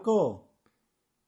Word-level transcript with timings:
Marco, 0.00 0.48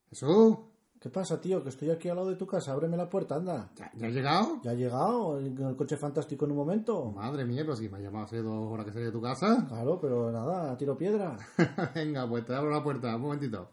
Jesús, 0.09 0.57
¿qué 0.99 1.11
pasa, 1.11 1.39
tío? 1.43 1.63
Que 1.63 1.69
estoy 1.69 1.91
aquí 1.91 2.09
al 2.09 2.17
lado 2.17 2.30
de 2.30 2.37
tu 2.37 2.47
casa. 2.47 2.73
Ábreme 2.73 2.97
la 2.97 3.11
puerta, 3.11 3.35
anda. 3.35 3.71
¿ya, 3.77 3.93
ya 3.95 4.07
has 4.07 4.15
llegado? 4.15 4.63
¿Ya 4.63 4.71
ha 4.71 4.75
llegado 4.75 5.39
en 5.39 5.59
el 5.59 5.77
coche 5.77 5.99
fantástico 5.99 6.47
en 6.47 6.53
un 6.53 6.57
momento? 6.57 7.13
Madre 7.13 7.45
mía, 7.45 7.65
pero 7.65 7.77
si 7.77 7.91
me 7.91 7.99
has 7.99 8.05
llamado 8.05 8.25
hace 8.25 8.39
dos 8.39 8.73
horas 8.73 8.87
que 8.87 8.93
salí 8.93 9.05
de 9.05 9.13
tu 9.13 9.21
casa. 9.21 9.66
Claro, 9.69 10.01
pero 10.01 10.33
nada, 10.33 10.75
tiro 10.79 10.97
piedra. 10.97 11.37
Venga, 11.95 12.27
pues 12.27 12.47
te 12.47 12.55
abro 12.55 12.71
la 12.71 12.83
puerta, 12.83 13.15
un 13.15 13.21
momentito. 13.21 13.69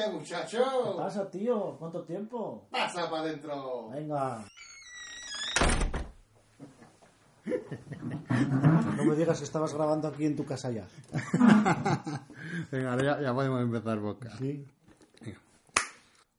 ¡Hombre, 0.00 0.12
¿Qué 0.12 0.18
muchacho! 0.18 0.96
pasa, 0.96 1.30
tío? 1.30 1.76
¿Cuánto 1.78 2.02
tiempo? 2.04 2.66
¡Pasa 2.70 3.10
para 3.10 3.22
adentro! 3.22 3.90
Venga. 3.90 4.44
No 8.96 9.04
me 9.04 9.16
digas 9.16 9.38
que 9.38 9.44
estabas 9.44 9.72
grabando 9.74 10.08
aquí 10.08 10.26
en 10.26 10.36
tu 10.36 10.44
casa 10.44 10.70
ya. 10.70 10.86
Venga, 12.70 12.92
ahora 12.92 13.02
ya, 13.02 13.22
ya 13.22 13.34
podemos 13.34 13.62
empezar 13.62 13.98
boca. 13.98 14.30
Sí. 14.38 14.66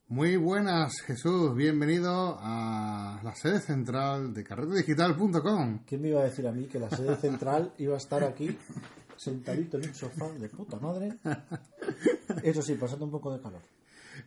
Muy 0.08 0.36
buenas, 0.38 1.02
Jesús. 1.02 1.56
Bienvenido 1.56 2.38
a 2.40 3.20
la 3.24 3.34
sede 3.34 3.62
central 3.62 4.34
de 4.34 4.44
carretedigital.com. 4.44 5.80
¿Quién 5.86 6.02
me 6.02 6.10
iba 6.10 6.22
a 6.22 6.26
decir 6.26 6.48
a 6.48 6.52
mí 6.52 6.66
que 6.66 6.80
la 6.80 6.90
sede 6.90 7.16
central 7.16 7.74
iba 7.78 7.96
a 7.96 7.98
estar 7.98 8.24
aquí 8.24 8.58
sentadito 9.22 9.78
en 9.78 9.88
un 9.90 9.94
sofá 9.94 10.30
de 10.32 10.50
puta 10.50 10.78
madre? 10.80 11.18
Eso 12.44 12.62
sí, 12.62 12.76
pasando 12.76 13.06
un 13.06 13.12
poco 13.12 13.32
de 13.34 13.40
calor. 13.40 13.62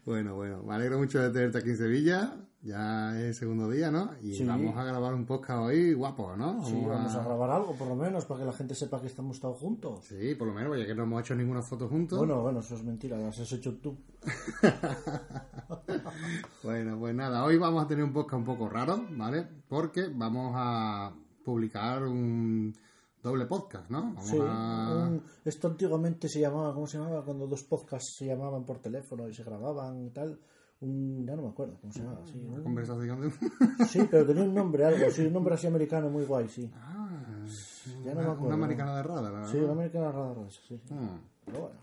Bueno, 0.07 0.35
bueno, 0.35 0.63
me 0.63 0.75
alegro 0.75 0.99
mucho 0.99 1.21
de 1.21 1.31
tenerte 1.31 1.59
aquí 1.59 1.71
en 1.71 1.77
Sevilla. 1.77 2.37
Ya 2.63 3.15
es 3.19 3.25
el 3.27 3.35
segundo 3.35 3.69
día, 3.69 3.91
¿no? 3.91 4.11
Y 4.23 4.35
Sí. 4.35 4.45
vamos 4.45 4.75
a 4.79 4.85
grabar 4.85 5.13
un 5.13 5.27
podcast 5.27 5.61
hoy 5.65 5.93
guapo, 5.93 6.35
¿no? 6.37 6.65
Sí, 6.65 6.81
vamos 6.87 7.15
a 7.15 7.23
grabar 7.23 7.51
algo, 7.51 7.75
por 7.75 7.89
lo 7.89 7.97
menos, 7.97 8.25
para 8.25 8.41
que 8.41 8.47
la 8.47 8.53
gente 8.55 8.75
sepa 8.75 9.01
que 9.01 9.09
estamos 9.09 9.39
todos 9.41 9.59
juntos. 9.59 10.05
Sí, 10.07 10.35
por 10.35 10.49
lo 10.49 10.55
menos, 10.55 10.79
ya 10.79 10.87
que 10.87 10.95
no 10.95 11.03
hemos 11.03 11.21
hecho 11.21 11.35
ninguna 11.35 11.61
foto 11.61 11.87
juntos. 11.89 12.19
Bueno, 12.19 12.41
bueno, 12.41 12.61
eso 12.61 12.75
es 12.77 12.83
mentira, 12.83 13.19
las 13.19 13.39
has 13.39 13.53
hecho 13.53 13.75
tú. 13.77 13.99
Bueno, 16.63 16.99
pues 16.99 17.15
nada, 17.15 17.45
hoy 17.45 17.59
vamos 17.59 17.85
a 17.85 17.89
tener 17.89 18.05
un 18.05 18.13
podcast 18.13 18.39
un 18.39 18.45
poco 18.45 18.69
raro, 18.69 19.05
¿vale? 19.11 19.47
Porque 19.69 20.09
vamos 20.15 20.53
a 20.57 21.13
publicar 21.45 22.03
un 22.05 22.75
doble 23.25 23.47
podcast, 23.47 23.91
¿no? 23.91 24.03
Vamos 24.03 24.27
Sí, 24.27 24.39
a... 24.41 25.07
un- 25.09 25.23
esto 25.45 25.67
antiguamente 25.69 26.29
se 26.29 26.39
llamaba, 26.41 26.73
¿cómo 26.75 26.87
se 26.87 26.99
llamaba? 26.99 27.25
Cuando 27.25 27.47
dos 27.49 27.65
podcasts 27.65 28.15
se 28.19 28.27
llamaban 28.27 28.65
por 28.65 28.79
teléfono 28.79 29.29
y 29.29 29.35
se 29.35 29.43
grababan 29.43 30.05
y 30.07 30.11
tal. 30.11 30.39
Un, 30.81 31.25
ya 31.27 31.35
no 31.35 31.43
me 31.43 31.49
acuerdo 31.49 31.79
cómo 31.81 31.93
se 31.93 32.01
llamaba. 32.01 32.27
Sí, 32.27 32.39
un- 32.39 32.63
Conversación 32.63 33.21
de... 33.23 33.31
sí, 33.87 34.07
pero 34.11 34.27
tenía 34.27 34.45
un 34.45 34.55
nombre, 34.55 34.85
algo, 34.85 35.11
sí, 35.11 35.27
un 35.27 35.33
nombre 35.33 35.55
así 35.55 35.67
americano 35.67 36.09
muy 36.11 36.25
guay, 36.25 36.49
sí. 36.49 36.71
Ah, 36.77 37.09
Ya 38.05 38.15
no 38.15 38.21
me 38.21 38.27
una, 38.27 38.33
acuerdo. 38.33 38.47
una 38.47 38.55
americana 38.55 38.97
de 38.99 39.03
rada, 39.03 39.31
¿verdad? 39.31 39.49
Sí, 39.51 39.57
una 39.59 39.73
americana 39.73 40.13
rara, 40.13 40.35
rara, 40.35 40.51
sí, 40.51 40.61
sí. 40.69 40.81
Hmm. 40.95 41.19
Pero 41.47 41.61
bueno. 41.61 41.77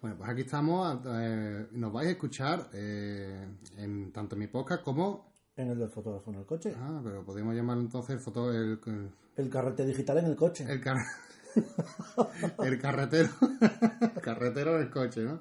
Bueno, 0.00 0.16
pues 0.16 0.30
aquí 0.30 0.40
estamos. 0.42 0.98
eh, 1.06 1.66
nos 1.72 1.92
vais 1.92 2.06
a 2.08 2.10
escuchar 2.12 2.68
eh, 2.72 3.46
en 3.78 4.12
tanto 4.12 4.34
en 4.36 4.38
mi 4.40 4.46
podcast 4.46 4.82
como. 4.84 5.26
En 5.56 5.70
el 5.70 5.78
del 5.78 5.88
fotógrafo 5.88 6.30
en 6.30 6.36
el 6.38 6.46
coche. 6.46 6.72
Ah, 6.78 7.00
pero 7.02 7.24
podemos 7.24 7.52
llamarlo 7.54 7.82
entonces 7.82 8.10
el 8.14 8.20
foto. 8.20 8.52
El, 8.52 8.78
El 8.86 9.10
carrete 9.48 9.86
digital 9.86 10.18
en 10.18 10.26
el 10.26 10.36
coche. 10.36 10.66
el, 10.68 10.80
car- 10.80 10.98
el 12.64 12.78
carretero. 12.80 13.30
el 14.14 14.20
carretero 14.20 14.78
del 14.78 14.90
coche, 14.90 15.22
¿no? 15.22 15.40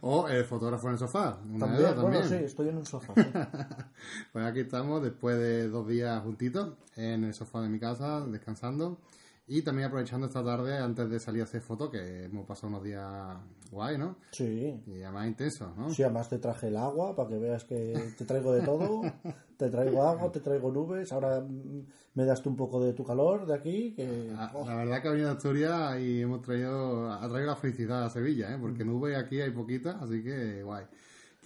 O 0.00 0.28
el 0.28 0.44
fotógrafo 0.44 0.88
en 0.88 0.94
el 0.94 0.98
sofá. 0.98 1.38
Una 1.48 1.66
también, 1.66 1.94
bueno, 1.94 2.02
también. 2.02 2.28
sí, 2.28 2.34
estoy 2.44 2.68
en 2.68 2.78
un 2.78 2.86
sofá. 2.86 3.14
sí. 3.14 3.22
Pues 4.32 4.44
aquí 4.46 4.60
estamos 4.60 5.02
después 5.02 5.38
de 5.38 5.68
dos 5.68 5.86
días 5.88 6.22
juntitos 6.22 6.74
en 6.96 7.24
el 7.24 7.34
sofá 7.34 7.62
de 7.62 7.68
mi 7.68 7.78
casa, 7.78 8.26
descansando. 8.26 9.00
Y 9.48 9.62
también 9.62 9.86
aprovechando 9.86 10.26
esta 10.26 10.42
tarde 10.44 10.76
antes 10.76 11.08
de 11.08 11.20
salir 11.20 11.40
a 11.40 11.44
hacer 11.44 11.60
fotos, 11.60 11.90
que 11.90 12.24
hemos 12.24 12.44
pasado 12.46 12.66
unos 12.66 12.82
días 12.82 13.36
guay, 13.70 13.96
¿no? 13.96 14.16
Sí. 14.32 14.82
Y 14.88 15.02
además 15.04 15.28
intensos, 15.28 15.76
¿no? 15.76 15.88
Sí, 15.94 16.02
además 16.02 16.28
te 16.28 16.38
traje 16.38 16.66
el 16.66 16.76
agua 16.76 17.14
para 17.14 17.28
que 17.28 17.38
veas 17.38 17.62
que 17.62 18.12
te 18.18 18.24
traigo 18.24 18.52
de 18.52 18.62
todo. 18.62 19.02
Te 19.56 19.70
traigo 19.70 20.02
agua, 20.02 20.30
te 20.30 20.40
traigo 20.40 20.70
nubes. 20.70 21.12
Ahora 21.12 21.40
mm, 21.40 21.86
me 22.14 22.24
das 22.24 22.42
tú 22.42 22.50
un 22.50 22.56
poco 22.56 22.84
de 22.84 22.92
tu 22.92 23.04
calor 23.04 23.46
de 23.46 23.54
aquí. 23.54 23.94
Que... 23.94 24.30
La, 24.32 24.50
oh, 24.54 24.66
la 24.66 24.76
verdad 24.76 25.02
que 25.02 25.08
ha 25.08 25.10
venido 25.12 25.30
Asturias 25.30 26.00
y 26.00 26.22
hemos 26.22 26.42
traído, 26.42 27.10
ha 27.10 27.28
traído 27.28 27.46
la 27.46 27.56
felicidad 27.56 28.04
a 28.04 28.10
Sevilla, 28.10 28.54
¿eh? 28.54 28.58
porque 28.60 28.84
nubes 28.84 29.16
aquí 29.16 29.40
hay 29.40 29.50
poquitas, 29.50 29.96
así 30.02 30.22
que 30.22 30.62
guay. 30.62 30.84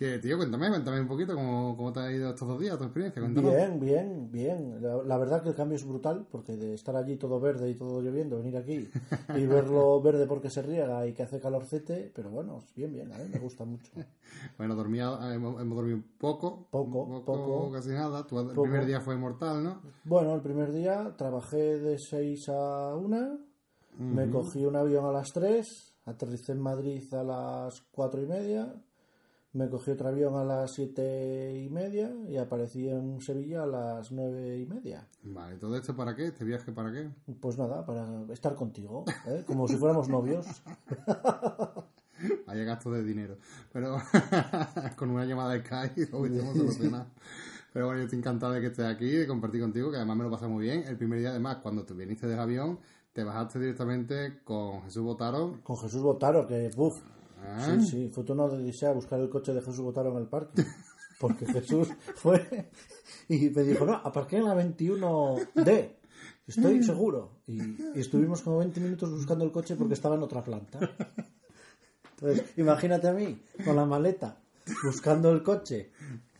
Que, 0.00 0.18
tío, 0.18 0.38
cuéntame, 0.38 0.70
cuéntame 0.70 0.98
un 1.02 1.06
poquito 1.08 1.34
cómo, 1.34 1.76
cómo 1.76 1.92
te 1.92 2.00
ha 2.00 2.10
ido 2.10 2.30
estos 2.30 2.48
dos 2.48 2.58
días, 2.58 2.78
tu 2.78 2.84
experiencia, 2.84 3.20
cuéntanos. 3.20 3.50
Bien, 3.54 3.78
bien, 3.78 4.30
bien. 4.32 4.80
La, 4.82 5.02
la 5.02 5.18
verdad 5.18 5.42
que 5.42 5.50
el 5.50 5.54
cambio 5.54 5.76
es 5.76 5.84
brutal, 5.84 6.26
porque 6.32 6.56
de 6.56 6.72
estar 6.72 6.96
allí 6.96 7.18
todo 7.18 7.38
verde 7.38 7.68
y 7.68 7.74
todo 7.74 8.00
lloviendo, 8.00 8.38
venir 8.38 8.56
aquí 8.56 8.88
y 9.36 9.44
verlo 9.44 10.00
verde 10.00 10.26
porque 10.26 10.48
se 10.48 10.62
riega 10.62 11.06
y 11.06 11.12
que 11.12 11.24
hace 11.24 11.38
calorcete, 11.38 12.10
pero 12.14 12.30
bueno, 12.30 12.64
bien, 12.74 12.94
bien, 12.94 13.12
a 13.12 13.18
mí 13.18 13.24
me 13.30 13.38
gusta 13.40 13.66
mucho. 13.66 13.92
Bueno, 14.56 14.74
dormía, 14.76 15.10
hemos, 15.34 15.60
hemos 15.60 15.76
dormido 15.76 16.00
poco, 16.16 16.66
Poco, 16.70 17.02
un 17.02 17.24
poco. 17.24 17.70
casi 17.72 17.90
nada. 17.90 18.24
Tu- 18.26 18.38
el 18.38 18.46
Poco. 18.54 18.62
primer 18.62 18.86
día 18.86 19.00
fue 19.00 19.16
mortal, 19.18 19.62
¿no? 19.62 19.82
Bueno, 20.04 20.34
el 20.34 20.40
primer 20.40 20.72
día 20.72 21.14
trabajé 21.18 21.78
de 21.78 21.98
6 21.98 22.48
a 22.48 22.94
1, 22.94 23.38
me 23.98 24.30
cogí 24.30 24.64
un 24.64 24.76
avión 24.76 25.04
a 25.04 25.12
las 25.12 25.28
3, 25.34 25.66
aterricé 26.06 26.52
en 26.52 26.60
Madrid 26.60 27.02
a 27.12 27.22
las 27.24 27.82
4 27.90 28.22
y 28.22 28.26
media, 28.26 28.72
me 29.52 29.68
cogí 29.68 29.90
otro 29.90 30.08
avión 30.08 30.36
a 30.36 30.44
las 30.44 30.72
7 30.72 31.62
y 31.64 31.68
media 31.70 32.12
y 32.28 32.36
aparecí 32.36 32.88
en 32.88 33.20
Sevilla 33.20 33.64
a 33.64 33.66
las 33.66 34.12
9 34.12 34.58
y 34.58 34.66
media. 34.66 35.08
Vale, 35.24 35.56
¿todo 35.56 35.76
esto 35.76 35.96
para 35.96 36.14
qué? 36.14 36.26
¿Este 36.26 36.44
viaje 36.44 36.70
para 36.72 36.92
qué? 36.92 37.10
Pues 37.40 37.58
nada, 37.58 37.84
para 37.84 38.06
estar 38.32 38.54
contigo, 38.54 39.04
¿eh? 39.26 39.42
como 39.46 39.66
si 39.66 39.76
fuéramos 39.76 40.08
novios. 40.08 40.46
Vaya 42.46 42.64
gasto 42.64 42.92
de 42.92 43.02
dinero. 43.02 43.38
Pero 43.72 43.96
con 44.96 45.10
una 45.10 45.24
llamada 45.24 45.54
de 45.54 45.60
Skype 45.64 46.08
lo 46.12 46.20
hubiésemos 46.20 46.56
solucionado. 46.56 47.06
Pero 47.72 47.86
bueno, 47.86 48.00
yo 48.00 48.04
estoy 48.04 48.18
encantado 48.18 48.52
de 48.52 48.60
que 48.60 48.66
estés 48.66 48.86
aquí, 48.86 49.10
de 49.10 49.26
compartir 49.26 49.60
contigo, 49.60 49.90
que 49.90 49.96
además 49.96 50.16
me 50.16 50.24
lo 50.24 50.30
pasé 50.30 50.46
muy 50.46 50.64
bien. 50.64 50.84
El 50.86 50.96
primer 50.96 51.20
día, 51.20 51.30
además, 51.30 51.58
cuando 51.62 51.84
te 51.84 51.94
viniste 51.94 52.26
del 52.26 52.38
avión, 52.38 52.80
te 53.12 53.24
bajaste 53.24 53.60
directamente 53.60 54.40
con 54.44 54.82
Jesús 54.82 55.02
Botaro. 55.02 55.60
Con 55.62 55.76
Jesús 55.76 56.02
Botaro, 56.02 56.46
que 56.46 56.70
uf, 56.76 57.00
¿eh? 57.42 57.78
sí, 57.80 57.86
sí, 57.86 58.10
fue 58.12 58.24
turno 58.24 58.48
de 58.48 58.56
Odisea 58.56 58.90
a 58.90 58.94
buscar 58.94 59.20
el 59.20 59.28
coche 59.28 59.52
de 59.52 59.60
Jesús 59.60 59.80
Botaro 59.80 60.10
en 60.12 60.18
el 60.18 60.26
parque. 60.28 60.64
Porque 61.18 61.46
Jesús 61.52 61.88
fue 62.16 62.70
y 63.28 63.50
me 63.50 63.62
dijo, 63.62 63.84
no, 63.84 63.94
aparqué 63.94 64.38
en 64.38 64.44
la 64.44 64.54
21D. 64.54 65.96
Estoy 66.46 66.82
seguro. 66.82 67.42
Y, 67.46 67.60
y 67.94 68.00
estuvimos 68.00 68.42
como 68.42 68.58
20 68.58 68.80
minutos 68.80 69.10
buscando 69.10 69.44
el 69.44 69.52
coche 69.52 69.76
porque 69.76 69.94
estaba 69.94 70.16
en 70.16 70.22
otra 70.22 70.42
planta. 70.42 70.78
Entonces, 72.20 72.52
imagínate 72.56 73.08
a 73.08 73.12
mí 73.12 73.40
con 73.64 73.76
la 73.76 73.84
maleta 73.84 74.36
buscando 74.82 75.30
el 75.30 75.42
coche 75.42 75.92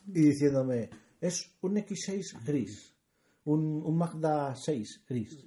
y 0.09 0.21
diciéndome, 0.21 0.91
es 1.21 1.51
un 1.63 1.77
X6 1.77 2.45
gris, 2.45 2.95
un, 3.45 3.83
un 3.85 3.97
Magda 3.97 4.55
6 4.55 5.05
gris. 5.09 5.47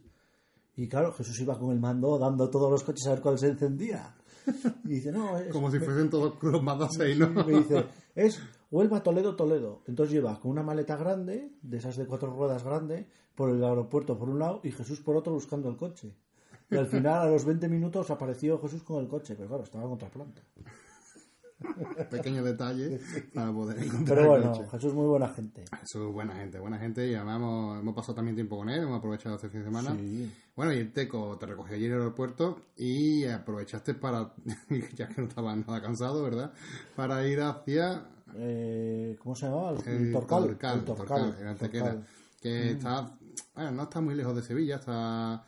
Y 0.76 0.88
claro, 0.88 1.12
Jesús 1.14 1.40
iba 1.42 1.58
con 1.58 1.72
el 1.72 1.80
mando 1.80 2.18
dando 2.18 2.50
todos 2.50 2.72
los 2.72 2.84
coches 2.84 3.06
a 3.08 3.12
ver 3.12 3.22
cuál 3.22 3.38
se 3.38 3.48
encendía. 3.48 4.16
Y 4.86 4.90
dice, 4.90 5.12
no, 5.12 5.38
es, 5.38 5.52
Como 5.52 5.72
si 5.72 5.80
fuesen 5.80 6.10
todos 6.10 6.42
Mazda 6.62 6.90
6, 6.90 7.18
¿no? 7.18 7.30
me 7.30 7.60
dice, 7.60 7.86
es 8.16 8.42
Huelva, 8.72 9.04
Toledo, 9.04 9.36
Toledo. 9.36 9.84
Entonces 9.88 10.14
lleva 10.14 10.40
con 10.40 10.52
una 10.52 10.64
maleta 10.64 10.98
grande, 10.98 11.52
de 11.62 11.78
esas 11.78 11.96
de 11.98 12.06
cuatro 12.06 12.34
ruedas 12.34 12.64
grande, 12.64 13.08
por 13.36 13.50
el 13.50 13.64
aeropuerto 13.64 14.18
por 14.18 14.30
un 14.30 14.40
lado 14.40 14.62
y 14.64 14.72
Jesús 14.72 15.00
por 15.00 15.16
otro 15.16 15.34
buscando 15.34 15.70
el 15.70 15.78
coche. 15.78 16.14
Y 16.70 16.76
al 16.76 16.88
final, 16.88 17.28
a 17.28 17.30
los 17.30 17.46
20 17.46 17.68
minutos, 17.70 18.10
apareció 18.10 18.60
Jesús 18.60 18.84
con 18.84 19.02
el 19.02 19.08
coche, 19.08 19.36
pero 19.36 19.48
claro, 19.48 19.64
estaba 19.64 19.84
en 19.84 19.92
otra 19.92 20.10
planta. 20.10 20.42
Pequeño 22.12 22.44
detalle 22.44 23.00
para 23.34 23.52
poder 23.52 23.78
encontrar 23.78 24.18
Pero 24.18 24.22
el 24.22 24.28
bueno, 24.28 24.52
coche. 24.58 24.70
Jesús 24.72 24.94
muy 24.94 25.06
buena 25.06 25.30
gente. 25.30 25.66
Eso 25.82 26.08
es 26.08 26.14
buena 26.14 26.34
gente, 26.36 26.60
buena 26.60 26.78
gente. 26.78 27.08
Y 27.08 27.16
además 27.16 27.38
hemos, 27.38 27.80
hemos 27.80 27.96
pasado 27.96 28.16
también 28.16 28.36
tiempo 28.36 28.58
con 28.58 28.70
él, 28.70 28.84
hemos 28.84 29.00
aprovechado 29.00 29.36
este 29.36 29.50
fin 29.50 29.60
de 29.62 29.66
semana. 29.66 29.92
Sí. 29.92 30.32
Bueno, 30.56 30.74
y 30.74 30.78
el 30.78 30.92
Teco 30.92 31.38
te 31.38 31.46
recogió 31.46 31.76
ayer 31.76 31.88
en 31.90 31.96
el 31.96 32.02
aeropuerto 32.02 32.60
y 32.78 33.26
aprovechaste 33.26 33.94
para, 33.94 34.34
ya 34.96 35.08
que 35.08 35.22
no 35.22 35.28
estabas 35.28 35.58
nada 35.58 35.82
cansado, 35.82 36.24
¿verdad? 36.24 36.52
Para 36.96 37.26
ir 37.28 37.42
hacia 37.42 38.06
Eh, 38.36 39.16
¿Cómo 39.22 39.36
se 39.36 39.46
llamaba? 39.46 39.72
El, 39.72 39.78
el 39.88 40.12
Torcal. 40.12 40.44
Torcal, 40.44 40.80
el 40.80 40.86
Torcal. 40.86 41.08
Torcal, 41.08 41.36
en 41.40 41.48
Antequera, 41.48 41.86
Torcal. 41.86 42.08
que 42.42 42.72
está, 42.72 43.18
bueno, 43.56 43.72
no 43.72 43.84
está 43.84 44.02
muy 44.02 44.16
lejos 44.16 44.36
de 44.36 44.42
Sevilla, 44.42 44.76
está 44.78 45.44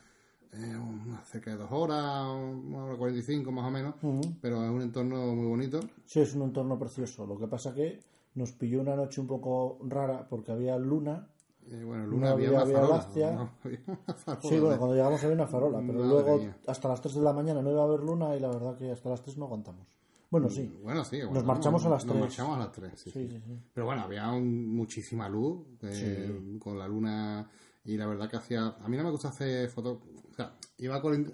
eh, 0.57 0.77
cerca 1.25 1.51
de 1.51 1.57
dos 1.57 1.71
horas, 1.71 2.27
una 2.27 2.83
hora 2.85 2.95
cuarenta 2.97 3.19
y 3.19 3.23
cinco 3.23 3.51
más 3.51 3.65
o 3.67 3.71
menos, 3.71 3.95
pero 4.41 4.63
es 4.63 4.69
un 4.69 4.81
entorno 4.81 5.33
muy 5.35 5.47
bonito. 5.47 5.79
Sí, 6.05 6.19
es 6.21 6.33
un 6.35 6.43
entorno 6.43 6.77
precioso. 6.79 7.25
Lo 7.25 7.37
que 7.37 7.47
pasa 7.47 7.73
que 7.73 7.99
nos 8.35 8.51
pilló 8.51 8.81
una 8.81 8.95
noche 8.95 9.21
un 9.21 9.27
poco 9.27 9.79
rara 9.87 10.27
porque 10.29 10.51
había 10.51 10.77
luna. 10.77 11.27
Eh, 11.67 11.83
bueno, 11.83 12.03
No 12.03 12.11
Luna 12.11 12.31
había 12.31 12.59
había 12.61 12.77
una 12.79 12.99
farola. 13.01 13.31
¿no? 13.33 13.49
Había 13.63 13.79
una 13.87 14.13
farola, 14.13 14.41
Sí, 14.49 14.59
bueno, 14.59 14.77
cuando 14.77 14.95
llegamos 14.95 15.23
había 15.23 15.35
una 15.35 15.47
farola, 15.47 15.79
pero 15.79 15.93
Madre 15.99 16.07
luego 16.09 16.37
mía. 16.37 16.57
hasta 16.67 16.87
las 16.89 17.01
3 17.01 17.15
de 17.15 17.21
la 17.21 17.33
mañana 17.33 17.61
no 17.63 17.71
iba 17.71 17.81
a 17.81 17.85
haber 17.85 18.01
luna 18.01 18.35
y 18.35 18.39
la 18.39 18.49
verdad 18.49 18.77
que 18.77 18.91
hasta 18.91 19.09
las 19.09 19.23
3 19.23 19.37
no 19.37 19.45
aguantamos. 19.45 19.87
Bueno, 20.29 20.47
sí. 20.49 20.71
Bueno, 20.83 21.03
sí. 21.05 21.17
Nos 21.19 21.29
bueno, 21.29 21.43
marchamos 21.45 21.83
a 21.85 21.89
las 21.89 22.05
Nos 22.05 22.13
tres. 22.13 22.21
marchamos 22.27 22.55
a 22.57 22.59
las 22.59 22.71
3, 22.71 22.91
sí. 22.95 23.09
Sí, 23.09 23.27
sí, 23.29 23.41
sí. 23.47 23.59
Pero 23.73 23.85
bueno, 23.87 24.03
había 24.03 24.31
un- 24.31 24.67
muchísima 24.75 25.27
luz 25.27 25.65
eh, 25.81 26.57
con 26.59 26.77
la 26.77 26.87
luna 26.87 27.49
y 27.83 27.97
la 27.97 28.05
verdad 28.05 28.29
que 28.29 28.35
hacía... 28.37 28.67
A 28.83 28.87
mí 28.87 28.95
no 28.97 29.03
me 29.03 29.09
gusta 29.11 29.29
hacer 29.29 29.67
fotos... 29.69 29.97
O 30.35 30.37
sea, 30.37 30.53
iba 30.79 31.01
con... 31.01 31.31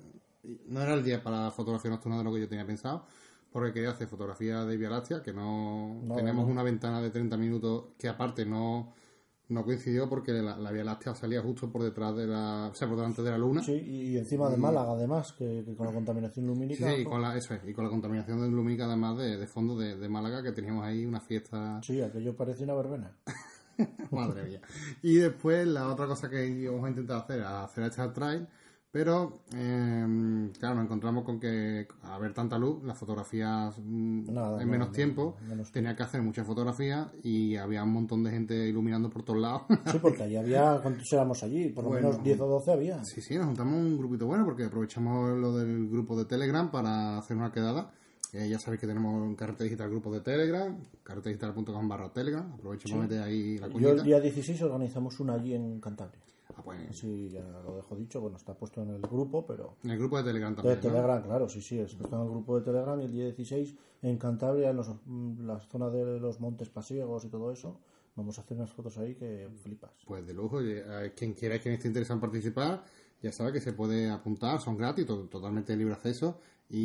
No 0.67 0.81
era 0.81 0.93
el 0.93 1.03
día 1.03 1.21
para 1.23 1.43
la 1.45 1.51
fotografía 1.51 1.89
nocturna 1.91 2.19
de 2.19 2.23
lo 2.23 2.33
que 2.33 2.41
yo 2.41 2.47
tenía 2.47 2.65
pensado, 2.65 3.05
porque 3.51 3.73
quería 3.73 3.91
hacer 3.91 4.07
fotografía 4.07 4.63
de 4.65 4.77
Vía 4.77 4.89
Láctea, 4.89 5.21
que 5.21 5.33
no... 5.33 5.99
No, 6.03 6.15
tenemos 6.15 6.45
no. 6.45 6.51
una 6.51 6.63
ventana 6.63 7.01
de 7.01 7.09
30 7.09 7.35
minutos 7.37 7.85
que 7.97 8.07
aparte 8.09 8.45
no, 8.45 8.93
no 9.49 9.63
coincidió 9.63 10.07
porque 10.09 10.31
la, 10.33 10.57
la 10.57 10.71
Vía 10.71 10.83
Láctea 10.83 11.13
salía 11.15 11.41
justo 11.41 11.71
por 11.71 11.83
detrás 11.83 12.15
de 12.15 12.25
la... 12.27 12.69
O 12.71 12.73
sea, 12.75 12.87
por 12.87 12.97
delante 12.97 13.21
de 13.21 13.29
la 13.31 13.37
luna. 13.37 13.61
Sí, 13.63 13.73
y 13.73 14.17
encima 14.17 14.49
de 14.49 14.57
Málaga, 14.57 14.91
además, 14.93 15.33
que, 15.33 15.63
que 15.65 15.75
con 15.75 15.85
la 15.87 15.93
contaminación 15.93 16.45
Sí, 16.45 16.47
lumínica. 16.47 16.89
sí, 16.89 17.01
y 17.01 17.03
con 17.03 17.21
la, 17.21 17.35
eso 17.37 17.53
es, 17.53 17.61
y 17.67 17.73
con 17.73 17.83
la 17.83 17.89
contaminación 17.91 18.41
de 18.41 18.47
lumínica 18.49 18.85
además 18.85 19.17
de, 19.17 19.37
de 19.37 19.47
fondo 19.47 19.77
de, 19.77 19.95
de 19.97 20.09
Málaga, 20.09 20.41
que 20.41 20.51
teníamos 20.53 20.83
ahí 20.85 21.05
una 21.05 21.19
fiesta 21.19 21.79
Sí, 21.83 22.01
aquello 22.01 22.35
parecía 22.35 22.65
una 22.65 22.75
verbena. 22.75 23.15
Madre 24.11 24.43
mía. 24.43 24.61
Y 25.01 25.15
después 25.15 25.67
la 25.67 25.87
otra 25.89 26.05
cosa 26.07 26.29
que 26.29 26.47
íbamos 26.47 26.85
a 26.85 26.89
intentar 26.89 27.17
hacer 27.17 27.41
hacer 27.43 27.83
echar 27.85 28.13
trail, 28.13 28.47
pero 28.91 29.39
eh, 29.55 30.49
claro, 30.59 30.75
nos 30.75 30.85
encontramos 30.85 31.23
con 31.23 31.39
que 31.39 31.87
a 32.03 32.17
ver 32.19 32.33
tanta 32.33 32.57
luz, 32.57 32.83
las 32.83 32.97
fotografías 32.97 33.77
mm, 33.79 34.27
en 34.27 34.33
no, 34.33 34.57
menos 34.57 34.89
no, 34.89 34.93
tiempo, 34.93 35.37
no, 35.41 35.47
menos 35.49 35.71
tenía 35.71 35.95
que 35.95 36.03
hacer 36.03 36.21
muchas 36.21 36.45
fotografías 36.45 37.07
y 37.23 37.55
había 37.55 37.83
un 37.83 37.93
montón 37.93 38.23
de 38.23 38.31
gente 38.31 38.67
iluminando 38.67 39.09
por 39.09 39.23
todos 39.23 39.39
lados. 39.39 39.61
Sí, 39.91 39.97
porque 40.01 40.23
allí 40.23 40.35
había. 40.35 40.79
¿Cuántos 40.81 41.11
éramos 41.13 41.41
allí? 41.43 41.69
Por 41.69 41.83
lo 41.85 41.91
Bueno. 41.91 42.09
menos 42.09 42.23
10 42.23 42.39
o 42.41 42.47
12 42.47 42.71
había. 42.71 43.03
sí, 43.05 43.21
sí, 43.21 43.35
nos 43.37 43.45
juntamos 43.47 43.73
un 43.75 43.97
grupito 43.97 44.25
bueno 44.27 44.43
porque 44.45 44.65
aprovechamos 44.65 45.37
lo 45.39 45.57
del 45.57 45.87
grupo 45.89 46.17
de 46.17 46.25
Telegram 46.25 46.69
para 46.69 47.17
hacer 47.17 47.37
una 47.37 47.51
quedada. 47.51 47.91
Eh, 48.33 48.47
ya 48.49 48.59
sabéis 48.59 48.79
que 48.79 48.87
tenemos 48.87 49.13
un 49.21 49.35
carrete 49.35 49.65
digital 49.65 49.89
grupo 49.89 50.13
de 50.13 50.21
Telegram, 50.21 50.73
carretedigital.com 51.03 51.87
barra 51.89 52.13
Telegram. 52.13 52.49
Aprovecho 52.53 52.87
para 52.89 53.01
meter 53.01 53.21
ahí 53.21 53.57
la 53.57 53.67
Yo 53.67 53.73
cuñita. 53.73 53.91
el 53.91 54.03
día 54.03 54.19
16 54.21 54.61
organizamos 54.61 55.19
una 55.19 55.33
allí 55.33 55.53
en 55.53 55.79
Cantabria. 55.81 56.19
Ah, 56.57 56.63
Así 56.89 57.29
ya 57.29 57.41
lo 57.63 57.75
dejo 57.75 57.95
dicho. 57.95 58.19
Bueno, 58.21 58.37
está 58.37 58.53
puesto 58.53 58.81
en 58.81 58.89
el 58.89 59.01
grupo, 59.01 59.45
pero. 59.45 59.75
en 59.83 59.91
el 59.91 59.97
grupo 59.99 60.17
de 60.17 60.23
Telegram 60.23 60.51
De 60.55 60.55
también. 60.61 60.75
¿no? 60.77 60.81
Telegram, 60.81 61.23
claro, 61.23 61.49
sí, 61.49 61.61
sí. 61.61 61.79
Está 61.79 62.15
en 62.15 62.21
el 62.23 62.29
grupo 62.29 62.57
de 62.59 62.65
Telegram 62.65 62.99
y 63.01 63.05
el 63.05 63.11
día 63.11 63.25
16 63.25 63.75
en 64.03 64.17
Cantabria, 64.17 64.69
en 64.71 64.77
los, 64.77 64.89
mm, 65.05 65.45
las 65.45 65.67
zonas 65.67 65.91
de 65.93 66.19
los 66.19 66.39
montes 66.39 66.69
pasiegos 66.69 67.23
y 67.25 67.29
todo 67.29 67.51
eso. 67.51 67.79
Vamos 68.15 68.37
a 68.37 68.41
hacer 68.41 68.57
unas 68.57 68.71
fotos 68.71 68.97
ahí 68.97 69.15
que 69.15 69.47
flipas. 69.63 69.91
Pues 70.05 70.25
de 70.27 70.33
lujo, 70.33 70.59
eh, 70.61 71.13
quien 71.15 71.33
quiera 71.33 71.55
y 71.55 71.59
quien 71.59 71.73
esté 71.75 71.87
interesado 71.87 72.15
en 72.17 72.21
participar, 72.21 72.83
ya 73.21 73.31
sabe 73.31 73.53
que 73.53 73.61
se 73.61 73.71
puede 73.73 74.09
apuntar, 74.09 74.59
son 74.59 74.75
gratis, 74.77 75.05
to- 75.05 75.27
totalmente 75.29 75.75
libre 75.77 75.93
acceso. 75.93 76.39
Y, 76.69 76.77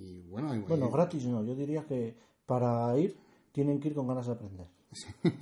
y 0.00 0.26
bueno, 0.30 0.54
y- 0.54 0.60
Bueno, 0.60 0.90
gratis 0.90 1.26
no, 1.26 1.44
yo 1.44 1.54
diría 1.54 1.84
que 1.84 2.14
para 2.46 2.96
ir 2.98 3.16
tienen 3.52 3.78
que 3.80 3.88
ir 3.88 3.94
con 3.94 4.06
ganas 4.08 4.26
de 4.26 4.32
aprender. 4.32 4.66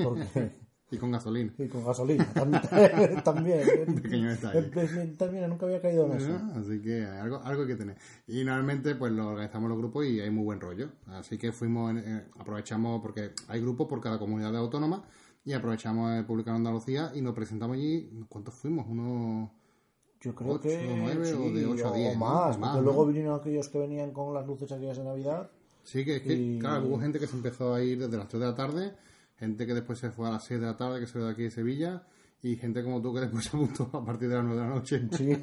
Porque, 0.02 0.50
y 0.92 0.98
con 0.98 1.10
gasolina. 1.10 1.52
y 1.58 1.66
con 1.68 1.84
gasolina 1.84 2.24
también. 2.34 2.62
también. 3.24 3.60
pequeño 4.02 4.28
detalle. 4.30 5.06
También 5.18 5.48
nunca 5.50 5.66
había 5.66 5.80
caído 5.80 6.06
en 6.06 6.12
eso. 6.12 6.28
¿no? 6.28 6.60
Así 6.60 6.80
que 6.80 7.04
algo, 7.04 7.40
algo 7.42 7.62
hay 7.62 7.68
que 7.68 7.76
tener. 7.76 7.96
Y 8.28 8.44
normalmente 8.44 8.94
pues 8.94 9.10
lo 9.12 9.28
organizamos 9.28 9.68
los 9.68 9.78
grupos 9.78 10.06
y 10.06 10.20
hay 10.20 10.30
muy 10.30 10.44
buen 10.44 10.60
rollo. 10.60 10.90
Así 11.06 11.38
que 11.38 11.50
fuimos, 11.52 11.90
en- 11.90 11.98
eh, 11.98 12.24
aprovechamos, 12.38 13.00
porque 13.02 13.32
hay 13.48 13.60
grupos 13.60 13.88
por 13.88 14.00
cada 14.00 14.18
comunidad 14.18 14.54
autónoma, 14.56 15.02
y 15.44 15.54
aprovechamos 15.54 16.12
el 16.12 16.24
publicar 16.24 16.54
Andalucía 16.54 17.10
y 17.14 17.20
nos 17.20 17.34
presentamos 17.34 17.74
allí, 17.76 18.08
¿cuántos 18.28 18.54
fuimos? 18.54 18.86
Unos... 18.88 19.50
Yo 20.20 20.36
creo 20.36 20.52
Ocho 20.52 20.62
que 20.62 20.88
o 20.88 20.96
nueve, 20.98 21.26
sí, 21.26 21.32
o 21.34 21.50
de 21.52 21.66
ocho 21.66 21.88
a 21.88 21.90
o 21.90 21.94
diez, 21.96 22.14
¿no? 22.16 22.20
más, 22.24 22.56
O 22.56 22.58
más, 22.60 22.76
¿no? 22.76 22.82
luego 22.82 23.06
vinieron 23.06 23.40
aquellos 23.40 23.68
que 23.68 23.78
venían 23.78 24.12
con 24.12 24.32
las 24.32 24.46
luces 24.46 24.70
aquellas 24.70 24.98
de 24.98 25.02
Navidad. 25.04 25.50
Sí, 25.82 26.04
que 26.04 26.16
es 26.16 26.22
que, 26.22 26.32
Y- 26.34 26.58
claro, 26.60 26.86
hubo 26.86 27.00
gente 27.00 27.18
que 27.18 27.26
se 27.26 27.34
empezó 27.34 27.74
a 27.74 27.82
ir 27.82 27.98
desde 27.98 28.16
las 28.16 28.28
3 28.28 28.40
de 28.40 28.46
la 28.46 28.54
tarde, 28.54 28.92
gente 29.42 29.66
que 29.66 29.74
después 29.74 29.98
se 29.98 30.10
fue 30.10 30.28
a 30.28 30.32
las 30.32 30.44
6 30.44 30.60
de 30.60 30.66
la 30.66 30.76
tarde, 30.76 31.00
que 31.00 31.06
se 31.08 31.18
ve 31.18 31.24
de 31.24 31.30
aquí 31.32 31.42
de 31.42 31.50
Sevilla, 31.50 32.02
y 32.42 32.54
gente 32.56 32.82
como 32.84 33.02
tú 33.02 33.12
que 33.12 33.20
después 33.20 33.44
se 33.50 33.56
apuntó 33.56 33.90
a 33.92 34.04
partir 34.04 34.28
de 34.28 34.36
las 34.36 34.44
9 34.44 34.60
de 34.60 34.66
la 34.68 34.74
noche, 34.74 35.08
Sí, 35.10 35.36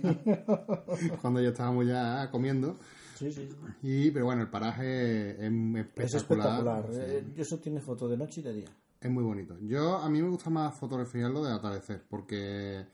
cuando 1.21 1.41
ya 1.41 1.49
estábamos 1.49 1.85
ya 1.85 2.29
comiendo. 2.31 2.77
sí, 3.15 3.31
sí. 3.31 3.49
Y, 3.81 4.11
pero 4.11 4.25
bueno, 4.25 4.41
el 4.43 4.49
paraje 4.49 5.31
es 5.31 5.41
espectacular. 5.41 6.05
Es 6.05 6.13
espectacular. 6.15 6.85
sí. 6.91 6.99
Eh, 7.01 7.23
Eso 7.37 7.59
tiene 7.59 7.81
foto 7.81 8.07
de 8.07 8.17
noche 8.17 8.41
y 8.41 8.43
de 8.43 8.53
día. 8.53 8.69
Es 9.01 9.09
muy 9.11 9.23
bonito. 9.23 9.57
Yo, 9.61 9.97
a 9.97 10.09
mí 10.09 10.21
me 10.21 10.29
gusta 10.29 10.49
más 10.49 10.77
fotografiarlo 10.77 11.43
de 11.43 11.53
atardecer, 11.53 12.03
porque 12.09 12.85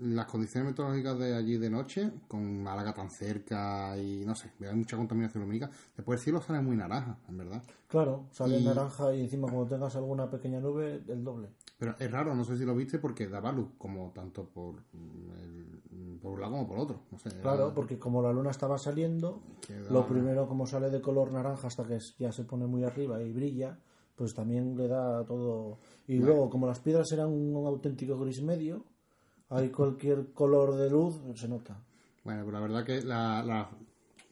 las 0.00 0.26
condiciones 0.26 0.70
meteorológicas 0.70 1.18
de 1.18 1.34
allí 1.36 1.56
de 1.58 1.70
noche, 1.70 2.10
con 2.26 2.62
Málaga 2.62 2.92
tan 2.94 3.10
cerca 3.10 3.96
y 3.98 4.24
no 4.24 4.34
sé, 4.34 4.50
hay 4.60 4.74
mucha 4.74 4.96
contaminación 4.96 5.42
lumínica, 5.42 5.70
después 5.96 6.18
el 6.20 6.24
cielo 6.24 6.40
sale 6.40 6.60
muy 6.60 6.76
naranja, 6.76 7.18
en 7.28 7.36
verdad. 7.36 7.62
Claro, 7.86 8.26
sale 8.30 8.58
Y- 8.58 8.64
naranja 8.64 9.14
y 9.14 9.20
encima 9.22 9.48
cuando 9.48 9.66
tengas 9.74 9.94
alguna 9.96 10.30
pequeña 10.30 10.60
nube, 10.60 11.02
el 11.08 11.22
doble. 11.24 11.48
Pero 11.78 11.94
es 11.98 12.10
raro, 12.10 12.34
no 12.34 12.44
sé 12.44 12.56
si 12.56 12.64
lo 12.64 12.74
viste, 12.74 12.98
porque 12.98 13.28
daba 13.28 13.52
luz, 13.52 13.68
como 13.78 14.10
tanto 14.14 14.44
por, 14.48 14.76
el- 15.42 16.18
por 16.20 16.32
un 16.32 16.40
lado 16.40 16.52
como 16.52 16.68
por 16.68 16.78
otro. 16.78 17.00
No 17.10 17.18
sé, 17.18 17.30
era- 17.30 17.40
Claro, 17.42 17.72
porque 17.74 17.98
como 17.98 18.22
la 18.22 18.32
luna 18.32 18.50
estaba 18.50 18.78
saliendo, 18.78 19.42
Queda- 19.66 19.90
lo 19.90 20.06
primero 20.06 20.46
como 20.46 20.66
sale 20.66 20.90
de 20.90 21.00
color 21.00 21.32
naranja 21.32 21.66
hasta 21.66 21.84
que 21.86 21.98
ya 22.18 22.32
se 22.32 22.44
pone 22.44 22.66
muy 22.66 22.84
arriba 22.84 23.22
y 23.22 23.32
brilla, 23.32 23.78
pues 24.16 24.34
también 24.34 24.76
le 24.76 24.86
da 24.88 25.24
todo. 25.24 25.78
Y 26.06 26.18
luego, 26.18 26.50
como 26.50 26.66
las 26.66 26.78
piedras 26.80 27.10
eran 27.12 27.28
un 27.30 27.66
auténtico 27.66 28.18
gris 28.18 28.42
medio, 28.42 28.84
hay 29.50 29.68
cualquier 29.70 30.32
color 30.32 30.74
de 30.76 30.88
luz, 30.90 31.16
se 31.34 31.48
nota. 31.48 31.76
Bueno, 32.24 32.40
pero 32.44 32.52
la 32.52 32.60
verdad 32.60 32.84
que 32.84 33.02
la, 33.02 33.42
la- 33.42 33.70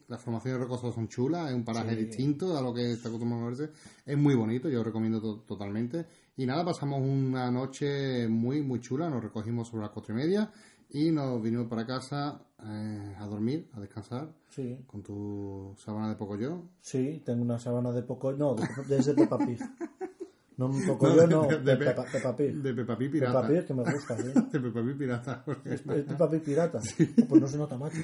las 0.07 0.21
formaciones 0.21 0.59
rocosas 0.59 0.95
son 0.95 1.07
chulas, 1.07 1.49
es 1.49 1.55
un 1.55 1.63
paraje 1.63 1.95
distinto 1.95 2.57
a 2.57 2.61
lo 2.61 2.73
que 2.73 2.93
está 2.93 3.09
acostumbrado 3.09 3.45
a 3.45 3.49
verse. 3.49 3.69
Es 4.07 4.17
muy 4.17 4.33
bonito, 4.33 4.67
yo 4.67 4.83
recomiendo 4.83 5.21
to- 5.21 5.41
totalmente. 5.47 6.05
Y 6.35 6.45
nada, 6.47 6.65
pasamos 6.65 6.99
una 7.01 7.51
noche 7.51 8.27
muy, 8.27 8.61
muy 8.63 8.79
chula, 8.79 9.07
nos 9.09 9.21
recogimos 9.23 9.67
sobre 9.67 9.83
las 9.83 9.91
cuatro 9.91 10.13
y 10.15 10.17
media 10.17 10.51
y 10.89 11.11
nos 11.11 11.39
vinimos 11.43 11.67
para 11.67 11.85
casa 11.85 12.41
eh, 12.63 13.15
a 13.19 13.25
dormir, 13.27 13.69
a 13.73 13.79
descansar, 13.79 14.33
Sí, 14.49 14.79
con 14.87 15.03
tu 15.03 15.75
sábana 15.77 16.09
de 16.09 16.15
pocoyo. 16.15 16.63
sí, 16.81 17.21
tengo 17.23 17.43
una 17.43 17.59
sábana 17.59 17.91
de 17.91 18.01
poco. 18.01 18.31
No, 18.33 18.55
de, 18.55 18.67
desde 18.87 19.13
Peppa 19.13 19.37
Pig. 19.37 19.59
No, 20.59 20.65
un 20.65 20.85
poco 20.85 21.07
yo 21.15 21.25
no, 21.25 21.43
de, 21.47 21.57
Pe- 21.57 21.77
Peppa, 21.85 22.03
Peppa 22.11 22.35
Pig. 22.35 22.53
de 22.55 22.73
Peppa 22.73 22.97
Pig 22.97 23.11
Peppa 23.11 23.25
pirata. 23.41 23.47
Pig 23.47 23.65
que 23.65 23.73
me 23.73 23.83
gusta, 23.93 24.17
sí. 24.17 24.23
De 24.51 24.59
Peppa 24.59 24.81
Pig 24.83 24.97
pirata. 24.97 25.41
porque- 25.45 25.73
Es 25.73 25.81
Peppa 25.81 26.29
Pig 26.29 26.41
pirata. 26.43 26.79
Oh, 26.79 27.25
Pues 27.29 27.41
no 27.41 27.47
se 27.47 27.57
nota, 27.57 27.77
macho. 27.77 27.97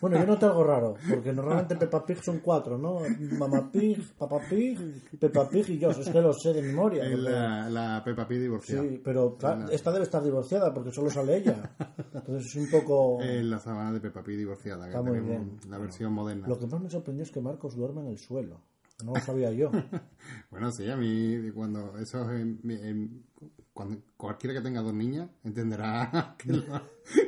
Bueno, 0.00 0.18
yo 0.18 0.26
noto 0.26 0.46
algo 0.46 0.64
raro, 0.64 0.96
porque 1.08 1.32
normalmente 1.32 1.76
Peppa 1.76 2.04
Pig 2.04 2.18
son 2.22 2.40
cuatro, 2.40 2.76
¿no? 2.76 2.98
Mamá 3.38 3.70
Pig, 3.70 4.12
Papá 4.18 4.40
Pig, 4.50 4.76
Peppa 5.20 5.48
Pig 5.48 5.68
y 5.70 5.78
yo. 5.78 5.90
Es 5.90 6.08
que 6.10 6.20
lo 6.20 6.32
sé 6.32 6.52
de 6.52 6.62
memoria. 6.62 7.04
Es 7.04 7.12
porque- 7.12 7.30
la, 7.30 7.70
la 7.70 8.02
Peppa 8.04 8.26
Pig 8.26 8.40
divorciada. 8.40 8.82
Sí, 8.82 9.00
pero 9.04 9.36
claro, 9.36 9.70
esta 9.70 9.92
debe 9.92 10.02
estar 10.04 10.22
divorciada 10.22 10.74
porque 10.74 10.90
solo 10.90 11.08
sale 11.10 11.36
ella. 11.36 11.70
Entonces 12.12 12.46
es 12.46 12.56
un 12.56 12.70
poco... 12.70 13.20
Es 13.22 13.44
la 13.44 13.60
sabana 13.60 13.92
de 13.92 14.00
Peppa 14.00 14.22
Pig 14.24 14.36
divorciada, 14.36 14.84
que 14.86 14.90
Está 14.90 15.00
muy 15.02 15.12
tenemos 15.20 15.30
bien. 15.46 15.70
la 15.70 15.78
versión 15.78 16.12
moderna. 16.12 16.48
Lo 16.48 16.58
que 16.58 16.66
más 16.66 16.80
me 16.80 16.90
sorprendió 16.90 17.22
es 17.22 17.30
que 17.30 17.40
Marcos 17.40 17.76
duerme 17.76 18.00
en 18.00 18.08
el 18.08 18.18
suelo. 18.18 18.60
No 19.02 19.12
lo 19.14 19.20
sabía 19.20 19.50
yo. 19.52 19.70
Bueno, 20.50 20.70
sí, 20.70 20.88
a 20.88 20.96
mí 20.96 21.50
cuando 21.52 21.98
eso 21.98 22.30
es 22.30 22.40
en- 22.40 22.60
en- 22.70 23.24
cuando 23.72 24.00
cualquiera 24.16 24.54
que 24.54 24.60
tenga 24.62 24.80
dos 24.82 24.94
niñas 24.94 25.28
entenderá 25.42 26.36
que, 26.38 26.52
es 26.52 26.56
lo, 26.68 26.80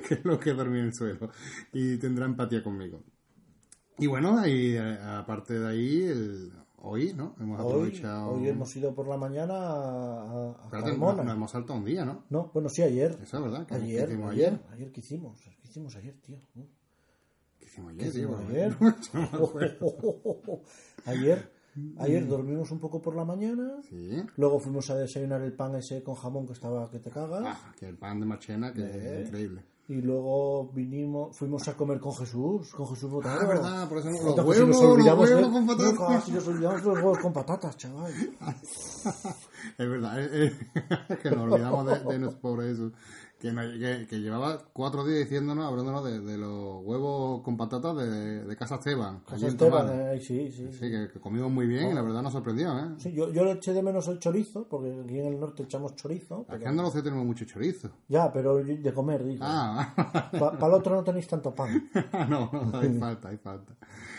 que 0.07 0.15
es 0.15 0.25
lo 0.25 0.39
que 0.39 0.51
es 0.51 0.57
dormir 0.57 0.81
en 0.81 0.87
el 0.87 0.95
suelo 0.95 1.29
y 1.73 1.97
tendrá 1.99 2.25
empatía 2.25 2.63
conmigo. 2.63 3.03
Y 3.99 4.07
bueno, 4.07 4.47
y 4.47 4.77
eh, 4.77 4.99
aparte 5.03 5.59
de 5.59 5.67
ahí, 5.69 6.03
el, 6.05 6.53
hoy, 6.77 7.13
¿no? 7.15 7.35
Hemos 7.41 7.59
Hoy, 7.61 7.67
aprovechado... 7.67 8.31
hoy 8.31 8.49
hemos 8.49 8.75
ido 8.77 8.95
por 8.95 9.09
la 9.09 9.17
mañana 9.17 9.55
a, 9.55 10.51
a- 10.53 10.65
Espérate, 10.65 10.97
no- 10.97 11.33
hemos 11.33 11.51
saltado 11.51 11.79
un 11.79 11.85
día, 11.85 12.05
¿no? 12.05 12.25
No, 12.31 12.51
bueno, 12.55 12.69
sí, 12.69 12.83
ayer. 12.83 13.19
Eso 13.23 13.39
es 13.39 13.43
verdad. 13.43 13.67
que 13.67 13.75
Ayer, 13.75 14.09
hicimos 14.09 14.31
ayer, 14.33 14.61
ayer, 14.71 14.93
¿qué 14.93 15.01
hicimos? 15.01 15.41
¿Qué 15.41 15.69
hicimos 15.69 15.97
ayer, 15.97 16.15
tío? 16.25 16.39
¿Qué 17.59 17.67
hicimos 17.67 17.93
¿Qué 17.95 18.05
ayer, 18.05 18.13
tío? 18.13 18.77
hicimos 19.01 19.57
ayer? 19.57 19.79
ayer, 21.07 21.56
ayer 21.99 22.26
dormimos 22.26 22.71
un 22.71 22.78
poco 22.80 23.00
por 23.02 23.14
la 23.16 23.25
mañana, 23.25 23.75
Sí. 23.88 24.23
luego 24.37 24.59
fuimos 24.61 24.88
a 24.90 24.97
desayunar 24.97 25.42
el 25.42 25.52
pan 25.52 25.75
ese 25.76 26.02
con 26.02 26.14
jamón 26.14 26.47
que 26.47 26.52
estaba 26.54 26.90
que 26.90 26.99
te 26.99 27.11
cagas, 27.11 27.42
Ah, 27.47 27.73
que 27.78 27.88
el 27.88 27.97
pan 27.97 28.21
de 28.21 28.26
Marchena, 28.26 28.73
que 28.73 28.83
Eh. 28.83 29.21
es 29.23 29.28
increíble. 29.28 29.62
y 29.88 30.00
luego 30.02 30.68
vinimos, 30.75 31.37
fuimos 31.37 31.68
a 31.68 31.76
comer 31.76 32.00
con 32.00 32.12
Jesús, 32.12 32.73
con 32.73 32.88
Jesús 32.88 33.09
Botaro. 33.09 33.40
Ah, 33.40 33.47
verdad, 33.47 33.88
por 33.88 33.99
eso 33.99 34.09
no- 34.11 34.14
los 34.14 34.35
si 34.35 34.40
huevos, 34.40 34.68
nos 34.68 34.83
olvidamos 34.83 35.30
los 35.30 35.38
huevos 35.38 35.52
con 35.52 35.66
patatas. 35.68 36.09
Casi 36.09 36.33
nos 36.33 36.49
olvidamos 36.49 36.83
los 36.83 36.97
huevos 36.97 37.18
con 37.21 37.33
patatas, 37.33 37.76
chaval. 37.76 38.12
Es 39.78 39.88
verdad, 39.88 40.21
es, 40.21 40.33
es- 41.11 41.18
que 41.18 41.30
nos 41.30 41.38
olvidamos 41.52 41.87
de, 41.87 42.12
de 42.12 42.18
nuestro 42.18 42.40
pobre 42.40 42.68
Jesús, 42.68 42.92
que, 43.47 43.53
no- 43.53 43.62
que- 43.79 44.07
que 44.09 44.17
llevaba 44.21 44.61
cuatro 44.73 45.05
días 45.05 45.21
diciéndonos, 45.21 45.65
hablándonos 45.67 46.05
de, 46.05 46.21
de 46.21 46.38
los 46.38 46.85
huevos 46.85 47.43
con 47.43 47.57
patatas 47.57 47.97
de, 47.97 48.45
de 48.45 48.57
Casa 48.57 48.76
Esteban. 48.76 49.21
Casa 49.29 49.47
Esteban, 49.49 49.88
eh, 50.15 50.21
sí, 50.21 50.50
sí. 50.53 50.69
Sí, 50.73 50.91
que, 50.91 51.09
que 51.12 51.21
comimos 51.21 51.50
muy 51.50 51.67
bien 51.67 51.91
y 51.91 51.95
la 51.95 52.03
verdad 52.03 52.23
nos 52.23 52.33
sorprendió, 52.33 52.79
¿eh? 52.79 52.88
Sí, 52.99 53.12
yo, 53.12 53.31
yo 53.33 53.45
le 53.45 53.53
eché 53.53 53.73
de 53.73 53.83
menos 53.83 54.07
el 54.09 54.19
chorizo, 54.19 54.67
porque 54.69 54.93
aquí 55.05 55.19
en 55.19 55.26
el 55.26 55.41
norte 55.41 55.62
echamos 55.62 55.95
chorizo. 55.97 56.45
Aquí 56.49 56.62
en 56.62 56.69
Andalucía 56.69 57.03
tenemos 57.03 57.25
mucho 57.25 57.45
chorizo. 57.45 57.91
Ya, 58.09 58.33
pero 58.33 58.57
de 58.57 58.93
comer, 58.93 59.25
digo. 59.25 59.41
Ah, 59.47 59.93
Para 60.38 60.67
el 60.67 60.73
otro 60.75 60.95
no 60.97 61.03
tenéis 61.05 61.26
tanto 61.29 61.55
pan. 61.55 61.88
no, 62.29 62.50
no, 62.53 62.79
hay 62.79 62.93
falta, 62.99 63.29
hay 63.29 63.37
falta. 63.38 63.75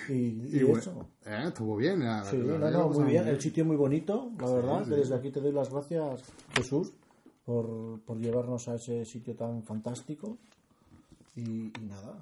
Y, 0.09 0.13
y 0.13 0.49
Y 0.59 0.63
bueno, 0.63 0.79
eso. 0.79 1.05
eh, 1.25 1.43
estuvo 1.47 1.75
bien. 1.75 1.99
la- 1.99 2.23
Sí, 2.23 2.37
la 2.37 2.57
no, 2.57 2.71
no, 2.71 2.71
lo 2.71 2.89
muy 2.89 3.03
bien. 3.11 3.27
El 3.27 3.41
sitio 3.41 3.65
muy 3.65 3.75
bonito, 3.75 4.31
la 4.39 4.49
verdad. 4.51 4.83
sí. 4.85 4.91
Desde 4.91 5.15
aquí 5.15 5.31
te 5.31 5.41
doy 5.41 5.51
las 5.51 5.69
gracias, 5.69 6.21
Jesús, 6.55 6.93
por, 7.47 8.01
por 8.01 8.17
llevarnos 8.19 8.67
a 8.67 8.75
ese 8.75 9.05
sitio 9.05 9.33
tan 9.35 9.63
fantástico. 9.63 10.37
Y, 11.37 11.71
y 11.79 11.85
nada. 11.87 12.13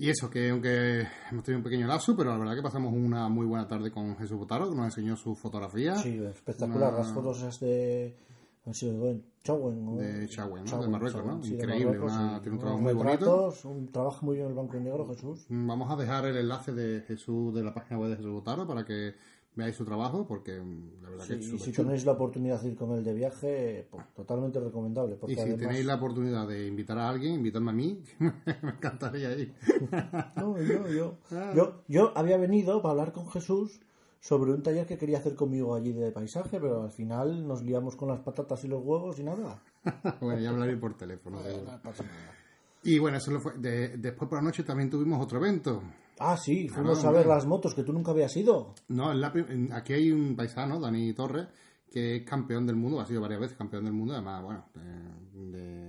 Y 0.00 0.10
eso, 0.10 0.30
que 0.30 0.50
aunque 0.50 1.08
hemos 1.30 1.42
tenido 1.42 1.58
un 1.58 1.64
pequeño 1.64 1.86
lapso, 1.88 2.16
pero 2.16 2.30
la 2.30 2.38
verdad 2.38 2.54
que 2.54 2.62
pasamos 2.62 2.92
una 2.94 3.28
muy 3.28 3.46
buena 3.46 3.66
tarde 3.66 3.90
con 3.90 4.16
Jesús 4.16 4.38
Botaro, 4.38 4.68
que 4.70 4.76
nos 4.76 4.84
enseñó 4.86 5.16
su 5.16 5.34
fotografía 5.34 5.96
Sí, 5.96 6.20
espectacular. 6.24 6.90
Una- 6.94 6.98
Las 7.02 7.12
fotos 7.12 7.38
esas 7.38 7.58
de. 7.60 8.16
Han 8.68 8.74
sido 8.74 9.20
Chauen, 9.42 9.82
¿no? 9.84 9.96
de 9.96 10.28
Chagüen, 10.28 10.64
¿no? 10.64 10.70
Chauen, 10.70 10.82
de 10.84 10.88
Marruecos, 10.88 11.22
Chauen, 11.22 11.38
¿no? 11.38 11.42
sí, 11.42 11.54
Increíble, 11.54 11.84
Marruecos, 11.86 12.12
una- 12.12 12.34
sí. 12.36 12.40
tiene 12.42 12.54
un 12.56 12.60
trabajo 12.60 12.82
muy 12.82 12.92
bonito. 12.92 13.54
Un 13.64 13.86
trabajo 13.92 14.26
muy 14.26 14.36
bien 14.36 14.48
el 14.48 14.54
Banco 14.54 14.74
Negro, 14.78 15.08
Jesús. 15.08 15.46
Vamos 15.48 15.90
a 15.90 15.96
dejar 15.96 16.26
el 16.26 16.36
enlace 16.36 16.72
de 16.72 17.00
Jesús, 17.00 17.54
de 17.54 17.62
la 17.64 17.72
página 17.72 17.98
web 17.98 18.10
de 18.10 18.16
Jesús 18.16 18.30
Botaro, 18.32 18.66
para 18.66 18.84
que 18.84 19.14
veáis 19.56 19.74
su 19.74 19.86
trabajo, 19.86 20.26
porque 20.26 20.60
mm, 20.60 21.02
la 21.02 21.08
verdad 21.10 21.24
Sí, 21.24 21.32
que 21.32 21.38
es 21.40 21.46
y 21.54 21.58
si 21.58 21.72
chulo. 21.72 21.86
tenéis 21.88 22.04
la 22.04 22.12
oportunidad 22.12 22.60
de 22.60 22.68
ir 22.68 22.76
con 22.76 22.92
él 22.92 23.02
de 23.02 23.14
viaje, 23.14 23.88
pues, 23.90 24.04
totalmente 24.14 24.60
recomendable. 24.60 25.16
Porque 25.16 25.32
Y 25.32 25.36
si 25.36 25.40
además- 25.40 25.60
tenéis 25.60 25.86
la 25.86 25.94
oportunidad 25.94 26.46
de 26.46 26.66
invitar 26.68 26.98
a 26.98 27.08
alguien, 27.08 27.32
invitadme 27.34 27.70
a 27.70 27.74
mí, 27.74 28.02
me 28.62 28.70
encantaría 28.70 29.32
ir. 29.36 29.54
No, 30.36 30.60
yo, 30.60 30.88
yo, 30.88 31.14
Ah. 31.32 31.52
yo, 31.56 31.82
yo 31.88 32.12
había 32.16 32.36
venido 32.36 32.82
para 32.82 32.92
hablar 32.92 33.12
con 33.12 33.28
Jesús 33.30 33.80
sobre 34.20 34.52
un 34.52 34.62
taller 34.62 34.86
que 34.86 34.98
quería 34.98 35.18
hacer 35.18 35.34
conmigo 35.34 35.74
allí 35.74 35.92
de 35.92 36.10
paisaje, 36.12 36.58
pero 36.60 36.82
al 36.82 36.90
final 36.90 37.46
nos 37.46 37.62
liamos 37.62 37.96
con 37.96 38.08
las 38.08 38.20
patatas 38.20 38.62
y 38.64 38.68
los 38.68 38.82
huevos 38.84 39.18
y 39.18 39.24
nada. 39.24 39.62
bueno, 40.20 40.40
ya 40.40 40.50
hablaré 40.50 40.76
por 40.76 40.94
teléfono. 40.96 41.40
seguro. 41.42 41.70
No 41.72 41.80
pasa 41.82 42.02
nada. 42.04 42.34
Y 42.82 42.98
bueno, 42.98 43.16
eso 43.18 43.30
lo 43.30 43.40
fue. 43.40 43.52
De- 43.58 43.96
después 43.96 44.28
por 44.28 44.38
la 44.38 44.42
noche 44.44 44.62
también 44.62 44.88
tuvimos 44.90 45.22
otro 45.22 45.38
evento. 45.38 45.82
Ah, 46.20 46.36
sí, 46.36 46.68
fuimos 46.68 46.98
Claro, 47.00 47.16
a 47.16 47.18
ver 47.20 47.26
las 47.28 47.46
motos 47.46 47.74
que 47.74 47.82
tú 47.84 47.92
nunca 47.92 48.10
habías 48.10 48.36
ido. 48.36 48.74
No, 48.88 49.12
en 49.12 49.20
la 49.20 49.32
en- 49.34 49.72
aquí 49.72 49.92
hay 49.92 50.10
un 50.10 50.34
paisano, 50.34 50.80
Dani 50.80 51.12
Torres, 51.12 51.46
que 51.92 52.16
es 52.16 52.22
campeón 52.24 52.66
del 52.66 52.76
mundo, 52.76 53.00
ha 53.00 53.06
sido 53.06 53.20
varias 53.20 53.40
veces 53.40 53.56
campeón 53.56 53.84
del 53.84 53.92
mundo, 53.94 54.14
además, 54.14 54.42
bueno, 54.42 54.64
de 54.74 55.87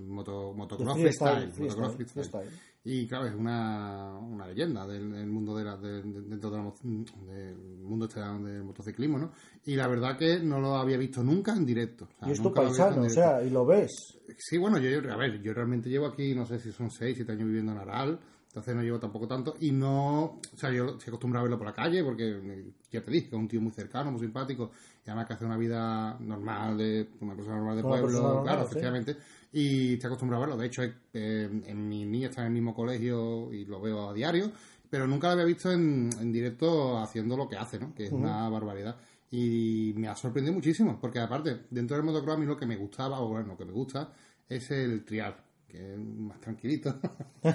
moto, 0.00 0.52
motocross 0.54 0.94
freestyle, 1.02 1.52
freestyle, 1.52 1.68
motocross 1.82 2.12
freestyle. 2.12 2.50
Y 2.86 3.06
claro, 3.06 3.26
es 3.26 3.34
una, 3.34 4.18
una 4.18 4.46
leyenda 4.46 4.86
del, 4.86 5.10
del 5.10 5.26
mundo 5.26 5.56
de 5.56 5.64
la, 5.64 5.76
de- 5.78 6.02
de- 6.02 6.20
dentro 6.22 6.50
de 6.50 6.56
la 6.58 6.62
mo- 6.62 6.74
del 6.82 7.56
mundo 7.82 8.04
este 8.06 8.20
del 8.20 8.62
motociclismo, 8.64 9.18
¿no? 9.18 9.32
Y 9.64 9.74
la 9.74 9.88
verdad 9.88 10.18
que 10.18 10.40
no 10.40 10.60
lo 10.60 10.76
había 10.76 10.98
visto 10.98 11.22
nunca 11.22 11.52
en 11.56 11.64
directo. 11.64 12.04
O 12.04 12.18
sea, 12.18 12.28
Y 12.28 12.32
es 12.32 12.42
tu 12.42 12.52
paisano, 12.52 13.02
o 13.02 13.08
sea, 13.10 13.42
y 13.42 13.48
lo 13.50 13.64
ves. 13.64 13.90
Sí, 14.36 14.58
bueno, 14.58 14.78
yo, 14.78 14.98
a 15.10 15.16
ver, 15.16 15.40
yo 15.40 15.54
realmente 15.54 15.88
llevo 15.88 16.06
aquí, 16.06 16.34
no 16.34 16.44
sé 16.44 16.58
si 16.58 16.72
son 16.72 16.90
6, 16.90 17.16
7 17.16 17.32
años 17.32 17.46
viviendo 17.46 17.72
en 17.72 17.78
Aral, 17.78 18.18
entonces 18.48 18.74
no 18.76 18.82
llevo 18.82 19.00
tampoco 19.00 19.26
tanto, 19.26 19.56
y 19.60 19.72
no, 19.72 20.24
o 20.24 20.40
sea, 20.56 20.70
yo 20.70 20.84
estoy 20.90 21.08
acostumbrado 21.08 21.40
a 21.40 21.44
verlo 21.44 21.58
por 21.58 21.66
la 21.66 21.72
calle, 21.74 22.04
porque 22.04 22.28
eh, 22.28 22.70
ya 22.90 23.02
te 23.02 23.10
dije, 23.10 23.26
es 23.28 23.32
un 23.32 23.48
tío 23.48 23.60
muy 23.62 23.72
cercano, 23.72 24.12
muy 24.12 24.20
simpático, 24.20 24.70
además 25.10 25.26
que 25.26 25.32
hace 25.34 25.44
una 25.44 25.56
vida 25.56 26.16
normal, 26.20 26.78
de 26.78 27.08
una 27.20 27.34
persona 27.34 27.56
normal 27.56 27.76
de 27.76 27.82
pueblo, 27.82 28.22
normal, 28.22 28.44
claro, 28.44 28.62
sí. 28.62 28.66
efectivamente, 28.70 29.16
y 29.52 29.94
estoy 29.94 30.08
acostumbrado 30.08 30.42
a 30.42 30.46
verlo, 30.46 30.60
de 30.60 30.66
hecho, 30.66 30.82
eh, 30.82 31.62
en 31.66 31.88
mi 31.88 32.04
niña 32.04 32.28
está 32.28 32.42
en 32.42 32.48
el 32.48 32.52
mismo 32.52 32.74
colegio 32.74 33.52
y 33.52 33.64
lo 33.64 33.80
veo 33.80 34.10
a 34.10 34.14
diario, 34.14 34.50
pero 34.88 35.06
nunca 35.06 35.28
lo 35.28 35.32
había 35.34 35.44
visto 35.44 35.70
en, 35.70 36.10
en 36.20 36.32
directo 36.32 36.98
haciendo 36.98 37.36
lo 37.36 37.48
que 37.48 37.56
hace, 37.56 37.78
¿no? 37.78 37.94
Que 37.94 38.06
es 38.06 38.12
una 38.12 38.48
barbaridad. 38.48 38.96
Y 39.30 39.92
me 39.96 40.08
ha 40.08 40.14
sorprendido 40.14 40.54
muchísimo, 40.54 40.98
porque 41.00 41.18
aparte, 41.18 41.62
dentro 41.70 41.96
del 41.96 42.06
motocross 42.06 42.36
a 42.36 42.38
mí 42.38 42.46
lo 42.46 42.56
que 42.56 42.66
me 42.66 42.76
gustaba, 42.76 43.20
o 43.20 43.28
bueno, 43.28 43.48
lo 43.48 43.56
que 43.56 43.64
me 43.64 43.72
gusta, 43.72 44.12
es 44.48 44.70
el 44.70 45.04
trial, 45.04 45.34
que 45.66 45.92
es 45.94 45.98
más 45.98 46.40
tranquilito. 46.40 46.90
un 47.42 47.52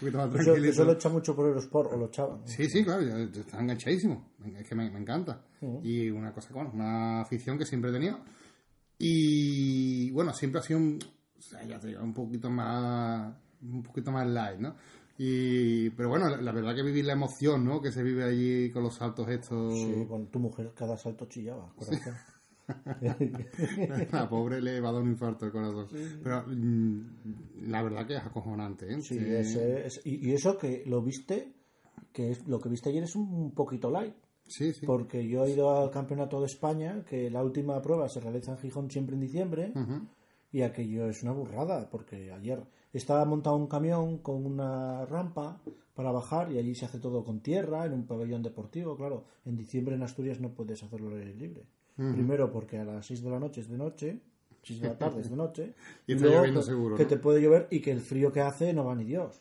poquito 0.00 0.18
más 0.18 0.26
Eso, 0.28 0.34
tranquilito. 0.44 0.70
eso 0.72 0.84
lo 0.84 0.92
echa 0.92 1.08
mucho 1.08 1.34
por 1.34 1.46
Eurosport, 1.46 1.92
o 1.92 1.96
lo 1.96 2.06
echaban. 2.06 2.46
Sí, 2.46 2.68
sí, 2.68 2.84
claro, 2.84 3.02
yo- 3.02 3.18
yo- 3.32 3.40
está 3.40 3.60
enganchadísimo. 3.60 4.32
Es 4.58 4.68
que 4.68 4.74
me, 4.74 4.90
me 4.90 5.00
encanta. 5.00 5.44
Y 5.82 6.10
una 6.10 6.32
cosa, 6.32 6.52
bueno, 6.52 6.70
una 6.74 7.22
afición 7.22 7.56
que 7.58 7.64
siempre 7.66 7.90
he 7.90 7.92
tenido. 7.94 8.18
Y 8.98 10.10
bueno, 10.12 10.32
siempre 10.32 10.60
ha 10.60 10.62
sido 10.62 10.78
un, 10.78 10.98
o 11.38 11.42
sea, 11.42 11.62
ya 11.64 11.78
te 11.80 11.88
digo, 11.88 12.02
un 12.02 12.14
poquito 12.14 12.48
más, 12.50 13.34
un 13.62 13.82
poquito 13.82 14.12
más 14.12 14.26
light, 14.28 14.60
¿no? 14.60 14.76
Y, 15.18 15.90
pero 15.90 16.08
bueno, 16.08 16.28
la, 16.28 16.40
la 16.40 16.52
verdad 16.52 16.74
que 16.74 16.82
vivir 16.82 17.04
la 17.04 17.12
emoción, 17.12 17.64
¿no? 17.64 17.80
Que 17.80 17.92
se 17.92 18.02
vive 18.02 18.24
allí 18.24 18.70
con 18.70 18.82
los 18.82 18.94
saltos 18.96 19.28
estos. 19.28 19.74
Sí, 19.74 20.06
con 20.08 20.26
tu 20.28 20.38
mujer 20.40 20.72
cada 20.76 20.96
salto 20.96 21.26
chillaba, 21.26 21.72
corazón. 21.76 21.98
La 24.12 24.28
pobre 24.28 24.60
le 24.60 24.80
va 24.80 24.88
a 24.90 24.92
dar 24.92 25.02
un 25.02 25.10
infarto 25.10 25.46
el 25.46 25.52
corazón. 25.52 25.88
Pero 26.22 26.44
mm, 26.46 27.00
la 27.68 27.82
verdad 27.82 28.06
que 28.06 28.16
es 28.16 28.22
acojonante, 28.24 28.92
¿eh? 28.92 29.02
Sí, 29.02 29.18
es- 29.18 30.00
y, 30.04 30.32
eso 30.32 30.56
que 30.58 30.84
lo 30.86 31.02
viste, 31.02 31.52
que 32.12 32.30
es, 32.30 32.46
lo 32.46 32.60
que 32.60 32.68
viste 32.68 32.90
ayer 32.90 33.04
es 33.04 33.16
un 33.16 33.52
poquito 33.52 33.90
light. 33.90 34.14
sí, 34.46 34.72
sí. 34.72 34.86
Porque 34.86 35.26
yo 35.26 35.44
he 35.44 35.50
ido 35.50 35.82
al 35.82 35.90
Campeonato 35.90 36.40
de 36.40 36.46
España, 36.46 37.04
que 37.04 37.30
la 37.30 37.42
última 37.42 37.80
prueba 37.82 38.08
se 38.08 38.20
realiza 38.20 38.52
en 38.52 38.58
Gijón 38.58 38.90
siempre 38.90 39.14
en 39.14 39.20
diciembre, 39.20 39.72
y 40.52 40.62
aquello 40.62 41.08
es 41.08 41.22
una 41.22 41.32
burrada, 41.32 41.88
porque 41.90 42.32
ayer 42.32 42.62
estaba 42.92 43.24
montado 43.24 43.56
un 43.56 43.66
camión 43.66 44.18
con 44.18 44.44
una 44.46 45.04
rampa 45.06 45.60
para 45.94 46.12
bajar 46.12 46.50
y 46.52 46.58
allí 46.58 46.74
se 46.74 46.86
hace 46.86 46.98
todo 46.98 47.24
con 47.24 47.40
tierra, 47.40 47.86
en 47.86 47.92
un 47.92 48.06
pabellón 48.06 48.42
deportivo, 48.42 48.96
claro. 48.96 49.24
En 49.44 49.56
diciembre 49.56 49.94
en 49.94 50.02
Asturias 50.02 50.40
no 50.40 50.50
puedes 50.52 50.82
hacerlo 50.82 51.08
al 51.08 51.18
aire 51.20 51.34
libre. 51.34 51.66
Primero 51.96 52.50
porque 52.50 52.78
a 52.78 52.84
las 52.84 53.06
6 53.06 53.22
de 53.22 53.30
la 53.30 53.38
noche 53.38 53.60
es 53.60 53.68
de 53.68 53.76
noche, 53.78 54.20
6 54.62 54.80
de 54.80 54.88
la 54.88 54.98
tarde 54.98 55.20
es 55.20 55.30
de 55.30 55.36
noche, 55.36 55.74
Y 56.06 56.12
está 56.14 56.24
luego 56.26 56.38
lloviendo 56.40 56.60
que, 56.60 56.66
seguro, 56.66 56.96
que 56.96 57.02
¿no? 57.04 57.08
te 57.08 57.16
puede 57.18 57.40
llover 57.42 57.68
y 57.70 57.80
que 57.80 57.92
el 57.92 58.00
frío 58.00 58.32
que 58.32 58.40
hace 58.40 58.72
no 58.72 58.84
va 58.84 58.94
ni 58.94 59.04
Dios. 59.04 59.40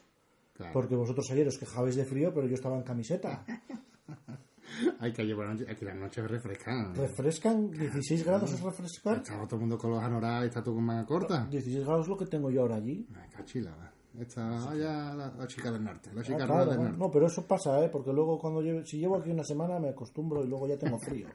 Claro. 0.53 0.71
Porque 0.73 0.95
vosotros 0.95 1.25
ayer 1.31 1.47
os 1.47 1.57
quejabais 1.57 1.95
de 1.95 2.05
frío, 2.05 2.31
pero 2.33 2.45
yo 2.47 2.53
estaba 2.53 2.77
en 2.77 2.83
camiseta. 2.83 3.43
Hay 4.99 5.11
que 5.13 5.23
llevar 5.23 5.49
noche, 5.49 5.65
aquí 5.69 5.85
las 5.85 5.95
noches 5.95 6.29
refrescan. 6.29 6.95
¿Refrescan? 6.95 7.71
¿16 7.71 8.23
grados 8.23 8.53
es 8.53 8.61
refrescar? 8.61 9.17
Está 9.17 9.35
todo 9.45 9.55
el 9.57 9.59
mundo 9.61 9.77
con 9.77 9.91
los 9.91 10.01
anorak 10.03 10.43
y 10.43 10.47
está 10.47 10.63
tú 10.63 10.73
con 10.73 10.83
manga 10.83 11.05
corta. 11.05 11.45
16 11.49 11.85
grados 11.85 12.05
es 12.05 12.09
lo 12.09 12.17
que 12.17 12.25
tengo 12.25 12.49
yo 12.49 12.61
ahora 12.61 12.75
allí. 12.77 13.07
Ay, 13.15 13.29
cachila, 13.29 13.75
va. 13.75 13.91
Esta 14.19 14.69
allá 14.71 15.13
la, 15.15 15.33
la 15.35 15.47
chica 15.47 15.71
del 15.71 15.83
norte, 15.83 16.11
la 16.13 16.21
Ah, 16.21 16.23
chica 16.23 16.45
claro, 16.45 16.65
del 16.69 16.77
no, 16.77 16.83
norte. 16.83 16.97
no, 16.99 17.11
pero 17.11 17.25
eso 17.27 17.45
pasa, 17.47 17.83
¿eh? 17.83 17.89
Porque 17.89 18.13
luego 18.13 18.37
cuando 18.39 18.61
lleve, 18.61 18.85
si 18.85 18.97
llevo 18.99 19.17
aquí 19.17 19.31
una 19.31 19.43
semana 19.43 19.79
me 19.79 19.89
acostumbro 19.89 20.43
y 20.43 20.47
luego 20.47 20.67
ya 20.67 20.77
tengo 20.77 20.99
frío. 20.99 21.27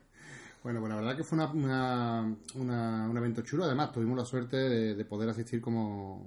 Bueno, 0.62 0.80
pues 0.80 0.90
la 0.90 0.96
verdad 0.96 1.16
que 1.16 1.24
fue 1.24 1.38
una, 1.38 1.52
una, 1.52 2.36
una- 2.56 3.08
un 3.10 3.16
evento 3.16 3.42
chulo. 3.42 3.64
Además, 3.64 3.92
tuvimos 3.92 4.16
la 4.18 4.24
suerte 4.24 4.56
de, 4.56 4.94
de 4.94 5.04
poder 5.04 5.28
asistir 5.30 5.60
como, 5.60 6.26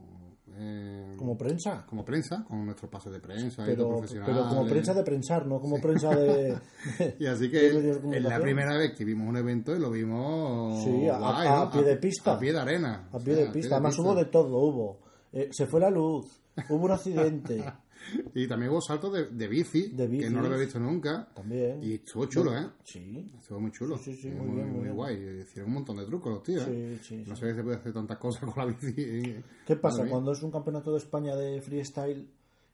eh, 0.55 1.13
Como 1.17 1.37
prensa. 1.37 1.85
como 1.85 2.03
prensa, 2.05 2.43
con 2.47 2.65
nuestros 2.65 2.89
pases 2.89 3.11
de 3.11 3.19
prensa 3.19 3.63
y 3.63 3.65
Pero, 3.67 3.89
profesionales. 3.89 4.35
pero 4.35 4.49
como 4.49 4.65
prensa 4.69 4.93
de 4.93 5.03
prensar, 5.03 5.45
no 5.45 5.59
como 5.59 5.79
prensa 5.81 6.09
de... 6.15 6.57
Y 7.19 7.25
así 7.27 7.49
que 7.51 7.67
es 7.67 8.23
la 8.23 8.39
primera 8.39 8.77
vez 8.77 8.93
que 8.97 9.03
vimos 9.05 9.27
un 9.27 9.37
evento 9.37 9.75
y 9.75 9.79
lo 9.79 9.91
vimos 9.91 10.83
Sí, 10.83 11.07
a- 11.09 11.17
guay, 11.19 11.47
a- 11.47 11.51
¿no? 11.51 11.61
a 11.63 11.71
pie 11.71 11.83
de 11.83 11.95
pista. 11.97 12.33
A 12.33 12.39
pie 12.39 12.53
de 12.53 12.59
arena. 12.59 13.09
A 13.11 13.17
O 13.17 13.19
pie 13.19 13.35
de 13.35 13.47
pista. 13.47 13.75
Además 13.75 13.97
hubo 13.99 14.15
de 14.15 14.25
todo, 14.25 14.57
hubo. 14.57 14.99
Eh, 15.33 15.49
se 15.51 15.65
fue 15.67 15.79
la 15.81 15.89
luz, 15.89 16.41
hubo 16.69 16.85
un 16.85 16.91
accidente 16.91 17.63
Y 18.35 18.47
también 18.47 18.71
hubo 18.71 18.81
saltos 18.81 19.13
de, 19.13 19.25
de 19.27 19.47
bici, 19.47 19.89
De 19.89 20.09
que 20.09 20.29
no 20.29 20.39
lo 20.41 20.47
había 20.47 20.59
visto 20.59 20.79
nunca. 20.79 21.27
también. 21.33 21.81
Y 21.83 21.95
estuvo 21.95 22.25
chulo, 22.25 22.55
¿eh? 22.57 22.67
Sí, 22.83 23.31
Estuvo 23.39 23.59
muy 23.59 23.71
chulo. 23.71 23.97
Sí, 23.97 24.13
sí, 24.15 24.21
sí, 24.23 24.29
muy 24.29 24.55
bien, 24.55 24.71
muy 24.71 24.83
bien. 24.83 24.95
guay. 24.95 25.41
Hicieron 25.41 25.69
un 25.69 25.75
montón 25.75 25.97
de 25.97 26.05
trucos 26.05 26.33
los 26.33 26.43
tíos, 26.43 26.65
¿eh? 26.67 26.97
sí, 27.01 27.17
sí. 27.17 27.23
No 27.27 27.35
sé 27.35 27.49
si 27.51 27.55
se 27.57 27.63
puede 27.63 27.77
hacer 27.77 27.93
tantas 27.93 28.17
cosas 28.17 28.43
con 28.51 28.53
la 28.57 28.65
bici. 28.73 28.93
¿Qué 29.67 29.75
pasa? 29.75 30.05
Cuando 30.07 30.31
es 30.31 30.41
un 30.43 30.51
campeonato 30.51 30.91
de 30.91 30.97
España 30.97 31.35
de 31.35 31.61
freestyle 31.61 32.27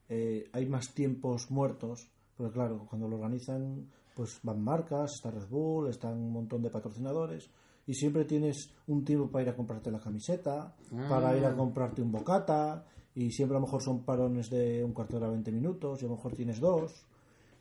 eh, 0.09 0.47
hay 0.53 0.65
más 0.67 0.93
tiempos 0.93 1.51
muertos, 1.51 2.07
pero 2.37 2.51
claro, 2.51 2.85
cuando 2.89 3.07
lo 3.07 3.15
organizan 3.17 3.87
pues 4.15 4.39
van 4.41 4.63
marcas, 4.63 5.11
está 5.15 5.29
Red 5.31 5.47
Bull, 5.49 5.89
están 5.89 6.13
un 6.17 6.31
montón 6.31 6.61
de 6.63 6.69
patrocinadores 6.71 7.49
y 7.85 7.93
siempre 7.93 8.25
tienes 8.25 8.71
un 8.87 9.03
tiempo 9.05 9.29
para 9.29 9.43
ir 9.43 9.49
a 9.49 9.55
comprarte 9.55 9.91
la 9.91 9.99
camiseta, 9.99 10.73
Ah. 10.91 11.05
para 11.09 11.37
ir 11.37 11.45
a 11.45 11.55
comprarte 11.55 12.01
un 12.01 12.11
bocata 12.11 12.85
y 13.17 13.31
siempre 13.31 13.57
a 13.57 13.59
lo 13.59 13.65
mejor 13.65 13.81
son 13.81 14.03
parones 14.03 14.51
de 14.51 14.83
un 14.83 14.93
cuarto 14.93 15.13
de 15.17 15.23
hora 15.23 15.31
20 15.31 15.51
minutos 15.51 15.99
y 16.03 16.05
a 16.05 16.07
lo 16.07 16.17
mejor 16.17 16.35
tienes 16.35 16.59
dos 16.59 17.03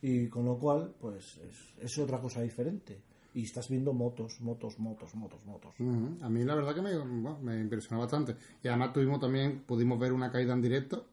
y 0.03 0.29
con 0.29 0.45
lo 0.45 0.59
cual 0.59 0.93
pues 1.01 1.39
es, 1.39 1.83
es 1.83 1.99
otra 1.99 2.21
cosa 2.21 2.43
diferente 2.43 3.01
y 3.33 3.45
estás 3.45 3.71
viendo 3.71 3.95
motos, 3.95 4.39
motos, 4.43 4.79
motos, 4.79 5.15
motos, 5.15 5.47
motos. 5.47 5.75
A 6.23 6.29
mí 6.29 6.45
la 6.45 6.55
verdad 6.55 6.75
que 6.75 6.83
me, 6.83 6.93
me 7.43 7.59
impresionó 7.59 8.01
bastante. 8.01 8.35
Y 8.63 8.69
además 8.69 8.93
tuvimos 8.93 9.19
también, 9.19 9.63
pudimos 9.67 9.99
ver 9.99 10.13
una 10.13 10.31
caída 10.31 10.53
en 10.53 10.61
directo 10.61 11.07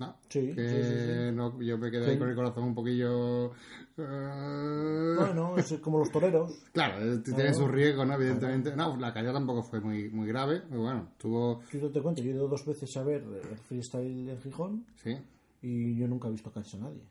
No, 0.00 0.16
Sí, 0.30 0.52
que 0.54 0.66
sí, 0.66 0.82
sí, 1.30 1.36
no- 1.36 1.60
yo 1.60 1.76
me 1.78 1.90
quedé 1.90 2.10
ahí 2.10 2.18
con 2.18 2.28
el 2.30 2.34
corazón 2.34 2.64
un 2.64 2.74
poquillo... 2.74 3.52
eh, 3.98 5.14
Bueno, 5.16 5.56
es 5.58 5.72
como 5.82 5.98
los 5.98 6.10
toreros. 6.10 6.52
Claro, 6.72 7.20
tiene 7.22 7.52
sus 7.54 7.70
riesgos, 7.70 8.06
¿no? 8.06 8.14
Evidentemente. 8.14 8.74
No, 8.74 8.96
la 8.96 9.12
caída 9.12 9.32
tampoco 9.32 9.62
fue 9.62 9.80
muy, 9.80 10.08
muy 10.08 10.26
grave. 10.26 10.62
pero 10.68 10.80
bueno, 10.82 11.08
tuvo... 11.18 11.60
Yo 11.72 11.90
te 11.90 12.00
cuento, 12.00 12.22
yo 12.22 12.30
he 12.30 12.34
ido 12.34 12.48
dos 12.48 12.64
veces 12.64 12.96
a 12.96 13.02
ver 13.04 13.22
el 13.22 13.58
freestyle 13.58 14.28
en 14.30 14.40
Gijón 14.40 14.86
Sí, 14.96 15.16
y 15.62 15.96
yo 15.96 16.08
nunca 16.08 16.28
he 16.28 16.30
visto 16.30 16.50
caerse 16.50 16.78
a 16.78 16.80
nadie. 16.80 17.02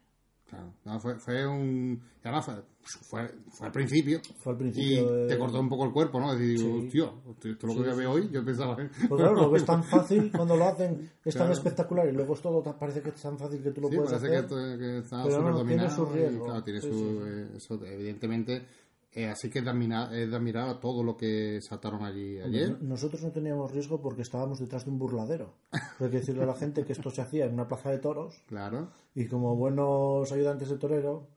Claro. 0.50 0.74
No, 0.86 1.00
fue, 1.00 1.16
fue 1.20 1.46
un... 1.48 2.02
y 2.24 2.28
Además, 2.28 2.46
fue, 2.46 2.56
fue, 2.82 3.32
fue 3.50 3.68
al 3.68 3.72
principio. 3.74 4.20
Fue 4.40 4.54
al 4.54 4.58
Y 4.58 4.62
principio. 4.64 5.12
de- 5.12 5.28
te 5.28 5.38
cortó 5.38 5.60
un 5.60 5.70
poco 5.70 5.86
el 5.86 5.92
cuerpo, 5.92 6.20
¿no? 6.20 6.34
Decir, 6.36 6.58
Sí. 6.60 6.90
tío, 6.92 7.14
esto 7.30 7.48
es 7.50 7.64
lo 7.64 7.74
que 7.74 7.80
voy 7.82 7.90
a 7.90 7.96
ver 7.96 8.08
hoy, 8.08 8.30
yo 8.32 8.44
pensaba... 8.44 8.76
Pues 8.76 9.22
claro, 9.22 9.36
lo 9.36 9.52
ves 9.52 9.64
tan 9.66 9.84
fácil 9.96 10.32
cuando 10.32 10.56
lo 10.56 10.66
hacen, 10.66 11.10
es 11.24 11.34
tan 11.36 11.48
Claro. 11.48 11.54
espectacular 11.54 12.08
y 12.10 12.12
luego 12.14 12.34
es 12.34 12.42
todo, 12.42 12.62
tan- 12.62 12.78
parece 12.80 13.02
que 13.02 13.10
es 13.10 13.22
tan 13.22 13.38
fácil 13.38 13.62
que 13.62 13.72
tú 13.72 13.82
lo 13.82 13.90
Sí, 13.90 13.96
puedes 13.98 14.12
parece 14.12 14.38
hacer. 14.38 14.48
que, 14.50 14.78
que 14.80 14.98
está 15.00 15.24
pero 15.24 15.42
no, 15.52 15.66
tiene 15.66 15.90
su 15.90 16.04
y, 16.04 16.16
riesgo. 16.16 16.46
claro, 16.46 16.64
tiene 16.64 16.82
Sí, 16.82 16.90
su... 16.90 16.94
sí, 16.98 17.20
eh, 17.26 17.48
eso, 17.56 17.86
evidentemente, 17.86 18.66
eh, 19.14 19.28
así 19.28 19.50
que 19.50 19.60
es 19.60 19.66
de 19.66 19.72
admirar, 19.72 20.14
es 20.14 20.30
de 20.30 20.36
admirar 20.36 20.70
a 20.70 20.80
todo 20.80 21.04
lo 21.04 21.18
que 21.18 21.60
saltaron 21.62 22.04
allí 22.04 22.40
ayer. 22.40 22.78
Nosotros 22.82 23.24
no 23.24 23.32
teníamos 23.32 23.72
riesgo 23.72 24.02
porque 24.02 24.22
estábamos 24.22 24.60
detrás 24.60 24.86
de 24.86 24.92
un 24.92 25.00
burladero. 25.00 25.54
Hay 25.72 26.10
que 26.10 26.18
decirle 26.20 26.44
a 26.44 26.48
la 26.48 26.54
gente 26.56 26.84
que 26.86 26.94
esto 26.94 27.10
se 27.10 27.22
hacía 27.22 27.46
en 27.46 27.54
una 27.54 27.68
plaza 27.68 27.90
de 27.92 27.98
toros 28.00 28.42
Claro. 28.48 28.90
y 29.16 29.26
como 29.28 29.56
buenos 29.56 30.32
ayudantes 30.32 30.70
de 30.70 30.78
torero 30.78 31.28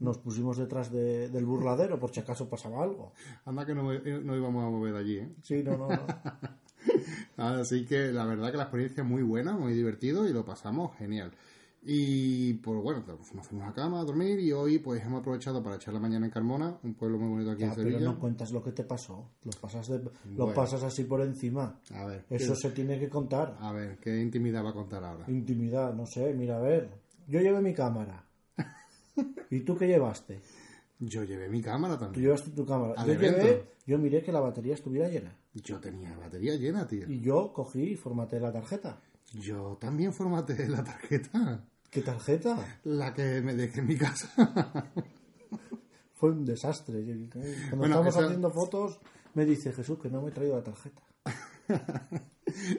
nos 0.00 0.16
pusimos 0.16 0.56
detrás 0.56 0.90
de- 0.90 1.28
del 1.28 1.44
burladero 1.44 2.00
por 2.00 2.10
si 2.10 2.20
acaso 2.20 2.48
pasaba 2.48 2.82
algo. 2.82 3.12
Anda 3.44 3.66
que 3.66 3.74
no, 3.74 3.82
me- 3.84 4.00
no 4.00 4.34
íbamos 4.34 4.64
a 4.64 4.70
mover 4.70 4.96
allí, 4.96 5.18
¿eh? 5.18 5.28
Sí, 5.42 5.62
no, 5.62 5.76
no, 5.76 5.88
no. 5.88 5.96
Así 7.36 7.84
que 7.84 8.12
la 8.12 8.24
verdad 8.24 8.50
que 8.50 8.56
la 8.56 8.64
experiencia 8.64 9.02
es 9.02 9.08
muy 9.08 9.22
buena, 9.22 9.52
muy 9.52 9.72
divertido 9.74 10.26
y 10.28 10.32
lo 10.32 10.44
pasamos 10.44 10.96
genial. 10.96 11.32
Y 11.82 12.54
pues 12.54 12.78
bueno, 12.82 13.02
nos 13.34 13.46
fuimos 13.46 13.66
a 13.66 13.72
cama 13.72 14.00
a 14.00 14.04
dormir 14.04 14.38
y 14.38 14.52
hoy 14.52 14.78
pues 14.80 15.02
hemos 15.02 15.20
aprovechado 15.20 15.62
para 15.62 15.76
echar 15.76 15.94
la 15.94 16.00
mañana 16.00 16.26
en 16.26 16.32
Carmona, 16.32 16.78
un 16.82 16.92
pueblo 16.94 17.18
muy 17.18 17.28
bonito 17.30 17.52
aquí 17.52 17.62
Ya, 17.62 17.68
en 17.68 17.74
pero 17.74 17.88
Sevilla. 17.90 18.04
no 18.12 18.18
cuentas 18.18 18.50
lo 18.52 18.62
que 18.62 18.72
te 18.72 18.84
pasó. 18.84 19.30
Lo 19.44 19.50
pasas, 19.52 19.88
de- 19.88 19.98
lo 19.98 20.10
Bueno. 20.44 20.52
pasas 20.54 20.82
así 20.82 21.04
por 21.04 21.22
encima. 21.22 21.80
A 21.94 22.04
ver, 22.04 22.26
Eso 22.28 22.52
¿qué- 22.52 22.60
se 22.68 22.70
tiene 22.72 22.98
que 22.98 23.08
contar. 23.08 23.56
a 23.60 23.72
ver, 23.72 23.96
¿qué 23.98 24.20
intimidad 24.20 24.62
va 24.62 24.70
a 24.70 24.74
contar 24.74 25.02
ahora? 25.04 25.24
Intimidad, 25.28 25.94
no 25.94 26.04
sé, 26.04 26.34
mira, 26.34 26.58
a 26.58 26.60
ver. 26.60 26.90
Yo 27.26 27.40
llevé 27.40 27.62
mi 27.62 27.72
cámara. 27.72 28.26
¿Y 29.50 29.60
tú 29.60 29.74
qué 29.76 29.86
llevaste? 29.86 30.40
Yo 30.98 31.24
llevé 31.24 31.48
mi 31.48 31.62
cámara 31.62 31.94
Tú 31.94 32.00
también. 32.04 32.24
llevaste 32.24 32.50
tu 32.50 32.66
cámara. 32.66 32.92
Al 32.98 33.06
Yo 33.06 33.12
evento. 33.14 33.38
llevé, 33.38 33.64
yo 33.86 33.98
miré 33.98 34.22
que 34.22 34.32
la 34.32 34.40
batería 34.40 34.74
estuviera 34.74 35.08
llena. 35.08 35.34
Yo 35.54 35.80
tenía 35.80 36.14
batería 36.18 36.56
llena, 36.56 36.86
tío. 36.86 37.08
Y 37.10 37.20
yo 37.22 37.54
cogí 37.54 37.92
y 37.92 37.96
formateé 37.96 38.38
la 38.38 38.52
tarjeta. 38.52 39.00
Yo 39.32 39.78
también 39.80 40.12
formateé 40.12 40.68
la 40.68 40.82
tarjeta, 40.84 41.64
¿Qué 41.90 42.02
tarjeta? 42.02 42.56
la 42.84 43.12
que 43.14 43.40
me 43.40 43.54
dejé 43.54 43.80
en 43.80 43.86
mi 43.86 43.96
casa. 43.96 44.30
Fue 46.14 46.30
un 46.30 46.44
desastre. 46.44 47.02
Cuando 47.02 47.76
Bueno, 47.76 47.84
estábamos 47.86 48.14
esa- 48.14 48.24
haciendo 48.26 48.50
fotos, 48.50 48.98
me 49.34 49.44
dice 49.44 49.72
Jesús 49.72 49.98
que 49.98 50.08
no 50.10 50.22
me 50.22 50.28
he 50.28 50.32
traído 50.32 50.56
la 50.56 50.62
tarjeta. 50.62 51.02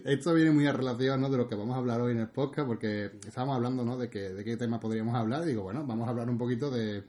Esto 0.06 0.34
viene 0.34 0.52
muy 0.52 0.68
a 0.68 0.74
relación 0.74 1.22
¿no? 1.22 1.30
de 1.30 1.38
lo 1.38 1.48
que 1.48 1.56
vamos 1.56 1.76
a 1.76 1.80
hablar 1.80 2.02
hoy 2.02 2.12
en 2.12 2.20
el 2.20 2.30
podcast, 2.30 2.68
porque 2.68 3.06
estábamos 3.26 3.56
hablando 3.56 3.84
¿no? 3.84 3.98
de, 3.98 4.10
que, 4.10 4.20
de 4.34 4.44
qué 4.44 4.58
tema 4.58 4.80
podríamos 4.80 5.16
hablar. 5.16 5.44
Y 5.44 5.48
digo, 5.48 5.64
bueno, 5.64 5.86
vamos 5.86 6.08
a 6.08 6.12
hablar 6.12 6.30
un 6.30 6.38
poquito 6.38 6.70
de, 6.70 7.04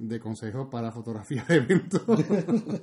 de 0.00 0.18
consejos 0.18 0.68
para 0.70 0.90
fotografía 0.90 1.44
de 1.46 1.56
eventos. 1.56 2.02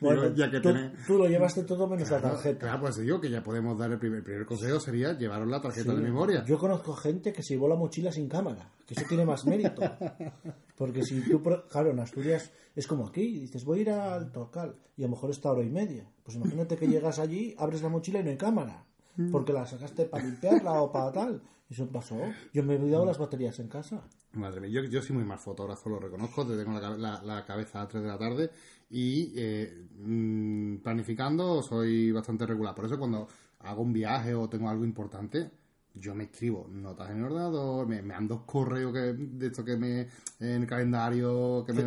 Bueno, 0.00 0.22
Digo, 0.22 0.34
ya 0.36 0.50
que 0.50 0.60
tú, 0.60 0.68
tenés- 0.68 0.92
tú 1.06 1.16
lo 1.18 1.26
llevaste 1.28 1.62
todo 1.64 1.86
menos 1.88 2.10
la 2.10 2.20
tarjeta. 2.20 2.58
Claro, 2.66 2.80
pues 2.80 2.96
digo 2.98 3.20
que 3.20 3.30
ya 3.30 3.42
podemos 3.42 3.78
dar 3.78 3.90
el 3.92 3.98
primer, 3.98 4.18
el 4.18 4.24
primer 4.24 4.46
consejo 4.46 4.80
sería 4.80 5.12
llevaros 5.16 5.48
la 5.48 5.60
tarjeta 5.60 5.90
Sí. 5.92 5.96
de 5.96 6.02
memoria. 6.02 6.44
Yo 6.44 6.58
conozco 6.58 6.92
gente 6.94 7.32
que 7.32 7.42
se 7.42 7.54
llevó 7.54 7.68
la 7.68 7.76
mochila 7.76 8.12
sin 8.12 8.28
cámara, 8.28 8.70
que 8.86 8.94
eso 8.94 9.04
tiene 9.08 9.24
más 9.24 9.46
mérito. 9.46 9.80
Porque 10.76 11.02
si 11.04 11.20
tú, 11.22 11.40
claro, 11.70 11.90
en 11.90 12.00
Asturias 12.00 12.50
es 12.74 12.86
como 12.86 13.06
aquí, 13.06 13.38
dices, 13.40 13.64
voy 13.64 13.78
a 13.78 13.82
ir 13.82 13.90
al 13.90 14.32
Torcal 14.32 14.74
y 14.96 15.02
a 15.04 15.06
lo 15.06 15.12
mejor 15.12 15.30
está 15.30 15.50
hora 15.52 15.62
y 15.62 15.70
media. 15.70 16.06
Pues 16.24 16.36
imagínate 16.36 16.76
que 16.76 16.88
llegas 16.88 17.18
allí, 17.18 17.54
abres 17.58 17.82
la 17.82 17.88
mochila 17.88 18.20
y 18.20 18.24
no 18.24 18.30
hay 18.30 18.36
cámara, 18.36 18.84
porque 19.30 19.52
la 19.52 19.64
sacaste 19.66 20.04
para 20.06 20.24
limpiarla 20.24 20.72
o 20.82 20.90
para 20.92 21.12
tal. 21.12 21.42
Eso 21.70 21.86
pasó. 21.88 22.16
Yo 22.52 22.62
me 22.62 22.74
he 22.74 22.78
olvidado 22.78 23.06
las 23.06 23.18
baterías 23.18 23.58
en 23.60 23.68
casa. 23.68 24.02
Madre 24.34 24.60
mía, 24.60 24.70
yo, 24.70 24.82
yo 24.84 25.00
soy 25.00 25.14
muy 25.16 25.24
mal 25.24 25.38
fotógrafo, 25.38 25.88
lo 25.88 26.00
reconozco, 26.00 26.44
te 26.46 26.56
tengo 26.56 26.78
la, 26.80 26.96
la- 26.96 27.22
la 27.22 27.44
cabeza 27.44 27.80
a 27.82 27.86
3 27.88 28.02
de 28.02 28.08
la 28.08 28.18
tarde 28.18 28.50
y 28.90 29.32
eh, 29.36 29.86
mm, 29.96 30.76
planificando 30.78 31.62
soy 31.62 32.10
bastante 32.10 32.44
regular. 32.46 32.74
Por 32.74 32.86
eso 32.86 32.98
cuando 32.98 33.28
hago 33.60 33.82
un 33.82 33.92
viaje 33.92 34.34
o 34.34 34.48
tengo 34.48 34.68
algo 34.68 34.84
importante, 34.84 35.50
yo 35.94 36.14
me 36.14 36.24
escribo 36.24 36.66
notas 36.68 37.10
en 37.10 37.18
el 37.18 37.24
ordenador, 37.24 37.86
me, 37.86 38.02
me 38.02 38.14
ando 38.14 38.44
correo 38.44 38.92
que, 38.92 39.14
de 39.14 39.46
esto 39.46 39.64
que 39.64 39.76
me 39.76 40.08
en 40.40 40.62
el 40.62 40.66
calendario, 40.66 41.64
que, 41.64 41.72
me 41.72 41.82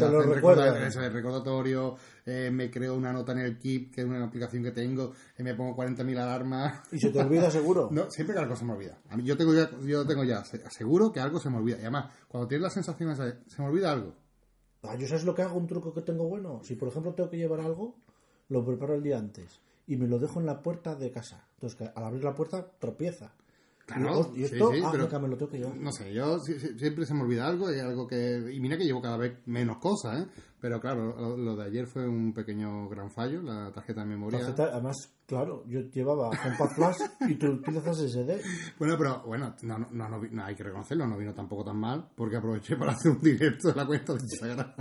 eso, 0.87 1.01
el 1.01 1.11
recordatorio, 1.13 1.95
eh, 2.25 2.49
me 2.51 2.71
creo 2.71 2.95
una 2.95 3.11
nota 3.11 3.33
en 3.33 3.39
el 3.39 3.57
Keep, 3.57 3.91
que 3.91 4.01
es 4.01 4.07
una 4.07 4.23
aplicación 4.23 4.63
que 4.63 4.71
tengo, 4.71 5.11
y 5.37 5.43
me 5.43 5.53
pongo 5.55 5.75
40.000 5.75 6.17
alarmas. 6.17 6.81
Y 6.91 6.99
se 6.99 7.09
te 7.09 7.19
olvida 7.19 7.51
seguro. 7.51 7.89
No, 7.91 8.09
siempre 8.09 8.33
que 8.35 8.41
algo 8.41 8.55
se 8.55 8.63
me 8.65 8.73
olvida. 8.73 8.97
A 9.09 9.17
mí, 9.17 9.23
yo 9.23 9.35
tengo 9.35 9.53
ya, 9.53 9.69
yo 9.85 10.05
tengo 10.07 10.23
ya 10.23 10.43
se- 10.45 10.69
seguro 10.69 11.11
que 11.11 11.19
algo 11.19 11.39
se 11.39 11.49
me 11.49 11.57
olvida. 11.57 11.77
Y 11.77 11.81
además, 11.81 12.05
cuando 12.27 12.47
tienes 12.47 12.63
la 12.63 12.69
sensación 12.69 13.11
esa 13.11 13.35
se 13.47 13.61
me 13.61 13.67
olvida 13.67 13.91
algo. 13.91 14.13
Ah, 14.83 14.95
yo 14.95 15.07
sabes 15.07 15.25
lo 15.25 15.35
que 15.35 15.41
hago, 15.41 15.57
un 15.57 15.67
truco 15.67 15.93
que 15.93 16.01
tengo 16.01 16.27
bueno. 16.29 16.61
Si 16.63 16.75
por 16.75 16.87
ejemplo 16.87 17.13
tengo 17.13 17.29
que 17.29 17.37
llevar 17.37 17.59
algo, 17.59 17.95
lo 18.47 18.63
preparo 18.63 18.95
el 18.95 19.03
día 19.03 19.17
antes 19.17 19.59
y 19.85 19.97
me 19.97 20.07
lo 20.07 20.19
dejo 20.19 20.39
en 20.39 20.45
la 20.45 20.61
puerta 20.61 20.95
de 20.95 21.11
casa. 21.11 21.47
Entonces 21.55 21.77
que 21.77 21.91
al 21.93 22.03
abrir 22.05 22.23
la 22.23 22.35
puerta 22.35 22.65
tropieza. 22.79 23.33
Claro, 23.87 24.31
y, 24.35 24.39
sí, 24.39 24.43
esto, 24.43 24.71
sí, 24.73 24.81
ah, 24.83 24.89
pero- 24.91 25.19
me 25.21 25.27
lo 25.29 25.37
tengo 25.37 25.49
que 25.51 25.57
llevar. 25.59 25.77
No 25.77 25.91
sé, 25.93 26.13
yo 26.13 26.39
si- 26.39 26.59
si- 26.59 26.77
siempre 26.77 27.05
se 27.05 27.13
me 27.13 27.21
olvida 27.21 27.47
algo 27.47 27.73
y 27.73 27.79
algo 27.79 28.05
que... 28.05 28.51
Y 28.53 28.59
mira 28.59 28.77
que 28.77 28.83
llevo 28.83 29.01
cada 29.01 29.15
vez 29.15 29.37
menos 29.45 29.77
cosas, 29.77 30.23
¿eh? 30.23 30.27
Pero 30.59 30.81
claro, 30.81 31.15
lo, 31.17 31.37
lo 31.37 31.55
de 31.55 31.63
ayer 31.65 31.87
fue 31.87 32.05
un 32.07 32.33
pequeño 32.33 32.89
gran 32.89 33.09
fallo, 33.09 33.41
la 33.41 33.71
tarjeta 33.71 34.01
de 34.01 34.07
memoria. 34.07 34.39
Tarjeta, 34.39 34.69
además, 34.73 34.97
claro, 35.25 35.63
yo 35.67 35.79
llevaba 35.81 36.29
Compact 36.31 36.73
Flash 36.75 36.97
y 37.29 37.35
tú 37.35 37.47
utilizas 37.47 37.97
SD. 37.97 38.41
Bueno, 38.77 38.95
pero 38.97 39.23
bueno, 39.25 39.55
no, 39.61 39.77
no, 39.79 40.09
no, 40.09 40.43
hay 40.43 40.55
que 40.55 40.63
reconocerlo, 40.63 41.07
no 41.07 41.17
vino 41.17 41.33
tampoco 41.33 41.63
tan 41.63 41.77
mal, 41.77 42.09
porque 42.15 42.35
aproveché 42.37 42.75
para 42.75 42.91
hacer 42.91 43.11
un 43.11 43.21
directo 43.21 43.69
en 43.69 43.77
la 43.77 43.85
cuenta 43.85 44.13
de 44.15 44.19
Instagram. 44.21 44.73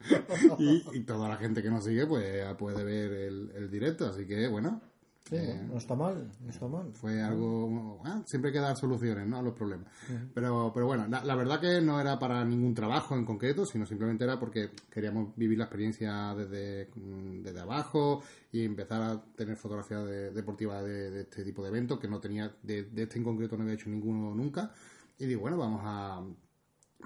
y, 0.58 0.82
y 0.98 1.04
toda 1.04 1.28
la 1.28 1.36
gente 1.36 1.62
que 1.62 1.70
nos 1.70 1.84
sigue 1.84 2.06
pues 2.06 2.44
puede 2.56 2.84
ver 2.84 3.12
el, 3.12 3.50
el 3.54 3.70
directo, 3.70 4.06
así 4.06 4.26
que 4.26 4.48
bueno, 4.48 4.82
Sí, 5.26 5.36
Eh, 5.36 5.62
no 5.70 5.78
está 5.78 5.94
mal, 5.94 6.30
no 6.42 6.50
está 6.50 6.68
mal. 6.68 6.92
fue 6.92 7.22
algo 7.22 8.02
ah, 8.04 8.20
siempre 8.26 8.50
hay 8.50 8.52
que 8.52 8.60
dar 8.60 8.76
soluciones 8.76 9.26
¿no? 9.26 9.38
a 9.38 9.42
los 9.42 9.54
problemas 9.54 9.88
pero 10.34 10.70
pero 10.74 10.84
bueno 10.86 11.06
la, 11.08 11.24
la 11.24 11.34
verdad 11.34 11.60
que 11.60 11.80
no 11.80 11.98
era 11.98 12.18
para 12.18 12.44
ningún 12.44 12.74
trabajo 12.74 13.14
en 13.16 13.24
concreto 13.24 13.64
sino 13.64 13.86
simplemente 13.86 14.24
era 14.24 14.38
porque 14.38 14.70
queríamos 14.90 15.34
vivir 15.34 15.56
la 15.56 15.64
experiencia 15.64 16.34
desde, 16.34 16.90
mm, 16.94 17.40
desde 17.42 17.60
abajo 17.60 18.22
y 18.52 18.66
empezar 18.66 19.00
a 19.00 19.22
tener 19.34 19.56
fotografía 19.56 20.00
de- 20.00 20.30
deportiva 20.30 20.82
de, 20.82 21.10
de 21.10 21.20
este 21.22 21.42
tipo 21.42 21.62
de 21.62 21.68
eventos 21.70 21.98
que 21.98 22.06
no 22.08 22.20
tenía 22.20 22.54
de, 22.62 22.82
de 22.84 23.02
este 23.04 23.16
en 23.18 23.24
concreto 23.24 23.56
no 23.56 23.62
había 23.62 23.76
hecho 23.76 23.88
ninguno 23.88 24.34
nunca 24.34 24.72
y 25.18 25.24
digo 25.24 25.40
bueno 25.40 25.56
vamos 25.56 25.80
a 25.84 26.22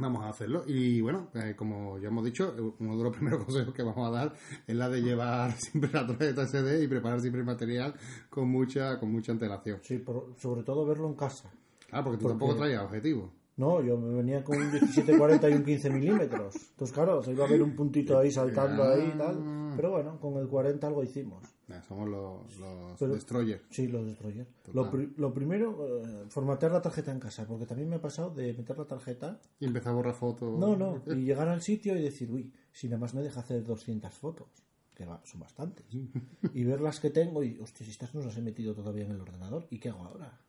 Vamos 0.01 0.23
a 0.25 0.29
hacerlo. 0.29 0.63
Y 0.67 1.01
bueno, 1.01 1.29
eh, 1.35 1.55
como 1.57 1.99
ya 1.99 2.09
hemos 2.09 2.25
dicho, 2.25 2.55
eh, 2.57 2.73
uno 2.79 2.97
de 2.97 3.03
los 3.05 3.13
primeros 3.17 3.45
consejos 3.45 3.75
que 3.75 3.83
vamos 3.83 4.07
a 4.09 4.11
dar 4.11 4.33
es 4.67 4.77
la 4.77 4.89
de 4.89 5.01
llevar 5.03 5.53
siempre 5.59 5.91
la 5.93 6.07
tarjeta 6.07 6.47
SD 6.47 6.83
y 6.85 6.89
preparar 6.89 7.21
siempre 7.21 7.41
el 7.41 7.47
material 7.47 7.95
con 8.31 8.49
mucha, 8.49 8.99
con 8.99 9.11
mucha 9.11 9.33
antelación. 9.33 9.81
Sí, 9.83 9.99
por- 9.99 10.35
sobre 10.39 10.63
todo 10.63 10.87
verlo 10.87 11.09
en 11.09 11.15
casa. 11.15 11.51
Claro, 11.89 12.05
porque 12.05 12.19
tú 12.19 12.23
Porque- 12.25 12.39
tampoco 12.39 12.55
traías 12.57 12.83
objetivo. 12.85 13.33
No, 13.57 13.83
yo 13.83 13.99
me 13.99 14.15
venía 14.15 14.45
con 14.45 14.57
un 14.57 14.71
1740 14.71 15.51
y 15.51 15.55
un 15.55 15.65
15 15.65 15.91
milímetros. 15.91 16.55
Entonces, 16.71 16.95
claro, 16.95 17.25
se 17.25 17.33
iba 17.33 17.45
a 17.45 17.49
ver 17.49 17.61
un 17.61 17.75
puntito 17.75 18.17
ahí 18.17 18.31
saltando 18.31 18.85
ahí 18.85 19.11
y 19.13 19.19
tal. 19.19 19.73
Pero 19.75 19.91
bueno, 19.91 20.21
con 20.21 20.37
el 20.37 20.47
40 20.47 20.87
algo 20.87 21.03
hicimos. 21.03 21.43
Eh, 21.71 21.81
somos 21.87 22.09
los, 22.09 22.57
los 22.59 22.99
Pero- 22.99 23.13
destroyers. 23.15 23.63
Sí, 23.71 23.89
los 23.89 24.07
destroyer. 24.07 24.47
Total. 24.63 24.75
Lo, 24.75 24.91
pri- 24.91 25.13
lo 25.19 25.35
primero, 25.35 25.87
eh, 25.87 26.25
formatear 26.29 26.73
la 26.73 26.81
tarjeta 26.81 27.13
en 27.13 27.21
casa, 27.21 27.47
porque 27.47 27.67
también 27.67 27.89
me 27.91 27.97
ha 27.97 28.01
pasado 28.01 28.31
de 28.31 28.55
meter 28.55 28.79
la 28.79 28.87
tarjeta, 28.87 29.39
Y 29.61 29.67
empezar 29.67 29.93
a 29.93 29.97
borrar 29.97 30.15
fotos. 30.15 30.59
no, 30.59 30.77
no, 30.77 31.03
y 31.15 31.25
llegar 31.25 31.49
al 31.49 31.61
sitio 31.61 31.95
y 31.97 32.03
decir, 32.03 32.31
uy, 32.31 32.53
si 32.73 32.89
nada 32.89 32.99
más 33.01 33.13
me 33.15 33.23
deja 33.23 33.41
hacer 33.41 33.65
200 33.65 34.13
fotos, 34.15 34.49
que 34.95 35.05
va, 35.05 35.21
son 35.25 35.41
bastantes, 35.41 35.85
y 36.55 36.65
ver 36.65 36.81
las 36.81 37.01
que 37.01 37.11
tengo 37.11 37.43
y, 37.43 37.59
hostia, 37.61 37.85
si 37.85 37.93
estas 37.93 38.15
no 38.15 38.23
las 38.23 38.37
he 38.39 38.43
metido 38.43 38.75
todavía 38.75 39.05
en 39.05 39.11
el 39.11 39.21
ordenador, 39.21 39.67
¿y 39.71 39.79
qué 39.79 39.91
hago 39.91 40.05
ahora? 40.05 40.41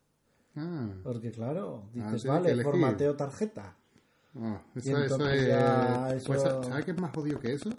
Ah, 0.56 0.90
Porque 1.04 1.32
claro, 1.32 1.84
Ah, 2.00 2.12
dices, 2.12 2.26
vale, 2.26 2.64
formateo 2.64 3.16
tarjeta. 3.16 3.76
Y 4.76 4.92
eso, 4.92 5.28
es. 5.30 5.48
ya 5.48 6.14
eso- 6.16 6.28
Pues, 6.28 6.42
¿Sabes 6.42 6.86
qué 6.86 6.92
es 6.92 6.98
más 7.02 7.12
jodido 7.14 7.40
que 7.40 7.54
eso? 7.54 7.70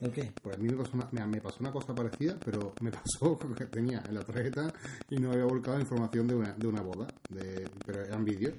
¿El 0.00 0.10
qué? 0.12 0.32
Pues 0.42 0.56
a 0.56 0.58
mí 0.58 0.68
me 0.68 0.76
pasó, 0.76 0.92
una, 0.94 1.08
me, 1.12 1.26
me 1.26 1.40
pasó 1.40 1.58
una 1.60 1.72
cosa 1.72 1.94
parecida, 1.94 2.36
pero 2.44 2.74
me 2.80 2.90
pasó 2.90 3.38
que 3.58 3.66
tenía 3.66 4.02
en 4.08 4.14
la 4.14 4.22
tarjeta 4.24 4.72
y 5.10 5.18
no 5.18 5.32
había 5.32 5.44
volcado 5.44 5.78
información 5.78 6.26
de 6.26 6.34
una, 6.34 6.52
de 6.54 6.66
una 6.66 6.80
boda, 6.82 7.06
de, 7.28 7.68
pero 7.84 8.02
eran 8.04 8.24
vídeos. 8.24 8.54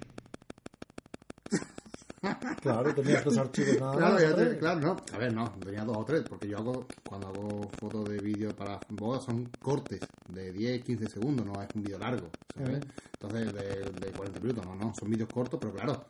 Claro, 2.61 2.93
tenías 2.93 3.25
dos 3.25 3.37
archivos 3.39 3.79
nada 3.79 3.93
Claro, 3.97 4.13
más. 4.13 4.21
ya 4.21 4.35
te- 4.35 4.57
claro, 4.59 4.79
no. 4.79 4.97
A 5.13 5.17
ver, 5.17 5.33
no, 5.33 5.49
tenía 5.63 5.83
dos 5.83 5.97
o 5.97 6.05
tres, 6.05 6.23
porque 6.29 6.47
yo 6.47 6.57
hago, 6.59 6.85
cuando 7.03 7.27
hago 7.27 7.67
fotos 7.79 8.07
de 8.09 8.19
vídeo 8.19 8.55
para 8.55 8.79
bodas 8.89 9.23
son 9.23 9.49
cortes 9.61 10.01
de 10.29 10.51
10, 10.51 10.83
15 10.83 11.07
segundos, 11.09 11.45
no 11.45 11.59
es 11.61 11.67
un 11.73 11.81
vídeo 11.81 11.97
largo, 11.97 12.27
¿sabes? 12.55 12.85
Entonces, 13.13 13.51
de, 13.53 13.91
de 13.99 14.11
40 14.11 14.39
minutos, 14.39 14.63
no, 14.65 14.75
no, 14.75 14.93
son 14.93 15.09
vídeos 15.09 15.29
cortos, 15.33 15.59
pero 15.59 15.73
claro, 15.73 16.05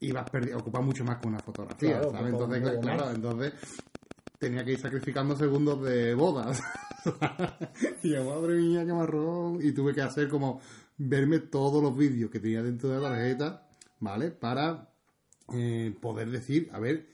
ibas 0.00 0.30
perdi- 0.30 0.54
ocupa 0.54 0.80
mucho 0.80 1.04
más 1.04 1.18
que 1.18 1.26
una 1.26 1.40
fotografía, 1.40 1.98
Claro, 1.98 2.10
¿sabes? 2.12 2.32
Entonces, 2.32 2.78
claro, 2.80 3.10
entonces 3.10 3.52
tenía 4.38 4.64
que 4.64 4.72
ir 4.72 4.78
sacrificando 4.78 5.36
segundos 5.36 5.82
de 5.82 6.14
bodas. 6.14 6.62
y 8.02 8.10
yo, 8.10 8.24
madre 8.24 8.56
mía, 8.56 8.84
qué 8.84 8.92
marrón. 8.92 9.58
Y 9.62 9.72
tuve 9.72 9.94
que 9.94 10.02
hacer 10.02 10.28
como 10.28 10.60
verme 10.98 11.40
todos 11.40 11.82
los 11.82 11.96
vídeos 11.96 12.30
que 12.30 12.40
tenía 12.40 12.62
dentro 12.62 12.88
de 12.90 13.00
la 13.00 13.08
tarjeta, 13.10 13.68
¿vale? 14.00 14.30
Para 14.30 14.88
eh, 15.54 15.94
poder 16.00 16.30
decir, 16.30 16.68
a 16.72 16.80
ver, 16.80 17.06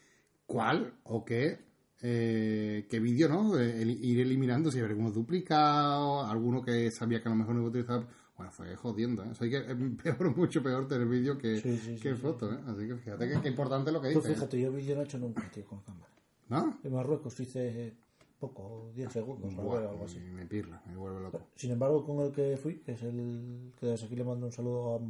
cuál 0.47 0.95
o 1.05 1.25
qué, 1.25 1.59
eh, 2.01 2.87
qué 2.91 3.01
vídeo, 3.01 3.29
¿no? 3.29 3.59
Eh, 3.59 3.83
el- 3.83 4.05
ir 4.05 4.21
eliminando 4.21 4.71
si 4.71 4.79
había 4.79 4.91
alguno 4.91 5.11
duplicado, 5.11 6.25
alguno 6.27 6.63
que 6.63 6.91
sabía 6.91 7.21
que 7.23 7.29
a 7.29 7.33
lo 7.33 7.37
mejor 7.37 7.55
no 7.55 7.61
iba 7.61 7.67
a 7.69 7.71
utilizar. 7.71 8.07
Bueno, 8.37 8.51
fue 8.51 8.75
jodiendo, 8.77 9.23
¿eh? 9.25 9.29
O 9.31 9.35
sea, 9.35 9.49
que 9.49 9.59
es 9.59 9.77
peor, 10.03 10.37
mucho 10.37 10.63
peor 10.63 10.89
tener 10.89 11.07
vídeo 11.07 11.37
que, 11.39 11.61
Sí, 11.61 11.99
que 12.01 12.11
sí. 12.15 12.21
foto, 12.21 12.51
¿eh? 12.53 12.59
Así 12.67 12.87
que 12.89 12.97
fíjate 12.97 13.29
que, 13.29 13.41
que 13.41 13.49
importante 13.49 13.93
lo 13.93 14.01
que 14.01 14.09
dices. 14.09 14.35
fíjate, 14.35 14.61
yo 14.61 14.73
vídeo 14.73 14.97
no 14.97 15.03
he 15.03 15.05
hecho 15.05 15.19
nunca, 15.19 15.49
tío, 15.53 15.65
con 15.67 15.81
cámara. 15.83 16.09
¿No? 16.53 16.79
En 16.85 16.93
Marruecos 16.95 17.39
hice 17.41 17.93
poco, 18.39 18.91
10 18.95 19.13
segundos, 19.13 19.53
o 19.57 19.77
algo 19.77 20.05
así. 20.05 20.19
me, 20.19 20.45
pirra, 20.47 20.83
me 20.87 20.97
vuelve 20.97 21.21
loco. 21.21 21.41
Sin 21.57 21.71
embargo, 21.71 22.05
con 22.05 22.19
el 22.21 22.33
que 22.33 22.57
fui, 22.57 22.79
que 22.81 22.93
es 22.93 23.03
el 23.03 23.73
que 23.79 23.87
desde 23.87 24.07
aquí 24.07 24.17
le 24.17 24.25
mando 24.25 24.47
un 24.47 24.53
saludo 24.53 25.01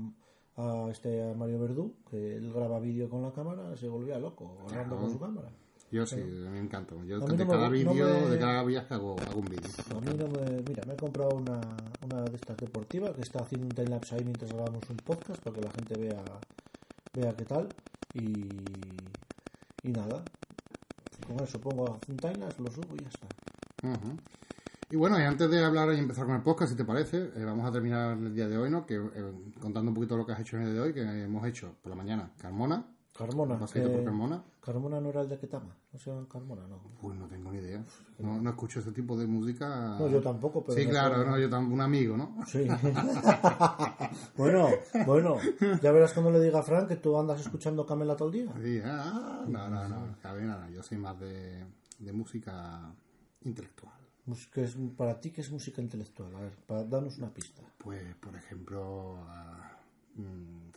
a, 0.57 0.87
a 0.87 0.90
este 0.90 1.31
a 1.31 1.35
Mario 1.35 1.59
Verdú, 1.59 1.94
que 2.11 2.37
él 2.37 2.52
graba 2.52 2.78
vídeo 2.78 3.09
con 3.09 3.22
la 3.22 3.33
cámara, 3.33 3.74
se 3.76 3.88
volvía 3.88 4.18
loco 4.18 4.55
grabando 4.66 4.68
Claro. 4.96 4.96
con 5.02 5.11
su 5.12 5.18
cámara. 5.18 5.48
Yo 5.90 6.07
sí, 6.07 6.16
me 6.16 6.59
encanta. 6.59 6.94
Yo 7.07 7.18
de 7.20 7.26
no 7.26 7.37
me 7.37 7.46
cada 7.46 7.68
no 7.68 7.70
me- 7.70 8.31
de 8.31 8.38
cada 8.38 8.62
viaje 8.64 8.94
hago, 8.94 9.14
hago 9.28 9.40
un 9.40 9.44
vídeo. 9.46 9.68
A 9.94 10.00
mí 10.00 10.11
no 10.18 10.26
me. 10.28 10.62
Mira, 10.66 10.85
me 10.87 10.94
he 10.94 10.96
comprado 10.96 11.35
una, 11.37 11.61
una 12.07 12.22
de 12.24 12.37
estas 12.37 12.57
deportivas 12.57 13.12
que 13.14 13.20
está 13.22 13.40
haciendo 13.42 13.66
un 13.66 13.74
timelapse 13.74 14.14
ahí 14.14 14.24
mientras 14.24 14.50
grabamos 14.52 14.88
un 14.88 14.96
podcast 14.98 15.42
para 15.42 15.55
que 15.57 15.62
la 15.62 15.70
gente 15.70 15.98
vea, 15.98 16.22
vea 17.14 17.35
qué 17.37 17.44
tal. 17.44 17.68
Y, 18.14 18.46
y 19.88 19.92
nada, 19.92 20.22
con 21.34 21.44
eso 21.44 21.60
pongo 21.60 21.98
timelapse, 22.06 22.62
lo 22.62 22.70
subo 22.70 22.94
y 22.94 23.02
ya 23.02 23.08
está. 23.08 23.26
Y 24.90 24.96
bueno, 24.96 25.18
y 25.18 25.22
antes 25.22 25.50
de 25.50 25.64
hablar 25.64 25.92
y 25.94 25.98
empezar 25.98 26.26
con 26.26 26.34
el 26.34 26.42
podcast, 26.42 26.72
si 26.72 26.76
te 26.76 26.84
parece, 26.84 27.30
eh, 27.34 27.44
vamos 27.44 27.66
a 27.66 27.72
terminar 27.72 28.16
el 28.16 28.34
día 28.34 28.46
de 28.46 28.58
hoy, 28.58 28.70
¿no? 28.70 28.84
Que 28.84 28.96
eh, 28.96 29.32
contando 29.58 29.90
un 29.90 29.94
poquito 29.94 30.18
lo 30.18 30.26
que 30.26 30.32
has 30.32 30.40
hecho 30.40 30.56
en 30.58 30.64
el 30.64 30.72
día 30.72 30.82
de 30.82 30.88
hoy, 30.88 30.92
que 30.92 31.00
hemos 31.00 31.46
hecho 31.46 31.76
por 31.80 31.88
la 31.90 31.96
mañana 31.96 32.30
Carmona, 32.38 32.84
Carmona. 33.16 33.59
por 33.59 33.77
eh, 33.77 34.03
Carmona. 34.05 34.42
Carmona 34.61 35.01
no 35.01 35.11
era 35.11 35.20
el 35.20 35.29
de 35.29 35.38
Ketama, 35.38 35.77
no 35.92 35.98
se 35.98 36.11
llama 36.11 36.27
Carmona, 36.29 36.66
no. 36.66 36.81
Pues 37.01 37.16
no 37.18 37.27
tengo 37.27 37.53
ni 37.53 37.59
idea. 37.59 37.85
No, 38.18 38.40
no 38.40 38.51
escucho 38.51 38.81
ese 38.81 38.92
tipo 38.92 39.16
de 39.18 39.27
música. 39.27 39.96
No, 39.98 40.09
yo 40.09 40.22
tampoco, 40.22 40.64
pero. 40.64 40.79
Sí, 40.79 40.88
claro, 40.88 41.25
no, 41.25 41.38
yo 41.38 41.51
tampoco, 41.51 41.75
un 41.75 41.81
amigo, 41.83 42.16
¿no? 42.16 42.37
Sí. 42.46 42.66
bueno, 44.37 44.68
bueno, 45.07 45.37
ya 45.83 45.92
verás 45.92 46.12
cuando 46.14 46.31
le 46.31 46.40
diga 46.40 46.61
a 46.61 46.62
Frank 46.62 46.88
que 46.88 46.96
tú 46.96 47.18
andas 47.18 47.40
escuchando 47.40 47.85
Camela 47.85 48.16
todo 48.16 48.29
el 48.29 48.35
día. 48.35 48.53
Sí, 48.62 48.81
ah, 48.85 49.44
no, 49.46 49.68
no, 49.68 49.88
no, 49.88 50.16
cabe 50.22 50.42
nada. 50.42 50.70
Yo 50.70 50.83
soy 50.83 50.96
más 50.96 51.18
de, 51.20 51.64
de 51.98 52.12
música 52.12 52.94
intelectual. 53.42 54.03
Es, 54.55 54.77
para 54.96 55.20
ti, 55.20 55.31
¿qué 55.31 55.40
es 55.40 55.51
música 55.51 55.83
intelectual? 55.83 56.35
A 56.37 56.40
ver, 56.40 56.53
para 56.66 56.85
darnos 56.85 57.18
una 57.18 57.35
pista. 57.35 57.62
Pues, 57.79 58.14
por 58.16 58.35
ejemplo, 58.37 59.18
ah, 59.27 59.77
mm, 60.14 60.70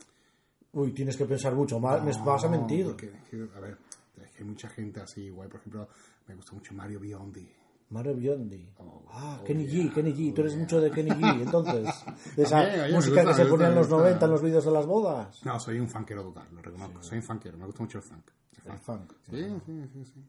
Uy, 0.72 0.92
tienes 0.92 1.16
que 1.16 1.24
pensar 1.24 1.54
mucho, 1.54 1.80
ma- 1.80 1.98
me 1.98 2.12
vas 2.24 2.44
a 2.44 2.46
No, 2.48 2.58
mentir. 2.58 2.86
porque, 2.86 3.10
a 3.56 3.60
ver, 3.60 3.78
es 4.22 4.30
que 4.32 4.42
hay 4.42 4.48
mucha 4.48 4.68
gente 4.68 5.00
así, 5.00 5.22
igual, 5.24 5.48
por 5.48 5.60
ejemplo, 5.60 5.88
me 6.28 6.34
gusta 6.34 6.52
mucho 6.52 6.74
Mario 6.74 7.00
Biondi. 7.00 7.50
Mario 7.88 8.14
Biondi. 8.14 8.68
Oh, 8.78 9.04
ah, 9.10 9.38
oh, 9.40 9.44
Kenny 9.44 9.64
yeah, 9.66 9.84
G, 9.84 9.94
Kenny 9.94 10.12
G. 10.12 10.34
Tú 10.34 10.40
oh, 10.40 10.44
eres 10.44 10.52
yeah. 10.54 10.62
mucho 10.62 10.80
de 10.80 10.90
Kenny 10.90 11.10
G, 11.12 11.42
entonces. 11.42 11.88
De 12.36 12.42
esa 12.42 12.60
oye, 12.60 12.92
música 12.92 13.22
gusta, 13.22 13.24
que 13.24 13.34
se 13.44 13.46
ponía 13.48 13.68
en 13.68 13.74
los 13.76 13.86
gusta, 13.86 13.96
me 13.96 14.02
90 14.02 14.14
gusta. 14.16 14.26
en 14.26 14.30
los 14.32 14.42
vídeos 14.42 14.64
de 14.64 14.70
las 14.72 14.86
bodas. 14.86 15.44
No, 15.44 15.60
soy 15.60 15.78
un 15.78 15.88
funkero 15.88 16.22
total, 16.24 16.48
lo 16.52 16.60
reconozco. 16.62 17.02
Soy 17.02 17.18
un 17.18 17.24
funkero, 17.24 17.56
me 17.56 17.64
gusta 17.66 17.82
mucho 17.82 17.98
el 17.98 18.04
funk. 18.04 18.30
El 18.64 18.72
El 18.72 18.78
funk. 18.78 19.12
funk. 19.12 19.12
Sí, 19.30 19.46
sí, 19.64 19.88
sí, 19.92 20.04
sí. 20.04 20.24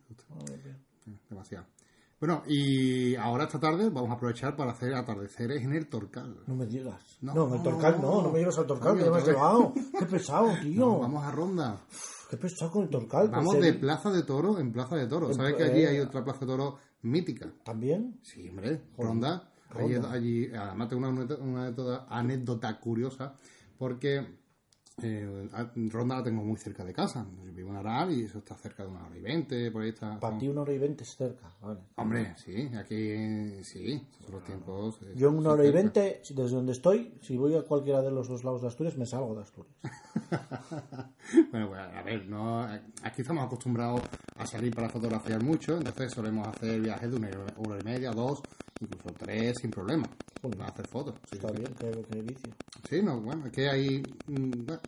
Sí, 1.04 1.18
demasiado. 1.30 1.66
Bueno, 2.20 2.42
y 2.48 3.16
ahora 3.16 3.44
esta 3.44 3.60
tarde 3.60 3.90
vamos 3.90 4.10
a 4.10 4.14
aprovechar 4.14 4.56
para 4.56 4.72
hacer 4.72 4.94
atardeceres 4.96 5.64
en 5.64 5.74
el 5.74 5.88
Torcal. 5.88 6.38
No 6.48 6.56
me 6.56 6.66
digas. 6.66 7.18
No, 7.22 7.34
No, 7.36 7.56
el 7.56 7.62
Torcal 7.62 8.02
no, 8.02 8.16
no, 8.16 8.22
no, 8.24 8.32
me 8.32 8.40
llevas 8.40 8.58
al 8.58 8.66
Torcal, 8.66 8.96
me 8.96 9.04
has 9.04 9.28
llevado. 9.28 9.74
Qué 10.00 10.06
pesado, 10.08 10.50
tío. 10.62 10.98
Vamos 11.00 11.24
a 11.24 11.32
Ronda. 11.32 11.82
Qué 12.30 12.38
pesado 12.38 12.72
con 12.72 12.84
el 12.84 12.90
Torcal. 12.90 13.30
Vamos 13.30 13.54
pues 13.54 13.62
de 13.62 13.70
el- 13.70 13.80
Plaza 13.80 14.10
de 14.10 14.24
Toro 14.24 14.60
en 14.60 14.72
Plaza 14.74 14.96
de 14.96 15.06
Toro. 15.08 15.32
¿Sabes 15.34 15.56
que 15.56 15.64
Eh, 15.64 15.72
allí 15.72 15.86
hay 15.86 16.00
otra 16.00 16.24
Plaza 16.24 16.40
de 16.40 16.46
Toro 16.48 16.78
mítica? 17.04 17.52
¿También? 17.64 18.20
Sí, 18.24 18.50
hombre, 18.50 18.82
Ronda. 18.98 19.52
Allí, 19.70 19.94
Ronda. 19.96 20.12
allí- 20.12 20.48
además 20.56 20.90
tengo 20.90 21.08
una, 21.08 21.68
una 21.70 22.06
anécdota 22.10 22.80
curiosa 22.80 23.36
porque 23.78 24.26
eh, 25.04 25.50
a- 25.54 25.72
Ronda 25.90 26.18
la 26.18 26.24
tengo 26.24 26.44
muy 26.44 26.58
cerca 26.58 26.84
de 26.84 26.94
casa. 26.94 27.26
Yo 27.46 27.52
vivo 27.54 27.70
en 27.70 27.76
Aral 27.78 28.12
y 28.12 28.24
eso 28.24 28.40
está 28.40 28.56
cerca 28.56 28.84
de 28.84 28.90
una 28.90 29.06
hora 29.06 29.18
y 29.18 29.22
veinte, 29.22 29.70
por 29.72 29.84
ahí 29.84 29.90
está. 29.90 30.20
Para 30.20 30.38
ti 30.38 30.48
una 30.48 30.62
hora 30.62 30.74
y 30.74 30.78
veinte 30.80 31.04
es 31.04 31.16
cerca. 31.16 31.54
Vale. 31.62 31.80
Hombre, 31.96 32.34
sí, 32.38 32.70
aquí 32.76 33.64
sí, 33.64 34.02
son 34.26 34.32
los 34.36 34.44
tiempos. 34.44 35.00
eh, 35.04 35.14
Yo 35.16 35.30
en 35.30 35.36
una 35.38 35.52
hora 35.52 35.66
y 35.66 35.72
veinte, 35.72 36.22
desde 36.30 36.56
donde 36.56 36.72
estoy, 36.72 37.14
si 37.22 37.38
voy 37.38 37.56
a 37.56 37.62
cualquiera 37.62 38.02
de 38.02 38.12
los 38.12 38.28
dos 38.28 38.44
lados 38.44 38.62
de 38.62 38.68
Asturias, 38.70 38.98
me 38.98 39.06
salgo 39.06 39.36
de 39.36 39.42
Asturias. 39.42 39.76
Bueno, 41.52 41.68
pues 41.70 41.80
a 41.82 42.02
ver, 42.04 42.26
no, 42.28 42.62
aquí 43.04 43.22
estamos 43.22 43.46
acostumbrados 43.46 44.02
a 44.38 44.46
salir 44.46 44.74
para 44.74 44.88
fotografiar 44.90 45.44
mucho, 45.44 45.76
entonces 45.78 46.12
solemos 46.14 46.48
hacer 46.48 46.80
viajes 46.80 47.12
de 47.12 47.18
una 47.18 47.30
hora 47.58 47.80
y 47.82 47.84
media, 47.84 48.12
dos, 48.12 48.42
incluso 48.80 49.14
tres, 49.18 49.58
sin 49.62 49.70
problema. 49.72 50.06
Hacer 50.62 50.88
fotos. 50.88 51.16
Sí, 51.30 51.36
Está 51.36 51.50
sí. 51.50 51.56
bien, 51.58 51.74
qué, 51.78 52.06
qué 52.10 52.22
vicio. 52.22 52.54
Sí, 52.90 53.02
no, 53.04 53.20
bueno, 53.20 53.48
es 53.48 53.52
que 53.52 53.68
hay. 53.70 54.02
mm, 54.28 54.66
bueno, 54.66 54.82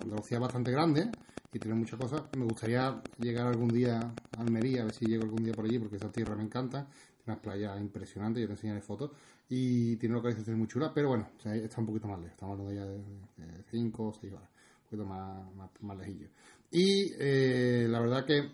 Andalucía 0.00 0.36
es 0.38 0.42
bastante 0.42 0.70
grande 0.70 1.10
y 1.52 1.58
tiene 1.58 1.76
muchas 1.76 1.98
cosas. 1.98 2.22
Me 2.32 2.44
gustaría 2.44 3.02
llegar 3.18 3.46
algún 3.46 3.68
día 3.68 4.00
a 4.36 4.40
Almería, 4.40 4.82
a 4.82 4.84
ver 4.86 4.94
si 4.94 5.06
llego 5.06 5.24
algún 5.24 5.42
día 5.42 5.54
por 5.54 5.64
allí, 5.64 5.78
porque 5.78 5.96
esa 5.96 6.10
tierra 6.10 6.36
me 6.36 6.44
encanta. 6.44 6.86
Tiene 6.86 7.24
unas 7.34 7.38
playas 7.40 7.80
impresionantes, 7.80 8.40
yo 8.40 8.46
te 8.46 8.54
enseñaré 8.54 8.80
fotos. 8.80 9.10
Y 9.48 9.96
tiene 9.96 10.14
localizaciones 10.14 10.58
muy 10.58 10.68
chulas, 10.68 10.92
pero 10.94 11.08
bueno, 11.08 11.28
está 11.44 11.80
un 11.80 11.86
poquito 11.86 12.06
más 12.08 12.18
lejos. 12.20 12.32
Estamos 12.32 12.58
hablando 12.58 12.72
ya 12.80 12.86
de 12.86 13.64
5 13.70 14.08
o 14.08 14.12
6 14.12 14.32
horas, 14.32 14.48
un 14.48 14.84
poquito 14.84 15.04
más, 15.06 15.72
más, 15.82 15.98
lejillo. 15.98 16.28
Y 16.70 17.12
eh, 17.18 17.86
la 17.90 17.98
verdad 18.00 18.24
que 18.24 18.52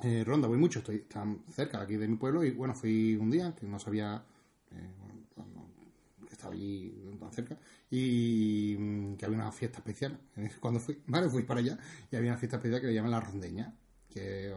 eh, 0.00 0.22
Ronda 0.24 0.46
voy 0.48 0.58
mucho, 0.58 0.80
estoy 0.80 1.00
tan 1.00 1.42
cerca 1.50 1.80
aquí 1.80 1.96
de 1.96 2.06
mi 2.06 2.16
pueblo 2.16 2.44
y 2.44 2.50
bueno, 2.50 2.74
fui 2.74 3.16
un 3.16 3.30
día 3.30 3.54
que 3.54 3.66
no 3.66 3.78
sabía. 3.78 4.22
eh, 4.70 4.90
bueno, 5.34 5.52
no- 5.54 6.26
estaba 6.30 6.52
allí 6.52 6.92
tan 7.18 7.32
cerca 7.32 7.56
y 7.90 8.76
mm, 8.78 9.16
que 9.16 9.24
había 9.26 9.38
una 9.38 9.52
fiesta 9.52 9.78
especial 9.78 10.18
cuando 10.60 10.80
fui, 10.80 11.02
vale, 11.06 11.28
fui 11.28 11.42
para 11.42 11.60
allá 11.60 11.78
y 12.10 12.16
había 12.16 12.30
una 12.32 12.38
fiesta 12.38 12.56
especial 12.56 12.80
que 12.80 12.86
le 12.88 12.94
llaman 12.94 13.10
la 13.12 13.20
rondeña 13.20 13.74
que 14.10 14.52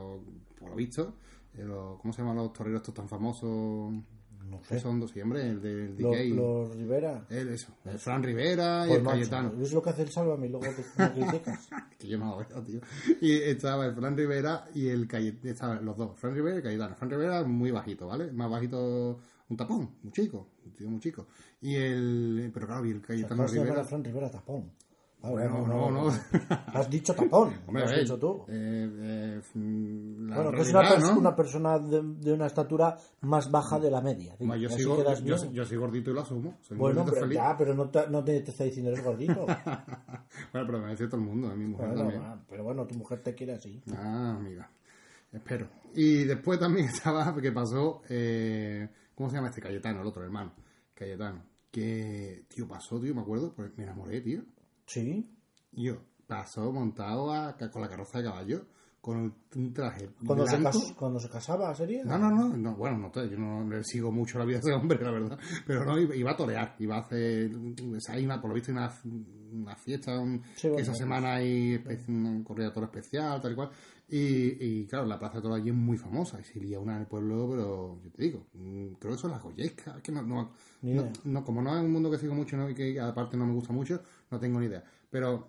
por 0.60 0.70
lo 0.70 0.76
visto 0.76 1.16
eh, 1.54 1.64
los- 1.64 2.00
¿cómo 2.00 2.14
se 2.14 2.22
llaman 2.22 2.38
los 2.38 2.54
toreros 2.54 2.82
estos 2.82 2.94
tan 2.96 3.08
famosos? 3.10 3.94
No 4.50 4.62
sé. 4.66 4.80
son 4.80 5.00
dos, 5.00 5.12
sí, 5.12 5.22
hombre, 5.22 5.48
el 5.48 5.62
del 5.62 5.96
Los, 5.98 6.12
DJ 6.18 6.30
los 6.36 6.76
Rivera. 6.76 7.26
él, 7.30 7.50
eso, 7.50 7.74
el 7.86 7.98
Fran 8.00 8.22
Rivera 8.24 8.84
y 8.86 8.88
Pues 8.90 8.98
el 8.98 9.04
macho, 9.06 9.18
Cayetano 9.20 9.52
¿Ves 9.56 9.72
lo 9.74 9.82
que 9.82 9.90
hace 9.92 10.02
el 10.02 10.10
Sálvame 10.10 10.48
y 10.48 10.50
luego 10.50 10.66
te 10.74 10.84
criticas? 11.14 11.70
que 12.00 12.08
yo 12.08 12.18
no 12.18 12.32
lo 12.32 12.38
veo, 12.38 12.62
tío. 12.64 12.82
Y 13.22 13.34
estaba 13.34 13.86
el 13.86 13.94
Fran 13.94 14.18
Rivera 14.18 14.68
y 14.74 14.88
el 14.90 15.08
Cayetano, 15.08 15.50
estaban 15.52 15.86
los 15.86 15.96
dos, 15.96 16.20
Fran 16.20 16.34
Rivera 16.34 16.60
y 16.60 16.64
Cayetano. 16.64 16.96
Fran 16.96 17.10
Rivera 17.12 17.44
muy 17.44 17.72
bajito, 17.72 18.08
¿vale? 18.08 18.32
Más 18.34 18.50
bajito, 18.50 19.20
un 19.48 19.56
tapón, 19.58 19.92
muy 20.04 20.12
chico, 20.12 20.50
un 20.72 20.76
tío 20.78 20.90
muy 20.90 21.00
chico. 21.00 21.28
Y 21.62 21.76
el, 21.76 22.50
pero 22.54 22.68
claro, 22.68 22.86
y 22.86 22.92
el 22.92 23.02
Cayetano 23.02 23.46
Rivera. 23.48 23.84
Fran 23.84 24.04
Rivera 24.04 24.30
tapón. 24.32 24.72
Ah, 25.24 25.30
Bueno, 25.30 25.68
no, 25.68 25.92
no. 25.92 26.08
Has 26.74 26.90
dicho 26.90 27.14
tapón. 27.14 27.54
Hombre, 27.68 27.84
lo 27.84 27.86
has 27.86 27.92
ver, 27.92 28.00
dicho 28.02 28.18
tú. 28.18 28.44
eh, 28.48 28.90
eh, 28.92 29.42
mm, 29.54 30.34
bueno, 30.34 30.52
que 30.52 30.62
es 30.62 30.70
una, 30.72 30.82
pers- 30.82 31.02
¿no? 31.14 31.20
una 31.20 31.36
persona 31.36 31.78
de, 31.78 32.02
de 32.04 32.34
una 32.34 32.48
estatura 32.48 32.98
más 33.22 33.52
baja 33.52 33.80
de 33.80 33.92
la 33.92 34.02
media. 34.02 34.36
Yo, 34.40 34.96
quedas 34.98 35.24
yo, 35.24 35.36
yo 35.52 35.64
soy 35.64 35.78
gordito 35.78 36.10
y 36.10 36.14
lo 36.16 36.22
asumo. 36.22 36.58
Soy 36.62 36.76
bueno, 36.78 37.06
pero, 37.06 37.22
feliz. 37.22 37.36
ya, 37.36 37.56
pero 37.56 37.76
no 37.76 37.88
te, 37.92 38.08
no 38.10 38.24
te, 38.24 38.40
te 38.42 38.50
está 38.50 38.64
diciendo 38.64 38.90
eres 38.92 39.04
gordito. 39.04 39.46
Bueno, 40.54 40.68
pero 40.68 40.80
me 40.80 40.90
dice 40.92 41.06
todo 41.08 41.18
el 41.18 41.28
mundo, 41.28 41.50
a 41.50 41.56
mi 41.56 41.66
mujer 41.66 41.88
Bueno, 41.90 42.02
también. 42.02 42.24
pero 42.50 42.64
bueno, 42.64 42.88
tu 42.88 42.96
mujer 42.96 43.22
te 43.22 43.36
quiere 43.36 43.54
así. 43.54 43.82
Ah, 43.96 44.36
amiga. 44.38 44.70
Espero. 45.32 45.68
Y 45.94 46.24
después 46.24 46.60
también 46.60 46.88
estaba, 46.94 47.36
que 47.40 47.52
pasó, 47.52 48.02
eh, 48.10 48.90
¿cómo 49.22 49.30
se 49.30 49.36
llama 49.38 49.50
este? 49.50 49.62
Cayetano, 49.62 50.02
el 50.02 50.08
otro 50.08 50.24
hermano. 50.24 50.54
Cayetano. 50.94 51.44
Que, 51.72 52.46
tío, 52.50 52.68
pasó, 52.68 53.00
tío, 53.00 53.16
me 53.16 53.22
acuerdo, 53.22 53.54
pues 53.56 53.72
me 53.78 53.84
enamoré, 53.84 54.22
tío. 54.22 54.42
Sí. 54.86 55.30
Yo, 55.72 55.98
pasó 56.28 56.72
montado 56.72 57.32
a- 57.32 57.56
con 57.72 57.82
la 57.82 57.88
carroza 57.90 58.18
de 58.18 58.26
caballo, 58.26 58.66
con 59.00 59.34
un 59.56 59.74
traje 59.74 60.10
Cuando 60.26 60.46
se, 60.46 60.62
cas- 60.62 60.94
cuando 60.98 61.20
se 61.20 61.30
casaba, 61.30 61.74
¿sería? 61.74 62.04
No, 62.04 62.18
no, 62.20 62.30
no, 62.30 62.56
no, 62.58 62.76
bueno, 62.76 62.98
no, 62.98 63.10
te- 63.10 63.30
yo 63.30 63.38
no 63.38 63.68
le 63.68 63.84
sigo 63.84 64.12
mucho 64.12 64.38
la 64.38 64.46
vida 64.46 64.58
de 64.60 64.70
ese 64.70 64.74
hombre, 64.74 65.02
la 65.02 65.12
verdad. 65.12 65.40
Pero 65.66 65.86
no, 65.86 65.98
iba, 65.98 66.32
a 66.32 66.36
torear, 66.36 66.76
iba 66.80 66.98
a 66.98 67.00
hacer, 67.00 67.52
sea, 68.00 68.16
hay 68.16 68.26
una, 68.26 68.40
por 68.42 68.50
lo 68.50 68.56
visto, 68.56 68.72
una, 68.72 68.92
una 69.54 69.76
fiesta, 69.76 70.20
un- 70.20 70.44
Sí, 70.56 70.64
que 70.64 70.70
bueno. 70.70 70.84
esa 70.84 70.94
semana 70.94 71.36
hay 71.36 71.78
espe- 71.78 72.08
un 72.10 72.44
corrida 72.44 72.68
de 72.68 72.74
toro 72.74 72.86
especial, 72.88 73.40
tal 73.42 73.54
y 73.54 73.56
cual. 73.56 73.70
Y, 74.14 74.58
y 74.60 74.86
claro, 74.88 75.06
la 75.06 75.18
plaza 75.18 75.38
de 75.38 75.42
toro 75.44 75.54
allí 75.56 75.70
es 75.70 75.76
muy 75.76 75.98
famosa 75.98 76.38
y 76.40 76.44
se 76.44 76.60
lía 76.60 76.80
una 76.82 76.96
en 76.96 77.02
el 77.04 77.08
pueblo, 77.08 77.48
pero 77.50 78.02
yo 78.04 78.12
te 78.12 78.24
digo, 78.24 78.46
mm, 78.54 78.88
creo 79.00 79.14
que 79.14 79.18
son 79.18 79.32
las 79.32 79.42
goyescas, 79.42 79.96
es 79.98 80.04
que 80.04 80.12
no, 80.12 80.22
no, 80.22 80.52
no- 81.24 81.44
como 81.46 81.62
no 81.62 81.78
es 81.78 81.82
un 81.84 81.92
mundo 81.94 82.12
que 82.12 82.18
sigo 82.18 82.34
mucho 82.36 82.58
¿no? 82.58 82.70
y 82.70 82.76
que 82.76 83.00
aparte 83.00 83.38
no 83.38 83.46
me 83.46 83.54
gusta 83.54 83.72
mucho, 83.72 84.02
no 84.30 84.38
tengo 84.40 84.60
ni 84.60 84.66
idea. 84.66 84.84
Pero 85.10 85.48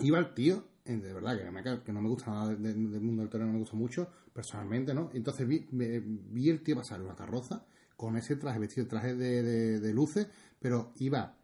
iba 0.00 0.18
el 0.18 0.34
tío, 0.34 0.64
de 0.84 1.12
verdad 1.12 1.38
que, 1.38 1.50
me, 1.52 1.62
que 1.84 1.92
no 1.92 2.02
me 2.02 2.08
gusta 2.08 2.32
nada 2.32 2.48
de- 2.48 2.56
de- 2.56 2.74
del 2.74 3.00
mundo 3.00 3.22
del 3.22 3.30
toro, 3.30 3.46
no 3.46 3.52
me 3.52 3.58
gusta 3.60 3.76
mucho, 3.76 4.08
personalmente, 4.32 4.92
¿no? 4.92 5.10
Entonces 5.14 5.46
vi, 5.46 5.66
me- 5.70 6.00
vi 6.00 6.50
el 6.50 6.62
tío 6.64 6.74
pasar 6.74 7.00
una 7.00 7.14
carroza 7.14 7.64
con 7.96 8.16
ese 8.16 8.34
traje, 8.34 8.58
vestido 8.58 8.88
traje 8.88 9.14
de, 9.14 9.42
de- 9.44 9.78
de 9.80 9.94
luces, 9.94 10.26
pero 10.58 10.92
iba 10.98 11.36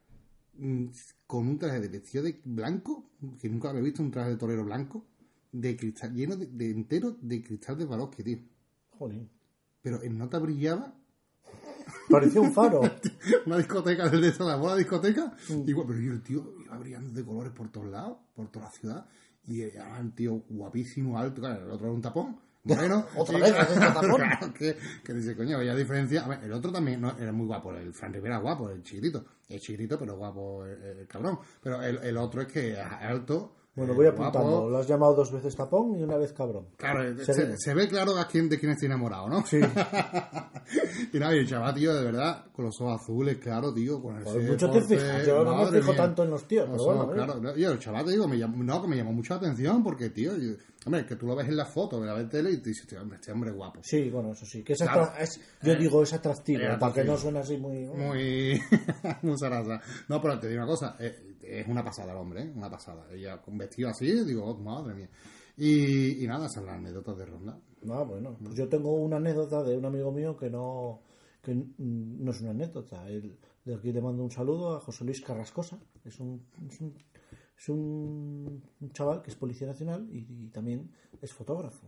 mm, 0.58 0.86
con 1.28 1.46
un 1.46 1.58
traje 1.60 1.78
de 1.78 1.86
vestido 1.88 2.24
de 2.24 2.40
blanco, 2.44 3.04
que 3.40 3.48
nunca 3.48 3.70
había 3.70 3.82
visto 3.82 4.02
un 4.02 4.10
traje 4.10 4.30
de 4.30 4.36
torero 4.36 4.64
blanco, 4.64 5.06
de 5.52 5.76
cristal, 5.76 6.14
lleno 6.14 6.36
de, 6.36 6.46
de 6.46 6.70
entero 6.70 7.16
de 7.20 7.42
cristal 7.42 7.78
de 7.78 7.84
Swarovski, 7.84 8.22
tío. 8.22 8.38
Jolín. 8.98 9.30
Pero 9.82 10.02
en 10.02 10.18
nota 10.18 10.38
brillaba 10.38 10.94
Parecía 12.08 12.40
un 12.40 12.52
faro. 12.52 12.80
una 13.46 13.58
discoteca 13.58 14.08
del 14.08 14.20
de 14.20 14.44
la 14.44 14.56
bola 14.56 14.76
discoteca. 14.76 15.32
Igual, 15.48 15.86
pero 15.88 16.00
yo, 16.00 16.12
el 16.12 16.22
tío 16.22 16.54
iba 16.64 16.76
brillando 16.78 17.12
de 17.12 17.24
colores 17.24 17.52
por 17.52 17.70
todos 17.70 17.86
lados, 17.86 18.18
por 18.34 18.48
toda 18.48 18.66
la 18.66 18.70
ciudad. 18.70 19.06
Y 19.46 19.62
era 19.62 19.98
un 20.00 20.12
tío 20.12 20.42
guapísimo, 20.48 21.18
alto. 21.18 21.40
Claro, 21.40 21.64
el 21.64 21.70
otro 21.70 21.86
era 21.86 21.94
un 21.94 22.02
tapón. 22.02 22.40
Bueno, 22.62 23.06
Otra 23.16 23.38
vez, 23.38 23.52
¿haces 23.54 23.76
el? 23.76 23.82
Claro, 24.16 24.54
que, 24.54 24.76
que 25.04 25.14
dice, 25.14 25.36
coño, 25.36 25.58
había 25.58 25.74
diferencia. 25.74 26.24
A 26.24 26.28
ver, 26.28 26.44
el 26.44 26.52
otro 26.52 26.72
también 26.72 27.00
no, 27.00 27.16
era 27.18 27.32
muy 27.32 27.46
guapo. 27.46 27.72
El 27.74 27.92
Fran 27.92 28.12
Rivera 28.12 28.38
guapo, 28.38 28.70
el 28.70 28.82
chiquitito. 28.82 29.24
Es 29.48 29.62
chiquitito, 29.62 29.98
pero 29.98 30.16
guapo 30.16 30.66
el, 30.66 30.82
el 30.82 31.06
cabrón. 31.06 31.38
Pero 31.62 31.82
el, 31.82 31.98
el 31.98 32.16
otro 32.16 32.42
es 32.42 32.48
que 32.48 32.72
es 32.72 32.78
alto. 32.78 33.56
Bueno, 33.76 33.92
eh, 33.92 33.96
voy 33.96 34.06
guapo. 34.06 34.22
apuntando. 34.24 34.68
Lo 34.68 34.78
has 34.78 34.86
llamado 34.88 35.14
dos 35.14 35.30
veces 35.32 35.54
tapón 35.54 35.96
y 35.98 36.02
una 36.02 36.16
vez 36.16 36.32
cabrón. 36.32 36.66
Claro, 36.76 37.02
se, 37.24 37.74
ve 37.74 37.88
claro 37.88 38.18
a 38.18 38.26
quién, 38.26 38.48
de 38.48 38.58
quién 38.58 38.72
estoy 38.72 38.86
enamorado, 38.86 39.28
¿no? 39.28 39.46
Sí. 39.46 39.58
y 41.12 41.18
nada, 41.18 41.34
y 41.34 41.38
el 41.38 41.48
chaval, 41.48 41.74
tío, 41.74 41.94
de 41.94 42.04
verdad, 42.04 42.46
con 42.52 42.64
los 42.66 42.80
ojos 42.80 43.00
azules, 43.00 43.38
claro, 43.38 43.72
tío, 43.72 44.00
con 44.02 44.16
el 44.16 44.24
Pues 44.24 44.48
mucho 44.48 44.70
te 44.70 44.80
fijas. 44.82 45.26
Yo 45.26 45.44
no 45.44 45.56
me 45.56 45.70
fijo 45.80 45.94
tanto 45.94 46.24
en 46.24 46.30
los 46.30 46.46
tíos, 46.46 46.68
pero 46.70 46.84
bueno, 46.84 47.10
¿eh? 47.12 47.14
claro, 47.14 47.40
no, 47.40 47.56
y 47.56 47.64
el 47.64 47.78
chaval, 47.78 48.04
te 48.04 48.10
digo, 48.12 48.26
me 48.28 48.38
llamó, 48.38 48.62
no, 48.62 48.82
que 48.82 48.88
me 48.88 48.96
llamó 48.96 49.12
mucho 49.12 49.34
la 49.34 49.38
atención, 49.40 49.82
porque, 49.82 50.10
tío, 50.10 50.36
yo- 50.36 50.54
hombre, 50.86 51.04
que 51.06 51.16
tú 51.16 51.26
lo 51.26 51.36
ves 51.36 51.48
en 51.48 51.56
la 51.56 51.66
foto, 51.66 52.02
la 52.04 52.14
ves 52.14 52.28
tele 52.28 52.50
y 52.52 52.56
te 52.58 52.70
dices, 52.70 52.86
tío, 52.86 53.00
hombre, 53.00 53.16
este 53.20 53.32
hombre 53.32 53.50
es 53.50 53.56
guapo. 53.56 53.80
Sí, 53.82 54.10
bueno, 54.10 54.32
eso 54.32 54.46
sí. 54.46 54.62
Que 54.64 54.72
es 54.72 54.78
Claro. 54.80 55.02
atra- 55.02 55.20
es- 55.20 55.40
yo 55.62 55.74
digo, 55.76 56.02
es 56.02 56.12
atractivo, 56.12 56.60
para 56.78 56.92
que 56.92 57.04
no 57.04 57.16
suene 57.16 57.38
así 57.40 57.56
muy... 57.56 57.84
Muy, 57.86 58.60
muy 59.22 59.38
zaraza. 59.38 59.80
No, 60.08 60.20
pero 60.20 60.38
te 60.40 60.48
digo 60.48 60.58
una 60.62 60.70
cosa, 60.70 60.96
eh, 60.98 61.29
es 61.58 61.66
una 61.68 61.82
pasada 61.84 62.12
el 62.12 62.18
hombre, 62.18 62.44
¿eh? 62.44 62.52
Una 62.54 62.70
pasada. 62.70 63.06
Ella 63.12 63.40
con 63.40 63.58
vestido 63.58 63.88
así, 63.90 64.10
digo, 64.24 64.44
oh, 64.44 64.56
madre 64.58 64.94
mía. 64.94 65.10
Y, 65.56 66.22
y 66.24 66.26
nada, 66.26 66.48
son 66.48 66.66
las 66.66 66.76
anécdotas 66.76 67.16
de 67.18 67.26
ronda. 67.26 67.58
Ah, 67.90 68.02
bueno, 68.04 68.36
pues 68.42 68.54
yo 68.54 68.68
tengo 68.68 68.94
una 68.94 69.16
anécdota 69.16 69.62
de 69.62 69.76
un 69.76 69.84
amigo 69.84 70.12
mío 70.12 70.36
que 70.36 70.48
no 70.50 71.00
que 71.42 71.54
no 71.78 72.30
es 72.30 72.40
una 72.42 72.50
anécdota. 72.50 73.08
Él, 73.08 73.38
de 73.64 73.74
aquí 73.74 73.92
le 73.92 74.00
mando 74.02 74.22
un 74.22 74.30
saludo 74.30 74.76
a 74.76 74.80
José 74.80 75.04
Luis 75.04 75.20
Carrascosa. 75.22 75.78
Es 76.04 76.20
un, 76.20 76.42
es 76.68 76.80
un, 76.80 76.94
es 77.58 77.68
un- 77.68 78.62
un 78.80 78.90
chaval 78.92 79.22
que 79.22 79.30
es 79.30 79.36
policía 79.36 79.66
nacional 79.66 80.06
y, 80.12 80.26
y 80.46 80.48
también 80.50 80.90
es 81.22 81.32
fotógrafo. 81.32 81.86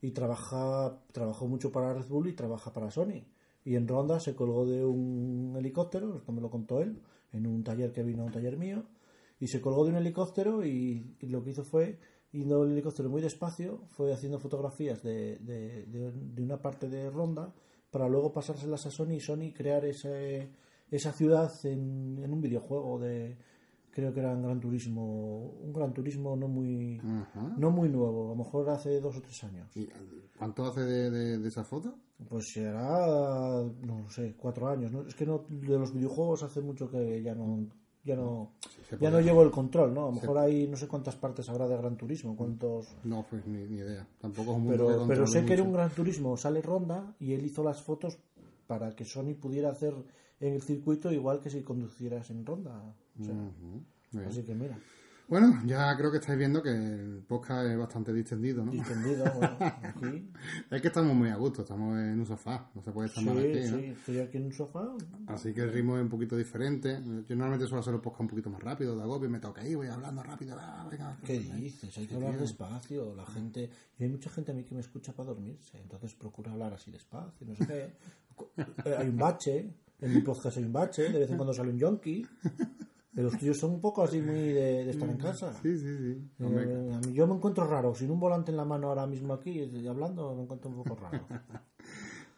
Y 0.00 0.10
trabaja 0.12 0.98
trabajó 1.12 1.46
mucho 1.46 1.70
para 1.70 1.92
Red 1.92 2.08
Bull 2.08 2.28
y 2.28 2.32
trabaja 2.34 2.72
para 2.72 2.90
Sony. 2.90 3.22
Y 3.64 3.76
en 3.76 3.86
Ronda 3.86 4.18
se 4.20 4.34
colgó 4.34 4.64
de 4.66 4.82
un 4.84 5.54
helicóptero, 5.58 6.16
esto 6.16 6.32
me 6.32 6.40
lo 6.40 6.48
contó 6.50 6.80
él, 6.80 7.02
en 7.32 7.46
un 7.46 7.62
taller 7.62 7.92
que 7.92 8.02
vino 8.02 8.22
a 8.22 8.26
un 8.26 8.32
taller 8.32 8.56
mío. 8.56 8.84
Y 9.38 9.48
se 9.48 9.60
colgó 9.60 9.84
de 9.84 9.90
un 9.90 9.96
helicóptero 9.96 10.64
y, 10.64 11.16
y 11.20 11.26
lo 11.28 11.42
que 11.42 11.50
hizo 11.50 11.64
fue, 11.64 11.98
yendo 12.32 12.64
el 12.64 12.72
helicóptero 12.72 13.08
muy 13.08 13.22
despacio, 13.22 13.82
fue 13.88 14.12
haciendo 14.12 14.38
fotografías 14.38 15.02
de, 15.02 15.38
de, 15.38 16.42
una 16.42 16.60
parte 16.60 16.88
de 16.88 17.10
Ronda 17.10 17.54
para 17.90 18.08
luego 18.08 18.32
pasárselas 18.32 18.86
a 18.86 18.90
Sony 18.90 19.14
y 19.14 19.20
Sony 19.20 19.52
crear 19.54 19.84
ese, 19.84 20.50
esa 20.90 21.12
ciudad 21.12 21.50
en, 21.64 22.18
en 22.22 22.32
un 22.32 22.40
videojuego 22.40 22.98
de, 22.98 23.38
creo 23.90 24.12
que 24.12 24.20
era 24.20 24.32
en 24.32 24.42
Gran 24.42 24.60
Turismo, 24.60 25.52
un 25.62 25.72
Gran 25.72 25.92
Turismo 25.92 26.36
no 26.36 26.48
muy, 26.48 26.98
Ajá. 27.00 27.54
no 27.56 27.70
muy 27.70 27.88
nuevo, 27.88 28.26
a 28.26 28.28
lo 28.30 28.36
mejor 28.36 28.68
hace 28.70 29.00
dos 29.00 29.16
o 29.16 29.20
tres 29.22 29.42
años. 29.44 29.68
¿Y 29.76 29.88
cuánto 30.38 30.64
hace 30.64 30.80
de, 30.82 31.10
de- 31.10 31.38
de 31.38 31.48
esa 31.48 31.64
foto? 31.64 31.94
Pues 32.28 32.52
será, 32.52 33.62
no 33.82 34.08
sé, 34.10 34.34
cuatro 34.36 34.68
años. 34.68 34.92
¿no? 34.92 35.02
Es 35.06 35.14
que 35.14 35.24
no, 35.26 35.44
de 35.48 35.78
los 35.78 35.92
videojuegos 35.92 36.42
hace 36.42 36.60
mucho 36.60 36.90
que 36.90 37.22
ya 37.22 37.34
no, 37.34 37.66
ya 38.04 38.14
no, 38.16 38.52
ya 39.00 39.10
no 39.10 39.20
llevo 39.20 39.42
el 39.42 39.50
control, 39.50 39.94
¿no? 39.94 40.02
A 40.02 40.06
lo 40.06 40.12
mejor 40.12 40.36
hay 40.38 40.66
no 40.68 40.76
sé 40.76 40.86
cuántas 40.86 41.16
partes 41.16 41.48
habrá 41.48 41.66
de 41.66 41.76
Gran 41.78 41.96
Turismo, 41.96 42.36
cuántos. 42.36 42.88
No, 43.04 43.24
pues 43.28 43.46
ni, 43.46 43.64
ni 43.66 43.78
idea. 43.78 44.06
Tampoco 44.20 44.50
es 44.52 44.56
un 44.58 44.64
mundo 44.64 44.86
Pero, 44.86 45.06
pero 45.08 45.26
sé 45.26 45.44
que 45.46 45.54
era 45.54 45.62
un 45.62 45.72
Gran 45.72 45.90
Turismo, 45.90 46.36
sale 46.36 46.60
Ronda 46.62 47.14
y 47.18 47.32
él 47.32 47.44
hizo 47.46 47.64
las 47.64 47.82
fotos 47.82 48.18
para 48.66 48.94
que 48.94 49.04
Sony 49.04 49.34
pudiera 49.40 49.70
hacer 49.70 49.94
en 50.40 50.54
el 50.54 50.62
circuito 50.62 51.10
igual 51.12 51.40
que 51.40 51.50
si 51.50 51.62
conducieras 51.62 52.30
en 52.30 52.44
Ronda. 52.46 52.94
O 53.20 54.12
sea. 54.12 54.26
Así 54.26 54.42
que 54.42 54.54
mira, 54.54 54.76
Bueno, 55.28 55.60
ya 55.64 55.96
creo 55.96 56.10
que 56.10 56.18
estáis 56.18 56.36
viendo 56.36 56.60
que 56.60 56.70
el 56.70 57.22
podcast 57.28 57.68
es 57.70 57.78
bastante 57.78 58.12
distendido, 58.12 58.64
¿no? 58.64 58.72
distendido, 58.72 59.24
bueno, 59.38 59.56
aquí. 59.60 60.28
Es 60.68 60.82
que 60.82 60.88
estamos 60.88 61.14
muy 61.14 61.28
a 61.28 61.36
gusto, 61.36 61.62
estamos 61.62 61.96
en 61.96 62.18
un 62.18 62.26
sofá, 62.26 62.68
no 62.74 62.82
se 62.82 62.90
puede 62.90 63.06
estar 63.06 63.22
Sí, 63.22 63.28
mal 63.30 63.38
aquí, 63.38 63.60
¿no? 63.70 63.78
sí, 63.78 63.84
estoy 63.84 64.18
aquí 64.18 64.36
en 64.38 64.46
un 64.46 64.52
sofá. 64.52 64.88
Así 65.28 65.54
que 65.54 65.60
el 65.60 65.72
ritmo 65.72 65.96
es 65.96 66.02
un 66.02 66.08
poquito 66.08 66.36
diferente. 66.36 66.98
Yo 67.28 67.36
normalmente 67.36 67.66
suelo 67.68 67.80
hacer 67.82 67.94
el 67.94 68.00
podcast 68.00 68.22
un 68.22 68.28
poquito 68.28 68.50
más 68.50 68.60
rápido, 68.60 68.96
de 68.96 69.02
agobio, 69.02 69.30
me 69.30 69.38
toca 69.38 69.60
ahí, 69.62 69.76
voy 69.76 69.86
hablando 69.86 70.24
rápido. 70.24 70.56
ah, 70.58 70.88
venga, 70.90 71.16
¿Qué 71.24 71.38
dices? 71.38 71.96
Hay 71.96 72.06
que 72.08 72.14
hablar 72.16 72.36
despacio. 72.36 73.14
La 73.14 73.26
gente. 73.26 73.70
Y 74.00 74.02
hay 74.02 74.08
mucha 74.10 74.30
gente 74.30 74.50
a 74.50 74.54
mí 74.54 74.64
que 74.64 74.74
me 74.74 74.80
escucha 74.80 75.12
para 75.12 75.28
dormirse. 75.28 75.78
Entonces 75.80 76.14
procura 76.14 76.50
hablar 76.50 76.72
así 76.74 76.90
despacio. 76.90 77.46
No 77.46 77.54
sé 77.54 77.66
qué. 77.66 77.92
Eh, 78.86 78.96
hay 78.98 79.08
un 79.08 79.18
bache. 79.18 79.70
En 80.00 80.14
mi 80.14 80.22
podcast 80.22 80.56
hay 80.56 80.64
un 80.64 80.72
bache. 80.72 81.12
De 81.12 81.18
vez 81.18 81.30
en 81.30 81.36
cuando 81.36 81.52
sale 81.52 81.70
un 81.70 81.78
yonki. 81.78 82.26
Pero 83.12 83.28
los 83.28 83.38
tuyos 83.38 83.58
son 83.58 83.72
un 83.72 83.80
poco 83.80 84.02
así 84.04 84.20
muy 84.20 84.38
de, 84.38 84.84
de 84.84 84.90
estar 84.90 85.08
en 85.08 85.16
casa. 85.16 85.52
Sí, 85.62 85.76
sí, 85.76 85.96
sí. 85.98 86.30
Eh, 86.38 86.44
Hombre, 86.44 86.94
a 86.94 87.00
mí 87.00 87.12
yo 87.12 87.26
me 87.26 87.34
encuentro 87.34 87.66
raro. 87.66 87.94
Sin 87.94 88.10
un 88.10 88.20
volante 88.20 88.52
en 88.52 88.56
la 88.56 88.64
mano 88.64 88.88
ahora 88.88 89.06
mismo 89.06 89.34
aquí 89.34 89.50
y 89.50 89.86
hablando, 89.86 90.34
me 90.34 90.42
encuentro 90.42 90.70
un 90.70 90.76
poco 90.82 90.96
raro. 90.96 91.26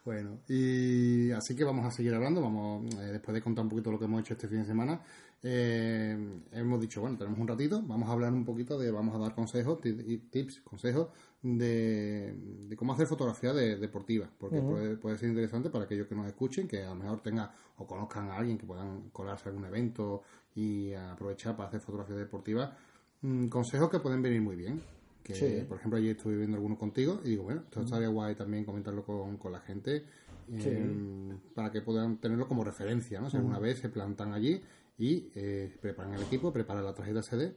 Bueno, 0.05 0.39
y 0.49 1.31
así 1.31 1.55
que 1.55 1.63
vamos 1.63 1.85
a 1.85 1.91
seguir 1.91 2.13
hablando. 2.13 2.41
Vamos, 2.41 2.93
eh, 2.95 3.11
después 3.13 3.33
de 3.33 3.41
contar 3.41 3.63
un 3.63 3.69
poquito 3.69 3.89
lo 3.89 3.97
que 3.97 4.03
hemos 4.03 4.19
hecho 4.19 4.33
este 4.33 4.49
fin 4.49 4.59
de 4.59 4.65
semana, 4.65 4.99
eh, 5.43 6.17
hemos 6.53 6.79
dicho, 6.79 7.01
bueno, 7.01 7.17
tenemos 7.17 7.37
un 7.39 7.47
ratito, 7.47 7.81
vamos 7.85 8.07
a 8.09 8.13
hablar 8.13 8.31
un 8.33 8.45
poquito 8.45 8.79
de, 8.79 8.91
vamos 8.91 9.13
a 9.15 9.19
dar 9.19 9.35
consejos, 9.35 9.79
tips, 9.81 10.61
consejos 10.61 11.09
de, 11.41 12.33
de 12.69 12.75
cómo 12.77 12.93
hacer 12.93 13.07
fotografía 13.07 13.51
de- 13.53 13.75
deportiva, 13.77 14.29
porque 14.37 14.61
puede, 14.61 14.95
puede 14.97 15.17
ser 15.17 15.29
interesante 15.29 15.69
para 15.69 15.83
aquellos 15.85 16.07
que 16.07 16.15
nos 16.15 16.27
escuchen, 16.27 16.67
que 16.67 16.83
a 16.83 16.89
lo 16.89 16.95
mejor 16.95 17.21
tengan 17.21 17.49
o 17.77 17.85
conozcan 17.85 18.29
a 18.29 18.37
alguien 18.37 18.57
que 18.57 18.65
puedan 18.65 19.09
colarse 19.09 19.49
a 19.49 19.51
algún 19.51 19.65
evento 19.65 20.21
y 20.55 20.93
aprovechar 20.93 21.55
para 21.57 21.67
hacer 21.69 21.81
fotografía 21.81 22.15
deportiva. 22.15 22.77
Mm, 23.21 23.47
consejos 23.47 23.89
que 23.89 23.99
pueden 23.99 24.21
venir 24.21 24.41
muy 24.41 24.55
bien. 24.55 24.81
Que, 25.23 25.35
Sí. 25.35 25.65
por 25.67 25.77
ejemplo, 25.77 25.97
ayer 25.97 26.17
estuve 26.17 26.35
viendo 26.35 26.57
algunos 26.57 26.77
contigo 26.77 27.21
y 27.23 27.29
digo, 27.29 27.43
bueno, 27.43 27.61
esto 27.63 27.81
estaría 27.81 28.09
guay 28.09 28.35
también 28.35 28.65
comentarlo 28.65 29.03
con, 29.05 29.37
con 29.37 29.53
la 29.53 29.59
gente 29.61 30.03
eh, 30.51 31.37
para 31.55 31.71
que 31.71 31.81
puedan 31.81 32.17
tenerlo 32.17 32.45
como 32.47 32.63
referencia, 32.65 33.21
¿no? 33.21 33.29
Si 33.29 33.37
alguna 33.37 33.57
vez 33.59 33.79
se 33.79 33.87
plantan 33.87 34.33
allí 34.33 34.61
y 34.97 35.31
eh, 35.35 35.75
preparan 35.81 36.13
el 36.13 36.23
equipo, 36.23 36.51
preparan 36.51 36.85
la 36.85 36.93
tarjeta 36.93 37.21
SD, 37.21 37.55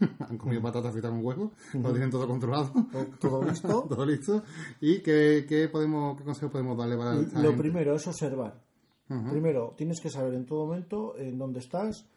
han 0.28 0.38
comido 0.38 0.62
patatas 0.62 0.92
fritas 0.92 1.10
con 1.10 1.24
huevo, 1.24 1.52
lo 1.74 1.90
tienen 1.90 2.10
todo 2.10 2.26
controlado, 2.26 2.72
¿Todo 3.20 3.42
listo? 3.44 3.82
todo 3.88 4.06
listo. 4.06 4.42
¿Y 4.80 5.00
qué, 5.00 5.44
qué 5.48 5.68
podemos, 5.68 6.16
qué 6.16 6.24
consejo 6.24 6.50
podemos 6.50 6.76
darle 6.76 6.96
para 6.96 7.14
Lo 7.14 7.20
gente? 7.24 7.52
primero 7.52 7.94
es 7.94 8.06
observar. 8.06 8.64
Primero, 9.08 9.74
tienes 9.76 10.00
que 10.00 10.10
saber 10.10 10.34
en 10.34 10.46
todo 10.46 10.66
momento 10.66 11.16
en 11.16 11.38
dónde 11.38 11.60
estás, 11.60 12.08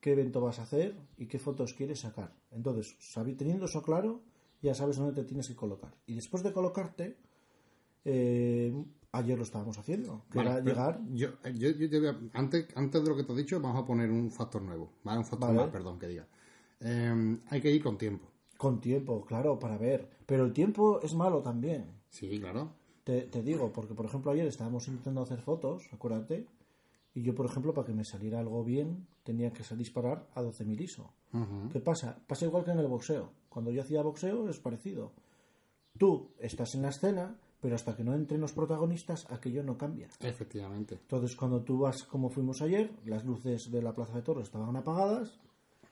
qué 0.00 0.12
evento 0.12 0.40
vas 0.40 0.58
a 0.58 0.62
hacer 0.62 0.96
y 1.18 1.26
qué 1.26 1.38
fotos 1.38 1.74
quieres 1.74 2.00
sacar. 2.00 2.32
Entonces, 2.50 2.96
teniendo 3.36 3.66
eso 3.66 3.82
claro, 3.82 4.22
ya 4.62 4.74
sabes 4.74 4.96
dónde 4.96 5.12
te 5.12 5.28
tienes 5.28 5.46
que 5.46 5.54
colocar. 5.54 5.94
Y 6.06 6.14
después 6.14 6.42
de 6.42 6.54
colocarte, 6.54 7.18
eh, 8.06 8.72
ayer 9.12 9.36
lo 9.36 9.44
estábamos 9.44 9.78
haciendo, 9.78 10.24
que 10.30 10.38
Vale, 10.38 10.50
era 10.50 10.60
llegar. 10.60 11.00
Yo, 11.12 11.28
yo, 11.54 11.70
yo 11.70 11.90
te 11.90 11.98
voy 12.00 12.08
a- 12.08 12.20
antes, 12.38 12.66
antes 12.76 13.02
de 13.02 13.08
lo 13.08 13.16
que 13.16 13.24
te 13.24 13.32
he 13.32 13.36
dicho, 13.36 13.60
vamos 13.60 13.82
a 13.82 13.86
poner 13.86 14.10
un 14.10 14.30
factor 14.30 14.62
nuevo, 14.62 14.90
¿vale? 15.04 15.18
Un 15.18 15.24
factor 15.24 15.48
Vale. 15.48 15.60
más, 15.62 15.70
perdón, 15.70 15.98
que 15.98 16.08
diga. 16.08 16.26
Eh, 16.80 17.38
hay 17.48 17.60
que 17.60 17.70
ir 17.70 17.82
con 17.82 17.96
tiempo. 17.98 18.28
Con 18.58 18.80
tiempo, 18.80 19.24
claro, 19.24 19.58
para 19.58 19.76
ver. 19.78 20.08
Pero 20.26 20.44
el 20.44 20.52
tiempo 20.52 21.00
es 21.02 21.14
malo 21.14 21.42
también. 21.42 21.86
Sí, 22.10 22.38
claro. 22.40 22.72
Te, 23.04 23.22
te 23.22 23.42
digo, 23.42 23.72
porque 23.72 23.94
por 23.94 24.06
ejemplo 24.06 24.32
ayer 24.32 24.46
estábamos 24.46 24.88
intentando 24.88 25.22
hacer 25.22 25.40
fotos, 25.40 25.84
acuérdate, 25.92 26.46
y 27.14 27.22
yo 27.22 27.34
por 27.34 27.46
ejemplo 27.46 27.72
para 27.72 27.86
que 27.86 27.92
me 27.94 28.04
saliera 28.04 28.40
algo 28.40 28.64
bien 28.64 29.06
tenía 29.22 29.52
que 29.52 29.62
disparar 29.76 30.26
a 30.34 30.42
12.000 30.42 30.80
ISO. 30.80 31.12
Ujú. 31.32 31.68
¿Qué 31.72 31.80
pasa? 31.80 32.18
Pasa 32.26 32.44
igual 32.46 32.64
que 32.64 32.72
en 32.72 32.78
el 32.80 32.88
boxeo. 32.88 33.30
Cuando 33.48 33.70
yo 33.70 33.82
hacía 33.82 34.02
boxeo 34.02 34.48
es 34.48 34.58
parecido. 34.58 35.12
Tú 35.98 36.30
estás 36.40 36.74
en 36.74 36.82
la 36.82 36.88
escena, 36.90 37.36
pero 37.66 37.74
hasta 37.74 37.96
que 37.96 38.04
no 38.04 38.14
entren 38.14 38.40
los 38.40 38.52
protagonistas 38.52 39.26
aquello 39.28 39.60
no 39.64 39.76
cambia. 39.76 40.06
Efectivamente. 40.20 40.94
Entonces 40.94 41.34
cuando 41.34 41.64
tú 41.64 41.80
vas 41.80 42.04
como 42.04 42.30
fuimos 42.30 42.62
ayer, 42.62 42.92
las 43.06 43.24
luces 43.24 43.72
de 43.72 43.82
la 43.82 43.92
Plaza 43.92 44.14
de 44.14 44.22
Toros 44.22 44.44
estaban 44.44 44.76
apagadas 44.76 45.40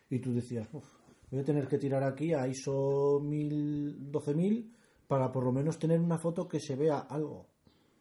Y 0.09 0.21
tú 0.21 0.33
decías, 0.33 0.69
"Uf, 0.73 0.85
voy 1.33 1.41
a 1.41 1.45
tener 1.45 1.67
que 1.67 1.79
tirar 1.79 2.05
aquí 2.05 2.33
a 2.33 2.47
ISO 2.47 3.19
1000, 3.21 4.13
12000 4.13 4.73
para 5.09 5.33
por 5.33 5.43
lo 5.43 5.51
menos 5.51 5.77
tener 5.77 5.99
una 5.99 6.17
foto 6.17 6.47
que 6.47 6.61
se 6.61 6.77
vea 6.77 6.99
algo. 7.01 7.49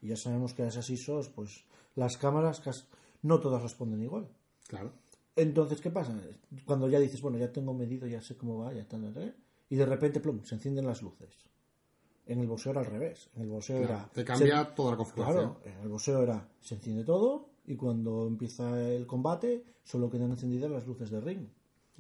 Y 0.04 0.10
ya 0.10 0.18
sabemos 0.18 0.54
que 0.54 0.62
a 0.62 0.68
esas 0.68 0.88
ISOs, 0.92 1.30
pues 1.30 1.66
las 1.96 2.16
cámaras 2.18 2.62
no 3.24 3.40
todas 3.40 3.64
responden 3.64 4.04
igual. 4.04 4.30
Claro. 4.68 4.92
Entonces, 5.36 5.82
¿qué 5.82 5.90
pasa? 5.90 6.16
Cuando 6.64 6.88
ya 6.88 7.00
dices, 7.00 7.22
bueno, 7.22 7.40
ya 7.40 7.52
tengo 7.52 7.74
medido, 7.74 8.06
ya 8.06 8.22
sé 8.22 8.38
cómo 8.38 8.60
va, 8.60 8.72
ya 8.72 8.82
está, 8.82 9.00
y 9.68 9.76
de 9.76 9.86
repente, 9.88 10.20
plum, 10.20 10.44
se 10.44 10.54
encienden 10.54 10.86
las 10.86 11.02
luces. 11.02 11.36
En 12.26 12.40
el 12.40 12.48
boxeo 12.48 12.72
era 12.72 12.82
al 12.82 12.88
revés. 12.88 13.30
En 13.36 13.44
el 13.44 13.50
boxeo 13.50 13.80
Claro, 13.80 13.94
era. 13.96 14.10
Te 14.14 14.24
cambia 14.24 14.66
se- 14.66 14.72
toda 14.72 14.92
la 14.92 14.98
configuración. 14.98 15.54
Claro, 15.56 15.60
en 15.66 15.84
el 15.84 15.90
boxeo 15.90 16.22
era 16.24 16.48
se 16.62 16.76
enciende 16.76 17.04
todo 17.04 17.50
y 17.66 17.76
cuando 17.76 18.28
empieza 18.28 18.80
el 18.82 19.06
combate 19.08 19.64
solo 19.84 20.10
quedan 20.10 20.32
encendidas 20.32 20.72
las 20.72 20.88
luces 20.88 21.10
del 21.12 21.22
ring. 21.22 21.48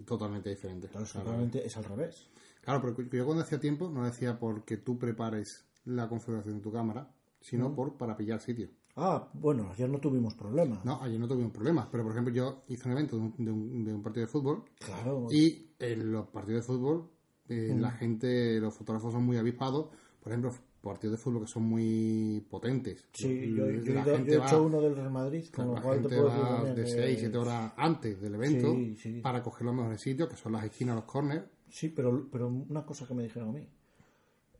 Totalmente 0.05 0.49
diferente. 0.49 0.88
Claro, 0.88 1.05
Claro. 1.12 1.27
realmente 1.29 1.65
es 1.65 1.77
al 1.77 1.83
revés. 1.83 2.27
Claro, 2.62 2.81
pero 2.81 3.09
yo 3.09 3.25
cuando 3.25 3.43
hacía 3.43 3.59
tiempo 3.59 3.89
no 3.89 4.05
decía 4.05 4.39
porque 4.39 4.77
tú 4.77 4.97
prepares 4.97 5.65
la 5.86 6.07
configuración 6.07 6.55
de 6.55 6.62
tu 6.62 6.71
cámara, 6.71 7.12
sino 7.41 7.75
por 7.75 7.97
para 7.97 8.15
pillar 8.15 8.39
sitio. 8.39 8.69
Ah, 8.95 9.27
bueno, 9.33 9.69
ayer 9.71 9.89
no 9.89 9.99
tuvimos 9.99 10.33
problema. 10.36 10.79
No, 10.86 11.01
ayer 11.01 11.19
no 11.19 11.27
tuvimos 11.27 11.51
problemas, 11.51 11.88
pero 11.91 12.03
por 12.03 12.13
ejemplo 12.13 12.33
yo 12.33 12.63
hice 12.67 12.88
un 12.88 12.91
evento 12.93 13.17
de 13.17 13.21
un, 13.23 13.33
de 13.38 13.51
un- 13.51 13.83
de 13.86 13.93
un 13.93 14.01
partido 14.03 14.25
de 14.25 14.31
fútbol 14.31 14.63
Claro, 14.79 15.27
y 15.31 15.71
en 15.79 16.12
los 16.12 16.27
partidos 16.27 16.62
de 16.62 16.73
fútbol 16.73 17.09
eh, 17.49 17.73
Mm. 17.75 17.81
la 17.81 17.91
gente, 17.91 18.59
los 18.62 18.73
fotógrafos 18.73 19.12
son 19.12 19.25
muy 19.25 19.36
avispados. 19.38 19.88
Por 20.23 20.31
ejemplo, 20.31 20.53
partidos 20.81 21.12
de 21.12 21.17
fútbol 21.17 21.41
que 21.41 21.47
son 21.47 21.63
muy 21.63 22.45
potentes. 22.49 23.05
sí, 23.13 23.53
yo, 23.55 23.69
yo 23.69 23.91
he, 23.91 23.93
La 23.95 24.01
ido- 24.03 24.15
gente 24.15 24.31
yo 24.31 24.36
he 24.36 24.38
va- 24.39 24.47
hecho 24.47 24.63
uno 24.63 24.81
del 24.81 24.95
Real 24.95 25.12
Madrid, 25.12 25.45
con 25.53 25.67
lo 25.75 25.81
cual 25.81 26.01
te 26.01 26.07
puedo 26.07 26.29
decir 26.63 26.75
de 26.75 26.83
que- 26.83 26.89
6, 26.89 27.19
7 27.19 27.38
horas 27.38 27.73
antes 27.77 28.21
del 28.21 28.36
evento 28.36 28.73
Sí, 28.73 28.95
sí. 28.95 29.19
para 29.21 29.43
coger 29.43 29.65
los 29.65 29.75
mejores 29.75 29.99
sitios, 30.01 30.29
que 30.29 30.36
son 30.38 30.53
las 30.53 30.63
esquinas, 30.63 30.95
los 30.95 31.05
corners. 31.05 31.43
Sí, 31.69 31.89
pero, 31.89 32.27
pero 32.31 32.47
una 32.47 32.86
cosa 32.86 33.05
que 33.05 33.13
me 33.13 33.23
dijeron 33.23 33.49
a 33.49 33.51
mí. 33.51 33.67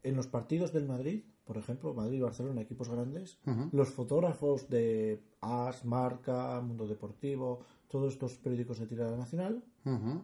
En 0.04 0.16
los 0.18 0.28
partidos 0.28 0.74
del 0.74 0.86
Madrid, 0.86 1.24
por 1.46 1.58
ejemplo, 1.58 1.94
Madrid 1.94 2.18
y 2.18 2.22
Barcelona, 2.22 2.62
equipos 2.62 2.90
grandes, 2.90 3.40
los 3.72 3.90
fotógrafos 3.90 4.68
de 4.70 5.22
AS, 5.42 5.86
Marca, 5.86 6.60
Mundo 6.62 6.88
Deportivo, 6.88 7.62
todos 7.88 8.14
estos 8.14 8.34
periódicos 8.38 8.80
de 8.80 8.88
tirada 8.88 9.16
nacional, 9.16 9.64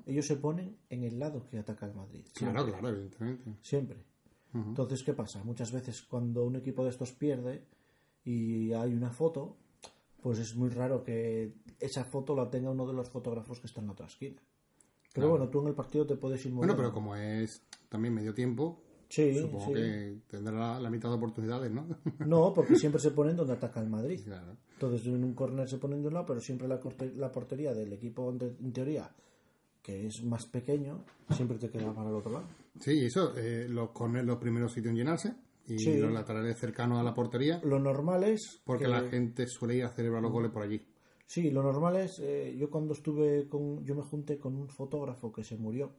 ellos 0.05 0.25
se 0.25 0.35
ponen 0.35 0.75
en 0.89 1.03
el 1.03 1.19
lado 1.19 1.45
que 1.49 1.59
ataca 1.59 1.85
el 1.85 1.93
Madrid. 1.93 2.25
Claro, 2.33 2.65
claro, 2.65 2.89
evidentemente. 2.89 3.43
Siempre. 3.61 3.97
Entonces, 4.53 5.03
¿qué 5.03 5.13
pasa? 5.13 5.43
Muchas 5.43 5.71
veces 5.71 6.01
cuando 6.01 6.43
un 6.43 6.55
equipo 6.55 6.83
de 6.83 6.89
estos 6.89 7.11
pierde 7.11 7.63
y 8.25 8.73
hay 8.73 8.93
una 8.93 9.11
foto, 9.11 9.57
pues 10.21 10.39
es 10.39 10.55
muy 10.55 10.69
raro 10.69 11.03
que 11.03 11.53
esa 11.79 12.03
foto 12.03 12.35
la 12.35 12.49
tenga 12.49 12.71
uno 12.71 12.87
de 12.87 12.93
los 12.93 13.09
fotógrafos 13.09 13.59
que 13.59 13.67
está 13.67 13.79
en 13.81 13.87
la 13.87 13.93
otra 13.93 14.07
esquina. 14.07 14.41
Pero 15.13 15.27
Claro. 15.27 15.29
bueno, 15.31 15.49
tú 15.49 15.61
en 15.61 15.67
el 15.67 15.73
partido 15.75 16.05
te 16.05 16.15
puedes 16.15 16.43
ir 16.45 16.51
Bueno, 16.51 16.73
moviendo. 16.73 16.77
pero 16.77 16.93
como 16.93 17.15
es 17.15 17.61
también 17.89 18.13
medio 18.13 18.33
tiempo, 18.33 18.81
Sí, 19.07 19.35
supongo 19.39 19.67
sí. 19.67 19.73
que 19.73 20.17
tendrá 20.27 20.79
la, 20.79 20.89
mitad 20.91 21.09
de 21.09 21.15
oportunidades, 21.15 21.71
¿no? 21.71 21.87
No, 22.27 22.53
porque 22.53 22.75
siempre 22.75 23.01
se 23.01 23.11
ponen 23.11 23.35
donde 23.35 23.53
ataca 23.53 23.79
el 23.81 23.89
Madrid. 23.89 24.19
claro. 24.23 24.57
Entonces 24.73 25.05
en 25.07 25.23
un 25.23 25.33
córner 25.33 25.67
se 25.67 25.77
ponen 25.77 26.01
de 26.01 26.07
un 26.09 26.13
lado, 26.13 26.25
pero 26.27 26.39
siempre 26.41 26.67
la, 26.67 26.79
corte- 26.79 27.13
la 27.15 27.31
portería 27.31 27.73
del 27.73 27.91
equipo 27.93 28.29
en 28.31 28.71
teoría, 28.71 29.11
que 29.81 30.07
es 30.07 30.23
más 30.23 30.45
pequeño, 30.45 31.03
siempre 31.31 31.57
te 31.57 31.69
queda 31.69 31.93
para 31.93 32.09
el 32.09 32.15
otro 32.15 32.31
lado. 32.31 32.45
Sí, 32.79 33.05
eso, 33.05 33.35
eh, 33.37 33.67
los 33.69 33.91
corners 33.91 34.25
los 34.25 34.37
primeros 34.37 34.71
sitios 34.73 34.91
en 34.91 34.97
llenarse 34.97 35.35
y 35.67 35.77
Sí. 35.77 35.97
los 35.97 36.11
laterales 36.11 36.57
cercanos 36.57 36.99
a 36.99 37.03
la 37.03 37.13
portería, 37.13 37.59
Lo 37.63 37.77
normal 37.79 38.23
es 38.23 38.61
porque 38.65 38.85
que- 38.85 38.89
la 38.91 39.01
gente 39.09 39.45
suele 39.47 39.75
ir 39.75 39.83
a 39.83 39.89
celebrar 39.89 40.21
los 40.21 40.31
goles 40.31 40.51
por 40.51 40.63
allí. 40.63 40.81
Sí, 41.27 41.51
lo 41.51 41.61
normal 41.61 41.97
es, 41.97 42.19
eh, 42.19 42.55
yo 42.57 42.69
cuando 42.71 42.93
estuve 42.93 43.47
con, 43.47 43.83
yo 43.85 43.93
me 43.95 44.01
junté 44.01 44.39
con 44.39 44.55
un 44.55 44.67
fotógrafo 44.67 45.31
que 45.31 45.43
se 45.43 45.57
murió 45.57 45.91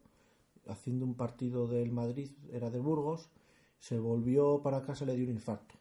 haciendo 0.67 1.05
un 1.05 1.15
partido 1.15 1.69
del 1.69 1.93
Madrid, 1.93 2.33
era 2.51 2.69
de 2.71 2.79
Burgos, 2.81 3.31
se 3.79 3.99
volvió 3.99 4.61
para 4.63 4.83
casa, 4.83 5.05
le 5.05 5.15
dio 5.17 5.25
un 5.27 5.33
infarto. 5.33 5.75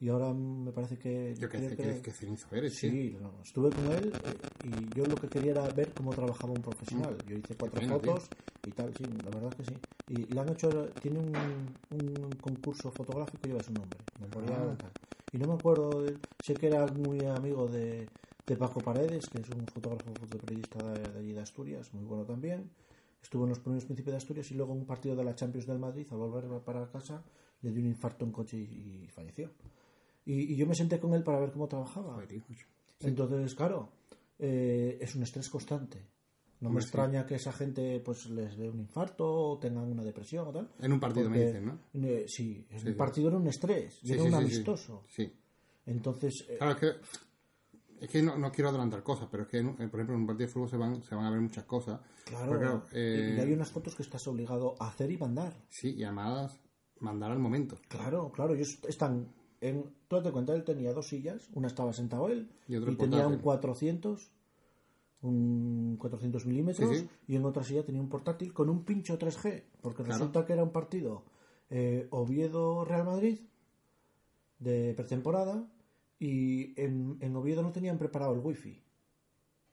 Y 0.00 0.08
ahora 0.08 0.32
mm, 0.32 0.64
me 0.64 0.72
parece 0.72 0.98
que... 0.98 1.34
Yo 1.38 1.48
creo 1.48 1.68
que- 2.02 2.10
cenizo 2.12 2.48
eres. 2.54 2.74
Sí, 2.78 3.16
no, 3.20 3.32
estuve 3.42 3.70
con 3.70 3.86
él 3.92 4.12
y 4.62 4.92
yo 4.94 5.06
lo 5.06 5.16
que 5.16 5.28
quería 5.28 5.52
era 5.52 5.68
ver 5.70 5.92
cómo 5.94 6.12
trabajaba 6.12 6.52
un 6.52 6.62
profesional. 6.62 7.16
Yo 7.26 7.34
hice 7.36 7.54
cuatro 7.56 7.80
pena, 7.80 7.94
fotos 7.94 8.30
y 8.64 8.72
tal, 8.72 8.94
sí, 8.94 9.04
la 9.24 9.30
verdad 9.30 9.54
que 9.54 9.64
sí. 9.64 9.74
Y 10.08 10.26
le 10.26 10.40
han 10.40 10.50
hecho, 10.50 10.88
tiene 11.00 11.18
un, 11.18 11.76
un 11.90 12.36
concurso 12.40 12.90
fotográfico 12.90 13.46
lleva 13.46 13.62
su 13.62 13.72
nombre, 13.72 14.00
Memorial 14.18 14.78
Ah. 14.82 14.90
Y 15.32 15.38
no 15.38 15.46
me 15.46 15.54
acuerdo, 15.54 16.02
de- 16.02 16.18
sé 16.40 16.56
que 16.56 16.68
era 16.68 16.86
muy 16.86 17.24
amigo 17.24 17.66
de, 17.68 18.08
de 18.46 18.56
Paco 18.56 18.80
Paredes, 18.80 19.28
que 19.28 19.40
es 19.40 19.50
un 19.50 19.66
fotógrafo 19.66 20.14
fotoperiodista 20.14 20.80
de, 20.92 21.12
de 21.12 21.18
allí 21.18 21.32
de 21.32 21.40
Asturias, 21.40 21.92
muy 21.92 22.04
bueno 22.04 22.24
también. 22.24 22.70
Estuvo 23.22 23.42
en 23.44 23.50
los 23.50 23.58
primeros 23.58 23.84
principios 23.84 24.12
de 24.12 24.16
Asturias 24.18 24.50
y 24.50 24.54
luego 24.54 24.72
en 24.72 24.78
un 24.80 24.86
partido 24.86 25.16
de 25.16 25.24
la 25.24 25.34
Champions 25.34 25.66
del 25.66 25.78
Madrid, 25.78 26.06
al 26.10 26.18
volver 26.18 26.44
para 26.62 26.88
casa, 26.90 27.22
le 27.62 27.70
dio 27.72 27.80
un 27.82 27.88
infarto 27.88 28.24
en 28.24 28.32
coche 28.32 28.56
y, 28.56 29.02
y 29.04 29.08
falleció. 29.08 29.50
Y, 30.28 30.52
y 30.52 30.56
yo 30.56 30.66
me 30.66 30.74
senté 30.74 31.00
con 31.00 31.14
él 31.14 31.22
para 31.22 31.40
ver 31.40 31.50
cómo 31.52 31.66
trabajaba. 31.68 32.12
Joder. 32.14 32.42
Entonces, 33.00 33.54
claro, 33.54 33.92
eh, 34.38 34.98
es 35.00 35.14
un 35.14 35.22
estrés 35.22 35.48
constante. 35.48 36.06
No 36.60 36.68
me 36.70 36.80
sí. 36.80 36.86
extraña 36.86 37.24
que 37.24 37.36
esa 37.36 37.52
gente 37.52 38.00
pues 38.04 38.26
les 38.28 38.56
dé 38.56 38.68
un 38.68 38.78
infarto 38.80 39.24
o 39.26 39.58
tengan 39.58 39.84
una 39.90 40.02
depresión 40.04 40.48
o 40.48 40.52
tal. 40.52 40.68
En 40.80 40.92
un 40.92 41.00
partido 41.00 41.30
me 41.30 41.44
dicen, 41.46 41.64
¿no? 41.66 41.78
eh, 41.94 42.26
sí, 42.28 42.66
en 42.70 42.80
Sí, 42.80 42.88
un 42.88 42.96
partido 42.96 43.28
era 43.28 43.36
un 43.38 43.46
estrés, 43.46 44.00
era 44.04 44.22
un 44.22 44.34
amistoso. 44.34 45.04
Sí. 45.08 45.32
Entonces, 45.86 46.44
eh, 46.48 46.56
Claro, 46.58 46.72
es 46.72 46.78
que, 46.78 48.04
es 48.04 48.10
que 48.10 48.22
no, 48.22 48.36
no 48.36 48.50
quiero 48.52 48.68
adelantar 48.70 49.02
cosas, 49.02 49.28
pero 49.30 49.44
es 49.44 49.48
que, 49.48 49.58
en- 49.58 49.76
por 49.76 50.00
ejemplo, 50.00 50.14
en 50.14 50.20
un 50.22 50.26
partido 50.26 50.46
de 50.48 50.52
fútbol 50.52 50.68
se 50.68 50.76
van, 50.76 51.02
se 51.02 51.14
van 51.14 51.24
a 51.24 51.30
ver 51.30 51.40
muchas 51.40 51.64
cosas. 51.64 52.00
claro, 52.26 52.58
claro, 52.58 52.86
eh, 52.92 53.34
y 53.36 53.40
hay 53.40 53.52
unas 53.52 53.70
fotos 53.70 53.94
que 53.94 54.02
estás 54.02 54.26
obligado 54.26 54.74
a 54.80 54.88
hacer 54.88 55.10
y 55.10 55.16
mandar. 55.16 55.54
Sí, 55.70 56.02
además 56.04 56.60
mandar 57.00 57.30
al 57.30 57.38
momento. 57.38 57.78
Claro, 57.88 58.30
claro, 58.32 58.54
ellos 58.54 58.78
están 58.88 59.32
en... 59.60 59.84
Tú 60.08 60.16
date 60.16 60.30
cuenta, 60.32 60.54
él 60.54 60.64
tenía 60.64 60.92
dos 60.92 61.08
sillas, 61.08 61.48
una 61.54 61.68
estaba 61.68 61.92
sentado 61.92 62.28
él 62.28 62.50
Y 62.66 62.78
tenía 62.96 63.26
un 63.26 63.38
portátil. 63.38 63.40
400, 63.42 64.30
un 65.22 65.96
400 65.98 66.46
milímetros 66.46 66.88
Sí, 66.88 66.96
sí. 67.00 67.08
y 67.26 67.36
en 67.36 67.44
otra 67.44 67.62
silla 67.64 67.84
tenía 67.84 68.00
un 68.00 68.08
portátil 68.08 68.52
con 68.52 68.68
un 68.70 68.84
pincho 68.84 69.18
3G, 69.18 69.64
porque 69.82 70.02
Claro. 70.04 70.18
resulta 70.18 70.46
que 70.46 70.52
era 70.52 70.62
un 70.62 70.70
partido 70.72 71.24
eh, 71.70 72.06
Oviedo-Real 72.10 73.04
Madrid 73.04 73.38
de 74.58 74.94
pretemporada 74.94 75.68
y 76.18 76.80
en, 76.80 77.18
en 77.20 77.36
Oviedo 77.36 77.62
no 77.62 77.72
tenían 77.72 77.98
preparado 77.98 78.32
el 78.34 78.40
wifi. 78.40 78.82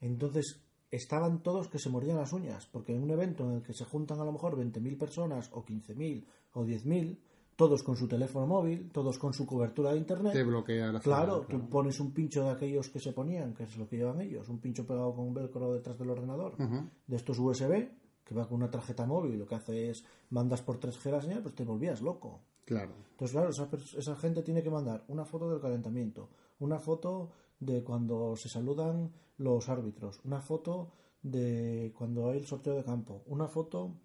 Entonces 0.02 0.62
estaban 0.92 1.42
todos 1.42 1.68
que 1.70 1.80
se 1.80 1.90
mordían 1.90 2.18
las 2.18 2.34
uñas, 2.34 2.68
porque 2.68 2.94
en 2.94 3.02
un 3.04 3.12
evento 3.12 3.44
en 3.50 3.58
el 3.58 3.64
que 3.64 3.74
se 3.74 3.86
juntan 3.86 4.20
a 4.20 4.26
lo 4.26 4.32
mejor 4.32 4.56
20.000 4.58 4.98
personas 4.98 5.50
o 5.54 5.64
15.000 5.66 6.26
o 6.54 6.64
10.000, 6.66 7.18
todos 7.56 7.84
con 7.84 7.96
su 7.96 8.08
teléfono 8.08 8.48
móvil, 8.48 8.90
todos 8.92 9.18
con 9.18 9.34
su 9.34 9.46
cobertura 9.46 9.92
de 9.92 9.98
internet. 9.98 10.34
Te 10.34 10.44
bloquea 10.44 10.92
la 10.92 11.00
Claro, 11.00 11.46
tú 11.48 11.70
pones 11.70 12.00
un 12.00 12.12
pincho 12.12 12.44
de 12.44 12.52
aquellos 12.52 12.90
que 12.90 13.00
se 13.00 13.14
ponían, 13.14 13.54
que 13.54 13.64
es 13.64 13.78
lo 13.78 13.88
que 13.88 13.98
llevan 13.98 14.22
ellos, 14.22 14.50
un 14.50 14.60
pincho 14.60 14.86
pegado 14.86 15.16
con 15.16 15.28
un 15.28 15.34
velcro 15.34 15.74
detrás 15.74 15.98
del 15.98 16.10
ordenador, 16.10 16.58
de 16.58 17.16
estos 17.16 17.40
USB, 17.40 17.90
que 18.24 18.36
va 18.36 18.48
con 18.48 18.58
una 18.58 18.70
tarjeta 18.70 19.06
móvil, 19.06 19.38
lo 19.40 19.46
que 19.46 19.56
hace 19.56 19.90
es 19.90 20.04
mandas 20.30 20.62
por 20.62 20.80
3G 20.80 21.12
la 21.12 21.22
señal, 21.22 21.42
pues 21.42 21.56
te 21.56 21.64
volvías 21.64 22.02
loco. 22.02 22.42
Claro. 22.66 22.94
Entonces, 23.12 23.32
claro, 23.32 23.50
esa, 23.50 23.70
esa 23.98 24.16
gente 24.16 24.42
tiene 24.42 24.64
que 24.64 24.72
mandar 24.72 25.06
una 25.08 25.24
foto 25.24 25.50
del 25.50 25.62
calentamiento, 25.62 26.30
una 26.60 26.80
foto 26.80 27.30
de 27.60 27.84
cuando 27.84 28.36
se 28.36 28.50
saludan 28.50 29.12
los 29.38 29.70
árbitros, 29.70 30.20
una 30.24 30.42
foto 30.42 30.92
de 31.22 31.94
cuando 31.98 32.30
hay 32.30 32.40
el 32.40 32.46
sorteo 32.46 32.76
de 32.76 32.84
campo, 32.84 33.24
una 33.28 33.48
foto 33.48 33.96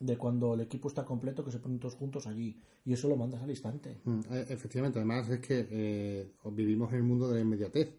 de 0.00 0.16
cuando 0.18 0.54
el 0.54 0.60
equipo 0.60 0.88
está 0.88 1.04
completo, 1.04 1.44
que 1.44 1.50
se 1.50 1.58
ponen 1.58 1.78
todos 1.78 1.94
juntos 1.94 2.26
allí, 2.26 2.60
y 2.84 2.92
eso 2.92 3.08
lo 3.08 3.16
mandas 3.16 3.42
al 3.42 3.50
instante. 3.50 4.00
Mm, 4.04 4.20
eh, 4.30 4.46
Efectivamente, 4.50 4.98
además 4.98 5.28
es 5.30 5.40
que 5.40 5.66
eh, 5.70 6.32
vivimos 6.52 6.90
en 6.92 6.98
el 6.98 7.02
mundo 7.04 7.28
de 7.28 7.34
la 7.36 7.40
inmediatez. 7.40 7.94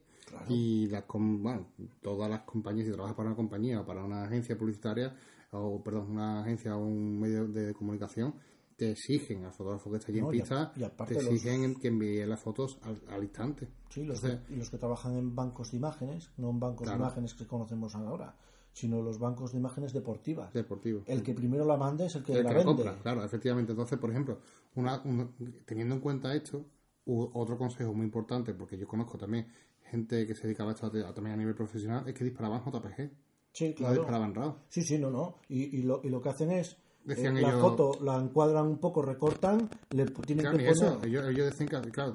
Y 0.50 0.88
las 0.88 1.06
bueno, 1.10 1.68
todas 2.02 2.30
las 2.30 2.42
compañías, 2.42 2.86
si 2.86 2.92
trabajas 2.92 3.16
para 3.16 3.30
una 3.30 3.36
compañía 3.36 3.80
o 3.82 3.86
para 3.86 4.04
una 4.04 4.24
agencia 4.26 4.58
publicitaria, 4.58 5.16
o 5.52 5.82
perdón, 5.82 6.12
una 6.12 6.42
agencia 6.42 6.76
o 6.76 6.86
un 6.86 7.18
medio 7.20 7.48
de 7.48 7.74
comunicación, 7.74 8.34
te 8.76 8.92
exigen 8.92 9.46
al 9.46 9.54
fotógrafo 9.54 9.90
que 9.90 9.98
está 9.98 10.12
allí 10.12 10.20
No, 10.22 10.30
en 10.32 10.36
y 10.36 10.40
a- 10.40 10.44
pista, 10.44 10.72
y 10.76 11.06
te 11.08 11.14
los- 11.16 11.24
exigen 11.34 11.76
que 11.76 11.88
envíe 11.88 12.26
las 12.26 12.40
fotos 12.42 12.78
al, 12.84 13.02
al 13.10 13.24
instante. 13.24 13.70
Sí, 13.90 14.04
los, 14.04 14.18
Entonces, 14.22 14.46
que, 14.48 14.54
y 14.54 14.58
los 14.58 14.70
que 14.70 14.78
trabajan 14.78 15.16
en 15.16 15.34
bancos 15.34 15.72
de 15.72 15.78
imágenes, 15.78 16.30
no 16.38 16.50
en 16.50 16.60
bancos 16.60 16.84
Claro. 16.84 16.98
de 17.00 17.04
imágenes 17.06 17.34
que 17.34 17.48
conocemos 17.48 17.96
ahora, 17.96 18.36
sino 18.78 19.02
los 19.02 19.18
bancos 19.18 19.54
de 19.54 19.58
imágenes 19.58 19.92
deportivas. 19.92 20.54
deportivo. 20.54 21.02
El 21.08 21.24
que 21.24 21.34
primero 21.34 21.66
la 21.66 21.78
mande 21.78 22.06
es 22.06 22.16
el 22.16 22.24
que 22.24 22.34
El 22.34 22.44
la 22.44 22.50
que 22.50 22.56
lo 22.56 22.60
vende. 22.66 22.84
compra, 22.84 23.02
claro, 23.02 23.24
efectivamente. 23.24 23.72
Entonces, 23.72 23.98
por 23.98 24.12
ejemplo, 24.12 24.40
una, 24.76 25.02
una- 25.04 25.28
teniendo 25.66 25.96
en 25.96 26.02
cuenta 26.02 26.36
esto, 26.36 26.64
otro 27.06 27.58
consejo 27.58 27.92
muy 27.94 28.06
importante, 28.06 28.54
porque 28.54 28.78
yo 28.78 28.88
conozco 28.88 29.18
también 29.18 29.48
gente 29.90 30.28
que 30.28 30.36
se 30.36 30.44
dedicaba 30.44 30.72
a 30.72 30.74
esto 30.76 30.92
también 30.92 31.34
a 31.34 31.38
nivel 31.38 31.56
profesional, 31.56 32.08
es 32.08 32.14
que 32.14 32.24
disparaban 32.24 32.62
JPG, 32.64 33.10
Sí, 33.54 33.70
no 33.70 33.76
claro. 33.76 33.94
disparaban 33.96 34.36
RAW. 34.36 34.56
Sí, 34.70 34.84
sí, 34.84 35.00
no, 35.00 35.10
no. 35.10 35.38
Y, 35.50 35.78
y 35.80 35.82
lo, 35.82 36.02
y 36.04 36.10
lo 36.10 36.22
que 36.22 36.30
hacen 36.30 36.52
es, 36.52 36.78
decían 37.08 37.36
la 37.42 37.50
ellos... 37.50 37.62
foto 37.62 37.92
la 38.04 38.18
encuadran 38.18 38.68
un 38.68 38.78
poco, 38.78 39.02
recortan, 39.02 39.70
le 39.92 40.06
tienen 40.06 40.44
Claro, 40.44 40.58
que 40.58 40.64
ni 40.64 40.70
eso. 40.70 40.94
poner... 40.96 41.08
Ellos, 41.08 41.26
ellos 41.30 41.46
decían 41.52 41.84
que, 41.84 41.92
claro, 41.92 42.14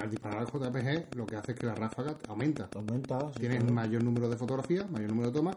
al 0.00 0.10
disparar 0.10 0.38
al 0.40 0.46
JPG, 0.46 1.16
lo 1.16 1.26
que 1.26 1.36
hace 1.36 1.52
es 1.52 1.58
que 1.58 1.66
la 1.66 1.74
ráfaga 1.74 2.16
aumenta. 2.28 2.68
Aumenta, 2.76 3.18
sí, 3.32 3.40
Tienes 3.40 3.58
claro. 3.58 3.74
mayor 3.74 4.04
número 4.04 4.28
de 4.28 4.36
fotografías, 4.36 4.90
mayor 4.90 5.10
número 5.10 5.30
de 5.30 5.34
tomas, 5.34 5.56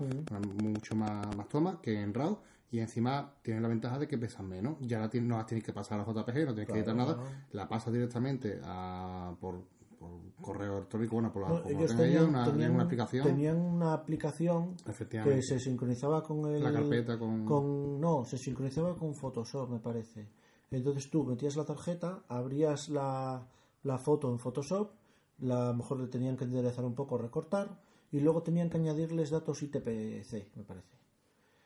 mucho 0.62 0.96
más, 0.96 1.36
más 1.36 1.48
tomas 1.48 1.78
que 1.82 2.02
en 2.02 2.14
RAW. 2.14 2.40
Y 2.70 2.80
encima 2.80 3.34
tienes 3.42 3.64
la 3.64 3.70
ventaja 3.70 3.98
de 3.98 4.08
que 4.08 4.18
pesan 4.18 4.48
menos. 4.50 4.76
Ya 4.82 5.00
la 5.00 5.10
no 5.22 5.38
las 5.38 5.46
tienes 5.46 5.64
que 5.64 5.72
pasar 5.72 6.02
a 6.02 6.04
JPG, 6.04 6.46
no 6.46 6.54
tienes 6.54 6.68
que 6.68 6.78
editar 6.80 6.96
nada. 6.96 7.18
La 7.52 7.68
pasas 7.68 7.94
directamente 7.94 8.60
a, 8.64 9.34
por, 9.40 9.64
por 9.98 10.10
correo 10.42 10.78
electrónico, 10.78 11.16
bueno, 11.16 11.32
por 11.32 11.42
la, 11.44 11.50
No, 11.50 11.62
como 11.64 11.86
tenían, 11.86 12.30
una, 12.30 12.46
tenían- 12.46 12.72
una 12.74 12.84
aplicación. 12.84 13.24
tenían 13.26 13.58
una 13.58 13.94
aplicación 13.94 14.76
que 15.24 15.42
se 15.42 15.60
sincronizaba 15.60 16.24
con 16.24 16.46
el 16.52 16.64
La 16.64 16.72
carpeta 16.72 17.18
con- 17.18 18.00
no 18.00 18.24
se 18.26 18.38
sincronizaba 18.38 18.96
con 18.96 19.14
Photoshop 19.16 19.70
me 19.70 19.80
parece. 19.80 20.28
Entonces 20.72 21.10
tú 21.10 21.24
metías 21.24 21.56
la 21.56 21.66
tarjeta 21.66 22.24
abrías 22.28 22.90
la, 22.90 23.48
la 23.84 23.98
foto 23.98 24.30
en 24.32 24.40
Photoshop 24.40 24.92
la 25.40 25.66
a 25.66 25.72
lo 25.72 25.78
mejor 25.78 26.00
le 26.00 26.08
tenían 26.08 26.36
que 26.36 26.46
enderezar 26.46 26.84
un 26.86 26.96
poco 26.96 27.18
recortar 27.18 27.80
y 28.12 28.20
luego 28.20 28.42
tenían 28.44 28.70
que 28.70 28.78
añadirles 28.78 29.30
datos 29.30 29.62
ITPC 29.64 30.56
me 30.56 30.64
parece. 30.64 30.98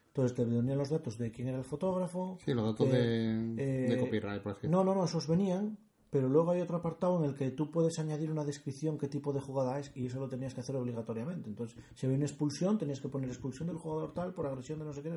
Entonces 0.07 0.35
te 0.35 0.43
venían 0.43 0.77
los 0.77 0.89
datos 0.89 1.17
de 1.17 1.31
quién 1.31 1.47
era 1.47 1.57
el 1.57 1.63
fotógrafo 1.63 2.37
Sí, 2.43 2.53
los 2.53 2.65
datos 2.65 2.87
eh, 2.87 2.91
de, 2.97 3.63
de 3.87 3.93
eh, 3.93 3.97
copyright, 3.97 4.41
por 4.43 4.51
así 4.53 4.67
no, 4.67 4.83
no, 4.83 4.93
no, 4.93 5.05
esos 5.05 5.25
venían, 5.27 5.77
pero 6.11 6.29
luego 6.29 6.51
hay 6.51 6.61
otro 6.61 6.77
apartado 6.77 7.17
en 7.17 7.23
el 7.27 7.35
que 7.35 7.49
tú 7.49 7.71
puedes 7.71 7.97
añadir 7.97 8.29
una 8.29 8.43
descripción 8.45 8.97
qué 8.99 9.07
tipo 9.07 9.33
de 9.33 9.39
jugada 9.41 9.79
es 9.79 9.91
y 9.95 10.05
eso 10.05 10.19
lo 10.19 10.27
tenías 10.29 10.53
que 10.53 10.59
hacer 10.61 10.75
obligatoriamente. 10.75 11.49
Entonces, 11.49 11.75
si 11.95 12.05
había 12.05 12.17
una 12.17 12.27
expulsión, 12.27 12.77
tenías 12.77 12.99
que 13.01 13.09
poner 13.09 13.29
expulsión 13.29 13.67
del 13.69 13.77
jugador 13.77 14.13
tal 14.13 14.33
por 14.33 14.45
agresión 14.45 14.77
de 14.79 14.85
no 14.85 14.93
sé 14.93 15.01
qué. 15.01 15.09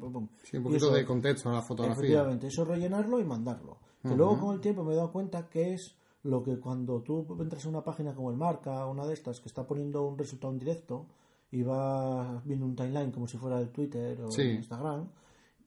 pum, 0.00 0.12
pum. 0.12 0.28
Sí, 0.44 0.56
un 0.56 0.62
poquito 0.62 0.86
eso- 0.86 0.94
de 0.94 1.04
contexto 1.04 1.50
a 1.50 1.54
la 1.54 1.62
fotografía. 1.62 1.98
Efectivamente, 2.04 2.46
eso 2.46 2.64
rellenarlo 2.64 3.20
y 3.20 3.24
mandarlo. 3.24 3.78
Que 4.02 4.14
luego 4.14 4.38
con 4.38 4.54
el 4.54 4.60
tiempo 4.60 4.84
me 4.84 4.92
he 4.92 4.96
dado 4.96 5.10
cuenta 5.12 5.48
que 5.48 5.74
es 5.74 5.96
lo 6.22 6.42
que 6.42 6.58
cuando 6.58 7.02
tú 7.02 7.26
entras 7.40 7.66
a 7.66 7.68
una 7.68 7.82
página 7.82 8.14
como 8.14 8.30
el 8.30 8.36
Marca, 8.36 8.86
una 8.86 9.04
de 9.06 9.14
estas 9.14 9.40
que 9.40 9.48
está 9.48 9.66
poniendo 9.66 10.06
un 10.06 10.16
resultado 10.16 10.52
en 10.52 10.58
directo 10.60 11.06
y 11.50 11.62
va 11.62 12.40
viendo 12.44 12.64
un 12.66 12.76
timeline 12.76 13.10
como 13.10 13.26
si 13.26 13.38
fuera 13.38 13.58
el 13.58 13.70
Twitter 13.70 14.20
o 14.22 14.30
Sí. 14.30 14.42
el 14.42 14.54
Instagram, 14.56 15.08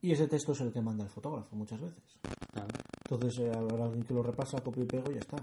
y 0.01 0.11
ese 0.11 0.27
texto 0.27 0.53
es 0.53 0.61
el 0.61 0.71
que 0.71 0.81
manda 0.81 1.03
el 1.03 1.09
fotógrafo 1.09 1.55
muchas 1.55 1.81
veces. 1.81 2.19
Claro. 2.53 2.67
Entonces 3.11 3.39
eh, 3.39 3.51
habrá 3.53 3.85
alguien 3.85 4.03
que 4.05 4.13
lo 4.13 4.23
repasa, 4.23 4.61
copio 4.61 4.83
y 4.83 4.87
pego 4.87 5.11
y 5.11 5.15
ya 5.15 5.19
está. 5.19 5.37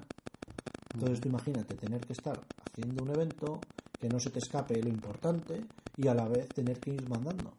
Entonces 0.95 1.21
tú 1.21 1.29
imagínate 1.29 1.75
tener 1.75 2.01
que 2.03 2.12
estar 2.14 2.41
haciendo 2.64 3.03
un 3.03 3.11
evento, 3.11 3.61
que 4.01 4.09
no 4.09 4.19
se 4.19 4.31
te 4.31 4.39
escape 4.39 4.83
lo 4.83 4.89
importante 4.89 5.64
y 5.97 6.07
a 6.07 6.14
la 6.14 6.27
vez 6.29 6.49
tener 6.55 6.81
que 6.81 6.93
ir 6.93 7.07
mandando. 7.09 7.53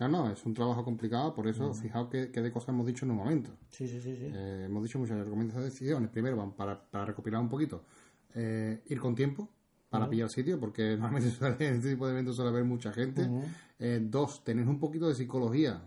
No, 0.00 0.08
no, 0.08 0.30
es 0.32 0.44
un 0.44 0.52
trabajo 0.54 0.84
complicado, 0.84 1.32
por 1.32 1.46
eso, 1.46 1.72
fijaos 1.74 2.08
que, 2.08 2.32
que 2.32 2.40
de 2.40 2.50
cosas 2.50 2.70
hemos 2.70 2.86
dicho 2.86 3.04
en 3.04 3.12
un 3.12 3.18
momento. 3.18 3.50
Sí, 3.70 3.86
sí, 3.86 4.00
sí, 4.00 4.16
sí. 4.16 4.30
Eh, 4.34 4.64
hemos 4.66 4.82
dicho 4.82 4.98
muchas 4.98 5.18
recomendaciones 5.22 5.70
decisiones. 5.72 6.10
Primero, 6.10 6.36
van 6.36 6.52
para, 6.52 6.82
para 6.90 7.04
recopilar 7.04 7.40
un 7.40 7.48
poquito, 7.48 7.84
eh, 8.34 8.82
ir 8.86 8.98
con 8.98 9.14
tiempo 9.14 9.48
para 9.88 10.06
pillar 10.10 10.28
sitio, 10.28 10.58
porque 10.58 10.96
normalmente 10.98 11.30
suele- 11.30 11.68
en 11.68 11.74
este 11.76 11.90
tipo 11.90 12.06
de 12.06 12.12
eventos 12.14 12.34
suele 12.34 12.50
haber 12.50 12.64
mucha 12.64 12.92
gente. 12.92 13.28
Eh, 13.78 14.00
dos, 14.02 14.42
tener 14.42 14.66
un 14.66 14.80
poquito 14.80 15.06
de 15.06 15.14
psicología 15.14 15.80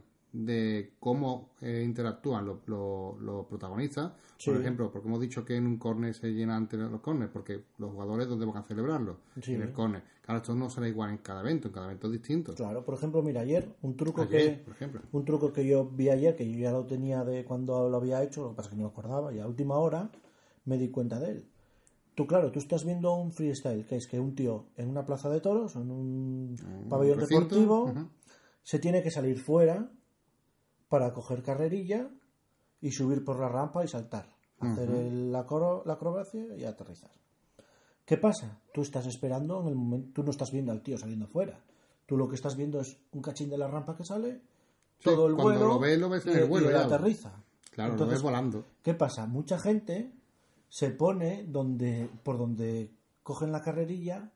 de 0.44 0.94
cómo 1.00 1.52
eh, 1.62 1.82
interactúan 1.86 2.46
los, 2.46 2.58
los- 2.68 3.20
los 3.22 3.46
protagonistas. 3.46 4.12
Por 4.46 4.58
ejemplo, 4.58 4.92
porque 4.92 5.08
hemos 5.08 5.22
dicho 5.22 5.46
que 5.46 5.56
en 5.56 5.66
un 5.66 5.78
corner 5.78 6.14
se 6.14 6.28
llena 6.34 6.58
antes 6.58 6.78
los 6.78 7.00
corners, 7.00 7.32
porque 7.32 7.64
los 7.78 7.92
jugadores 7.92 8.28
donde 8.28 8.46
van 8.46 8.58
a 8.58 8.64
celebrarlo, 8.64 9.18
Sí. 9.42 9.54
en 9.54 9.62
el 9.62 9.72
corner. 9.72 10.04
Claro, 10.22 10.40
esto 10.42 10.54
no 10.56 10.70
será 10.70 10.88
igual 10.90 11.12
en 11.12 11.18
cada 11.20 11.40
evento, 11.42 11.70
en 11.70 11.74
cada 11.74 11.86
evento 11.86 12.08
es 12.08 12.14
distinto. 12.14 12.54
Claro, 12.54 12.84
por 12.84 12.96
ejemplo, 12.96 13.24
mira, 13.24 13.42
ayer 13.42 13.74
un 13.82 13.96
truco 13.96 14.24
Ayer, 14.24 14.58
que 14.58 14.64
por 14.66 14.74
ejemplo. 14.74 15.02
un 15.14 15.24
truco 15.24 15.54
que 15.54 15.66
yo 15.66 15.86
vi 15.86 16.10
ayer, 16.10 16.36
que 16.36 16.52
yo 16.52 16.60
ya 16.60 16.72
lo 16.72 16.86
tenía 16.86 17.24
de 17.24 17.46
cuando 17.46 17.90
lo 17.90 17.98
había 17.98 18.22
hecho, 18.24 18.44
lo 18.44 18.50
que 18.50 18.56
pasa 18.58 18.68
es 18.70 18.72
que 18.72 18.78
no 18.82 18.84
me 18.88 18.90
acordaba, 18.90 19.34
y 19.34 19.40
a 19.40 19.48
última 19.48 19.76
hora 19.78 20.12
me 20.66 20.78
di 20.78 20.90
cuenta 20.90 21.20
de 21.20 21.32
él. 21.32 21.46
Tú, 22.16 22.28
claro, 22.28 22.52
tú 22.52 22.60
estás 22.60 22.84
viendo 22.86 23.14
un 23.16 23.32
freestyle, 23.32 23.86
que 23.86 23.96
es 23.98 24.08
que 24.08 24.20
un 24.20 24.36
tío 24.36 24.66
en 24.78 24.90
una 24.90 25.06
plaza 25.06 25.30
de 25.30 25.40
toros, 25.42 25.76
en 25.76 25.92
un 25.92 26.56
pabellón 26.90 27.20
recinto, 27.20 27.56
deportivo, 27.56 27.94
se 28.64 28.80
tiene 28.80 29.02
que 29.04 29.12
salir 29.12 29.38
fuera 29.40 29.92
para 30.96 31.12
coger 31.12 31.44
carrerilla 31.44 32.10
y 32.80 32.90
subir 32.92 33.26
por 33.26 33.38
la 33.38 33.50
rampa 33.50 33.84
y 33.84 33.88
saltar. 33.90 34.30
Hacer 34.62 34.90
el- 34.90 35.30
la, 35.30 35.46
coro- 35.46 35.84
la 35.86 35.94
acrobacia 35.96 36.56
y 36.56 36.64
aterrizar. 36.64 37.12
¿Qué 38.06 38.16
pasa? 38.18 38.62
Tú 38.74 38.82
estás 38.82 39.06
esperando 39.08 39.60
en 39.62 39.68
el 39.68 39.76
momento, 39.76 40.10
tú 40.14 40.24
no 40.24 40.32
estás 40.32 40.52
viendo 40.52 40.72
al 40.72 40.82
tío 40.82 40.98
saliendo 40.98 41.28
fuera. 41.28 41.60
Tú 42.06 42.16
lo 42.16 42.30
que 42.30 42.36
estás 42.36 42.56
viendo 42.56 42.80
es 42.80 42.98
un 43.12 43.22
cachín 43.22 43.50
de 43.50 43.58
la 43.58 43.68
rampa 43.68 43.98
que 43.98 44.06
sale, 44.06 44.40
Sí, 45.00 45.04
todo 45.04 45.28
el 45.28 45.36
cuando 45.36 45.60
vuelo 45.60 45.74
lo 45.74 45.80
ves, 45.80 46.00
lo 46.00 46.08
ves 46.08 46.26
en 46.28 46.38
el 46.38 46.46
vuelo 46.48 46.72
y 46.72 46.74
aterriza. 46.76 47.34
Claro, 47.72 47.92
Entonces, 47.92 48.08
lo 48.08 48.16
ves 48.16 48.22
volando. 48.24 48.64
¿Qué 48.82 48.94
pasa? 48.94 49.26
Mucha 49.26 49.60
gente 49.60 50.14
se 50.70 50.92
pone 50.92 51.44
donde 51.44 52.10
por 52.24 52.38
donde 52.38 52.92
cogen 53.22 53.52
la 53.52 53.62
carrerilla 53.62 54.32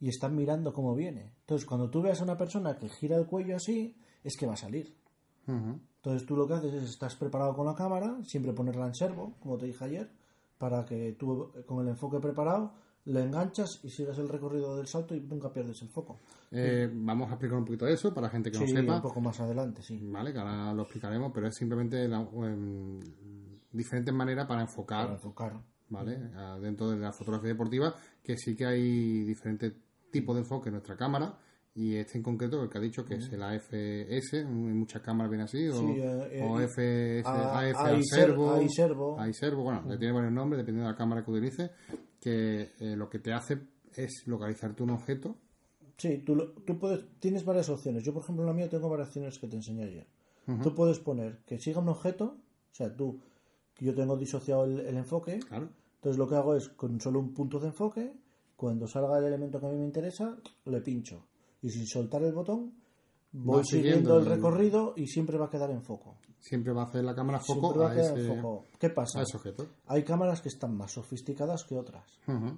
y 0.00 0.08
están 0.10 0.36
mirando 0.36 0.74
cómo 0.74 0.94
viene. 0.94 1.32
Entonces, 1.40 1.66
cuando 1.66 1.88
tú 1.88 2.02
veas 2.02 2.20
a 2.20 2.24
una 2.24 2.36
persona 2.36 2.76
que 2.76 2.90
gira 2.90 3.16
el 3.16 3.24
cuello 3.26 3.56
así, 3.56 3.96
es 4.22 4.36
que 4.36 4.44
va 4.46 4.52
a 4.52 4.58
salir. 4.58 4.94
Entonces, 5.46 6.26
tú 6.26 6.36
lo 6.36 6.46
que 6.46 6.54
haces 6.54 6.74
es 6.74 6.90
estás 6.90 7.16
preparado 7.16 7.54
con 7.54 7.66
la 7.66 7.74
cámara, 7.74 8.18
siempre 8.24 8.52
ponerla 8.52 8.86
en 8.86 8.94
servo, 8.94 9.34
como 9.40 9.56
te 9.56 9.66
dije 9.66 9.84
ayer, 9.84 10.10
para 10.58 10.84
que 10.84 11.12
tú 11.18 11.50
con 11.66 11.80
el 11.82 11.88
enfoque 11.88 12.20
preparado 12.20 12.72
le 13.06 13.22
enganchas 13.22 13.80
y 13.84 13.90
sigas 13.90 14.16
el 14.18 14.28
recorrido 14.28 14.76
del 14.76 14.86
salto 14.86 15.14
y 15.14 15.20
nunca 15.20 15.52
pierdes 15.52 15.82
el 15.82 15.88
foco. 15.88 16.20
Eh, 16.50 16.90
vamos 16.92 17.28
a 17.28 17.32
explicar 17.34 17.58
un 17.58 17.64
poquito 17.64 17.86
eso 17.86 18.14
para 18.14 18.30
gente 18.30 18.50
que 18.50 18.56
Sí, 18.58 18.64
no 18.72 18.80
sepa. 18.80 18.96
un 18.96 19.02
poco 19.02 19.20
más 19.20 19.40
adelante, 19.40 19.82
sí. 19.82 19.98
Vale, 20.02 20.32
que 20.32 20.38
ahora 20.38 20.72
lo 20.72 20.82
explicaremos, 20.82 21.30
pero 21.34 21.48
es 21.48 21.54
simplemente 21.54 22.08
la- 22.08 22.20
em, 22.22 23.00
diferentes 23.72 24.14
maneras 24.14 24.46
para 24.46 24.62
enfocar, 24.62 25.04
Para 25.04 25.14
enfocar. 25.14 25.60
¿vale? 25.90 26.30
Ah, 26.34 26.58
Dentro 26.60 26.88
de 26.90 26.98
la 26.98 27.12
fotografía 27.12 27.48
deportiva, 27.50 27.94
que 28.22 28.36
sí 28.38 28.56
que 28.56 28.64
hay 28.64 29.24
diferentes 29.24 29.72
tipos 30.10 30.34
de 30.36 30.42
enfoque 30.42 30.68
en 30.70 30.74
nuestra 30.74 30.96
cámara, 30.96 31.36
y 31.74 31.96
este 31.96 32.18
en 32.18 32.22
concreto, 32.24 32.62
el 32.62 32.68
que 32.68 32.78
ha 32.78 32.80
dicho 32.80 33.04
que 33.04 33.14
es 33.16 33.28
el 33.32 33.42
AFS, 33.42 34.34
en 34.40 34.78
muchas 34.78 35.02
cámaras 35.02 35.30
viene 35.30 35.44
así, 35.44 35.68
o, 35.68 35.72
Sí, 35.80 35.86
eh, 36.00 36.40
o 36.48 36.60
eh, 36.60 36.64
FS, 36.68 37.28
a- 37.28 37.58
AF 37.60 38.02
Servo, 38.04 38.68
Servo. 38.68 39.18
Servo, 39.32 39.62
bueno, 39.64 39.82
le 39.88 39.98
tiene 39.98 40.12
varios 40.12 40.32
nombres 40.32 40.58
dependiendo 40.58 40.86
de 40.88 40.92
la 40.92 40.98
cámara 40.98 41.24
que 41.24 41.30
utilice, 41.30 41.70
que 42.20 42.72
eh, 42.78 42.94
lo 42.96 43.08
que 43.10 43.18
te 43.18 43.32
hace 43.32 43.58
es 43.94 44.22
localizarte 44.26 44.82
un 44.82 44.90
objeto, 44.90 45.36
Sí, 45.96 46.18
tú, 46.26 46.36
tú 46.66 46.76
puedes, 46.76 47.04
tienes 47.20 47.44
varias 47.44 47.68
opciones. 47.68 48.02
Yo, 48.02 48.12
por 48.12 48.24
ejemplo, 48.24 48.42
en 48.42 48.48
la 48.48 48.52
mía 48.52 48.68
tengo 48.68 48.88
varias 48.88 49.06
opciones 49.08 49.38
que 49.38 49.46
te 49.46 49.54
enseñé 49.54 49.84
ayer. 49.84 50.06
Tú 50.62 50.74
puedes 50.74 50.98
poner 50.98 51.38
que 51.46 51.60
siga 51.60 51.78
un 51.80 51.88
objeto, 51.88 52.24
o 52.72 52.74
sea, 52.74 52.94
tú, 52.94 53.20
yo 53.78 53.94
tengo 53.94 54.16
disociado 54.16 54.64
el, 54.64 54.80
el 54.80 54.96
enfoque, 54.96 55.38
claro, 55.38 55.68
entonces 55.94 56.18
lo 56.18 56.28
que 56.28 56.34
hago 56.34 56.56
es 56.56 56.68
con 56.70 57.00
solo 57.00 57.20
un 57.20 57.32
punto 57.32 57.60
de 57.60 57.68
enfoque, 57.68 58.12
cuando 58.56 58.88
salga 58.88 59.18
el 59.18 59.24
elemento 59.26 59.60
que 59.60 59.66
a 59.66 59.68
mí 59.70 59.76
me 59.78 59.84
interesa, 59.84 60.36
le 60.64 60.80
pincho. 60.80 61.24
Y 61.64 61.70
sin 61.70 61.86
soltar 61.86 62.22
el 62.22 62.34
botón, 62.34 62.74
voy 63.32 63.56
Va 63.56 63.64
siguiendo, 63.64 64.18
el 64.18 64.26
recorrido 64.26 64.92
y 64.96 65.06
siempre 65.06 65.38
va 65.38 65.46
a 65.46 65.48
quedar 65.48 65.70
en 65.70 65.82
foco. 65.82 66.18
siempre 66.38 66.74
va 66.74 66.82
a 66.82 66.86
hacer 66.88 67.02
la 67.02 67.14
cámara 67.14 67.40
foco 67.40 67.72
Siempre 67.72 67.80
va 67.80 67.88
a 67.88 67.92
a 67.92 67.94
quedar 67.94 68.18
ese, 68.18 68.30
en 68.30 68.36
foco. 68.36 68.64
¿Qué 68.78 68.90
pasa? 68.90 69.20
a 69.20 69.22
ese 69.22 69.38
objeto. 69.38 69.66
Hay 69.86 70.04
cámaras 70.04 70.42
que 70.42 70.50
están 70.50 70.76
más 70.76 70.92
sofisticadas 70.92 71.64
que 71.64 71.78
otras. 71.78 72.04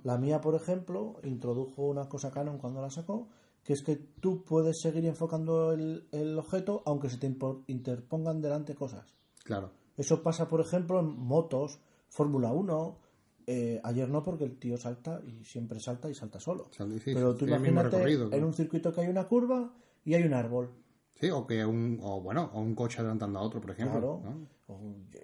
La 0.02 0.18
mía, 0.18 0.40
por 0.40 0.56
ejemplo, 0.56 1.20
introdujo 1.22 1.82
una 1.82 2.08
cosa 2.08 2.32
Canon 2.32 2.58
cuando 2.58 2.82
la 2.82 2.90
sacó, 2.90 3.28
que 3.62 3.74
es 3.74 3.84
que 3.84 3.94
tú 3.94 4.42
puedes 4.42 4.80
seguir 4.80 5.06
enfocando 5.06 5.70
el, 5.72 6.08
el 6.10 6.36
objeto 6.36 6.82
aunque 6.84 7.08
se 7.08 7.18
te 7.18 7.32
interpongan 7.68 8.40
delante 8.40 8.74
cosas. 8.74 9.14
Claro. 9.44 9.70
Eso 9.96 10.20
pasa, 10.20 10.48
por 10.48 10.60
ejemplo, 10.60 10.98
en 10.98 11.16
motos, 11.16 11.78
Fórmula 12.08 12.52
1. 12.52 12.98
Eh, 13.46 13.80
ayer 13.84 14.08
no, 14.08 14.22
porque 14.22 14.44
el 14.44 14.58
tío 14.58 14.76
salta 14.76 15.20
y 15.26 15.44
siempre 15.44 15.78
salta 15.80 16.10
y 16.10 16.14
salta 16.14 16.40
solo. 16.40 16.68
Sí, 16.72 16.82
Pero 17.04 17.34
tú 17.36 17.44
mismo 17.46 17.66
imagínate 17.66 18.36
en 18.36 18.44
un 18.44 18.52
circuito 18.54 18.92
que 18.92 19.00
hay 19.02 19.08
una 19.08 19.28
curva 19.28 19.72
y 20.04 20.14
hay 20.14 20.24
un 20.24 20.34
árbol. 20.34 20.70
Sí, 21.14 21.30
o 21.30 21.46
que 21.46 21.64
un, 21.64 21.98
o 22.02 22.20
bueno, 22.20 22.50
o 22.52 22.60
un 22.60 22.74
coche 22.74 22.98
adelantando 23.00 23.38
a 23.38 23.42
otro, 23.42 23.60
por 23.60 23.70
ejemplo. 23.70 24.20
Claro. 24.20 24.20
¿no? 24.24 24.74
O, 24.74 24.80
ya, 25.10 25.20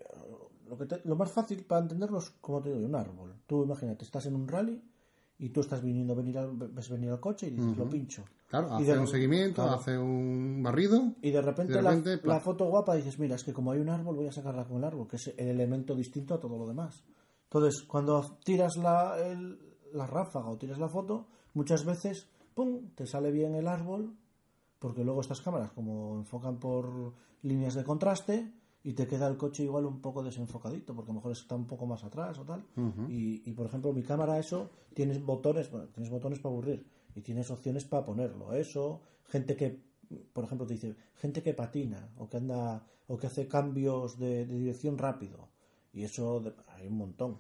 lo, 0.69 0.79
que 0.79 0.87
te- 0.87 1.03
lo 1.05 1.17
más 1.17 1.31
fácil 1.31 1.65
para 1.65 1.83
entenderlo 1.83 2.19
es, 2.19 2.31
como 2.41 2.63
te 2.63 2.73
digo, 2.73 2.87
un 2.87 2.95
árbol. 2.95 3.35
Tú 3.47 3.65
imagínate, 3.65 4.05
estás 4.05 4.25
en 4.27 4.35
un 4.37 4.49
rally 4.49 4.83
y 5.39 5.51
tú 5.51 5.61
estás 5.61 5.83
viniendo, 5.83 6.15
venir 6.15 6.39
al, 6.39 6.53
ves 6.57 6.89
venir 6.89 7.11
al 7.11 7.21
coche 7.21 7.49
y 7.49 7.51
dices, 7.51 7.77
lo 7.77 7.89
pincho. 7.89 8.25
Claro, 8.49 8.69
Y 8.79 8.83
hace 8.85 8.93
de- 8.93 8.99
un 9.01 9.07
seguimiento, 9.09 9.63
claro. 9.63 9.73
hace 9.79 9.99
un 9.99 10.63
barrido. 10.63 11.15
Y 11.21 11.31
de 11.31 11.43
repente, 11.43 11.73
De 11.73 11.83
repente, 11.83 12.21
la, 12.23 12.35
la 12.35 12.41
foto 12.41 12.67
guapa 12.67 12.95
dices, 12.95 13.19
mira, 13.19 13.35
es 13.35 13.45
que 13.45 13.53
como 13.53 13.73
hay 13.73 13.81
un 13.81 13.89
árbol, 13.91 14.15
voy 14.17 14.29
a 14.29 14.33
sacarla 14.33 14.65
con 14.65 14.79
el 14.79 14.85
árbol, 14.85 15.09
que 15.09 15.17
es 15.17 15.29
el 15.37 15.49
elemento 15.49 15.95
distinto 15.95 16.35
a 16.35 16.41
todo 16.41 16.57
lo 16.57 16.67
demás. 16.67 17.03
Entonces, 17.53 17.83
cuando 17.83 18.39
tiras 18.45 18.77
la, 18.79 19.17
el- 19.19 19.59
la 19.93 20.07
ráfaga 20.07 20.49
o 20.49 20.57
tiras 20.57 20.79
la 20.79 20.89
foto, 20.89 21.27
muchas 21.53 21.85
veces, 21.85 22.29
¡pum!, 22.55 22.89
te 22.95 23.07
sale 23.07 23.31
bien 23.31 23.55
el 23.55 23.69
árbol, 23.69 24.17
porque 24.79 25.05
luego 25.05 25.21
estas 25.21 25.43
cámaras, 25.43 25.71
como 25.73 26.17
enfocan 26.17 26.59
por 26.59 27.13
líneas 27.43 27.75
de 27.75 27.85
contraste, 27.85 28.53
y 28.85 28.95
te 28.95 29.07
queda 29.07 29.29
el 29.29 29.37
coche 29.37 29.63
igual 29.65 29.85
un 29.85 30.01
poco 30.01 30.23
desenfocadito, 30.23 30.95
porque 30.95 31.11
a 31.11 31.15
lo 31.15 31.19
mejor 31.21 31.33
está 31.33 31.55
un 31.55 31.67
poco 31.67 31.87
más 31.87 32.03
atrás 32.05 32.39
o 32.39 32.45
tal. 32.45 32.65
y, 33.09 33.49
y, 33.49 33.53
por 33.53 33.67
ejemplo, 33.67 33.93
mi 33.93 34.03
cámara, 34.03 34.39
eso, 34.39 34.71
tienes 34.95 35.23
botones, 35.25 35.71
bueno, 35.71 35.89
tienes 35.89 36.11
botones 36.11 36.39
para 36.41 36.53
aburrir, 36.55 36.87
y 37.15 37.21
tienes 37.21 37.51
opciones 37.51 37.85
para 37.85 38.05
ponerlo. 38.05 38.55
Eso, 38.55 39.03
gente 39.27 39.57
que 39.57 39.93
por 40.35 40.45
ejemplo, 40.45 40.67
te 40.67 40.75
dice 40.75 40.95
gente 41.17 41.43
que 41.43 41.55
patina 41.55 42.11
o 42.19 42.29
que 42.29 42.37
anda 42.39 42.85
o 43.09 43.17
que 43.17 43.27
hace 43.29 43.47
cambios 43.49 44.19
de, 44.19 44.45
de 44.47 44.59
dirección 44.59 44.99
rápido. 44.99 45.49
Y 45.95 46.03
eso 46.05 46.41
de- 46.41 46.53
hay 46.83 46.89
un 46.89 46.99
montón. 46.99 47.39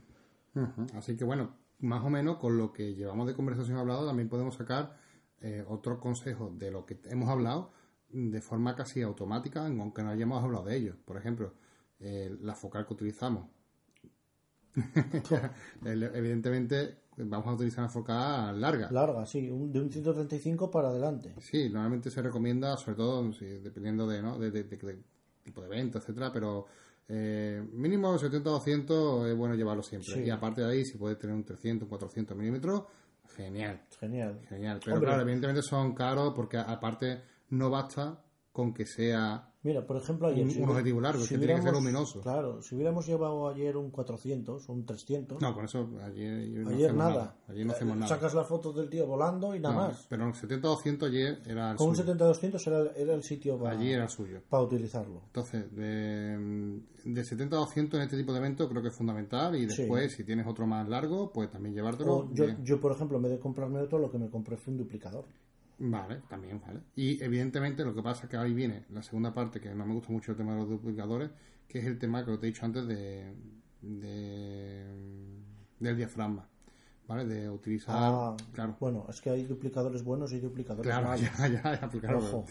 Así 0.94 1.16
que 1.16 1.24
bueno, 1.24 1.54
más 1.80 2.02
o 2.04 2.10
menos 2.10 2.36
con 2.38 2.56
lo 2.58 2.72
que 2.72 2.94
llevamos 2.94 3.26
de 3.26 3.34
conversación 3.34 3.76
hablado, 3.78 4.06
también 4.06 4.28
podemos 4.28 4.54
sacar 4.54 4.96
eh, 5.40 5.64
otro 5.68 5.98
consejo 6.00 6.52
de 6.56 6.70
lo 6.70 6.86
que 6.86 7.00
hemos 7.04 7.28
hablado 7.28 7.72
de 8.10 8.40
forma 8.42 8.76
casi 8.76 9.00
automática, 9.02 9.66
aunque 9.66 10.02
no 10.02 10.10
hayamos 10.10 10.42
hablado 10.44 10.64
de 10.66 10.76
ello. 10.76 10.96
Por 11.04 11.16
ejemplo, 11.16 11.54
eh, 12.00 12.36
la 12.42 12.54
focal 12.54 12.86
que 12.86 12.92
utilizamos. 12.94 13.46
El- 15.84 16.02
Evidentemente, 16.02 16.98
vamos 17.16 17.46
a 17.48 17.52
utilizar 17.54 17.80
una 17.84 17.88
focal 17.90 18.60
larga. 18.60 18.90
Larga, 18.90 19.26
sí, 19.26 19.50
un- 19.50 19.72
de 19.72 19.80
un 19.80 19.90
135 19.90 20.70
para 20.70 20.88
adelante. 20.88 21.34
Sí, 21.40 21.68
normalmente 21.68 22.10
se 22.10 22.22
recomienda, 22.22 22.76
sobre 22.76 22.96
todo 22.96 23.32
sí, 23.32 23.46
dependiendo 23.46 24.06
de, 24.06 24.22
¿no? 24.22 24.38
de, 24.38 24.50
de- 24.50 24.64
de- 24.64 24.76
de 24.76 25.02
tipo 25.42 25.60
de 25.60 25.66
evento, 25.66 25.98
etcétera, 25.98 26.32
pero 26.32 26.66
eh, 27.08 27.62
mínimo 27.72 28.16
70-200 28.18 29.28
es 29.28 29.36
bueno 29.36 29.54
llevarlo 29.54 29.82
siempre. 29.82 30.12
Sí. 30.14 30.20
Y 30.24 30.30
aparte 30.30 30.62
de 30.62 30.70
ahí, 30.70 30.84
si 30.84 30.96
puedes 30.98 31.18
tener 31.18 31.34
un 31.34 31.44
300, 31.44 31.84
un 31.84 31.88
400 31.88 32.36
milímetros, 32.36 32.84
genial, 33.36 33.80
Genial. 33.98 34.40
genial. 34.48 34.80
Pero 34.84 34.96
Hombre. 34.96 35.08
claro, 35.08 35.22
evidentemente 35.22 35.62
son 35.62 35.94
caros 35.94 36.32
porque 36.34 36.58
aparte 36.58 37.22
no 37.50 37.70
basta 37.70 38.21
con 38.52 38.72
que 38.74 38.84
sea 38.86 39.48
Mira, 39.64 39.86
por 39.86 39.96
ejemplo, 39.96 40.26
ayer. 40.26 40.42
Un- 40.44 40.50
si 40.50 40.56
un 40.56 40.64
hubiera- 40.64 40.72
objetivo 40.80 41.00
largo, 41.00 41.22
que 41.22 41.38
tiene 41.38 41.54
que 41.54 41.62
ser 41.62 41.72
luminoso. 41.72 42.20
Claro, 42.20 42.60
si 42.62 42.74
hubiéramos 42.74 43.06
llevado 43.06 43.48
ayer 43.48 43.76
un 43.76 43.90
400 43.92 44.68
o 44.68 44.72
un 44.72 44.84
300, 44.84 45.40
No, 45.40 45.54
con 45.54 45.64
eso 45.66 45.88
ayer, 46.04 46.48
no 46.48 46.70
ayer 46.70 46.86
hacemos 46.90 46.96
nada. 46.96 47.36
Ayer 47.46 47.66
no 47.66 47.72
hacemos 47.72 47.94
Eh, 47.96 48.00
nada. 48.00 48.08
Sacas 48.08 48.34
la 48.34 48.42
foto 48.42 48.72
del 48.72 48.90
tío 48.90 49.06
volando 49.06 49.54
y 49.54 49.60
nada 49.60 49.74
No, 49.74 49.80
más. 49.82 50.04
Pero 50.10 50.24
en 50.26 50.34
70-200 50.34 51.08
ayer 51.08 51.40
era 51.46 51.70
el 51.70 51.76
Con 51.76 51.90
un 51.90 51.94
suyo. 51.96 52.12
70-200 52.12 52.66
era, 52.66 52.90
era 52.96 53.14
el 53.14 53.22
sitio 53.22 53.56
para, 53.56 53.78
Allí 53.78 53.92
era 53.92 54.02
el 54.02 54.10
suyo. 54.10 54.42
para 54.50 54.64
utilizarlo. 54.64 55.22
Entonces, 55.26 55.72
de, 55.76 56.80
de 57.04 57.24
70 57.24 57.54
a 57.54 57.60
200 57.60 57.98
en 57.98 58.04
este 58.04 58.16
tipo 58.16 58.32
de 58.32 58.38
eventos 58.40 58.68
creo 58.68 58.82
que 58.82 58.88
es 58.88 58.94
fundamental 58.96 59.54
y 59.54 59.70
Sí. 59.70 59.82
después, 59.82 60.12
si 60.12 60.24
tienes 60.24 60.44
otro 60.48 60.66
más 60.66 60.88
largo, 60.88 61.30
pues 61.32 61.48
también 61.52 61.72
llevártelo. 61.72 62.28
Yo, 62.32 62.46
yo, 62.64 62.80
por 62.80 62.90
ejemplo, 62.90 63.16
en 63.18 63.22
vez 63.22 63.32
de 63.32 63.38
comprarme 63.38 63.78
otro, 63.80 64.00
lo 64.00 64.10
que 64.10 64.18
me 64.18 64.28
compré 64.28 64.56
fue 64.56 64.72
un 64.72 64.78
duplicador. 64.78 65.24
Vale, 65.84 66.22
también, 66.28 66.60
vale. 66.64 66.80
Y 66.94 67.20
evidentemente 67.22 67.84
lo 67.84 67.92
que 67.92 68.02
pasa 68.02 68.24
es 68.24 68.30
que 68.30 68.36
ahí 68.36 68.54
viene 68.54 68.84
la 68.90 69.02
segunda 69.02 69.34
parte, 69.34 69.60
que 69.60 69.74
no 69.74 69.84
me 69.84 69.94
gusta 69.94 70.12
mucho 70.12 70.30
el 70.30 70.36
tema 70.36 70.52
de 70.52 70.60
los 70.60 70.68
duplicadores, 70.68 71.30
que 71.66 71.80
es 71.80 71.86
el 71.86 71.98
tema 71.98 72.24
que 72.24 72.36
te 72.36 72.46
he 72.46 72.50
dicho 72.50 72.64
antes 72.64 72.86
de, 72.86 73.34
de 73.80 74.84
del 75.80 75.96
diafragma, 75.96 76.46
¿vale? 77.08 77.24
De 77.24 77.50
utilizar, 77.50 77.96
Ah, 77.98 78.36
claro, 78.52 78.76
Bueno, 78.78 79.06
es 79.10 79.20
que 79.20 79.30
hay 79.30 79.44
duplicadores 79.44 80.04
buenos 80.04 80.32
y 80.32 80.38
duplicadores 80.38 80.86
claro, 80.88 81.08
malos. 81.08 81.20
ya, 81.38 81.48
ya, 81.48 81.80
ya, 81.80 81.88
claro, 82.00 82.18
Ojo. 82.18 82.44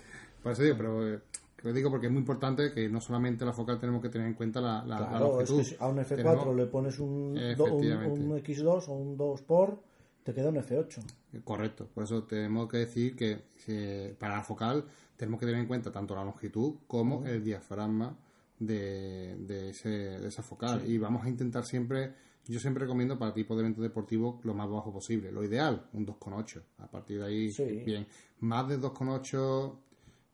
Por 0.43 0.51
eso 0.51 0.63
digo, 0.63 0.75
pero 0.75 1.07
eh, 1.15 1.19
lo 1.63 1.71
digo 1.71 1.89
porque 1.89 2.07
es 2.07 2.11
muy 2.11 2.19
importante 2.19 2.73
que 2.73 2.89
no 2.89 2.99
solamente 2.99 3.45
la 3.45 3.53
focal 3.53 3.79
tenemos 3.79 4.01
que 4.01 4.09
tener 4.09 4.27
en 4.27 4.33
cuenta 4.33 4.59
la, 4.59 4.83
la, 4.83 4.99
la 4.99 5.07
Claro, 5.07 5.39
es 5.41 5.49
que 5.51 5.63
si 5.63 5.75
a 5.79 5.87
un 5.87 5.97
F4 5.99 6.15
Tenemos- 6.17 6.55
le 6.55 6.65
pones 6.65 6.99
un, 6.99 7.33
do- 7.35 7.39
un, 7.39 7.83
Efectivamente. 7.85 8.19
un 8.19 8.31
X2 8.39 8.87
o 8.89 8.93
un 8.93 9.15
2 9.15 9.41
por, 9.43 9.81
te 10.23 10.33
queda 10.33 10.49
un 10.49 10.55
F8. 10.57 11.01
Correcto, 11.43 11.87
por 11.93 12.03
eso 12.03 12.23
tenemos 12.23 12.67
que 12.69 12.77
decir 12.77 13.15
que 13.15 13.39
eh, 13.67 14.15
para 14.19 14.35
la 14.37 14.43
focal 14.43 14.85
tenemos 15.17 15.39
que 15.39 15.45
tener 15.45 15.61
en 15.61 15.67
cuenta 15.67 15.91
tanto 15.91 16.15
la 16.15 16.23
longitud 16.23 16.75
como 16.87 17.25
el 17.25 17.43
diafragma 17.43 18.17
de, 18.59 19.35
de, 19.39 19.69
ese, 19.69 19.89
de 19.89 20.27
esa 20.27 20.43
focal. 20.43 20.83
Y 20.87 20.97
vamos 20.97 21.25
a 21.25 21.29
intentar 21.29 21.63
siempre, 21.65 22.13
yo 22.45 22.59
siempre 22.59 22.81
recomiendo 22.83 23.17
para 23.17 23.33
tipo 23.33 23.55
de 23.55 23.61
evento 23.61 23.81
deportivo 23.81 24.39
lo 24.43 24.53
más 24.53 24.69
bajo 24.69 24.91
posible. 24.93 25.31
Lo 25.31 25.43
ideal, 25.43 25.87
un 25.93 26.05
2,8. 26.05 26.61
A 26.79 26.87
partir 26.87 27.19
de 27.19 27.25
ahí, 27.25 27.51
Sí. 27.51 27.83
bien. 27.85 28.05
Más 28.39 28.67
de 28.67 28.77
2,8. 28.79 29.75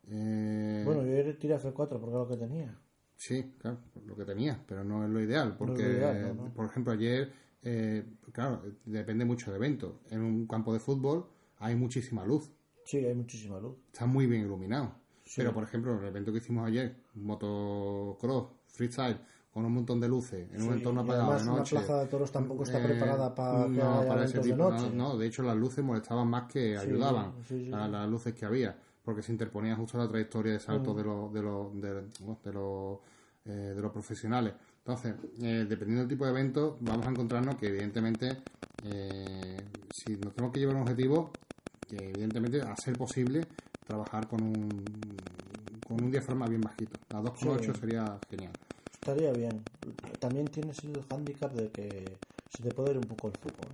Eh, 0.10 0.84
Bueno, 0.86 1.04
yo 1.06 1.38
tiré 1.38 1.56
F4 1.58 1.74
porque 1.74 2.10
era 2.10 2.20
lo 2.20 2.28
que 2.28 2.38
tenía. 2.38 2.78
Sí, 3.16 3.54
claro, 3.58 3.80
lo 4.06 4.16
que 4.16 4.26
tenía, 4.26 4.64
pero 4.68 4.84
no 4.84 5.04
es 5.04 5.10
lo 5.10 5.20
ideal, 5.20 5.56
porque, 5.58 5.82
No 5.84 5.90
es 5.90 5.96
lo 5.96 5.98
ideal, 5.98 6.38
no, 6.38 6.44
no. 6.46 6.54
por 6.54 6.66
ejemplo, 6.68 6.94
ayer, 6.94 7.32
eh, 7.70 8.06
claro, 8.32 8.62
depende 8.86 9.26
mucho 9.26 9.52
del 9.52 9.58
evento. 9.62 10.00
En 10.10 10.22
un 10.22 10.48
campo 10.48 10.72
de 10.74 10.80
fútbol 10.80 11.26
hay 11.60 11.76
muchísima 11.76 12.24
luz, 12.26 12.50
Sí, 12.86 12.98
hay 12.98 13.14
muchísima 13.16 13.60
luz. 13.60 13.76
está 13.92 14.06
muy 14.06 14.26
bien 14.28 14.44
iluminado. 14.44 14.94
Sí. 15.26 15.36
Pero, 15.42 15.54
por 15.54 15.64
ejemplo, 15.64 16.00
el 16.00 16.06
evento 16.08 16.32
que 16.32 16.38
hicimos 16.38 16.66
ayer, 16.66 16.96
motocross, 17.16 18.48
freestyle, 18.68 19.18
con 19.52 19.66
un 19.66 19.74
montón 19.74 20.00
de 20.00 20.08
luces, 20.08 20.48
en 20.54 20.62
un 20.62 20.74
entorno 20.74 21.02
apagado 21.02 21.30
de 21.32 21.36
además 21.36 21.48
una 21.52 21.58
noche. 21.60 21.76
plaza 21.76 22.00
de 22.00 22.06
toros 22.08 22.32
tampoco 22.32 22.64
está 22.64 22.80
eh, 22.80 22.84
preparada 22.88 23.34
para 23.34 23.68
no, 23.68 24.06
para 24.08 24.24
ese 24.24 24.38
de 24.38 24.44
tipo, 24.44 24.56
noche. 24.70 24.90
no, 24.94 25.10
no, 25.14 25.18
de 25.18 25.26
hecho 25.28 25.42
las 25.44 25.58
luces 25.58 25.84
molestaban 25.84 26.28
más 26.28 26.44
que 26.52 26.78
ayudaban 26.78 27.34
sí, 27.48 27.72
a 27.74 27.88
las 27.88 28.08
luces 28.08 28.34
que 28.36 28.46
había, 28.46 28.78
porque 29.04 29.22
se 29.24 29.32
interponía 29.32 29.76
justo 29.76 29.98
la 29.98 30.08
trayectoria 30.08 30.54
de 30.54 30.60
salto 30.60 30.94
Mm. 30.94 30.98
de 30.98 31.04
los 31.04 31.34
de 31.34 31.42
los 31.42 31.82
de, 31.82 31.94
de 32.44 32.54
los 32.54 33.00
eh, 33.46 33.50
de 33.76 33.82
los 33.82 33.92
profesionales. 33.92 34.54
Entonces, 34.88 35.16
eh, 35.42 35.66
dependiendo 35.68 36.00
del 36.04 36.08
tipo 36.08 36.24
de 36.24 36.32
evento, 36.32 36.78
vamos 36.80 37.06
a 37.06 37.10
encontrarnos 37.10 37.58
que 37.58 37.68
evidentemente 37.68 38.38
eh, 38.86 39.58
si 39.94 40.16
nos 40.16 40.34
tenemos 40.34 40.54
que 40.54 40.62
llevar 40.62 40.78
un 40.78 40.84
objetivo, 40.84 41.32
que 41.86 41.98
evidentemente 41.98 42.62
a 42.62 42.74
ser 42.78 42.98
posible 42.98 43.46
trabajar 43.86 44.30
con 44.30 44.42
un 44.44 44.86
con 45.86 46.04
un 46.04 46.10
diafragma 46.12 46.48
bien 46.48 46.62
bajito. 46.62 46.98
A 47.14 47.22
2,8 47.22 47.74
Sí. 47.74 47.80
sería 47.82 48.18
genial. 48.30 48.54
Estaría 48.94 49.32
bien. 49.34 49.62
También 50.20 50.48
tienes 50.48 50.80
el 50.86 51.02
handicap 51.10 51.52
de 51.52 51.70
que 51.70 52.06
se 52.50 52.64
te 52.64 52.74
puede 52.74 52.92
ir 52.92 52.98
un 52.98 53.04
poco 53.04 53.28
el 53.28 53.34
fútbol. 53.34 53.72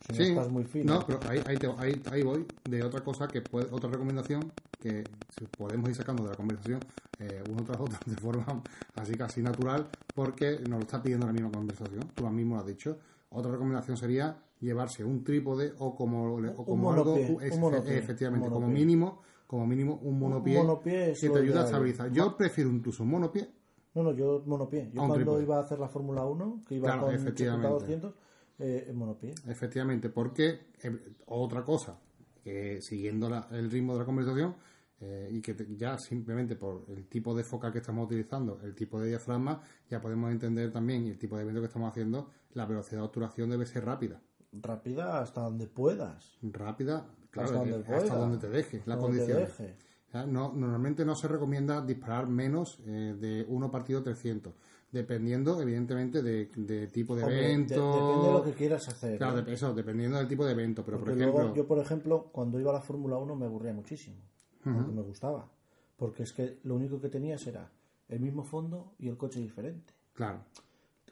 Si 0.00 0.12
no 0.12 0.16
Sí, 0.18 0.22
estás 0.30 0.50
muy 0.50 0.64
fino. 0.64 0.94
No, 0.94 1.06
pero 1.06 1.20
ahí, 1.26 1.42
ahí, 1.46 1.56
te- 1.58 1.74
ahí- 1.78 2.02
ahí 2.10 2.22
voy 2.22 2.46
de 2.64 2.82
otra 2.82 3.02
cosa 3.02 3.28
que 3.28 3.42
puede, 3.42 3.68
otra 3.70 3.90
recomendación 3.90 4.52
que 4.80 5.08
podemos 5.56 5.88
ir 5.90 5.96
sacando 5.96 6.22
de 6.24 6.30
la 6.30 6.36
conversación 6.36 6.84
eh, 7.18 7.42
uno 7.48 7.64
tras 7.64 7.80
otro 7.80 7.98
de 8.06 8.16
forma 8.16 8.62
así 8.94 9.16
casi 9.16 9.42
natural 9.42 9.88
porque 10.14 10.60
nos 10.60 10.78
lo 10.78 10.82
está 10.84 11.02
pidiendo 11.02 11.26
la 11.26 11.32
misma 11.32 11.50
conversación, 11.50 12.10
tú 12.14 12.28
mismo 12.30 12.54
lo 12.54 12.60
has 12.60 12.66
dicho. 12.66 12.98
Otra 13.30 13.50
recomendación 13.52 13.96
sería 13.96 14.36
llevarse 14.60 15.04
un 15.04 15.22
trípode 15.24 15.72
o 15.78 15.94
como, 15.96 16.24
o 16.34 16.36
Un 16.36 16.54
como 16.64 16.92
algo, 16.92 17.16
monopié, 17.16 17.46
es- 17.48 17.54
un 17.54 17.60
monopié, 17.60 17.98
efectivamente, 17.98 18.46
un 18.46 18.52
como 18.54 18.66
monopié. 18.66 18.84
mínimo, 18.86 19.20
como 19.46 19.66
mínimo 19.66 19.98
un 20.02 20.18
monopié, 20.18 20.58
monopié 20.58 21.10
es 21.12 21.20
que 21.20 21.28
te 21.30 21.38
ayuda 21.40 21.62
a 21.62 21.64
estabilizar. 21.64 22.10
Yo 22.12 22.36
prefiero 22.36 22.70
incluso 22.70 23.02
un 23.02 23.10
monopié 23.10 23.48
No, 23.94 24.02
no, 24.04 24.12
yo 24.12 24.42
monopié. 24.46 24.90
Yo 24.92 25.02
un 25.02 25.08
cuando 25.08 25.40
iba 25.42 25.56
a 25.56 25.60
hacer 25.60 25.78
la 25.80 25.88
Fórmula 25.88 26.24
1, 26.24 26.62
que 26.68 26.76
iba 26.76 26.86
Claro, 26.88 27.06
con 27.06 27.14
efectivamente. 27.14 27.68
200 27.68 28.14
eh, 28.58 28.86
en 28.88 28.96
monopié. 28.96 29.34
Efectivamente, 29.46 30.08
porque 30.10 30.68
eh, 30.82 31.14
otra 31.26 31.62
cosa, 31.62 31.98
que 32.42 32.80
siguiendo 32.80 33.28
la- 33.28 33.48
el 33.52 33.70
ritmo 33.70 33.92
de 33.94 33.98
la 34.00 34.04
conversación, 34.04 34.56
eh, 35.00 35.28
y 35.30 35.40
que 35.40 35.54
te- 35.54 35.76
ya 35.76 35.96
simplemente 35.96 36.56
por 36.56 36.84
el 36.88 37.06
tipo 37.06 37.34
de 37.34 37.44
foca 37.44 37.70
que 37.70 37.78
estamos 37.78 38.06
utilizando, 38.06 38.60
el 38.62 38.74
tipo 38.74 39.00
de 39.00 39.08
diafragma, 39.10 39.62
ya 39.88 40.00
podemos 40.00 40.30
entender 40.32 40.72
también 40.72 41.06
el 41.06 41.18
tipo 41.18 41.36
de 41.36 41.42
evento 41.42 41.60
que 41.60 41.66
estamos 41.68 41.90
haciendo, 41.90 42.30
la 42.54 42.66
velocidad 42.66 43.02
de 43.02 43.06
obturación 43.06 43.48
debe 43.50 43.64
ser 43.66 43.84
rápida. 43.84 44.20
Rápida 44.52 45.20
hasta 45.20 45.42
donde 45.42 45.66
puedas. 45.68 46.38
Rápida, 46.42 47.06
claro, 47.30 47.48
Hasta 47.48 47.58
donde 47.58 47.74
hasta 47.96 48.16
donde 48.16 48.38
te 48.38 48.48
deje, 48.48 48.82
la 48.86 48.96
condición. 48.98 49.38
No, 50.26 50.52
normalmente 50.54 51.04
no 51.04 51.14
se 51.14 51.28
recomienda 51.28 51.84
disparar 51.84 52.26
menos 52.26 52.80
eh, 52.86 53.14
de 53.20 53.44
1 53.46 53.70
partido 53.70 54.02
300, 54.02 54.54
dependiendo 54.90 55.60
evidentemente 55.60 56.22
de, 56.22 56.46
de 56.56 56.86
tipo 56.88 57.14
de 57.14 57.22
Hombre, 57.22 57.36
de- 57.38 57.44
evento. 57.52 57.92
depende 57.92 58.26
de 58.26 58.32
lo 58.32 58.44
que 58.44 58.52
quieras 58.52 58.88
hacer. 58.88 59.18
Claro, 59.18 59.38
¿eh? 59.40 59.42
de- 59.42 59.52
eso, 59.54 59.74
dependiendo 59.74 60.18
del 60.18 60.28
tipo 60.28 60.44
de 60.44 60.52
evento, 60.52 60.84
pero 60.84 60.98
Porque 60.98 61.12
por 61.12 61.18
ejemplo... 61.20 61.40
luego, 61.42 61.54
yo, 61.54 61.66
por 61.66 61.78
ejemplo, 61.78 62.28
cuando 62.32 62.58
iba 62.60 62.70
a 62.70 62.74
la 62.74 62.80
Fórmula 62.80 63.16
1 63.18 63.36
me 63.36 63.46
aburría 63.46 63.72
muchísimo. 63.72 64.16
Aunque 64.64 64.92
me 64.92 65.02
gustaba. 65.02 65.48
Porque 65.96 66.22
es 66.24 66.32
que 66.32 66.58
lo 66.64 66.74
único 66.74 67.00
que 67.00 67.08
tenías 67.08 67.46
era 67.46 67.70
el 68.08 68.20
mismo 68.20 68.44
fondo 68.44 68.92
y 68.98 69.08
el 69.08 69.16
coche 69.16 69.40
diferente. 69.40 69.92
Claro. 70.14 70.40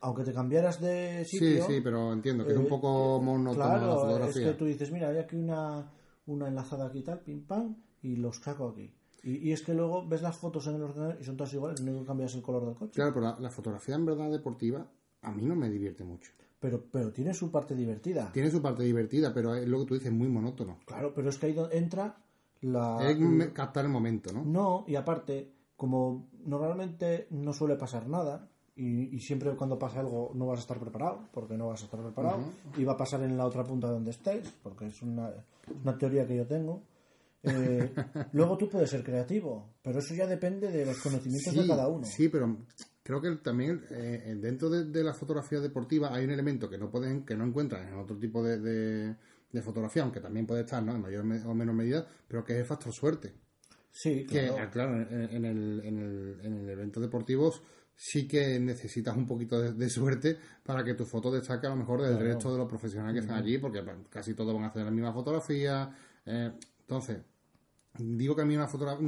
Aunque 0.03 0.25
te 0.25 0.33
cambiaras 0.35 0.81
de 0.81 1.25
Sí, 1.25 1.39
sitio. 1.39 1.67
sí, 1.67 1.81
pero 1.83 2.13
entiendo 2.13 2.45
que 2.45 2.53
es 2.53 2.59
un 2.59 2.67
eh, 2.67 2.69
poco 2.69 3.21
monótono 3.23 3.59
la 3.67 3.77
Claro, 3.79 3.93
es 3.95 4.01
fotografía. 4.03 4.47
que 4.49 4.53
tú 4.59 4.65
dices, 4.67 4.91
mira, 4.93 5.09
hay 5.09 5.19
aquí 5.19 5.37
una, 5.37 5.91
una 6.27 6.49
enlazada 6.49 6.87
aquí 6.87 7.03
tal, 7.03 7.21
pim 7.21 7.45
pam, 7.47 7.77
y 8.03 8.17
los 8.17 8.37
saco 8.37 8.69
aquí. 8.69 8.93
Y, 9.27 9.49
y 9.49 9.53
es 9.53 9.63
que 9.63 9.75
luego 9.75 10.07
ves 10.07 10.23
las 10.23 10.37
fotos 10.37 10.69
en 10.69 10.77
el 10.77 10.83
ordenador 10.83 11.19
y 11.21 11.25
son 11.25 11.37
todas 11.37 11.53
iguales, 11.53 11.83
no 11.83 12.05
cambias 12.05 12.35
el 12.37 12.43
color 12.43 12.65
del 12.65 12.77
coche. 12.77 12.93
Claro, 12.95 13.13
pero 13.13 13.27
la, 13.27 13.37
la 13.41 13.51
fotografía 13.51 13.97
en 13.97 14.07
verdad 14.07 14.31
deportiva 14.31 14.87
a 15.23 15.33
mí 15.33 15.45
no 15.45 15.57
me 15.57 15.69
divierte 15.69 16.05
mucho. 16.05 16.31
Pero, 16.61 16.85
pero 16.91 17.13
tiene 17.13 17.35
su 17.35 17.51
parte 17.51 17.75
divertida. 17.75 18.31
Tiene 18.33 18.51
su 18.51 18.63
parte 18.63 18.85
divertida, 18.85 19.35
pero 19.35 19.55
es 19.57 19.69
lo 19.69 19.81
que 19.81 19.87
tú 19.87 19.95
dices, 19.95 20.13
muy 20.13 20.29
monótono. 20.29 20.79
Claro, 20.87 21.13
pero 21.13 21.29
es 21.29 21.39
que 21.39 21.47
ahí 21.47 21.57
entra 21.73 22.17
la... 22.61 22.99
es 23.11 23.19
captar 23.53 23.85
el 23.85 23.91
momento, 23.91 24.33
¿no? 24.33 24.45
No, 24.45 24.85
y 24.87 24.95
aparte, 24.95 25.53
como 25.77 26.29
normalmente 26.45 27.27
no 27.31 27.53
suele 27.53 27.75
pasar 27.75 28.09
nada, 28.09 28.49
y, 28.77 29.15
y 29.15 29.21
siempre 29.21 29.57
cuando 29.57 29.79
pasa 29.79 30.01
algo 30.01 30.31
no 30.35 30.47
vas 30.47 30.59
a 30.59 30.63
estar 30.63 30.79
preparado, 30.79 31.29
porque 31.33 31.57
no 31.57 31.67
vas 31.67 31.83
a 31.83 31.87
estar 31.87 32.01
preparado, 32.01 32.39
y 32.77 32.85
va 32.85 32.93
a 32.93 32.97
pasar 32.97 33.23
en 33.23 33.37
la 33.37 33.45
otra 33.45 33.65
punta 33.65 33.89
donde 33.89 34.13
estés, 34.13 34.51
porque 34.63 34.87
es 34.87 35.03
una, 35.03 35.33
una 35.83 35.99
teoría 35.99 36.27
que 36.27 36.37
yo 36.37 36.47
tengo. 36.47 36.83
Eh, 37.47 37.93
luego 38.33 38.57
tú 38.59 38.69
puedes 38.69 38.91
ser 38.91 39.03
creativo, 39.03 39.75
pero 39.83 39.99
eso 40.01 40.15
ya 40.15 40.27
depende 40.27 40.71
de 40.71 40.85
los 40.85 40.97
conocimientos 40.99 41.55
de 41.55 41.67
cada 41.67 41.89
uno. 41.89 42.07
sí, 42.07 42.29
pero 42.29 42.57
creo 43.03 43.21
que 43.21 43.31
también 43.37 43.85
eh, 43.91 44.37
dentro 44.41 44.69
de, 44.69 44.85
de 44.85 45.05
la 45.05 45.15
fotografía 45.15 45.61
deportiva 45.61 46.13
hay 46.15 46.25
un 46.25 46.31
elemento 46.33 46.69
que 46.69 46.79
no 46.79 46.91
pueden, 46.91 47.25
que 47.25 47.37
no 47.37 47.45
encuentras 47.45 47.87
en 47.87 47.95
otro 47.95 48.17
tipo 48.19 48.43
de, 48.43 48.59
de- 48.59 49.17
de 49.53 49.63
fotografía, 49.63 50.03
aunque 50.03 50.21
también 50.21 50.45
puede 50.47 50.63
estar, 50.63 50.83
¿no? 50.83 50.95
En 50.95 51.01
mayor 51.01 51.25
o 51.47 51.55
menor 51.55 51.75
medida, 51.75 52.07
pero 52.29 52.45
que 52.45 52.53
es 52.55 52.59
el 52.59 52.65
factor 52.67 52.93
suerte. 52.93 53.33
Sí, 53.91 54.27
que 54.27 54.49
claro. 54.49 54.59
ah, 54.59 54.71
claro, 54.71 54.97
en, 55.09 55.23
en 55.37 55.45
el, 55.47 55.81
en, 55.85 55.99
el, 55.99 56.41
en 56.43 56.53
el 56.59 56.69
evento 56.69 57.01
deportivo 57.01 57.55
sí 57.95 58.29
que 58.29 58.61
necesitas 58.61 59.17
un 59.17 59.25
poquito 59.27 59.59
de, 59.59 59.73
de 59.73 59.89
suerte 59.89 60.37
para 60.63 60.85
que 60.85 60.93
tu 60.93 61.07
foto 61.07 61.31
destaque 61.31 61.67
a 61.67 61.71
lo 61.71 61.77
mejor 61.77 62.03
del 62.03 62.17
Claro. 62.19 62.25
resto 62.27 62.53
de 62.53 62.59
los 62.59 62.69
profesionales 62.69 63.15
que 63.15 63.21
están 63.21 63.39
allí, 63.43 63.57
porque 63.57 63.83
casi 64.11 64.35
todos 64.35 64.53
van 64.53 64.65
a 64.65 64.67
hacer 64.67 64.85
la 64.85 64.91
misma 64.91 65.15
fotografía. 65.15 65.91
eh, 66.27 66.53
entonces, 66.81 67.19
digo 67.99 68.35
que 68.37 68.43
a 68.43 68.45
mí 68.45 68.55
una 68.57 68.67
fotografía 68.69 69.07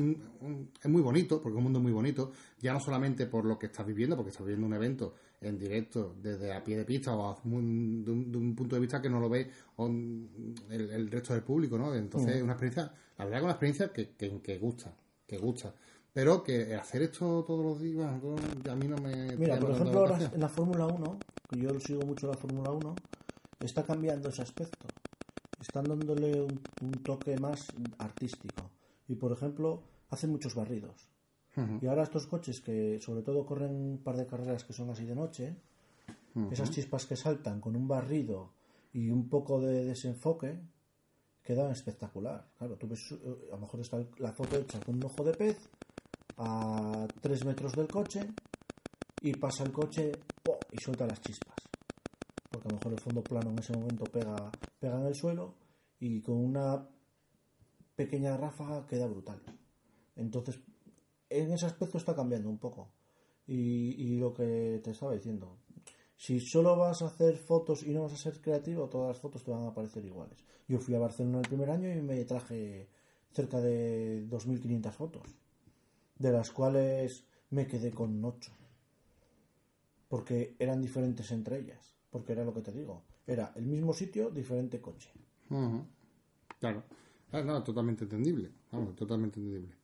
es 0.83 0.91
muy 0.91 1.03
bonito, 1.03 1.41
porque 1.41 1.55
es 1.55 1.59
un 1.59 1.65
mundo 1.65 1.81
muy 1.81 1.93
bonito, 1.93 2.33
ya 2.61 2.73
no 2.73 2.81
solamente 2.81 3.27
por 3.27 3.45
lo 3.45 3.59
que 3.59 3.67
estás 3.67 3.87
viviendo, 3.87 4.17
porque 4.17 4.31
estás 4.31 4.45
viviendo 4.47 4.67
un 4.67 4.75
evento 4.75 5.15
en 5.41 5.59
directo 5.59 6.15
desde 6.21 6.53
a 6.53 6.63
pie 6.65 6.77
de 6.77 6.85
pista 6.85 7.15
o 7.15 7.25
a 7.27 7.39
un- 7.45 8.05
de, 8.05 8.11
un, 8.11 8.33
de 8.33 8.39
un 8.39 8.55
punto 8.57 8.75
de 8.77 8.81
vista 8.81 9.01
que 9.01 9.09
no 9.09 9.21
lo 9.21 9.29
ve 9.29 9.51
o 9.77 9.87
un- 9.87 10.55
el, 10.71 10.91
el 10.91 11.11
resto 11.11 11.33
del 11.33 11.43
público, 11.43 11.79
¿no? 11.79 11.95
Entonces, 11.95 12.37
es 12.37 12.43
una 12.43 12.53
experiencia, 12.55 12.93
la 13.19 13.25
verdad 13.25 13.39
que 13.39 13.45
una 13.45 13.53
experiencia 13.53 13.93
que, 13.93 14.11
que, 14.11 14.41
que 14.41 14.59
gusta, 14.59 14.93
que 15.27 15.39
gusta. 15.39 15.75
Pero 16.13 16.43
que 16.43 16.75
hacer 16.75 17.03
esto 17.03 17.45
todos 17.47 17.65
los 17.65 17.81
días, 17.81 18.21
bueno, 18.21 18.37
a 18.71 18.75
mí 18.75 18.89
no 18.89 18.97
me... 18.97 19.37
Mira, 19.37 19.55
por 19.61 19.71
ejemplo, 19.77 20.01
ahora 20.01 20.17
en 20.35 20.41
la 20.41 20.49
Fórmula 20.49 20.87
1, 20.87 21.19
que 21.51 21.59
yo 21.61 21.79
sigo 21.79 22.03
mucho 22.03 22.27
la 22.27 22.35
Fórmula 22.35 22.71
1, 22.73 22.95
está 23.61 23.85
cambiando 23.85 24.29
ese 24.31 24.43
aspecto. 24.43 24.89
Están 25.61 25.85
dándole 25.85 26.41
un, 26.43 26.61
un 26.83 26.93
toque 27.05 27.37
más 27.39 27.69
artístico. 27.99 28.71
Y, 29.09 29.17
por 29.17 29.33
ejemplo, 29.33 29.83
hacen 30.11 30.31
muchos 30.31 30.55
barridos. 30.55 31.09
Y 31.81 31.87
ahora 31.89 32.05
estos 32.05 32.29
coches 32.29 32.61
que 32.61 33.01
sobre 33.01 33.23
todo 33.23 33.45
corren 33.45 33.75
un 33.75 33.99
par 33.99 34.17
de 34.17 34.27
carreras 34.27 34.63
que 34.63 34.73
son 34.73 34.91
así 34.91 35.05
de 35.05 35.17
noche, 35.17 35.57
esas 36.53 36.71
chispas 36.71 37.05
que 37.05 37.17
saltan 37.17 37.61
con 37.61 37.75
un 37.75 37.89
barrido 37.89 38.53
y 38.93 39.11
un 39.11 39.29
poco 39.29 39.61
de 39.61 39.85
desenfoque, 39.85 40.61
quedan 41.43 41.73
espectacular. 41.73 42.47
Claro, 42.57 42.77
tú 42.77 42.87
ves, 42.87 43.11
eh, 43.11 43.49
a 43.51 43.57
lo 43.57 43.63
mejor 43.63 43.81
está 43.81 43.99
la 44.19 44.33
foto 44.33 44.57
hecha 44.57 44.79
con 44.81 44.97
un 44.97 45.05
ojo 45.05 45.25
de 45.25 45.33
pez 45.33 45.69
a 46.37 47.09
3 47.21 47.45
metros 47.45 47.73
del 47.73 47.89
coche 47.89 48.21
y 49.23 49.33
pasa 49.33 49.65
el 49.65 49.73
coche 49.73 50.13
¡po! 50.43 50.59
y 50.71 50.79
suelta 50.79 51.07
las 51.07 51.21
chispas. 51.21 51.57
Porque 52.51 52.69
a 52.69 52.71
lo 52.71 52.77
mejor 52.77 52.93
el 52.93 53.01
fondo 53.01 53.23
plano 53.23 53.51
en 53.51 53.59
ese 53.59 53.73
momento 53.73 54.05
pega, 54.05 54.37
pega 54.79 55.01
en 55.01 55.07
el 55.07 55.15
suelo 55.15 55.55
y 55.99 56.21
con 56.21 56.37
una 56.37 56.87
pequeña 57.99 58.37
ráfaga 58.37 58.87
queda 58.87 59.09
brutal. 59.09 59.41
Entonces, 60.15 60.61
en 61.29 61.53
ese 61.53 61.67
aspecto 61.67 61.99
está 61.99 62.15
cambiando 62.15 62.49
un 62.49 62.59
poco. 62.59 62.93
Y, 63.45 63.97
y 63.99 64.19
lo 64.19 64.33
que 64.33 64.81
te 64.85 64.93
estaba 64.93 65.15
diciendo, 65.15 65.59
si 66.15 66.39
solo 66.39 66.77
vas 66.77 67.03
a 67.03 67.07
hacer 67.07 67.37
fotos 67.37 67.83
y 67.83 67.93
no 67.93 68.03
vas 68.03 68.13
a 68.13 68.17
ser 68.17 68.41
creativo, 68.41 68.89
todas 68.89 69.09
las 69.09 69.19
fotos 69.19 69.43
te 69.43 69.51
van 69.51 69.67
a 69.67 69.75
parecer 69.75 70.05
iguales. 70.05 70.45
Yo 70.69 70.79
fui 70.79 70.95
a 70.95 71.01
Barcelona 71.01 71.41
el 71.41 71.49
primer 71.49 71.71
año 71.71 71.91
y 71.91 72.01
me 72.01 72.25
traje 72.25 72.89
cerca 73.33 73.61
de 73.61 74.25
2.500 74.29 74.93
fotos, 74.93 75.37
de 76.19 76.31
las 76.31 76.53
cuales 76.53 77.25
me 77.51 77.67
quedé 77.67 77.91
con 77.91 78.25
8. 78.25 78.53
Porque 80.07 80.55
eran 80.61 80.81
diferentes 80.81 81.33
entre 81.33 81.59
ellas. 81.59 81.97
Porque 82.11 82.33
era 82.33 82.45
lo 82.45 82.55
que 82.55 82.63
te 82.63 82.73
digo. 82.73 83.03
Era 83.27 83.53
el 83.57 83.67
mismo 83.67 83.93
sitio, 83.93 84.31
diferente 84.31 84.81
coche. 84.81 85.11
Claro. 86.61 86.85
Ah, 87.33 87.43
no, 87.43 87.63
totalmente 87.63 88.05
entendible. 88.05 88.51
Vamos, 88.73 88.95
totalmente 88.97 89.39
entendible. 89.39 89.75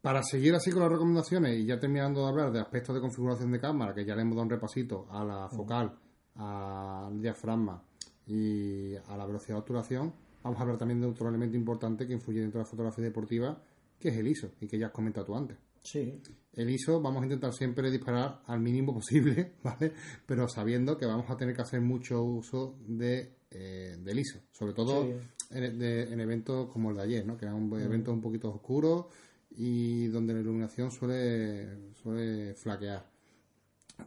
Para 0.00 0.22
seguir 0.22 0.54
así 0.54 0.70
con 0.70 0.82
las 0.82 0.92
recomendaciones 0.92 1.58
y 1.58 1.64
ya 1.64 1.78
terminando 1.80 2.22
de 2.22 2.28
hablar 2.28 2.52
de 2.52 2.60
aspectos 2.60 2.94
de 2.94 3.00
configuración 3.00 3.50
de 3.50 3.58
cámara, 3.60 3.94
que 3.94 4.04
ya 4.04 4.14
le 4.14 4.22
hemos 4.22 4.34
dado 4.34 4.44
un 4.44 4.50
repasito 4.50 5.06
a 5.10 5.24
la 5.24 5.48
focal, 5.48 5.98
al 6.34 7.20
diafragma 7.20 7.82
y 8.26 8.94
a 8.96 9.16
la 9.16 9.26
velocidad 9.26 9.54
de 9.56 9.60
obturación, 9.60 10.12
vamos 10.42 10.58
a 10.58 10.62
hablar 10.62 10.76
también 10.78 11.00
de 11.00 11.06
otro 11.06 11.28
elemento 11.28 11.56
importante 11.56 12.06
que 12.06 12.12
influye 12.12 12.40
dentro 12.40 12.58
de 12.58 12.64
la 12.64 12.70
fotografía 12.70 13.04
deportiva, 13.04 13.62
que 13.98 14.08
es 14.10 14.16
el 14.16 14.28
ISO, 14.28 14.50
y 14.60 14.66
que 14.66 14.78
ya 14.78 14.86
has 14.86 14.92
comentado 14.92 15.26
tú 15.26 15.34
antes. 15.36 15.56
Sí, 15.82 16.18
El 16.54 16.70
ISO 16.70 17.00
vamos 17.00 17.22
a 17.22 17.24
intentar 17.24 17.52
siempre 17.52 17.90
disparar 17.90 18.42
al 18.46 18.60
mínimo 18.60 18.92
posible, 18.94 19.54
¿vale? 19.62 19.92
Pero 20.26 20.48
sabiendo 20.48 20.96
que 20.96 21.06
vamos 21.06 21.30
a 21.30 21.36
tener 21.36 21.54
que 21.54 21.62
hacer 21.62 21.80
mucho 21.80 22.22
uso 22.22 22.76
de, 22.86 23.36
eh, 23.50 23.96
del 23.98 24.18
ISO, 24.18 24.40
sobre 24.50 24.72
todo 24.74 25.04
Sí. 25.04 25.12
En, 25.54 25.78
de- 25.78 26.12
en 26.12 26.20
eventos 26.20 26.68
como 26.70 26.90
el 26.90 26.96
de 26.96 27.02
ayer, 27.02 27.26
¿no? 27.26 27.36
Que 27.36 27.44
eran 27.46 27.56
un- 27.56 27.80
eventos 27.80 28.12
un 28.12 28.20
poquito 28.20 28.50
oscuros 28.50 29.06
y 29.56 30.06
donde 30.08 30.34
la 30.34 30.40
iluminación 30.40 30.90
suele, 30.90 31.92
suele 31.94 32.54
flaquear. 32.54 33.06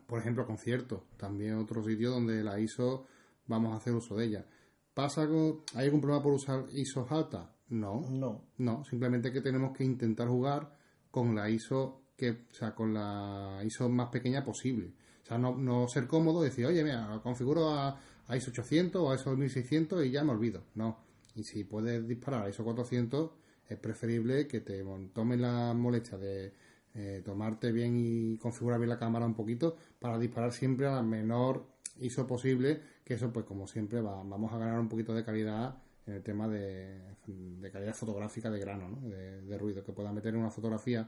Por 0.06 0.20
ejemplo, 0.20 0.45
conciertos, 0.45 1.02
también 1.18 1.56
otro 1.56 1.84
sitio 1.84 2.12
donde 2.12 2.43
la 2.43 2.60
ISO 2.60 3.06
vamos 3.48 3.74
a 3.74 3.78
hacer 3.78 3.93
uso 3.93 4.16
de 4.18 4.26
ella. 4.26 4.45
¿Pasa 4.93 5.22
algo, 5.22 5.64
¿Hay 5.76 5.86
algún 5.86 6.02
problema 6.02 6.22
por 6.22 6.34
usar 6.34 6.66
ISO 6.74 7.08
alta? 7.10 7.54
No, 7.70 8.02
no. 8.10 8.41
no, 8.58 8.84
simplemente 8.86 9.32
que 9.32 9.41
tenemos 9.41 9.76
que 9.76 9.84
intentar 9.84 10.28
jugar 10.28 10.74
con 11.12 11.36
la 11.36 11.50
ISO 11.50 12.02
que, 12.18 12.32
o 12.32 12.54
sea, 12.54 12.74
con 12.74 12.93
la 12.93 13.62
ISO 13.66 13.88
más 13.89 14.10
pequeña 14.10 14.43
posible. 14.43 14.93
O 15.24 15.26
sea, 15.28 15.38
no, 15.38 15.56
no 15.56 15.88
ser 15.88 16.08
cómodo 16.08 16.41
y 16.41 16.50
decir, 16.50 16.66
oye, 16.66 16.84
mira, 16.84 17.20
configuro 17.24 17.70
a, 17.70 18.00
a 18.28 18.36
ISO 18.38 18.52
800 18.52 19.02
o 19.02 19.12
a 19.12 19.16
ISO 19.16 19.36
1600 19.36 20.06
y 20.06 20.12
ya 20.12 20.24
me 20.24 20.32
olvido. 20.32 20.64
No. 20.76 20.98
Y 21.38 21.44
si 21.44 21.64
puedes 21.64 22.08
disparar 22.08 22.46
a 22.46 22.50
ISO 22.50 22.64
400, 22.64 23.32
es 23.70 23.78
preferible 23.78 24.48
que 24.48 24.60
te 24.62 24.84
tomes 25.14 25.40
la 25.40 25.74
molestia 25.76 26.18
de 26.18 26.52
eh, 26.96 27.22
tomarte 27.24 27.72
bien 27.72 27.96
y 27.96 28.38
configurar 28.40 28.80
bien 28.80 28.90
la 28.90 28.98
cámara 28.98 29.26
un 29.28 29.36
poquito 29.36 29.78
para 30.00 30.18
disparar 30.18 30.52
siempre 30.52 30.88
a 30.88 30.96
la 30.96 31.04
menor 31.04 31.64
ISO 32.00 32.26
posible, 32.26 32.82
que 33.04 33.14
eso 33.14 33.32
pues 33.32 33.46
como 33.46 33.68
siempre 33.68 34.02
va- 34.02 34.24
vamos 34.24 34.52
a 34.52 34.58
ganar 34.58 34.80
un 34.80 34.90
poquito 34.90 35.14
de 35.14 35.24
calidad 35.24 35.78
en 36.08 36.14
el 36.16 36.24
tema 36.24 36.48
de, 36.48 37.02
de 37.28 37.72
calidad 37.72 37.94
fotográfica 37.94 38.50
de 38.50 38.60
grano, 38.60 38.90
¿no? 38.90 39.08
de, 39.10 39.42
de 39.44 39.58
ruido, 39.60 39.84
que 39.84 39.92
pueda 39.92 40.12
meter 40.12 40.34
en 40.34 40.40
una 40.40 40.50
fotografía 40.50 41.08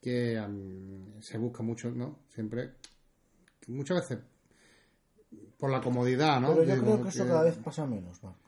que 0.00 0.40
se 1.20 1.38
busca 1.38 1.62
mucho, 1.62 1.90
¿no? 1.90 2.20
Siempre, 2.28 2.70
muchas 3.68 4.00
veces, 4.00 4.24
por 5.58 5.70
la 5.70 5.80
comodidad, 5.80 6.40
¿no? 6.40 6.48
Pero 6.48 6.64
yo 6.64 6.74
Digo, 6.74 6.84
creo 6.86 7.02
que 7.02 7.08
eso 7.10 7.22
que- 7.24 7.28
cada 7.28 7.42
vez 7.44 7.56
pasa 7.58 7.86
menos, 7.86 8.20
Marco. 8.24 8.39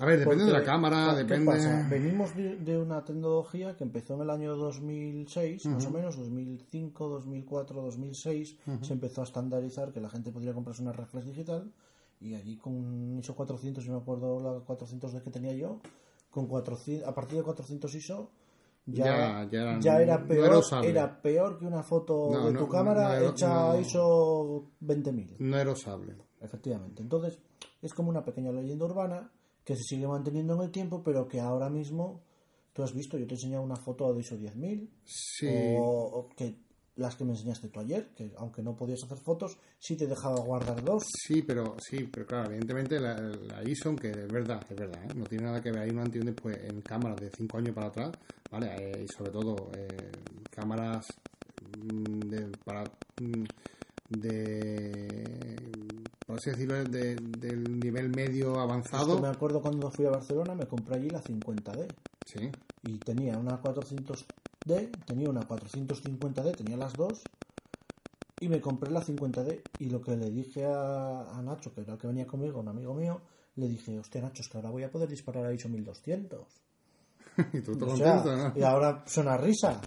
A 0.00 0.06
ver, 0.06 0.20
depende 0.20 0.44
de 0.46 0.52
la 0.52 0.62
cámara, 0.62 1.12
¿qué 1.16 1.22
depende... 1.24 1.46
pasa? 1.46 1.86
Venimos 1.90 2.34
de, 2.34 2.56
de 2.56 2.78
una 2.78 3.04
tecnología 3.04 3.76
que 3.76 3.84
empezó 3.84 4.14
en 4.14 4.22
el 4.22 4.30
año 4.30 4.56
2006, 4.56 5.66
más 5.66 5.86
o 5.86 5.90
menos, 5.90 6.16
2005, 6.16 7.08
2004, 7.08 7.82
2006, 7.82 8.56
se 8.80 8.92
empezó 8.92 9.20
a 9.20 9.24
estandarizar 9.24 9.92
que 9.92 10.00
la 10.00 10.08
gente 10.08 10.32
podría 10.32 10.54
comprarse 10.54 10.82
una 10.82 10.92
reflex 10.92 11.26
digital 11.26 11.70
y 12.20 12.34
allí 12.34 12.56
con 12.56 12.72
un 12.74 13.18
ISO 13.18 13.34
400, 13.34 13.84
yo 13.84 13.92
me 13.92 13.98
acuerdo 13.98 14.40
la 14.40 14.60
400 14.64 15.12
de 15.12 15.20
que 15.22 15.30
tenía 15.30 15.52
yo, 15.52 15.80
con 16.30 16.46
400, 16.46 17.06
a 17.06 17.14
partir 17.14 17.36
de 17.38 17.44
400 17.44 17.94
ISO 17.94 18.30
ya, 18.86 19.04
Ya- 19.04 19.48
ya 19.50 19.60
era- 19.62 19.80
ya 19.80 20.00
era 20.02 20.18
no 20.18 20.26
peor, 20.26 20.56
usable. 20.56 20.88
era 20.88 21.20
peor 21.20 21.58
que 21.58 21.66
una 21.66 21.82
foto 21.82 22.30
No, 22.32 22.46
de 22.46 22.52
no, 22.54 22.58
tu 22.60 22.68
cámara 22.68 23.08
no 23.08 23.14
era- 23.14 23.28
hecha 23.30 23.48
no. 23.74 23.78
ISO 23.80 24.64
20000. 24.80 25.36
No 25.38 25.56
era 25.58 25.70
usable. 25.70 26.16
Efectivamente. 26.40 27.02
Entonces, 27.02 27.38
es 27.82 27.92
como 27.94 28.08
una 28.10 28.24
pequeña 28.24 28.50
leyenda 28.52 28.86
urbana 28.86 29.30
que 29.64 29.76
se 29.76 29.82
sigue 29.82 30.06
manteniendo 30.06 30.54
en 30.54 30.62
el 30.62 30.70
tiempo, 30.70 31.02
pero 31.02 31.28
que 31.28 31.40
ahora 31.40 31.68
mismo, 31.70 32.22
tú 32.72 32.82
has 32.82 32.94
visto, 32.94 33.18
yo 33.18 33.26
te 33.26 33.34
he 33.34 33.36
enseñado 33.36 33.62
una 33.62 33.76
foto 33.76 34.12
de 34.12 34.20
ISO 34.20 34.36
10000, 34.36 34.90
Sí, 35.04 35.46
o, 35.48 36.10
o 36.14 36.28
que 36.36 36.56
las 36.96 37.16
que 37.16 37.24
me 37.24 37.32
enseñaste 37.32 37.68
tú 37.68 37.80
ayer, 37.80 38.10
que 38.14 38.32
aunque 38.36 38.62
no 38.62 38.76
podías 38.76 39.02
hacer 39.04 39.18
fotos, 39.18 39.56
sí 39.78 39.96
te 39.96 40.06
dejaba 40.06 40.40
guardar 40.40 40.82
dos. 40.84 41.02
sí, 41.04 41.42
pero 41.42 41.76
sí, 41.80 42.04
pero 42.12 42.26
claro, 42.26 42.46
evidentemente 42.50 43.00
la, 43.00 43.14
la 43.18 43.64
ISO, 43.64 43.88
aunque 43.88 44.10
es 44.10 44.28
verdad, 44.30 44.62
es 44.68 44.76
verdad, 44.76 45.02
¿eh? 45.04 45.14
no 45.14 45.24
tiene 45.24 45.44
nada 45.44 45.60
que 45.62 45.70
ver, 45.72 45.82
hay 45.82 45.90
un 45.90 46.00
antes 46.00 46.16
y 46.16 46.20
un 46.20 46.26
después 46.26 46.58
en 46.64 46.80
cámaras 46.82 47.20
de 47.20 47.30
5 47.30 47.58
años 47.58 47.74
para 47.74 47.86
atrás, 47.88 48.12
¿vale? 48.50 48.66
Eh, 48.76 49.04
y 49.04 49.08
sobre 49.08 49.30
todo 49.30 49.70
eh, 49.74 50.10
cámaras 50.50 51.06
mm, 51.60 52.20
de, 52.28 52.46
para 52.64 52.84
mm, 53.18 53.44
de 54.10 55.72
por 56.32 56.38
así 56.40 56.48
decirlo 56.48 56.82
de- 56.86 57.16
del 57.16 57.78
nivel 57.78 58.08
medio 58.08 58.54
Es 58.56 58.62
avanzado 58.62 59.16
que 59.16 59.20
me 59.22 59.28
acuerdo 59.28 59.60
cuando 59.60 59.90
fui 59.90 60.06
a 60.06 60.10
Barcelona, 60.10 60.54
me 60.54 60.66
compré 60.66 60.94
allí 60.96 61.10
la 61.10 61.20
50D 61.20 61.94
sí. 62.24 62.50
Y 62.82 62.98
tenía 63.00 63.36
una 63.36 63.60
400D, 63.60 65.04
tenía 65.06 65.28
una 65.28 65.42
450D, 65.46 66.56
tenía 66.56 66.78
las 66.78 66.96
dos 66.96 67.28
y 68.40 68.48
me 68.48 68.62
compré 68.62 68.90
la 68.90 69.02
50D 69.02 69.62
y 69.78 69.90
lo 69.90 70.00
que 70.00 70.16
le 70.16 70.30
dije 70.30 70.64
a, 70.64 71.36
a 71.36 71.42
Nacho, 71.42 71.74
que 71.74 71.82
era 71.82 71.92
el 71.92 71.98
que 71.98 72.06
venía 72.06 72.26
conmigo, 72.26 72.60
un 72.60 72.68
amigo 72.68 72.94
mío, 72.94 73.20
le 73.56 73.68
dije, 73.68 73.98
hostia 73.98 74.22
Nacho, 74.22 74.40
es 74.40 74.48
que 74.48 74.56
ahora 74.56 74.70
voy 74.70 74.84
a 74.84 74.90
poder 74.90 75.10
disparar 75.10 75.44
a 75.44 75.52
ISO 75.52 75.68
1200. 75.68 76.48
y 77.52 77.60
tú 77.60 77.72
estás 77.72 77.92
O 77.92 77.96
sea, 77.98 78.22
contento 78.22 78.36
¿no? 78.36 78.52
y 78.58 78.62
ahora 78.62 79.04
suena 79.06 79.36
risa, 79.36 79.80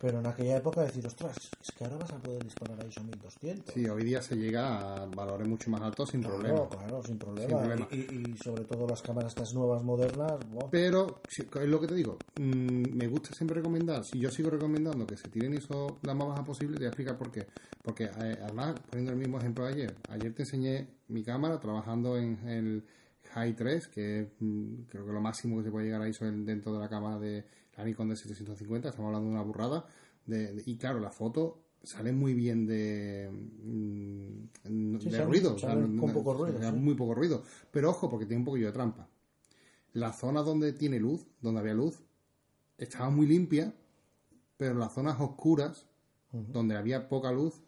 pero 0.00 0.20
en 0.20 0.26
aquella 0.26 0.56
época 0.58 0.82
decir, 0.82 1.04
ostras, 1.06 1.36
es 1.62 1.72
que 1.72 1.84
ahora 1.84 1.96
vas 1.98 2.12
a 2.12 2.18
poder 2.18 2.42
disparar 2.44 2.80
a 2.80 2.86
ISO 2.86 3.02
1200. 3.02 3.74
sí 3.74 3.88
hoy 3.88 4.04
día 4.04 4.22
se 4.22 4.36
llega 4.36 5.02
a 5.02 5.06
valores 5.06 5.46
mucho 5.48 5.70
más 5.70 5.82
altos 5.82 6.10
sin 6.10 6.20
Claro, 6.22 6.36
problema 6.38 6.68
claro, 6.68 7.02
sin 7.02 7.18
problema. 7.18 7.48
Sin 7.48 7.58
problema. 7.58 7.88
Y, 7.90 8.36
sobre 8.36 8.64
todo 8.64 8.86
las 8.86 9.02
cámaras 9.02 9.32
estas 9.32 9.54
nuevas, 9.54 9.82
modernas, 9.82 10.38
Pero, 10.70 11.22
es 11.28 11.68
lo 11.68 11.80
que 11.80 11.86
te 11.88 11.94
digo, 11.94 12.18
mm, 12.36 12.96
me 12.96 13.08
gusta 13.08 13.32
siempre 13.32 13.56
recomendar, 13.56 14.04
si 14.04 14.18
yo 14.20 14.30
sigo 14.30 14.50
recomendando 14.50 15.06
que 15.06 15.16
se 15.16 15.28
tiren 15.28 15.54
ISO 15.54 15.98
la 16.02 16.14
más 16.14 16.28
baja 16.28 16.44
posible, 16.44 16.74
te 16.74 16.80
voy 16.80 16.86
a 16.86 16.90
explicar 16.90 17.16
por 17.18 17.30
qué. 17.32 17.46
Porque 17.82 18.04
eh, 18.04 18.38
además, 18.42 18.74
poniendo 18.88 19.12
el 19.12 19.18
mismo 19.18 19.38
ejemplo 19.38 19.64
de 19.64 19.72
ayer, 19.72 19.96
ayer 20.08 20.34
te 20.34 20.42
enseñé 20.42 20.88
mi 21.08 21.22
cámara 21.24 21.58
trabajando 21.58 22.16
en 22.16 22.38
el 22.48 22.84
High 23.32 23.54
3, 23.56 23.88
que 23.88 24.30
mm, 24.40 24.82
creo 24.88 25.06
que 25.06 25.12
lo 25.12 25.20
máximo 25.20 25.58
que 25.58 25.64
se 25.64 25.70
puede 25.70 25.86
llegar 25.86 26.02
a 26.02 26.08
ISO 26.08 26.26
en- 26.26 26.44
dentro 26.44 26.72
de 26.72 26.78
la 26.80 26.88
cámara 26.88 27.18
de 27.18 27.44
la 27.78 27.84
Nikon 27.84 28.10
D750, 28.10 28.88
estamos 28.88 29.06
hablando 29.08 29.28
de 29.28 29.34
una 29.34 29.42
burrada. 29.42 29.86
De, 30.26 30.52
de- 30.52 30.62
y 30.66 30.76
claro, 30.76 31.00
la 31.00 31.10
foto 31.10 31.62
sale 31.82 32.12
muy 32.12 32.34
bien 32.34 32.66
de, 32.66 33.30
mm, 33.32 34.98
Sí, 34.98 35.04
de 35.06 35.10
sale- 35.12 35.24
ruido. 35.24 35.54
o 35.54 35.58
sea, 35.58 35.70
sale 35.70 35.82
con 35.82 35.96
no- 35.96 36.12
poco 36.12 36.34
ruido, 36.34 36.58
sí. 36.60 36.72
Muy 36.76 36.94
poco 36.94 37.14
ruido. 37.14 37.42
Pero 37.70 37.90
ojo, 37.90 38.10
porque 38.10 38.26
tiene 38.26 38.40
un 38.40 38.44
poquillo 38.44 38.66
de 38.66 38.72
trampa. 38.72 39.08
La 39.94 40.12
zona 40.12 40.42
donde 40.42 40.72
tiene 40.74 40.98
luz, 41.00 41.26
donde 41.40 41.60
había 41.60 41.74
luz, 41.74 42.02
estaba 42.76 43.08
muy 43.10 43.26
limpia, 43.26 43.72
pero 44.56 44.74
las 44.74 44.92
zonas 44.92 45.18
oscuras, 45.20 45.86
donde 46.32 46.76
había 46.76 47.08
poca 47.08 47.32
luz, 47.32 47.62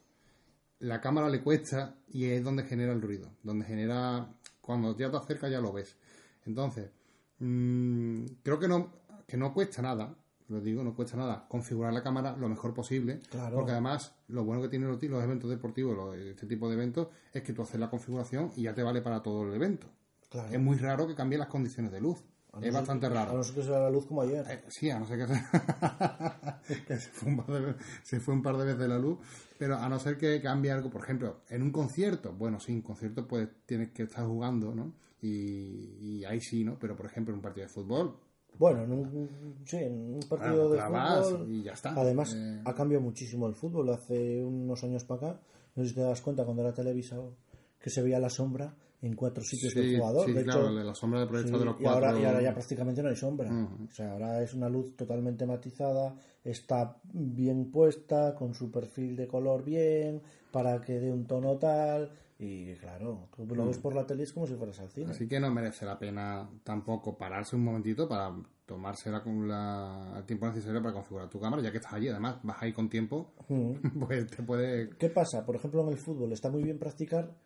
la 0.81 1.01
cámara 1.01 1.31
le 1.31 1.43
cuesta 1.43 1.97
y 2.09 2.25
es 2.27 2.45
donde 2.45 2.65
genera 2.65 2.93
el 2.93 3.01
ruido, 3.01 3.31
donde 3.43 3.65
genera, 3.65 4.35
cuando 4.61 4.97
ya 4.99 5.11
te 5.11 5.17
acercas 5.17 5.51
ya 5.51 5.61
lo 5.61 5.73
ves. 5.73 5.97
Entonces, 6.45 6.91
mm, 7.39 8.25
creo 8.43 8.59
que 8.59 8.69
no, 8.69 8.93
que 9.31 9.37
no 9.37 9.55
cuesta 9.55 9.81
nada, 9.83 10.15
lo 10.49 10.61
digo, 10.61 10.83
no 10.83 10.95
cuesta 10.95 11.17
nada, 11.17 11.47
configurar 11.49 11.93
la 11.93 12.03
cámara 12.03 12.37
lo 12.37 12.49
mejor 12.49 12.75
posible, 12.75 13.21
Claro. 13.31 13.57
porque 13.57 13.71
además 13.73 14.13
lo 14.29 14.45
bueno 14.45 14.61
que 14.63 14.69
tienen 14.69 14.89
los, 14.89 15.01
los 15.03 15.23
eventos 15.23 15.49
deportivos, 15.49 15.97
los- 15.97 16.17
este 16.17 16.47
tipo 16.47 16.69
de 16.69 16.75
eventos, 16.75 17.09
es 17.33 17.43
que 17.43 17.53
tú 17.53 17.63
haces 17.63 17.79
la 17.79 17.89
configuración 17.89 18.51
y 18.57 18.63
ya 18.63 18.75
te 18.75 18.83
vale 18.83 19.01
para 19.03 19.23
todo 19.23 19.45
el 19.45 19.55
evento. 19.55 19.87
Claro. 20.29 20.53
Es 20.53 20.61
muy 20.61 20.77
raro 20.79 21.07
que 21.07 21.15
cambie 21.15 21.39
las 21.39 21.49
condiciones 21.49 21.93
de 21.93 22.01
luz. 22.01 22.19
No 22.53 22.61
Es 22.63 22.75
bastante 22.75 23.07
que- 23.09 23.15
raro. 23.15 23.31
A 23.31 23.35
no 23.35 23.45
ser 23.45 23.55
que 23.55 23.63
sea 23.63 23.79
la 23.79 23.91
luz 23.91 24.07
como 24.07 24.23
ayer. 24.23 24.45
Eh, 24.51 24.65
sí, 24.67 24.91
a 24.91 24.99
no 24.99 25.07
ser 25.07 25.25
que, 25.25 25.33
que 26.87 26.97
se, 26.99 27.09
fue 27.11 27.29
un 27.31 27.37
par 27.37 27.47
de, 27.47 27.61
ve- 27.61 27.75
se 28.03 28.19
fue 28.21 28.35
un 28.35 28.43
par 28.43 28.57
de 28.57 28.65
veces 28.65 28.89
la 28.89 28.99
luz, 28.99 29.19
pero 29.59 29.77
a 29.77 29.89
no 29.89 29.99
ser 30.01 30.17
que 30.19 30.41
cambie 30.43 30.73
algo, 30.73 30.91
por 30.91 31.03
ejemplo, 31.03 31.43
en 31.49 31.63
un 31.63 31.71
concierto, 31.71 32.33
bueno, 32.33 32.59
sí, 32.59 32.73
en 32.73 32.83
concierto 32.83 33.29
pues 33.29 33.49
tienes 33.67 33.91
que 33.93 34.03
estar 34.03 34.27
jugando, 34.27 34.75
¿no? 34.75 34.93
Y, 35.23 35.97
y 36.01 36.25
ahí 36.25 36.41
sí, 36.41 36.65
¿no? 36.65 36.77
Pero 36.79 36.97
por 36.97 37.07
ejemplo 37.07 37.33
en 37.33 37.39
un 37.39 37.43
partido 37.43 37.67
de 37.67 37.73
fútbol, 37.73 38.17
Bueno, 38.59 38.83
en 38.85 38.93
un, 38.93 39.57
sí, 39.65 39.77
en 39.79 40.15
un 40.15 40.21
partido 40.29 40.71
de 40.71 40.79
fútbol. 40.81 41.51
y 41.51 41.63
ya 41.63 41.73
está. 41.73 41.95
Además, 41.95 42.35
Eh, 42.37 42.63
ha 42.65 42.75
cambiado 42.75 43.03
muchísimo 43.03 43.47
el 43.47 43.55
fútbol. 43.55 43.89
Hace 43.91 44.45
unos 44.45 44.83
años 44.85 45.05
para 45.05 45.29
acá, 45.31 45.41
no 45.77 45.83
sé 45.83 45.89
si 45.91 45.95
te 45.95 46.03
das 46.03 46.21
cuenta 46.21 46.45
cuando 46.45 46.63
era 46.63 46.73
televisado, 46.75 47.35
que 47.79 47.89
se 47.91 48.03
veía 48.03 48.19
la 48.19 48.29
sombra 48.29 48.75
en 49.03 49.17
cuatro 49.17 49.43
sitios 49.43 49.73
sí, 49.73 49.81
del 49.81 49.97
jugador. 49.99 50.27
sí, 50.27 50.33
de 50.35 50.45
claro, 50.45 50.65
hecho, 50.69 50.73
la 50.85 50.95
sombra 50.95 51.21
de 51.21 51.27
proyecto 51.27 51.53
Sí, 51.55 51.59
de 51.59 51.65
los 51.65 51.81
y, 51.81 51.83
cuatro. 51.85 52.07
ahora, 52.09 52.21
y 52.21 52.25
ahora 52.27 52.43
ya 52.43 52.53
prácticamente 52.53 53.03
no 53.03 53.09
hay 53.09 53.17
sombra. 53.17 53.51
O 53.51 53.91
sea, 53.93 54.13
ahora 54.13 54.43
es 54.43 54.53
una 54.53 54.69
luz 54.69 54.95
totalmente 54.95 55.47
matizada, 55.47 56.15
está 56.45 56.99
bien 57.15 57.71
puesta, 57.71 58.35
con 58.35 58.53
su 58.53 58.71
perfil 58.71 59.17
de 59.17 59.27
color 59.27 59.65
bien, 59.65 60.21
para 60.53 60.83
que 60.83 61.01
dé 61.01 61.11
un 61.11 61.25
tono 61.27 61.57
tal. 61.57 62.11
Y 62.43 62.75
claro, 62.77 63.29
tú 63.37 63.55
lo 63.55 63.67
ves 63.67 63.77
por 63.79 63.95
la 63.95 64.07
tele 64.07 64.23
es 64.23 64.33
como 64.33 64.47
si 64.47 64.55
fueras 64.55 64.81
al 64.81 64.89
cine. 64.89 65.09
Mm. 65.09 65.11
Así 65.11 65.29
que 65.29 65.39
no 65.39 65.51
merece 65.53 65.85
la 65.85 65.99
pena 65.99 66.49
tampoco 66.65 67.15
pararse 67.19 67.55
un 67.55 67.65
momentito 67.65 68.09
para 68.09 68.35
tomarse 68.65 69.11
la, 69.11 69.23
con 69.23 69.47
la- 69.47 70.15
el 70.17 70.25
tiempo 70.25 70.47
necesario 70.47 70.81
para 70.81 70.95
configurar 70.95 71.29
tu 71.29 71.39
cámara, 71.39 71.61
ya 71.63 71.71
que 71.71 71.77
estás 71.77 71.93
allí, 71.93 72.09
además 72.09 72.39
vas 72.43 72.57
ahí 72.63 72.73
con 72.73 72.89
tiempo, 72.89 73.35
Ujú. 73.49 73.75
pues 74.09 74.27
te 74.31 74.43
puede... 74.43 74.89
¿Qué 74.97 75.11
pasa? 75.11 75.45
Por 75.45 75.57
ejemplo, 75.57 75.83
en 75.83 75.89
el 75.91 75.99
fútbol 75.99 76.33
está 76.33 76.49
muy 76.49 76.63
bien 76.63 76.79
practicar 76.79 77.37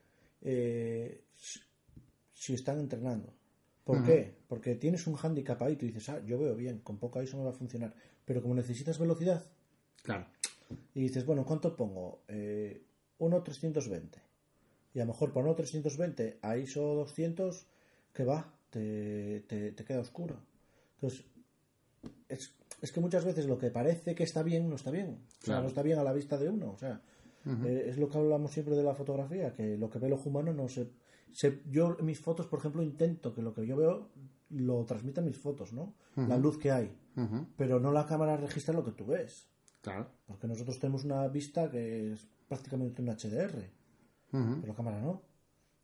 eh, 0.42 1.24
si- 2.32 2.54
están 2.54 2.78
entrenando. 2.78 3.32
¿Por 3.82 4.04
qué? 4.04 4.38
Porque 4.48 4.76
tienes 4.76 5.06
un 5.08 5.16
handicap 5.20 5.60
ahí, 5.62 5.76
tú 5.76 5.86
dices, 5.86 6.08
ah, 6.08 6.20
yo 6.24 6.38
veo 6.38 6.54
bien, 6.54 6.78
con 6.78 6.98
poca 6.98 7.22
ISO 7.22 7.36
me 7.36 7.44
va 7.44 7.50
a 7.50 7.54
funcionar. 7.54 7.94
Pero 8.24 8.40
como 8.42 8.54
necesitas 8.54 8.98
velocidad, 8.98 9.44
Claro, 10.02 10.26
y 10.94 11.00
dices, 11.02 11.26
bueno, 11.26 11.44
¿cuánto 11.44 11.74
pongo? 11.76 12.22
Eh, 12.28 12.82
1.320. 13.18 14.20
Y 14.94 15.00
a 15.00 15.04
lo 15.04 15.12
mejor 15.12 15.32
por 15.32 15.44
1.320 15.44 16.36
a 16.42 16.56
ISO 16.56 16.94
200, 16.94 17.66
que 18.12 18.24
va, 18.24 18.54
te, 18.70 19.40
te, 19.48 19.72
te 19.72 19.84
queda 19.84 20.00
oscuro. 20.00 20.36
Entonces, 20.94 21.24
es, 22.28 22.54
es 22.80 22.92
que 22.92 23.00
muchas 23.00 23.24
veces 23.24 23.46
lo 23.46 23.58
que 23.58 23.70
parece 23.70 24.14
que 24.14 24.22
está 24.22 24.42
bien, 24.42 24.68
no 24.70 24.76
está 24.76 24.90
bien. 24.90 25.18
O 25.24 25.30
sea, 25.32 25.40
Claro. 25.44 25.62
no 25.62 25.68
está 25.68 25.82
bien 25.82 25.98
a 25.98 26.04
la 26.04 26.12
vista 26.12 26.38
de 26.38 26.48
uno. 26.48 26.70
O 26.72 26.78
sea, 26.78 27.00
eh, 27.66 27.86
es 27.88 27.98
lo 27.98 28.08
que 28.08 28.18
hablamos 28.18 28.52
siempre 28.52 28.74
de 28.76 28.82
la 28.84 28.94
fotografía, 28.94 29.52
que 29.52 29.76
lo 29.76 29.90
que 29.90 29.98
ve 29.98 30.06
el 30.06 30.12
ojo 30.14 30.28
humano 30.30 30.52
no 30.54 30.68
se, 30.68 30.88
se... 31.32 31.60
Yo 31.70 31.96
en 31.98 32.06
mis 32.06 32.20
fotos, 32.20 32.46
por 32.46 32.60
ejemplo, 32.60 32.82
intento 32.82 33.34
que 33.34 33.42
lo 33.42 33.52
que 33.52 33.66
yo 33.66 33.76
veo 33.76 34.08
lo 34.50 34.84
transmita 34.84 35.20
en 35.20 35.26
mis 35.26 35.38
fotos, 35.38 35.72
¿no? 35.72 35.94
La 36.16 36.36
luz 36.38 36.56
que 36.58 36.70
hay. 36.70 36.96
Pero 37.56 37.80
no 37.80 37.90
la 37.92 38.06
cámara 38.06 38.36
registra 38.36 38.72
lo 38.74 38.84
que 38.84 38.92
tú 38.92 39.06
ves. 39.06 39.48
claro. 39.82 40.06
Porque 40.26 40.46
nosotros 40.46 40.78
tenemos 40.78 41.04
una 41.04 41.26
vista 41.28 41.68
que 41.70 42.12
es 42.12 42.26
prácticamente 42.48 43.02
un 43.02 43.08
HDR, 43.08 43.68
Pero 44.60 44.66
la 44.66 44.74
cámara 44.74 45.00
no. 45.00 45.22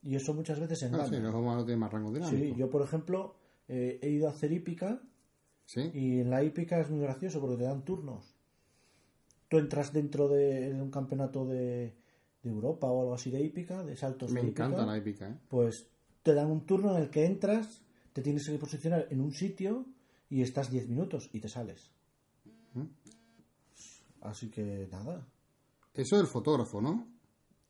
Y 0.03 0.15
eso 0.17 0.33
muchas 0.35 0.59
veces 0.59 0.83
Ah, 0.83 0.87
engaña. 0.87 1.07
sí, 1.09 1.17
humanos 1.17 1.65
tienen 1.67 1.79
más 1.81 1.93
rango 1.93 2.13
dinámico. 2.13 2.37
Sí, 2.37 2.55
yo 2.59 2.69
por 2.71 2.83
ejemplo 2.83 3.37
eh, 3.69 3.99
he 4.03 4.09
ido 4.11 4.29
a 4.29 4.31
hacer 4.31 4.51
hípica 4.53 5.01
Sí, 5.67 5.83
y 5.95 6.21
en 6.21 6.31
la 6.31 6.43
hípica 6.43 6.81
es 6.81 6.91
muy 6.91 7.01
gracioso 7.01 7.41
porque 7.41 7.57
te 7.59 7.63
dan 7.65 7.85
turnos. 7.85 8.35
Tú 9.49 9.59
entras 9.59 9.93
dentro 9.93 10.29
de 10.29 10.73
un 10.81 10.91
campeonato 10.91 11.45
de, 11.47 11.95
de 12.43 12.51
Europa 12.51 12.89
o 12.89 13.01
algo 13.03 13.15
así 13.15 13.31
de 13.31 13.41
hípica, 13.41 13.85
de 13.85 13.97
saltos 13.97 14.33
me 14.33 14.41
de 14.41 14.47
hípica, 14.49 14.65
encanta 14.65 14.87
la 14.87 14.97
épica, 14.97 15.29
¿eh? 15.29 15.39
pues 15.49 15.87
te 16.25 16.35
dan 16.35 16.51
un 16.51 16.67
turno 16.67 16.97
en 16.97 17.03
el 17.05 17.11
que 17.11 17.25
entras, 17.25 17.83
te 18.13 18.21
tienes 18.23 18.47
que 18.49 18.59
posicionar 18.59 19.07
en 19.11 19.21
un 19.21 19.33
sitio 19.33 19.87
y 20.29 20.43
estás 20.43 20.71
10 20.71 20.89
minutos 20.89 21.31
y 21.33 21.41
te 21.41 21.49
sales. 21.49 21.91
Así 24.23 24.51
que 24.51 24.89
nada. 24.91 25.27
Eso 25.95 26.17
del 26.17 26.27
fotógrafo, 26.27 26.81
¿no? 26.81 27.07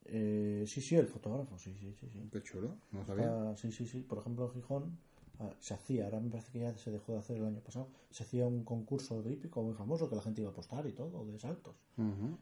Eh, 0.05 0.63
sí, 0.67 0.81
sí, 0.81 0.95
el 0.95 1.07
fotógrafo, 1.07 1.57
sí, 1.57 1.75
sí, 1.79 1.93
sí. 1.99 2.09
sí. 2.11 2.29
Qué 2.31 2.41
chulo, 2.41 2.77
no 2.91 3.05
sabía. 3.05 3.55
Sí, 3.55 3.71
sí, 3.71 3.85
sí. 3.85 4.01
Por 4.01 4.17
ejemplo, 4.19 4.45
en 4.45 4.51
Gijón 4.53 4.97
ah, 5.39 5.53
se 5.59 5.73
hacía, 5.73 6.05
ahora 6.05 6.19
me 6.19 6.29
parece 6.29 6.51
que 6.51 6.59
ya 6.59 6.75
se 6.77 6.91
dejó 6.91 7.13
de 7.13 7.19
hacer 7.19 7.37
el 7.37 7.45
año 7.45 7.61
pasado, 7.61 7.89
se 8.09 8.23
hacía 8.23 8.45
un 8.47 8.63
concurso 8.63 9.21
de 9.21 9.33
hípico 9.33 9.61
muy 9.61 9.73
famoso 9.73 10.09
que 10.09 10.15
la 10.15 10.21
gente 10.21 10.41
iba 10.41 10.49
a 10.49 10.53
apostar 10.53 10.85
y 10.87 10.93
todo, 10.93 11.25
de 11.25 11.39
saltos. 11.39 11.75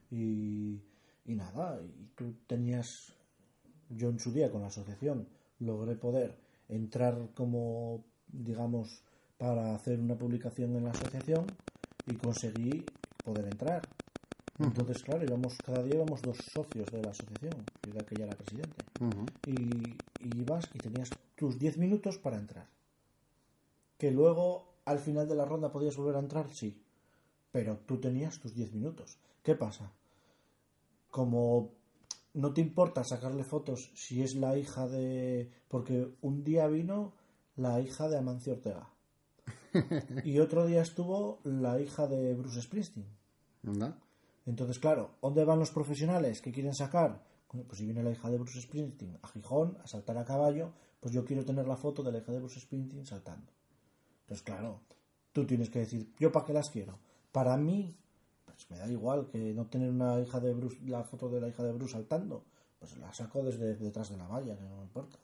Y, 0.09 0.81
y 1.25 1.35
nada, 1.35 1.81
y 1.81 2.09
tú 2.15 2.35
tenías, 2.47 3.13
yo 3.89 4.09
en 4.09 4.19
su 4.19 4.31
día 4.31 4.51
con 4.51 4.61
la 4.61 4.67
asociación 4.67 5.27
logré 5.59 5.95
poder 5.95 6.37
entrar 6.69 7.29
como, 7.33 8.05
digamos, 8.27 9.03
para 9.37 9.75
hacer 9.75 9.99
una 9.99 10.17
publicación 10.17 10.75
en 10.75 10.85
la 10.85 10.91
asociación 10.91 11.57
y 12.05 12.15
conseguí 12.15 12.93
poder 13.23 13.45
entrar. 13.45 13.87
Entonces, 14.59 15.01
claro, 15.03 15.23
íbamos, 15.23 15.57
cada 15.65 15.81
día 15.83 15.95
íbamos 15.95 16.21
dos 16.21 16.37
socios 16.37 16.91
de 16.91 17.01
la 17.01 17.11
asociación, 17.11 17.65
yo 17.85 17.93
de 17.93 17.99
aquella 18.01 18.25
era 18.25 18.35
presidente 18.35 18.83
y, 19.45 19.53
y 19.53 20.41
ibas 20.41 20.65
y 20.73 20.79
tenías 20.79 21.09
tus 21.35 21.57
10 21.57 21.77
minutos 21.77 22.17
para 22.17 22.37
entrar. 22.37 22.67
Que 23.97 24.11
luego 24.11 24.73
al 24.83 24.99
final 24.99 25.27
de 25.27 25.35
la 25.35 25.45
ronda 25.45 25.71
podías 25.71 25.95
volver 25.95 26.17
a 26.17 26.19
entrar, 26.19 26.53
sí. 26.53 26.83
Pero 27.51 27.77
tú 27.85 27.99
tenías 27.99 28.39
tus 28.39 28.53
10 28.53 28.73
minutos. 28.73 29.17
¿Qué 29.43 29.55
pasa? 29.55 29.91
Como 31.09 31.71
no 32.33 32.53
te 32.53 32.61
importa 32.61 33.03
sacarle 33.03 33.43
fotos 33.43 33.91
si 33.95 34.21
es 34.21 34.35
la 34.35 34.57
hija 34.57 34.87
de... 34.87 35.51
Porque 35.67 36.15
un 36.21 36.43
día 36.43 36.67
vino 36.67 37.13
la 37.55 37.79
hija 37.81 38.09
de 38.09 38.17
Amancio 38.17 38.53
Ortega. 38.53 38.89
y 40.23 40.39
otro 40.39 40.65
día 40.65 40.81
estuvo 40.81 41.39
la 41.43 41.79
hija 41.79 42.07
de 42.07 42.35
Bruce 42.35 42.61
Springsteen. 42.61 43.07
Entonces, 44.49 44.79
claro, 44.79 45.11
¿dónde 45.21 45.45
van 45.45 45.59
los 45.59 45.69
profesionales 45.69 46.41
que 46.41 46.51
quieren 46.51 46.73
sacar? 46.73 47.23
Pues 47.47 47.77
si 47.77 47.85
viene 47.85 48.01
la 48.01 48.09
hija 48.09 48.31
de 48.31 48.39
Bruce 48.39 48.59
Springsteen 48.59 49.19
a 49.21 49.27
Gijón 49.27 49.77
a 49.83 49.85
saltar 49.85 50.17
a 50.17 50.25
caballo, 50.25 50.71
pues 50.99 51.13
yo 51.13 51.23
quiero 51.23 51.45
tener 51.45 51.67
la 51.67 51.77
foto 51.77 52.01
de 52.01 52.11
la 52.11 52.17
hija 52.17 52.31
de 52.31 52.39
Bruce 52.39 52.59
Springsteen 52.59 53.05
saltando. 53.05 53.51
Entonces, 54.21 54.43
claro, 54.43 54.81
tú 55.33 55.45
tienes 55.45 55.69
que 55.69 55.79
decir, 55.79 56.11
¿yo 56.17 56.31
para 56.31 56.47
qué 56.47 56.53
las 56.53 56.71
quiero? 56.71 56.97
Para 57.31 57.57
mí, 57.57 57.95
pues 58.43 58.71
me 58.71 58.79
da 58.79 58.87
igual 58.87 59.27
que 59.27 59.53
no 59.53 59.67
tener 59.67 59.91
una 59.91 60.19
hija 60.19 60.39
de 60.39 60.51
Bruce, 60.51 60.79
la 60.81 61.03
foto 61.03 61.29
de 61.29 61.41
la 61.41 61.47
hija 61.47 61.61
de 61.61 61.71
Bruce 61.71 61.93
saltando, 61.93 62.43
pues 62.79 62.97
la 62.97 63.13
saco 63.13 63.43
desde 63.43 63.75
detrás 63.75 64.09
de 64.09 64.17
la 64.17 64.25
valla, 64.27 64.57
que 64.57 64.63
no 64.63 64.77
me 64.77 64.83
importa. 64.83 65.19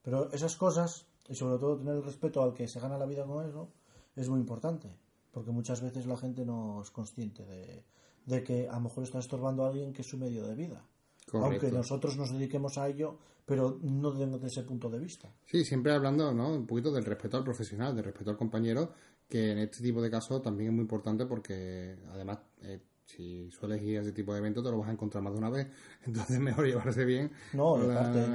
Pero 0.00 0.32
esas 0.32 0.56
cosas, 0.56 1.04
y 1.28 1.34
sobre 1.34 1.58
todo 1.58 1.76
tener 1.76 1.96
el 1.96 2.02
respeto 2.02 2.42
al 2.42 2.54
que 2.54 2.68
se 2.68 2.80
gana 2.80 2.96
la 2.96 3.04
vida 3.04 3.26
con 3.26 3.46
eso, 3.46 3.68
es 4.14 4.30
muy 4.30 4.40
importante. 4.40 4.96
Porque 5.30 5.50
muchas 5.50 5.82
veces 5.82 6.06
la 6.06 6.16
gente 6.16 6.46
no 6.46 6.80
es 6.80 6.90
consciente 6.90 7.44
de, 7.44 7.84
de 8.26 8.42
que 8.44 8.68
a 8.68 8.74
lo 8.74 8.80
mejor 8.82 9.04
está 9.04 9.18
estorbando 9.18 9.64
a 9.64 9.68
alguien 9.68 9.92
que 9.92 10.02
es 10.02 10.08
su 10.08 10.18
medio 10.18 10.46
de 10.46 10.54
vida. 10.54 10.84
Correcto. 11.30 11.46
Aunque 11.66 11.72
nosotros 11.76 12.16
nos 12.16 12.30
dediquemos 12.32 12.76
a 12.78 12.88
ello, 12.88 13.18
pero 13.44 13.78
no 13.82 14.12
desde 14.12 14.46
ese 14.46 14.62
punto 14.64 14.90
de 14.90 14.98
vista. 14.98 15.32
Sí, 15.44 15.64
siempre 15.64 15.92
hablando, 15.92 16.32
¿no? 16.34 16.52
Un 16.52 16.66
poquito 16.66 16.92
del 16.92 17.04
respeto 17.04 17.36
al 17.36 17.44
profesional, 17.44 17.94
del 17.96 18.04
respeto 18.04 18.30
al 18.30 18.36
compañero, 18.36 18.92
que 19.28 19.52
en 19.52 19.58
este 19.58 19.82
tipo 19.82 20.00
de 20.02 20.10
casos 20.10 20.42
también 20.42 20.70
es 20.70 20.74
muy 20.74 20.82
importante 20.82 21.26
porque, 21.26 21.96
además, 22.12 22.38
eh, 22.62 22.80
si 23.04 23.48
sueles 23.52 23.80
ir 23.82 23.98
a 23.98 24.00
ese 24.02 24.12
tipo 24.12 24.32
de 24.32 24.38
eventos 24.40 24.64
te 24.64 24.70
lo 24.70 24.78
vas 24.78 24.88
a 24.88 24.92
encontrar 24.92 25.22
más 25.22 25.32
de 25.32 25.38
una 25.38 25.50
vez, 25.50 25.68
entonces 26.06 26.38
mejor 26.40 26.66
llevarse 26.66 27.04
bien. 27.04 27.30
No, 27.52 27.76
la- 27.78 28.34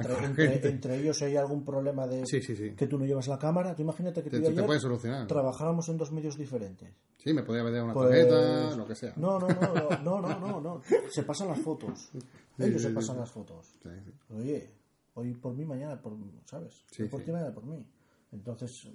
entre, 0.64 0.96
ellos 0.98 1.16
si 1.18 1.24
hay 1.26 1.36
algún 1.36 1.64
problema 1.64 2.06
de 2.06 2.26
Sí, 2.26 2.40
sí, 2.40 2.56
sí. 2.56 2.70
que 2.74 2.86
tú 2.86 2.98
no 2.98 3.04
llevas 3.04 3.28
la 3.28 3.38
cámara, 3.38 3.74
tú 3.74 3.82
imagínate 3.82 4.22
que 4.22 4.30
tú 4.30 4.36
Te, 4.36 4.38
y 4.38 4.40
te, 4.40 4.46
te 4.48 4.52
ayer 4.52 4.66
puedes 4.66 4.82
solucionar. 4.82 5.26
trabajáramos 5.26 5.88
en 5.90 5.96
dos 5.98 6.10
medios 6.12 6.36
diferentes. 6.38 6.90
Sí, 7.22 7.32
me 7.32 7.42
podría 7.42 7.62
vender 7.62 7.82
una 7.84 7.92
Pues- 7.94 8.08
tarjeta, 8.08 8.76
lo 8.76 8.86
que 8.86 8.94
sea. 8.94 9.12
No, 9.16 9.38
no, 9.38 9.46
no, 9.48 9.74
no, 10.02 10.20
no, 10.20 10.20
no, 10.20 10.38
no, 10.40 10.60
no. 10.60 10.82
Se 11.10 11.22
pasan 11.22 11.48
las 11.48 11.60
fotos. 11.60 12.10
Ellos 12.58 12.82
se 12.82 12.90
pasan 12.90 13.16
las 13.18 13.30
fotos. 13.30 13.66
Sí, 13.82 13.88
sí. 14.04 14.12
Oye, 14.34 14.70
hoy 15.14 15.34
por 15.34 15.54
mí, 15.54 15.64
mañana 15.64 16.00
por, 16.00 16.14
¿sabes? 16.46 16.84
Sí, 16.90 17.04
por 17.04 17.20
sí. 17.20 17.26
ti, 17.26 17.32
mañana 17.32 17.52
por 17.54 17.64
mí. 17.64 17.86
Entonces, 18.32 18.88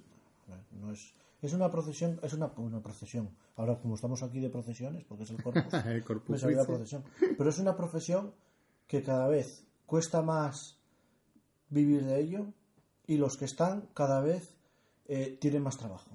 no 0.72 0.92
es, 0.92 1.14
Es 1.40 1.52
una 1.52 1.70
procesión, 1.70 2.18
es 2.22 2.32
una, 2.34 2.52
una 2.56 2.82
procesión. 2.82 3.30
Ahora, 3.56 3.78
como 3.80 3.94
estamos 3.94 4.22
aquí 4.22 4.40
de 4.40 4.50
procesiones, 4.50 5.04
porque 5.04 5.22
es 5.24 5.30
el 5.30 5.42
corpus, 5.42 5.62
El 5.86 6.04
Corpus 6.04 6.44
me 6.44 6.52
la 6.52 6.64
procesión. 6.66 7.04
Pero 7.36 7.48
es 7.48 7.58
una 7.58 7.76
profesión 7.76 8.34
que 8.88 9.02
cada 9.02 9.28
vez 9.28 9.64
cuesta 9.86 10.20
más 10.20 10.78
vivir 11.70 12.04
de 12.04 12.20
ello 12.20 12.46
y 13.06 13.16
los 13.16 13.36
que 13.36 13.44
están 13.44 13.88
cada 13.94 14.20
vez 14.20 14.54
eh, 15.06 15.38
tienen 15.40 15.62
más 15.62 15.78
trabajo. 15.78 16.10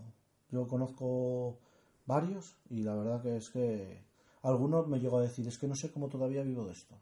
Yo 0.51 0.67
conozco 0.67 1.57
varios 2.05 2.55
y 2.69 2.83
la 2.83 2.95
verdad 2.95 3.21
que 3.21 3.37
es 3.37 3.49
que 3.49 4.03
algunos 4.41 4.87
me 4.87 4.99
llegó 4.99 5.19
a 5.19 5.21
decir 5.21 5.47
es 5.47 5.57
que 5.57 5.67
no 5.67 5.75
sé 5.75 5.91
cómo 5.91 6.09
todavía 6.09 6.43
vivo 6.43 6.65
de 6.65 6.73
esto. 6.73 6.95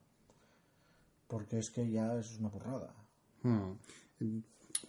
Porque 1.28 1.60
es 1.60 1.72
que 1.72 1.90
ya 1.90 2.18
es 2.18 2.38
una 2.40 2.50
burrada. 2.50 2.94
Hmm. 3.44 3.74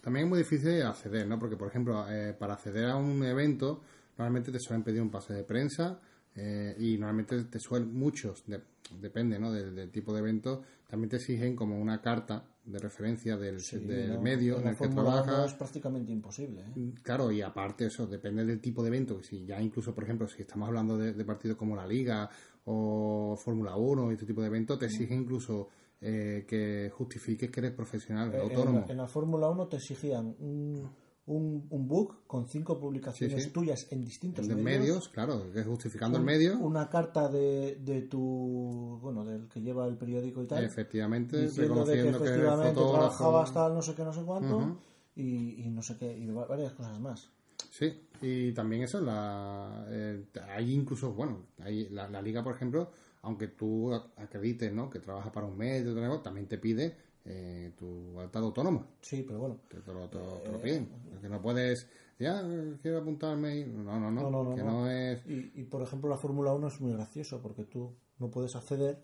También 0.01 0.25
es 0.25 0.29
muy 0.29 0.39
difícil 0.39 0.81
acceder, 0.83 1.27
¿no? 1.27 1.39
Porque, 1.39 1.55
por 1.55 1.67
ejemplo, 1.67 2.05
eh, 2.09 2.33
para 2.33 2.53
acceder 2.53 2.89
a 2.89 2.97
un 2.97 3.23
evento, 3.23 3.81
normalmente 4.17 4.51
te 4.51 4.59
suelen 4.59 4.83
pedir 4.83 5.01
un 5.01 5.09
pase 5.09 5.33
de 5.33 5.43
prensa 5.43 5.99
eh, 6.35 6.75
y 6.79 6.97
normalmente 6.97 7.43
te 7.45 7.59
suelen, 7.59 7.93
muchos, 7.93 8.43
de- 8.47 8.61
depende, 8.99 9.39
¿no? 9.39 9.51
Del, 9.51 9.75
del 9.75 9.91
tipo 9.91 10.13
de 10.13 10.19
evento, 10.19 10.61
también 10.89 11.09
te 11.09 11.17
exigen 11.17 11.55
como 11.55 11.79
una 11.79 12.01
carta 12.01 12.43
de 12.65 12.79
referencia 12.79 13.35
del, 13.37 13.59
Sí, 13.59 13.77
del 13.79 14.13
no, 14.15 14.21
medio 14.21 14.59
en 14.59 14.67
el 14.69 14.77
que 14.77 14.87
trabajas. 14.87 15.51
es 15.51 15.53
prácticamente 15.57 16.11
imposible. 16.11 16.61
¿eh? 16.61 16.93
Claro, 17.03 17.31
y 17.31 17.41
aparte 17.41 17.87
eso, 17.87 18.07
depende 18.07 18.45
del 18.45 18.61
tipo 18.61 18.81
de 18.83 18.87
evento. 18.89 19.21
Si 19.21 19.45
ya 19.45 19.61
incluso, 19.61 19.93
por 19.93 20.03
ejemplo, 20.05 20.27
si 20.27 20.41
estamos 20.41 20.67
hablando 20.67 20.97
de, 20.97 21.13
de 21.13 21.25
partidos 21.25 21.57
como 21.57 21.75
la 21.75 21.85
Liga 21.85 22.29
o 22.65 23.35
Fórmula 23.37 23.75
1 23.75 24.11
y 24.11 24.13
este 24.13 24.25
tipo 24.25 24.41
de 24.41 24.47
eventos, 24.47 24.79
te 24.79 24.85
exigen 24.85 25.21
incluso 25.23 25.67
eh, 25.99 26.45
que 26.47 26.89
justifiques 26.93 27.49
que 27.51 27.59
eres 27.59 27.71
profesional, 27.73 28.33
Eh, 28.33 28.37
autónomo. 28.39 28.79
En 28.79 28.85
la, 28.87 28.91
en 28.91 28.97
la 28.97 29.07
Fórmula 29.07 29.49
1 29.49 29.67
te 29.67 29.77
exigían 29.77 30.35
un, 30.39 30.89
un, 31.25 31.67
un 31.69 31.87
book 31.87 32.25
con 32.27 32.47
cinco 32.47 32.79
publicaciones 32.79 33.37
Sí, 33.43 33.47
sí. 33.47 33.53
tuyas 33.53 33.87
en 33.91 34.03
distintos 34.03 34.47
de 34.47 34.55
medios. 34.55 34.79
medios, 34.81 35.09
claro, 35.09 35.51
que 35.53 35.63
justificando 35.63 36.17
un- 36.17 36.27
el 36.29 36.37
medio, 36.37 36.57
Una 36.59 36.89
carta 36.89 37.29
de, 37.29 37.77
de 37.81 38.01
tu. 38.01 38.99
Bueno, 39.01 39.23
del 39.23 39.47
que 39.47 39.61
lleva 39.61 39.87
el 39.87 39.95
periódico 39.97 40.43
y 40.43 40.47
tal. 40.47 40.63
efectivamente, 40.63 41.37
diciendo 41.41 41.85
de 41.85 41.95
que 41.95 42.01
que, 42.03 42.09
efectivamente 42.09 42.73
fotógrafo. 42.73 42.93
trabajabas 43.17 43.53
tal, 43.53 43.73
no 43.73 43.81
sé 43.81 43.95
qué, 43.95 44.03
no 44.03 44.13
sé 44.13 44.23
cuánto. 44.23 44.77
Y, 45.15 45.61
y 45.63 45.69
no 45.69 45.81
sé 45.81 45.95
qué, 45.97 46.17
y 46.17 46.25
va- 46.27 46.47
varias 46.47 46.73
cosas 46.73 46.99
más. 46.99 47.29
Sí, 47.69 48.07
y 48.21 48.51
también 48.51 48.83
eso, 48.83 48.99
la, 49.01 49.85
eh, 49.89 50.25
hay 50.49 50.73
incluso, 50.73 51.13
bueno, 51.13 51.47
hay 51.59 51.87
la, 51.89 52.07
la 52.09 52.21
liga, 52.21 52.43
por 52.43 52.55
ejemplo, 52.55 52.91
aunque 53.21 53.47
tú 53.47 53.93
acredites 53.93 54.73
¿no? 54.73 54.89
que 54.89 54.99
trabajas 54.99 55.31
para 55.31 55.47
un 55.47 55.57
medio, 55.57 55.93
también 56.21 56.47
te 56.47 56.57
pide 56.57 56.95
eh, 57.25 57.73
tu 57.77 58.19
alta 58.19 58.39
de 58.39 58.45
autónomo. 58.45 58.87
Sí, 59.01 59.23
pero 59.23 59.39
bueno. 59.39 59.59
Te, 59.69 59.79
te 59.81 59.93
lo, 59.93 60.09
te 60.09 60.17
lo 60.17 60.59
piden. 60.61 60.89
Que 61.21 61.29
no 61.29 61.41
puedes, 61.41 61.87
ya, 62.19 62.41
quiero 62.81 62.99
apuntarme. 62.99 63.57
y- 63.59 63.65
No, 63.65 63.99
no, 63.99 64.11
no, 64.11 64.21
No, 64.23 64.29
no, 64.29 64.43
no, 64.43 64.55
que 64.55 64.63
no. 64.63 64.71
no, 64.83 64.89
es. 64.89 65.25
Y, 65.27 65.51
y, 65.55 65.63
por 65.63 65.81
ejemplo, 65.81 66.09
la 66.09 66.17
Fórmula 66.17 66.53
1 66.53 66.67
es 66.67 66.81
muy 66.81 66.91
gracioso 66.93 67.41
porque 67.41 67.63
tú 67.63 67.95
no 68.19 68.29
puedes 68.29 68.55
acceder, 68.55 69.03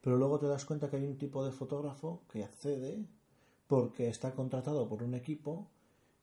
pero 0.00 0.16
luego 0.16 0.38
te 0.38 0.46
das 0.46 0.64
cuenta 0.64 0.88
que 0.88 0.96
hay 0.96 1.04
un 1.04 1.18
tipo 1.18 1.44
de 1.44 1.52
fotógrafo 1.52 2.22
que 2.32 2.42
accede 2.44 3.06
porque 3.66 4.08
está 4.08 4.34
contratado 4.34 4.88
por 4.88 5.02
un 5.02 5.14
equipo 5.14 5.70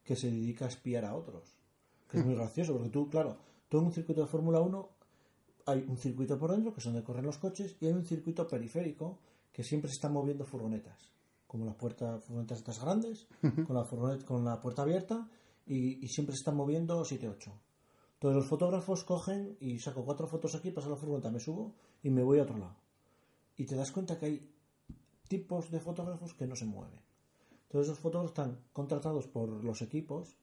que 0.03 0.15
se 0.15 0.31
dedica 0.31 0.65
a 0.65 0.69
espiar 0.69 1.05
a 1.05 1.15
otros. 1.15 1.55
Que 2.09 2.17
es 2.19 2.25
muy 2.25 2.35
gracioso 2.35 2.73
porque 2.73 2.89
tú, 2.89 3.09
claro, 3.09 3.37
tú 3.69 3.79
en 3.79 3.85
un 3.85 3.91
circuito 3.93 4.21
de 4.21 4.27
Fórmula 4.27 4.59
1 4.61 4.89
hay 5.65 5.85
un 5.87 5.97
circuito 5.97 6.39
por 6.39 6.51
dentro 6.51 6.73
que 6.73 6.79
es 6.79 6.85
donde 6.85 7.03
corren 7.03 7.25
los 7.25 7.37
coches 7.37 7.75
y 7.81 7.85
hay 7.87 7.93
un 7.93 8.05
circuito 8.05 8.47
periférico 8.47 9.19
que 9.51 9.63
siempre 9.63 9.89
se 9.89 9.95
están 9.95 10.13
moviendo 10.13 10.45
furgonetas. 10.45 11.11
Como 11.47 11.65
las 11.65 11.75
puertas, 11.75 12.23
furgonetas 12.25 12.59
estas 12.59 12.79
grandes, 12.81 13.25
con 13.65 13.75
la, 13.75 13.85
furgoneta, 13.85 14.25
con 14.25 14.43
la 14.43 14.59
puerta 14.59 14.81
abierta 14.81 15.29
y, 15.65 16.03
y 16.03 16.07
siempre 16.09 16.35
se 16.35 16.41
están 16.41 16.55
moviendo 16.57 17.01
7-8. 17.03 17.51
Entonces 18.15 18.35
los 18.35 18.47
fotógrafos 18.47 19.03
cogen 19.05 19.55
y 19.59 19.79
saco 19.79 20.03
cuatro 20.03 20.27
fotos 20.27 20.55
aquí, 20.55 20.71
paso 20.71 20.89
la 20.89 20.95
furgoneta, 20.97 21.29
me 21.31 21.39
subo 21.39 21.73
y 22.03 22.09
me 22.09 22.23
voy 22.23 22.39
a 22.39 22.43
otro 22.43 22.57
lado. 22.57 22.75
Y 23.55 23.65
te 23.65 23.75
das 23.75 23.91
cuenta 23.91 24.17
que 24.19 24.25
hay 24.25 24.51
tipos 25.27 25.71
de 25.71 25.79
fotógrafos 25.79 26.33
que 26.33 26.47
no 26.47 26.55
se 26.55 26.65
mueven. 26.65 26.99
Entonces 27.63 27.89
los 27.89 27.99
fotógrafos 27.99 28.31
están 28.31 28.59
contratados 28.73 29.27
por 29.27 29.63
los 29.63 29.81
equipos 29.81 30.35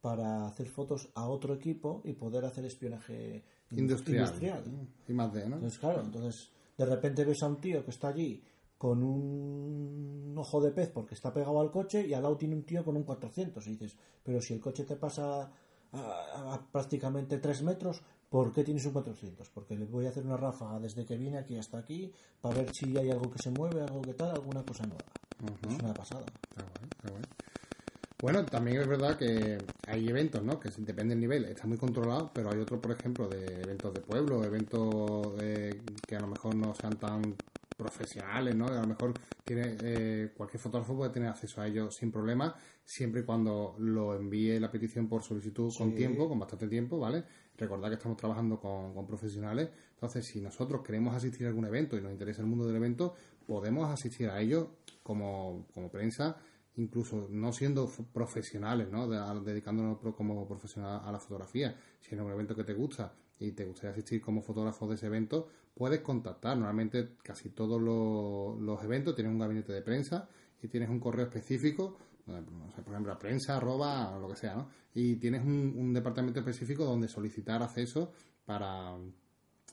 para 0.00 0.46
hacer 0.46 0.68
fotos 0.68 1.10
a 1.14 1.28
otro 1.28 1.54
equipo 1.54 2.00
y 2.04 2.12
poder 2.14 2.44
hacer 2.44 2.64
espionaje 2.64 3.44
in- 3.70 3.78
Industrial. 3.80 4.24
industrial. 4.26 4.64
Y 5.08 5.12
más 5.12 5.32
de, 5.32 5.48
¿no? 5.48 5.56
Entonces, 5.56 5.78
claro, 5.78 6.02
entonces 6.02 6.50
de 6.76 6.84
repente 6.86 7.24
ves 7.24 7.42
a 7.42 7.46
un 7.48 7.60
tío 7.60 7.84
que 7.84 7.90
está 7.90 8.08
allí 8.08 8.42
con 8.82 9.00
un 9.00 10.34
ojo 10.36 10.60
de 10.60 10.72
pez 10.72 10.90
porque 10.90 11.14
está 11.14 11.32
pegado 11.32 11.60
al 11.60 11.70
coche 11.70 12.04
y 12.04 12.14
al 12.14 12.24
lado 12.24 12.36
tiene 12.36 12.56
un 12.56 12.64
tío 12.64 12.84
con 12.84 12.96
un 12.96 13.04
400 13.04 13.64
y 13.68 13.70
dices, 13.70 13.96
pero 14.24 14.40
si 14.40 14.54
el 14.54 14.60
coche 14.60 14.82
te 14.82 14.96
pasa 14.96 15.52
a, 15.92 16.52
a 16.52 16.66
prácticamente 16.72 17.38
3 17.38 17.62
metros, 17.62 18.02
¿por 18.28 18.52
qué 18.52 18.64
tienes 18.64 18.84
un 18.84 18.92
400? 18.92 19.48
Porque 19.50 19.76
le 19.76 19.84
voy 19.84 20.06
a 20.06 20.08
hacer 20.08 20.26
una 20.26 20.36
ráfaga 20.36 20.80
desde 20.80 21.06
que 21.06 21.16
viene 21.16 21.38
aquí 21.38 21.56
hasta 21.56 21.78
aquí 21.78 22.12
para 22.40 22.56
ver 22.56 22.74
si 22.74 22.98
hay 22.98 23.08
algo 23.08 23.30
que 23.30 23.38
se 23.40 23.52
mueve, 23.52 23.82
algo 23.82 24.02
que 24.02 24.14
tal, 24.14 24.32
alguna 24.32 24.64
cosa 24.64 24.84
nueva. 24.84 25.04
Es 25.70 25.78
una 25.80 25.94
pasada. 25.94 26.24
Está 26.50 26.64
está. 26.64 27.12
Bueno, 28.20 28.44
también 28.44 28.80
es 28.80 28.88
verdad 28.88 29.16
que 29.16 29.58
hay 29.86 30.08
eventos, 30.08 30.42
¿no? 30.42 30.58
Que 30.58 30.70
depende 30.70 31.14
del 31.14 31.20
nivel, 31.20 31.44
está 31.44 31.68
muy 31.68 31.78
controlado, 31.78 32.32
pero 32.34 32.50
hay 32.50 32.58
otros, 32.58 32.80
por 32.80 32.90
ejemplo, 32.90 33.28
de 33.28 33.62
eventos 33.62 33.94
de 33.94 34.00
pueblo, 34.00 34.42
eventos 34.42 35.34
eh, 35.40 35.80
que 36.04 36.16
a 36.16 36.20
lo 36.20 36.26
mejor 36.26 36.56
no 36.56 36.74
sean 36.74 36.96
tan 36.96 37.36
profesionales, 37.82 38.54
¿no? 38.54 38.66
A 38.66 38.80
lo 38.80 38.86
mejor 38.86 39.12
tiene 39.44 39.76
eh, 39.82 40.32
cualquier 40.36 40.60
fotógrafo 40.60 40.96
puede 40.96 41.10
tener 41.10 41.28
acceso 41.28 41.60
a 41.60 41.66
ellos 41.66 41.94
sin 41.96 42.10
problema, 42.12 42.54
siempre 42.84 43.20
y 43.22 43.24
cuando 43.24 43.74
lo 43.78 44.14
envíe 44.14 44.58
la 44.60 44.70
petición 44.70 45.08
por 45.08 45.22
solicitud 45.22 45.72
con 45.76 45.88
tiempo, 45.96 46.28
con 46.28 46.38
bastante 46.38 46.68
tiempo, 46.68 46.98
¿vale? 46.98 47.24
Recordad 47.56 47.88
que 47.88 47.94
estamos 47.96 48.16
trabajando 48.16 48.58
con, 48.58 48.94
con 48.94 49.06
profesionales, 49.06 49.68
entonces 49.94 50.24
si 50.26 50.40
nosotros 50.40 50.82
queremos 50.82 51.14
asistir 51.14 51.46
a 51.46 51.50
algún 51.50 51.66
evento 51.66 51.96
y 51.96 52.00
nos 52.00 52.12
interesa 52.12 52.40
el 52.40 52.46
mundo 52.48 52.66
del 52.66 52.76
evento, 52.76 53.14
podemos 53.46 53.90
asistir 53.90 54.28
a 54.30 54.40
ello 54.40 54.76
como, 55.02 55.66
como 55.74 55.90
prensa 55.90 56.36
incluso 56.76 57.28
no 57.30 57.52
siendo 57.52 57.86
profesionales, 58.14 58.88
¿no? 58.90 59.06
De- 59.06 59.18
a- 59.18 59.34
dedicándonos 59.34 59.98
pro- 59.98 60.16
como 60.16 60.46
profesional 60.48 61.02
a 61.04 61.12
la 61.12 61.18
fotografía, 61.20 61.76
si 62.00 62.14
es 62.14 62.20
un 62.20 62.30
evento 62.30 62.54
que 62.56 62.64
te 62.64 62.72
gusta 62.72 63.12
y 63.42 63.52
te 63.52 63.64
gustaría 63.64 63.90
asistir 63.92 64.20
como 64.20 64.42
fotógrafo 64.42 64.86
de 64.88 64.94
ese 64.94 65.06
evento, 65.06 65.48
puedes 65.74 66.00
contactar. 66.00 66.56
Normalmente 66.56 67.16
casi 67.22 67.50
todos 67.50 67.80
los, 67.80 68.60
los 68.60 68.82
eventos 68.84 69.14
tienen 69.14 69.32
un 69.32 69.38
gabinete 69.40 69.72
de 69.72 69.82
prensa 69.82 70.28
y 70.62 70.68
tienes 70.68 70.88
un 70.88 71.00
correo 71.00 71.24
específico, 71.26 71.96
no 72.26 72.70
sé, 72.74 72.82
por 72.82 72.92
ejemplo, 72.92 73.18
prensa, 73.18 73.56
arroba, 73.56 74.16
lo 74.18 74.28
que 74.28 74.36
sea, 74.36 74.54
¿no? 74.54 74.68
Y 74.94 75.16
tienes 75.16 75.42
un, 75.44 75.74
un 75.76 75.92
departamento 75.92 76.38
específico 76.40 76.84
donde 76.84 77.08
solicitar 77.08 77.62
acceso 77.62 78.12
para, 78.44 78.96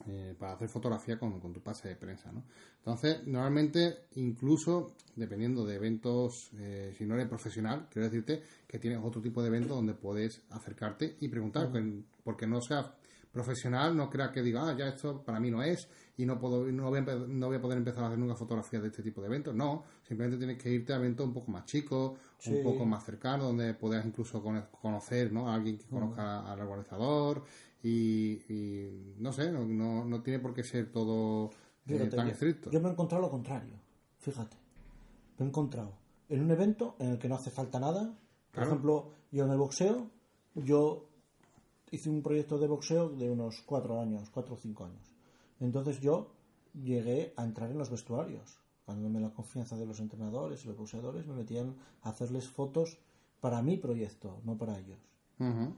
eh, 0.07 0.34
para 0.39 0.53
hacer 0.53 0.70
fotografía 0.70 1.20
con, 1.20 1.39
con 1.39 1.53
tu 1.53 1.61
pase 1.61 1.89
de 1.89 1.95
prensa, 1.95 2.32
¿no? 2.32 2.43
Entonces, 2.78 3.28
normalmente, 3.28 4.05
incluso 4.15 4.95
dependiendo 5.15 5.65
de 5.65 5.76
eventos, 5.76 6.49
eh, 6.57 6.93
si 6.97 7.05
no 7.05 7.15
eres 7.15 7.28
profesional, 7.28 7.88
quiero 7.91 8.07
decirte 8.09 8.41
que 8.67 8.80
tienes 8.80 8.99
otro 9.03 9.22
tipo 9.22 9.41
de 9.41 9.49
evento 9.49 9.76
donde 9.76 9.93
puedes 9.93 10.41
acercarte 10.49 11.17
y 11.20 11.28
preguntar, 11.28 11.72
que- 11.72 12.01
porque 12.24 12.47
no 12.47 12.61
seas 12.61 12.88
profesional, 13.32 13.95
no 13.95 14.09
creas 14.09 14.32
que 14.32 14.41
diga, 14.41 14.67
ah, 14.69 14.75
ya 14.77 14.88
esto 14.88 15.23
para 15.23 15.39
mí 15.39 15.51
no 15.51 15.61
es 15.61 15.88
y 16.17 16.25
no 16.25 16.39
puedo 16.39 16.65
no 16.71 16.89
voy, 16.89 16.99
a, 16.99 17.01
no 17.03 17.47
voy 17.47 17.57
a 17.57 17.61
poder 17.61 17.77
empezar 17.77 18.03
a 18.03 18.07
hacer 18.07 18.19
nunca 18.19 18.36
fotografía 18.36 18.80
de 18.80 18.88
este 18.88 19.03
tipo 19.03 19.21
de 19.21 19.27
eventos. 19.27 19.53
No, 19.55 19.84
simplemente 20.07 20.38
tienes 20.38 20.61
que 20.61 20.69
irte 20.71 20.93
a 20.93 20.97
eventos 20.97 21.25
un 21.27 21.34
poco 21.34 21.51
más 21.51 21.65
chicos, 21.65 22.17
Sí. 22.39 22.53
un 22.53 22.63
poco 22.63 22.86
más 22.86 23.03
cercanos, 23.05 23.47
donde 23.47 23.73
puedas 23.75 24.05
incluso 24.05 24.41
cono- 24.41 24.69
conocer 24.82 25.32
¿no? 25.32 25.49
a 25.49 25.55
alguien 25.55 25.77
que 25.77 25.86
conozca 25.88 26.51
al 26.51 26.59
organizador 26.61 27.43
y, 27.84 28.41
y 28.51 29.15
no 29.19 29.32
sé, 29.32 29.51
no, 29.51 29.65
no, 29.65 30.03
no 30.05 30.21
tiene 30.21 30.39
por 30.39 30.53
qué 30.53 30.63
ser 30.63 30.91
todo 30.91 31.51
eh, 31.88 32.07
tan 32.07 32.27
yo- 32.27 32.34
estricto. 32.34 32.71
Yo 32.71 32.82
me 32.82 32.89
he 32.89 32.91
encontrado 32.91 33.21
lo 33.23 33.30
contrario. 33.30 33.75
Fíjate. 34.17 34.57
Me 35.38 35.45
he 35.45 35.47
encontrado 35.49 35.93
en 36.27 36.41
un 36.43 36.51
evento 36.51 36.95
en 36.99 37.11
el 37.11 37.19
que 37.19 37.30
no 37.30 37.36
hace 37.36 37.49
falta 37.51 37.80
nada. 37.80 38.05
Por 38.51 38.51
Claro. 38.51 38.69
ejemplo, 38.69 39.09
yo 39.32 39.45
en 39.45 39.51
el 39.51 39.57
boxeo, 39.57 40.09
yo 40.55 41.09
hice 41.91 42.09
un 42.09 42.21
proyecto 42.21 42.57
de 42.57 42.67
boxeo 42.67 43.09
de 43.09 43.29
unos 43.29 43.61
cuatro 43.65 43.99
años, 43.99 44.29
cuatro 44.29 44.55
o 44.55 44.57
cinco 44.57 44.85
años. 44.85 45.11
Entonces 45.59 45.99
yo 45.99 46.31
llegué 46.73 47.33
a 47.35 47.43
entrar 47.43 47.69
en 47.71 47.77
los 47.77 47.89
vestuarios. 47.89 48.59
Dándome 48.87 49.19
la 49.19 49.29
confianza 49.29 49.77
de 49.77 49.85
los 49.85 49.99
entrenadores 49.99 50.63
y 50.63 50.67
los 50.67 50.77
boxeadores, 50.77 51.27
me 51.27 51.35
metían 51.35 51.75
a 52.01 52.09
hacerles 52.09 52.49
fotos 52.49 52.97
para 53.39 53.61
mi 53.61 53.77
proyecto, 53.77 54.41
no 54.43 54.57
para 54.57 54.79
ellos. 54.79 54.99
Ujú. 55.39 55.73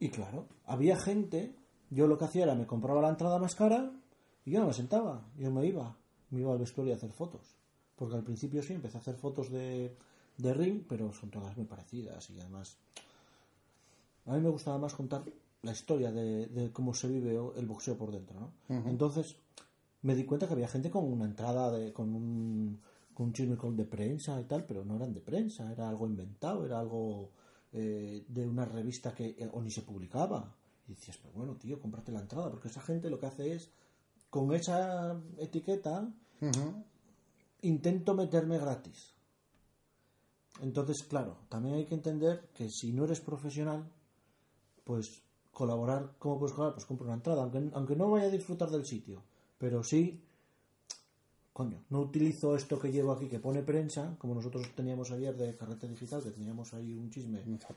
Y 0.00 0.08
claro, 0.10 0.46
había 0.64 0.96
gente, 0.96 1.54
yo 1.90 2.06
lo 2.06 2.16
que 2.16 2.24
hacía 2.24 2.44
era 2.44 2.54
me 2.54 2.66
compraba 2.66 3.02
la 3.02 3.10
entrada 3.10 3.38
más 3.38 3.54
cara 3.54 3.92
y 4.44 4.52
yo 4.52 4.60
no 4.60 4.66
me 4.68 4.72
sentaba, 4.72 5.28
yo 5.36 5.50
me 5.50 5.66
iba, 5.66 5.96
me 6.30 6.40
iba 6.40 6.52
al 6.52 6.58
vestuario 6.58 6.94
a 6.94 6.96
hacer 6.96 7.12
fotos. 7.12 7.56
Porque 7.96 8.14
al 8.14 8.22
principio 8.22 8.62
sí 8.62 8.72
empecé 8.72 8.96
a 8.96 9.00
hacer 9.00 9.16
fotos 9.16 9.50
de, 9.50 9.94
de 10.38 10.54
ring, 10.54 10.84
pero 10.88 11.12
son 11.12 11.30
todas 11.30 11.56
muy 11.56 11.66
parecidas 11.66 12.30
y 12.30 12.40
además 12.40 12.78
a 14.28 14.34
mí 14.34 14.40
me 14.40 14.50
gustaba 14.50 14.78
más 14.78 14.94
contar 14.94 15.24
la 15.62 15.72
historia 15.72 16.12
de, 16.12 16.46
de 16.46 16.70
cómo 16.72 16.94
se 16.94 17.08
vive 17.08 17.36
el 17.56 17.66
boxeo 17.66 17.96
por 17.96 18.12
dentro, 18.12 18.38
¿no? 18.40 18.52
Entonces 18.88 19.36
me 20.02 20.14
di 20.14 20.24
cuenta 20.24 20.46
que 20.46 20.52
había 20.54 20.68
gente 20.68 20.90
con 20.90 21.04
una 21.04 21.24
entrada 21.24 21.70
de, 21.72 21.92
con 21.92 22.14
un 22.14 22.80
con 23.14 23.26
un 23.26 23.32
chisme 23.32 23.56
con- 23.56 23.76
de 23.76 23.84
prensa 23.84 24.40
y 24.40 24.44
tal, 24.44 24.64
pero 24.64 24.84
no 24.84 24.94
eran 24.94 25.12
de 25.12 25.20
prensa, 25.20 25.72
era 25.72 25.88
algo 25.88 26.06
inventado, 26.06 26.64
era 26.64 26.78
algo 26.78 27.32
eh, 27.72 28.24
de 28.28 28.46
una 28.46 28.64
revista 28.64 29.12
que 29.12 29.30
eh, 29.36 29.50
o 29.52 29.60
ni 29.60 29.72
se 29.72 29.82
publicaba. 29.82 30.54
Y 30.86 30.92
decías, 30.92 31.18
pero 31.18 31.34
bueno, 31.34 31.56
tío, 31.56 31.80
cómprate 31.80 32.12
la 32.12 32.20
entrada, 32.20 32.48
porque 32.48 32.68
esa 32.68 32.80
gente 32.80 33.10
lo 33.10 33.18
que 33.18 33.26
hace 33.26 33.52
es, 33.54 33.70
con 34.30 34.54
esa 34.54 35.20
etiqueta, 35.38 36.08
intento 37.62 38.14
meterme 38.14 38.56
gratis. 38.58 39.12
Entonces, 40.62 41.02
claro, 41.02 41.38
también 41.48 41.74
hay 41.74 41.86
que 41.86 41.94
entender 41.94 42.48
que 42.54 42.68
si 42.70 42.92
no 42.92 43.04
eres 43.04 43.20
profesional, 43.20 43.90
pues 44.88 45.20
colaborar, 45.52 46.14
¿cómo 46.18 46.38
puedes 46.38 46.54
colaborar? 46.54 46.74
Pues 46.76 46.86
compra 46.86 47.06
una 47.08 47.16
entrada, 47.16 47.42
aunque, 47.42 47.68
aunque 47.74 47.94
no 47.94 48.10
vaya 48.10 48.26
a 48.26 48.30
disfrutar 48.30 48.70
del 48.70 48.86
sitio, 48.86 49.22
pero 49.58 49.84
sí, 49.84 50.24
coño, 51.52 51.82
no 51.90 52.00
utilizo 52.00 52.56
esto 52.56 52.78
que 52.78 52.90
llevo 52.90 53.12
aquí 53.12 53.28
que 53.28 53.38
pone 53.38 53.62
prensa, 53.62 54.16
como 54.18 54.34
nosotros 54.34 54.66
teníamos 54.74 55.10
ayer 55.10 55.36
de 55.36 55.56
carrete 55.56 55.88
digital, 55.88 56.22
que 56.22 56.30
teníamos 56.30 56.72
ahí 56.72 56.94
un 56.94 57.10
chisme 57.10 57.40
pinza. 57.40 57.68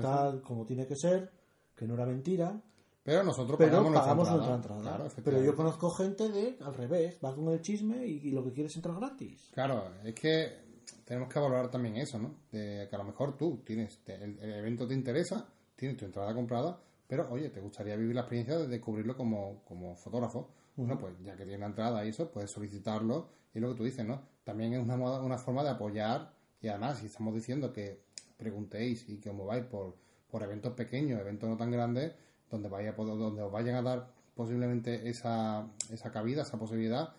tal, 0.00 0.42
como 0.42 0.64
tiene 0.64 0.86
que 0.86 0.94
ser, 0.94 1.30
que 1.74 1.86
no 1.88 1.94
era 1.94 2.06
mentira, 2.06 2.60
Pero 3.02 3.24
nosotros 3.24 3.56
pero 3.58 3.70
pagamos, 3.70 3.92
pagamos 3.94 4.28
nuestra 4.28 4.36
nuestra 4.36 4.54
entrada. 4.54 4.78
entrada. 4.80 4.96
Claro, 5.10 5.22
pero 5.24 5.42
yo 5.42 5.56
conozco 5.56 5.90
gente 5.90 6.28
de, 6.28 6.58
al 6.60 6.74
revés, 6.74 7.18
va 7.24 7.34
con 7.34 7.48
el 7.48 7.62
chisme 7.62 8.06
y, 8.06 8.28
y 8.28 8.30
lo 8.30 8.44
que 8.44 8.52
quiere 8.52 8.68
es 8.68 8.76
entrar 8.76 8.94
gratis. 8.96 9.48
Claro, 9.54 9.90
es 10.04 10.14
que 10.14 10.68
tenemos 11.06 11.32
que 11.32 11.38
valorar 11.40 11.70
también 11.70 11.96
eso, 11.96 12.18
¿no? 12.18 12.34
De 12.52 12.86
que 12.88 12.94
a 12.94 12.98
lo 12.98 13.04
mejor 13.04 13.34
tú 13.38 13.62
tienes, 13.64 13.96
te- 14.04 14.16
el, 14.22 14.38
el 14.38 14.52
evento 14.52 14.86
te 14.86 14.92
interesa, 14.92 15.48
tienes 15.78 15.96
tu 15.96 16.04
entrada 16.04 16.34
comprada, 16.34 16.78
pero 17.06 17.30
oye, 17.30 17.48
te 17.48 17.60
gustaría 17.60 17.96
vivir 17.96 18.14
la 18.14 18.22
experiencia 18.22 18.58
de 18.58 18.66
descubrirlo 18.66 19.16
como, 19.16 19.62
como 19.64 19.94
fotógrafo. 19.96 20.50
Bueno, 20.76 20.98
pues 20.98 21.14
ya 21.22 21.32
que 21.36 21.44
tienes 21.44 21.60
la 21.60 21.66
entrada 21.66 22.04
y 22.04 22.10
eso, 22.10 22.30
puedes 22.30 22.50
solicitarlo 22.50 23.28
y 23.54 23.60
lo 23.60 23.70
que 23.70 23.74
tú 23.76 23.84
dices, 23.84 24.04
¿no? 24.04 24.20
También 24.44 24.74
es 24.74 24.80
una, 24.82 24.96
moda- 24.96 25.22
una 25.22 25.38
forma 25.38 25.62
de 25.62 25.70
apoyar 25.70 26.32
y 26.60 26.68
además, 26.68 26.98
si 26.98 27.06
estamos 27.06 27.34
diciendo 27.34 27.72
que 27.72 28.02
preguntéis 28.36 29.08
y 29.08 29.18
que 29.18 29.30
os 29.30 29.36
mováis 29.36 29.64
por, 29.64 29.96
por 30.30 30.42
eventos 30.42 30.72
pequeños, 30.74 31.20
eventos 31.20 31.48
no 31.48 31.56
tan 31.56 31.70
grandes, 31.70 32.12
donde, 32.50 32.68
vaya, 32.68 32.94
poder- 32.94 33.16
donde 33.18 33.42
os 33.42 33.50
vayan 33.52 33.76
a 33.76 33.82
dar 33.82 34.08
posiblemente 34.34 35.08
esa, 35.08 35.66
esa 35.90 36.10
cabida, 36.12 36.42
esa 36.42 36.58
posibilidad, 36.58 37.12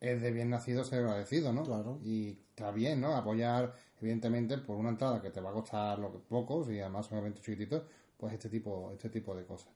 es 0.00 0.20
de 0.22 0.30
bien 0.32 0.50
nacido 0.50 0.84
ser 0.84 1.00
agradecido, 1.00 1.52
¿no? 1.52 1.62
Claro. 1.64 1.98
Y 2.02 2.38
está 2.50 2.70
bien, 2.70 3.00
¿no? 3.00 3.14
Apoyar, 3.16 3.74
evidentemente, 4.04 4.58
por 4.58 4.76
una 4.76 4.90
entrada 4.90 5.20
que 5.20 5.30
te 5.30 5.40
va 5.40 5.50
a 5.50 5.52
costar 5.54 5.98
lo 5.98 6.12
que 6.12 6.18
pocos 6.18 6.68
y 6.70 6.78
además 6.78 7.06
son 7.06 7.18
eventos 7.18 7.42
chiquititos, 7.42 7.82
pues 8.18 8.34
este 8.34 8.50
tipo, 8.50 8.92
este 8.92 9.08
tipo 9.08 9.34
de 9.34 9.46
cosas. 9.46 9.72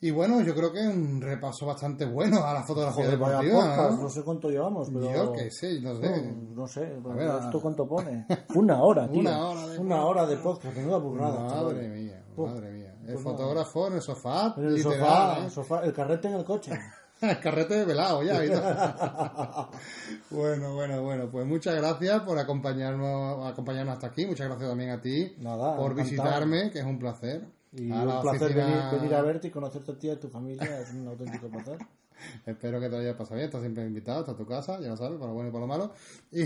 Y 0.00 0.10
bueno, 0.10 0.42
yo 0.42 0.54
creo 0.54 0.72
que 0.72 0.80
es 0.80 0.94
un 0.94 1.20
repaso 1.20 1.66
bastante 1.66 2.04
bueno 2.04 2.44
a 2.44 2.52
la 2.52 2.62
fotografía 2.62 3.04
Joder, 3.04 3.18
vaya 3.18 3.40
deportiva, 3.40 3.60
podcast, 3.60 3.96
¿no? 3.96 4.02
no 4.02 4.08
sé 4.10 4.22
cuánto 4.22 4.50
llevamos, 4.50 4.90
pero... 4.92 5.12
Yo 5.12 5.32
qué 5.32 5.50
sé, 5.50 5.80
no 5.80 5.96
sé. 5.96 6.22
No, 6.22 6.54
no 6.54 6.66
sé, 6.66 6.80
ver, 6.80 7.30
¿esto 7.40 7.60
cuánto 7.60 7.86
pone? 7.86 8.26
Una 8.54 8.82
hora, 8.82 9.08
tío. 9.08 9.20
Una 9.20 9.48
hora 9.48 9.66
de 9.68 9.78
Una 9.78 10.04
hora 10.04 10.26
de 10.26 10.36
podcast, 10.36 10.76
menuda 10.76 10.98
burrada. 10.98 11.40
Madre 11.40 11.88
mía, 11.88 12.24
madre 12.36 12.72
mía. 12.72 12.94
El 13.06 13.14
pues 13.14 13.22
fotógrafo 13.22 13.86
en 13.88 13.94
el 13.94 14.02
sofá, 14.02 14.54
En 14.56 14.64
el 14.64 14.74
literal, 14.74 14.98
sofá, 14.98 15.46
¿eh? 15.46 15.50
sofá, 15.50 15.84
el 15.84 15.92
carrete 15.92 16.28
en 16.28 16.34
el 16.34 16.44
coche. 16.44 16.72
El 17.20 17.40
carrete 17.40 17.74
de 17.74 17.84
velado 17.84 18.22
ya. 18.22 18.44
y 18.44 18.50
todo. 18.50 19.70
bueno, 20.30 20.74
bueno, 20.74 21.02
bueno. 21.02 21.28
Pues 21.30 21.46
muchas 21.46 21.74
gracias 21.76 22.20
por 22.22 22.38
acompañarnos, 22.38 23.46
acompañarnos 23.46 23.94
hasta 23.94 24.08
aquí. 24.08 24.26
Muchas 24.26 24.48
gracias 24.48 24.68
también 24.68 24.90
a 24.90 25.00
ti 25.00 25.34
Nada, 25.38 25.76
por 25.76 25.92
encantado. 25.92 26.04
visitarme, 26.10 26.70
que 26.70 26.78
es 26.80 26.84
un 26.84 26.98
placer. 26.98 27.46
Y 27.72 27.90
A 27.90 28.02
un 28.02 28.20
placer 28.22 28.42
oficina- 28.50 28.66
venir, 28.66 29.00
venir 29.00 29.14
a 29.14 29.22
verte 29.22 29.48
y 29.48 29.50
conocerte 29.50 29.92
a 29.92 29.98
ti 29.98 30.06
y 30.08 30.10
a 30.10 30.20
tu 30.20 30.28
familia, 30.28 30.80
es 30.80 30.92
un 30.92 31.08
auténtico 31.08 31.48
placer. 31.48 31.78
Espero 32.46 32.80
que 32.80 32.88
te 32.88 32.96
haya 32.96 33.16
pasado 33.16 33.36
bien. 33.36 33.46
Estás 33.46 33.60
siempre 33.60 33.84
invitado, 33.84 34.20
está 34.20 34.34
tu 34.34 34.46
casa, 34.46 34.80
ya 34.80 34.88
lo 34.88 34.96
sabes, 34.96 35.18
para 35.18 35.28
lo 35.28 35.34
bueno 35.34 35.50
y 35.50 35.52
para 35.52 35.60
lo 35.60 35.66
malo. 35.68 35.92
Y 36.32 36.44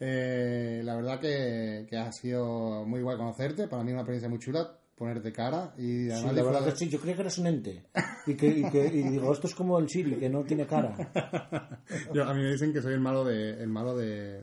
eh, 0.00 0.82
la 0.84 0.96
verdad 0.96 1.20
que, 1.20 1.86
que 1.88 1.96
ha 1.96 2.12
sido 2.12 2.84
muy 2.84 3.00
guay 3.02 3.16
conocerte. 3.16 3.68
Para 3.68 3.82
mí 3.82 3.90
es 3.90 3.94
una 3.94 4.02
experiencia 4.02 4.28
muy 4.28 4.38
chula 4.38 4.78
ponerte 4.96 5.32
cara 5.32 5.74
y 5.76 6.04
Sí, 6.06 6.10
además 6.12 6.34
la 6.34 6.42
verdad 6.42 6.64
que 6.66 6.76
sí, 6.76 6.88
yo 6.88 7.00
creía 7.00 7.16
que 7.16 7.22
eras 7.22 7.38
un 7.38 7.46
ente. 7.48 7.84
Y, 8.26 8.34
que, 8.34 8.46
y, 8.48 8.70
que, 8.70 8.86
y 8.86 9.02
digo, 9.02 9.32
esto 9.32 9.46
es 9.48 9.54
como 9.54 9.78
el 9.78 9.88
Siri, 9.88 10.16
que 10.16 10.28
no 10.30 10.42
tiene 10.44 10.66
cara. 10.66 10.94
Yo- 12.14 12.24
a 12.24 12.32
mí 12.34 12.42
me 12.42 12.52
dicen 12.52 12.72
que 12.72 12.80
soy 12.80 12.94
el 12.94 13.00
malo 13.00 13.24
de 13.24 13.50
el 13.62 13.68
malo 13.68 13.96
de 13.96 14.42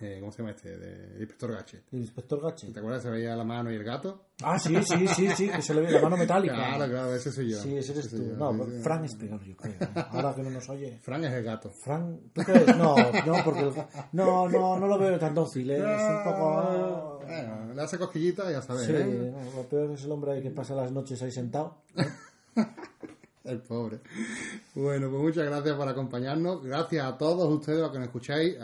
eh, 0.00 0.16
¿cómo 0.20 0.32
se 0.32 0.38
llama 0.38 0.50
este? 0.50 0.76
de 0.78 1.18
Inspector 1.20 1.52
Gadget. 1.52 1.82
El 1.92 2.00
inspector 2.00 2.40
Gache. 2.42 2.70
¿Te 2.72 2.78
acuerdas? 2.80 3.02
Se 3.02 3.10
veía 3.10 3.36
la 3.36 3.44
mano 3.44 3.70
y 3.70 3.74
el 3.76 3.84
gato. 3.84 4.26
Ah, 4.42 4.58
sí, 4.58 4.74
sí, 4.82 5.06
sí, 5.08 5.28
sí, 5.36 5.48
que 5.48 5.60
se 5.60 5.74
le 5.74 5.82
ve 5.82 5.90
la 5.90 6.00
mano 6.00 6.16
metálica. 6.16 6.54
Claro, 6.54 6.90
claro, 6.90 7.14
ese 7.14 7.30
soy 7.30 7.50
yo. 7.50 7.58
Sí, 7.60 7.76
ese 7.76 7.92
eres 7.92 8.06
Ese 8.06 8.16
tú. 8.16 8.24
yo, 8.30 8.36
No, 8.36 8.52
sí, 8.52 8.58
pero 8.60 8.70
sí. 8.76 8.82
Fran 8.82 9.04
es 9.04 9.14
peor, 9.16 9.44
yo 9.44 9.56
creo. 9.56 9.74
Ahora 10.10 10.34
que 10.34 10.42
no 10.42 10.50
nos 10.50 10.68
oye. 10.70 10.98
Fran 11.02 11.24
es 11.24 11.32
el 11.32 11.44
gato. 11.44 11.70
Fran, 11.70 12.18
¿tú 12.32 12.42
crees? 12.42 12.76
No, 12.76 12.96
no, 12.96 13.44
porque 13.44 13.60
el- 13.60 13.72
no, 14.12 14.48
no, 14.48 14.78
no 14.78 14.86
lo 14.86 14.98
veo 14.98 15.18
tan 15.18 15.34
dócil, 15.34 15.70
¿eh? 15.70 15.76
es 15.78 16.02
un 16.02 16.24
poco... 16.24 17.20
Bueno, 17.26 17.74
le 17.74 17.82
hace 17.82 17.98
cosquillita 17.98 18.48
y 18.50 18.54
ya 18.54 18.62
sabes, 18.62 18.86
Sí, 18.86 18.92
¿eh? 18.94 19.32
no, 19.32 19.56
lo 19.62 19.68
peor 19.68 19.90
es 19.92 20.02
el 20.04 20.10
hombre 20.12 20.32
ahí 20.32 20.42
que 20.42 20.50
pasa 20.50 20.74
las 20.74 20.90
noches 20.90 21.20
ahí 21.22 21.30
sentado. 21.30 21.82
El 23.50 23.60
pobre. 23.62 24.00
Bueno, 24.74 25.10
pues 25.10 25.22
muchas 25.22 25.44
gracias 25.46 25.74
por 25.76 25.88
acompañarnos. 25.88 26.62
Gracias 26.64 27.04
a 27.04 27.18
todos 27.18 27.52
ustedes 27.52 27.80
los 27.80 27.90
que 27.90 27.98
nos 27.98 28.06
escucháis 28.06 28.56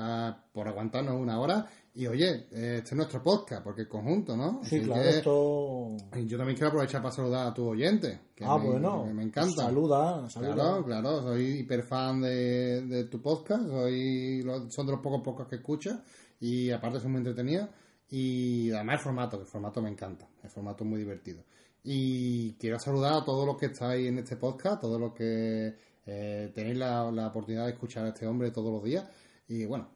por 0.53 0.69
aguantarnos 0.69 1.15
una 1.21 1.41
hora. 1.41 1.67
Y 1.95 2.07
oye, 2.07 2.47
este 2.51 2.79
es 2.91 2.93
nuestro 2.93 3.23
podcast, 3.23 3.65
porque 3.65 3.83
es 3.83 3.89
conjunto, 3.89 4.37
¿no? 4.37 4.61
Sí, 4.65 4.77
Así 4.77 4.85
claro, 4.85 5.03
que- 5.03 5.09
esto... 5.09 5.97
y 6.15 6.27
Yo 6.27 6.37
también 6.37 6.55
quiero 6.57 6.69
aprovechar 6.69 7.01
para 7.03 7.15
saludar 7.15 7.47
a 7.49 7.55
tu 7.55 7.67
oyente. 7.67 8.21
Que 8.35 8.45
Ah, 8.45 8.59
me, 8.59 8.67
bueno. 8.67 9.05
que 9.07 9.15
me 9.15 9.23
encanta. 9.23 9.65
Saluda, 9.65 10.29
saluda. 10.29 10.55
Claro, 10.55 10.85
claro, 10.85 11.23
soy 11.23 11.61
hiper 11.61 11.83
fan 11.83 12.21
de, 12.21 12.83
de 12.83 13.05
tu 13.05 13.23
podcast, 13.23 13.67
soy, 13.67 14.43
son 14.69 14.85
de 14.87 14.93
los 14.93 15.01
pocos 15.01 15.23
pocos 15.23 15.49
que 15.49 15.57
escuchas 15.57 15.99
y 16.39 16.71
aparte 16.71 17.01
son 17.01 17.13
muy 17.13 17.21
entretenidos 17.21 17.71
y 18.11 18.71
además 18.73 18.97
el 18.97 19.01
formato, 19.01 19.41
el 19.41 19.47
formato 19.47 19.81
me 19.81 19.89
encanta, 19.91 20.29
el 20.45 20.51
formato 20.51 20.85
es 20.85 20.91
muy 20.91 20.99
divertido. 20.99 21.43
Y 21.89 22.55
quiero 22.55 22.81
saludar 22.81 23.15
a 23.15 23.25
todos 23.25 23.47
los 23.47 23.57
que 23.57 23.67
estáis 23.67 24.09
en 24.09 24.19
este 24.19 24.37
podcast, 24.37 24.81
todos 24.81 25.01
los 25.01 25.15
que 25.15 25.73
eh, 26.05 26.51
tenéis 26.53 26.77
la, 26.77 27.11
la 27.13 27.29
oportunidad 27.29 27.67
de 27.67 27.73
escuchar 27.73 28.05
a 28.05 28.09
este 28.09 28.27
hombre 28.27 28.51
todos 28.51 28.73
los 28.73 28.83
días 28.83 29.09
y 29.47 29.65
bueno, 29.67 29.89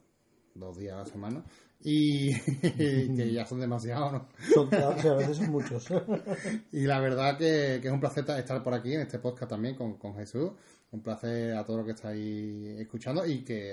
dos 0.55 0.79
días 0.79 0.95
a 0.95 0.99
la 0.99 1.07
semana 1.07 1.45
y 1.83 2.33
que 2.61 3.33
ya 3.33 3.45
son 3.45 3.61
demasiados, 3.61 4.13
¿no? 4.13 4.29
Son, 4.55 4.73
a 4.75 5.15
veces 5.15 5.39
son 5.39 5.51
muchos. 5.51 5.89
Y 6.73 6.87
la 6.87 7.01
verdad 7.01 7.37
que, 7.37 7.81
que 7.81 7.89
es 7.89 7.93
un 7.93 8.01
placer 8.01 8.25
estar 8.31 8.63
por 8.63 8.75
aquí 8.75 8.95
en 8.95 9.01
este 9.01 9.19
podcast 9.19 9.51
también 9.51 9.75
con, 9.75 9.95
con 9.97 10.15
Jesús. 10.15 10.53
Un 10.93 11.03
placer 11.03 11.57
a 11.57 11.65
todos 11.65 11.79
los 11.79 11.87
que 11.87 11.93
estáis 11.93 12.81
escuchando 12.81 13.27
y 13.27 13.43
que 13.43 13.73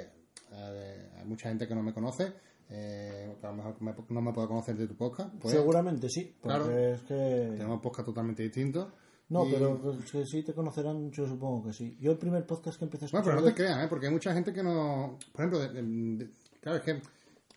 eh, 0.51 1.09
hay 1.17 1.25
mucha 1.25 1.49
gente 1.49 1.67
que 1.67 1.75
no 1.75 1.83
me 1.83 1.93
conoce, 1.93 2.33
eh, 2.69 3.35
que 3.39 3.47
a 3.47 3.51
lo 3.51 3.57
mejor 3.57 3.81
me- 3.81 3.95
no 4.09 4.21
me 4.21 4.33
puede 4.33 4.47
conocer 4.47 4.75
de 4.77 4.87
tu 4.87 4.95
podcast. 4.95 5.33
Pues 5.39 5.53
Seguramente 5.53 6.09
sí, 6.09 6.35
porque 6.41 6.57
Claro. 6.57 6.77
es 6.77 7.01
que... 7.03 7.53
tenemos 7.57 7.81
podcast 7.81 8.05
totalmente 8.05 8.43
distintos. 8.43 8.87
No, 9.29 9.45
Y- 9.45 9.51
pero 9.53 9.81
que 10.11 10.25
sí 10.25 10.43
te 10.43 10.53
conocerán, 10.53 11.11
yo 11.11 11.27
supongo 11.27 11.65
que 11.65 11.73
sí. 11.73 11.97
Yo 11.99 12.11
el 12.11 12.17
primer 12.17 12.45
podcast 12.45 12.77
que 12.79 12.85
empecé 12.85 13.05
a 13.05 13.09
Bueno, 13.09 13.19
escuchar... 13.19 13.35
pero 13.35 13.41
no 13.41 13.47
te 13.47 13.61
creas, 13.61 13.85
¿eh? 13.85 13.87
porque 13.89 14.07
hay 14.07 14.13
mucha 14.13 14.33
gente 14.33 14.53
que 14.53 14.63
no... 14.63 15.17
Por 15.33 15.41
ejemplo, 15.41 15.59
de- 15.59 15.69
de- 15.73 16.17
de- 16.25 16.31
claro, 16.61 16.77
es 16.77 16.83
que 16.83 17.01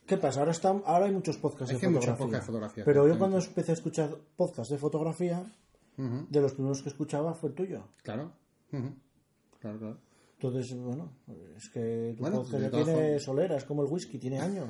¿Qué 0.06 0.16
pasa? 0.16 0.40
Ahora, 0.40 0.50
están, 0.50 0.82
ahora 0.86 1.06
hay 1.06 1.12
muchos 1.12 1.36
podcasts 1.36 1.72
Es 1.72 1.80
de 1.80 1.86
que 1.86 1.92
muchos 1.92 2.16
podcasts 2.16 2.32
de 2.32 2.46
fotografía, 2.46 2.84
Pero 2.84 3.06
yo 3.06 3.16
cuando 3.16 3.38
empecé 3.38 3.70
a 3.70 3.74
escuchar 3.74 4.10
podcasts 4.36 4.72
de 4.72 4.78
fotografía, 4.78 5.44
de 5.96 6.40
los 6.40 6.52
primeros 6.54 6.82
que 6.82 6.88
escuchaba 6.88 7.34
fue 7.34 7.50
el 7.50 7.54
tuyo. 7.54 7.84
claro. 8.02 8.32
Claro, 9.60 9.78
claro. 9.78 9.98
Entonces, 10.42 10.74
bueno, 10.74 11.12
es 11.54 11.68
que 11.68 12.14
tu 12.16 12.22
Bueno, 12.22 12.42
tiene 12.48 12.70
formas- 12.70 13.22
solera, 13.22 13.56
es 13.58 13.64
como 13.64 13.82
el 13.82 13.88
whisky, 13.92 14.18
tiene 14.18 14.40
años. 14.40 14.66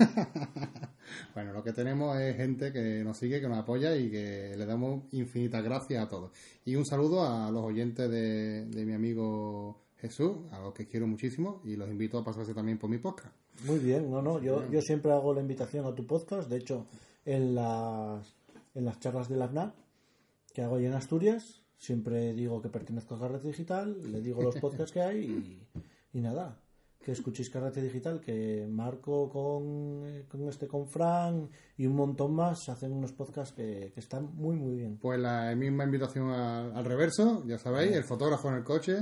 Bueno, 1.33 1.53
lo 1.53 1.63
que 1.63 1.73
tenemos 1.73 2.19
es 2.19 2.37
gente 2.37 2.73
que 2.73 3.05
nos 3.05 3.17
sigue, 3.17 3.41
que 3.41 3.49
nos 3.49 3.59
apoya 3.59 3.95
y 3.97 4.11
que 4.11 4.55
le 4.57 4.67
damos 4.67 5.05
infinitas 5.13 5.63
gracias 5.63 6.05
a 6.05 6.09
todos. 6.09 6.33
Y 6.65 6.75
un 6.75 6.85
saludo 6.85 7.25
a 7.25 7.51
los 7.53 7.63
oyentes 7.63 8.11
de, 8.11 8.67
de 8.67 8.85
mi 8.85 8.95
amigo 8.95 9.81
Jesús, 9.99 10.39
a 10.51 10.59
los 10.59 10.75
que 10.75 10.89
quiero 10.89 11.07
muchísimo 11.07 11.63
y 11.65 11.77
los 11.77 11.89
invito 11.89 12.19
a 12.19 12.25
pasarse 12.25 12.53
también 12.53 12.79
por 12.79 12.91
mi 12.91 12.99
podcast. 12.99 13.35
Muy 13.65 13.79
bien, 13.79 14.11
no, 14.11 14.23
no, 14.23 14.41
yo, 14.43 14.69
yo 14.71 14.81
siempre 14.83 15.13
hago 15.13 15.35
la 15.35 15.41
invitación 15.41 15.87
a 15.87 15.95
tu 15.95 16.05
podcast, 16.07 16.49
de 16.51 16.57
hecho, 16.57 16.87
en 17.25 17.55
las, 17.55 18.35
en 18.75 18.85
las 18.87 18.99
charlas 18.99 19.29
de 19.29 19.37
la 19.37 19.47
FNAC 19.49 19.73
que 20.53 20.63
hago 20.63 20.77
ahí 20.77 20.87
en 20.87 20.95
Asturias, 20.95 21.60
siempre 21.81 22.35
digo 22.35 22.61
que 22.61 22.69
pertenezco 22.69 23.15
a 23.15 23.21
Carrete 23.21 23.49
Digital, 23.49 23.97
le 24.13 24.21
digo 24.21 24.43
los 24.43 24.57
podcasts 24.57 24.93
que 24.93 25.01
hay 25.01 25.19
y, 26.13 26.19
y 26.19 26.21
nada, 26.21 26.61
que 27.03 27.13
escuchéis 27.13 27.49
Carrete 27.49 27.81
Digital, 27.81 28.21
que 28.21 28.67
Marco 28.71 29.31
con, 29.31 30.03
eh, 30.07 30.27
con 30.29 30.47
este, 30.47 30.69
con 30.69 30.87
Fran 30.87 31.49
y 31.79 31.87
un 31.87 31.97
montón 31.97 32.35
más 32.35 32.69
hacen 32.69 32.93
unos 32.93 33.13
podcasts 33.13 33.55
que, 33.55 33.91
que 33.95 34.01
están 34.01 34.35
muy, 34.37 34.57
muy 34.57 34.75
bien. 34.77 34.99
Pues 34.99 35.19
la 35.19 35.55
misma 35.57 35.85
invitación 35.85 36.29
al, 36.31 36.77
al 36.77 36.85
reverso, 36.85 37.43
ya 37.47 37.57
sabéis, 37.57 37.93
el 37.97 38.05
fotógrafo 38.05 38.51
en 38.51 38.57
el 38.57 38.65
coche. 38.65 38.99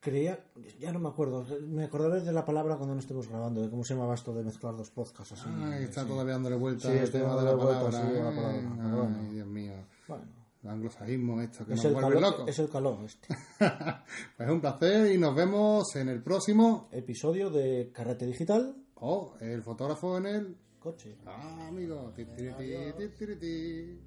Creía, 0.00 0.38
ya 0.78 0.92
no 0.92 1.00
me 1.00 1.08
acuerdo, 1.08 1.44
me 1.66 1.84
acordaré 1.84 2.20
de 2.22 2.32
la 2.32 2.44
palabra 2.44 2.76
cuando 2.76 2.94
no 2.94 3.00
estemos 3.00 3.28
grabando, 3.28 3.60
de 3.60 3.68
cómo 3.68 3.82
se 3.84 3.92
llamaba 3.94 4.14
esto 4.14 4.32
de 4.32 4.42
mezclar 4.44 4.74
dos 4.76 4.90
podcasts 4.90 5.32
así. 5.32 5.50
Ay, 5.64 5.84
está 5.84 6.02
sí. 6.02 6.08
todavía 6.08 6.34
dándole 6.34 6.56
vuelta 6.56 6.90
Sí, 6.90 6.96
estoy 6.96 7.20
tema 7.22 7.36
de 7.36 7.44
la 7.44 7.54
vuelta, 7.54 7.84
palabra. 7.84 8.08
sí, 8.08 8.14
la 8.14 8.30
palabra, 8.30 9.18
Ay. 9.20 9.34
Dios 9.34 9.46
mío. 9.48 9.72
Bueno, 10.06 10.24
El 10.62 10.70
anglosajismo 10.70 11.40
esto 11.40 11.64
que 11.64 11.74
es 11.74 11.76
nos 11.76 11.84
el, 11.84 11.92
vuelve 11.92 12.14
calor, 12.14 12.30
locos. 12.32 12.48
es 12.48 12.58
el 12.58 12.68
calor 12.68 13.04
este. 13.04 13.28
Pues 14.36 14.48
es 14.48 14.50
un 14.50 14.60
placer 14.60 15.12
y 15.12 15.18
nos 15.18 15.34
vemos 15.34 15.94
en 15.96 16.08
el 16.08 16.22
próximo 16.22 16.88
Episodio 16.92 17.50
de 17.50 17.90
Carrete 17.92 18.26
Digital 18.26 18.74
o 18.96 19.36
el 19.40 19.62
fotógrafo 19.62 20.16
en 20.18 20.26
el 20.26 20.56
coche. 20.78 21.16
Ah, 21.26 21.68
amigo. 21.68 22.12
Ti, 22.14 22.24
ti, 22.24 22.48
ti, 22.58 24.00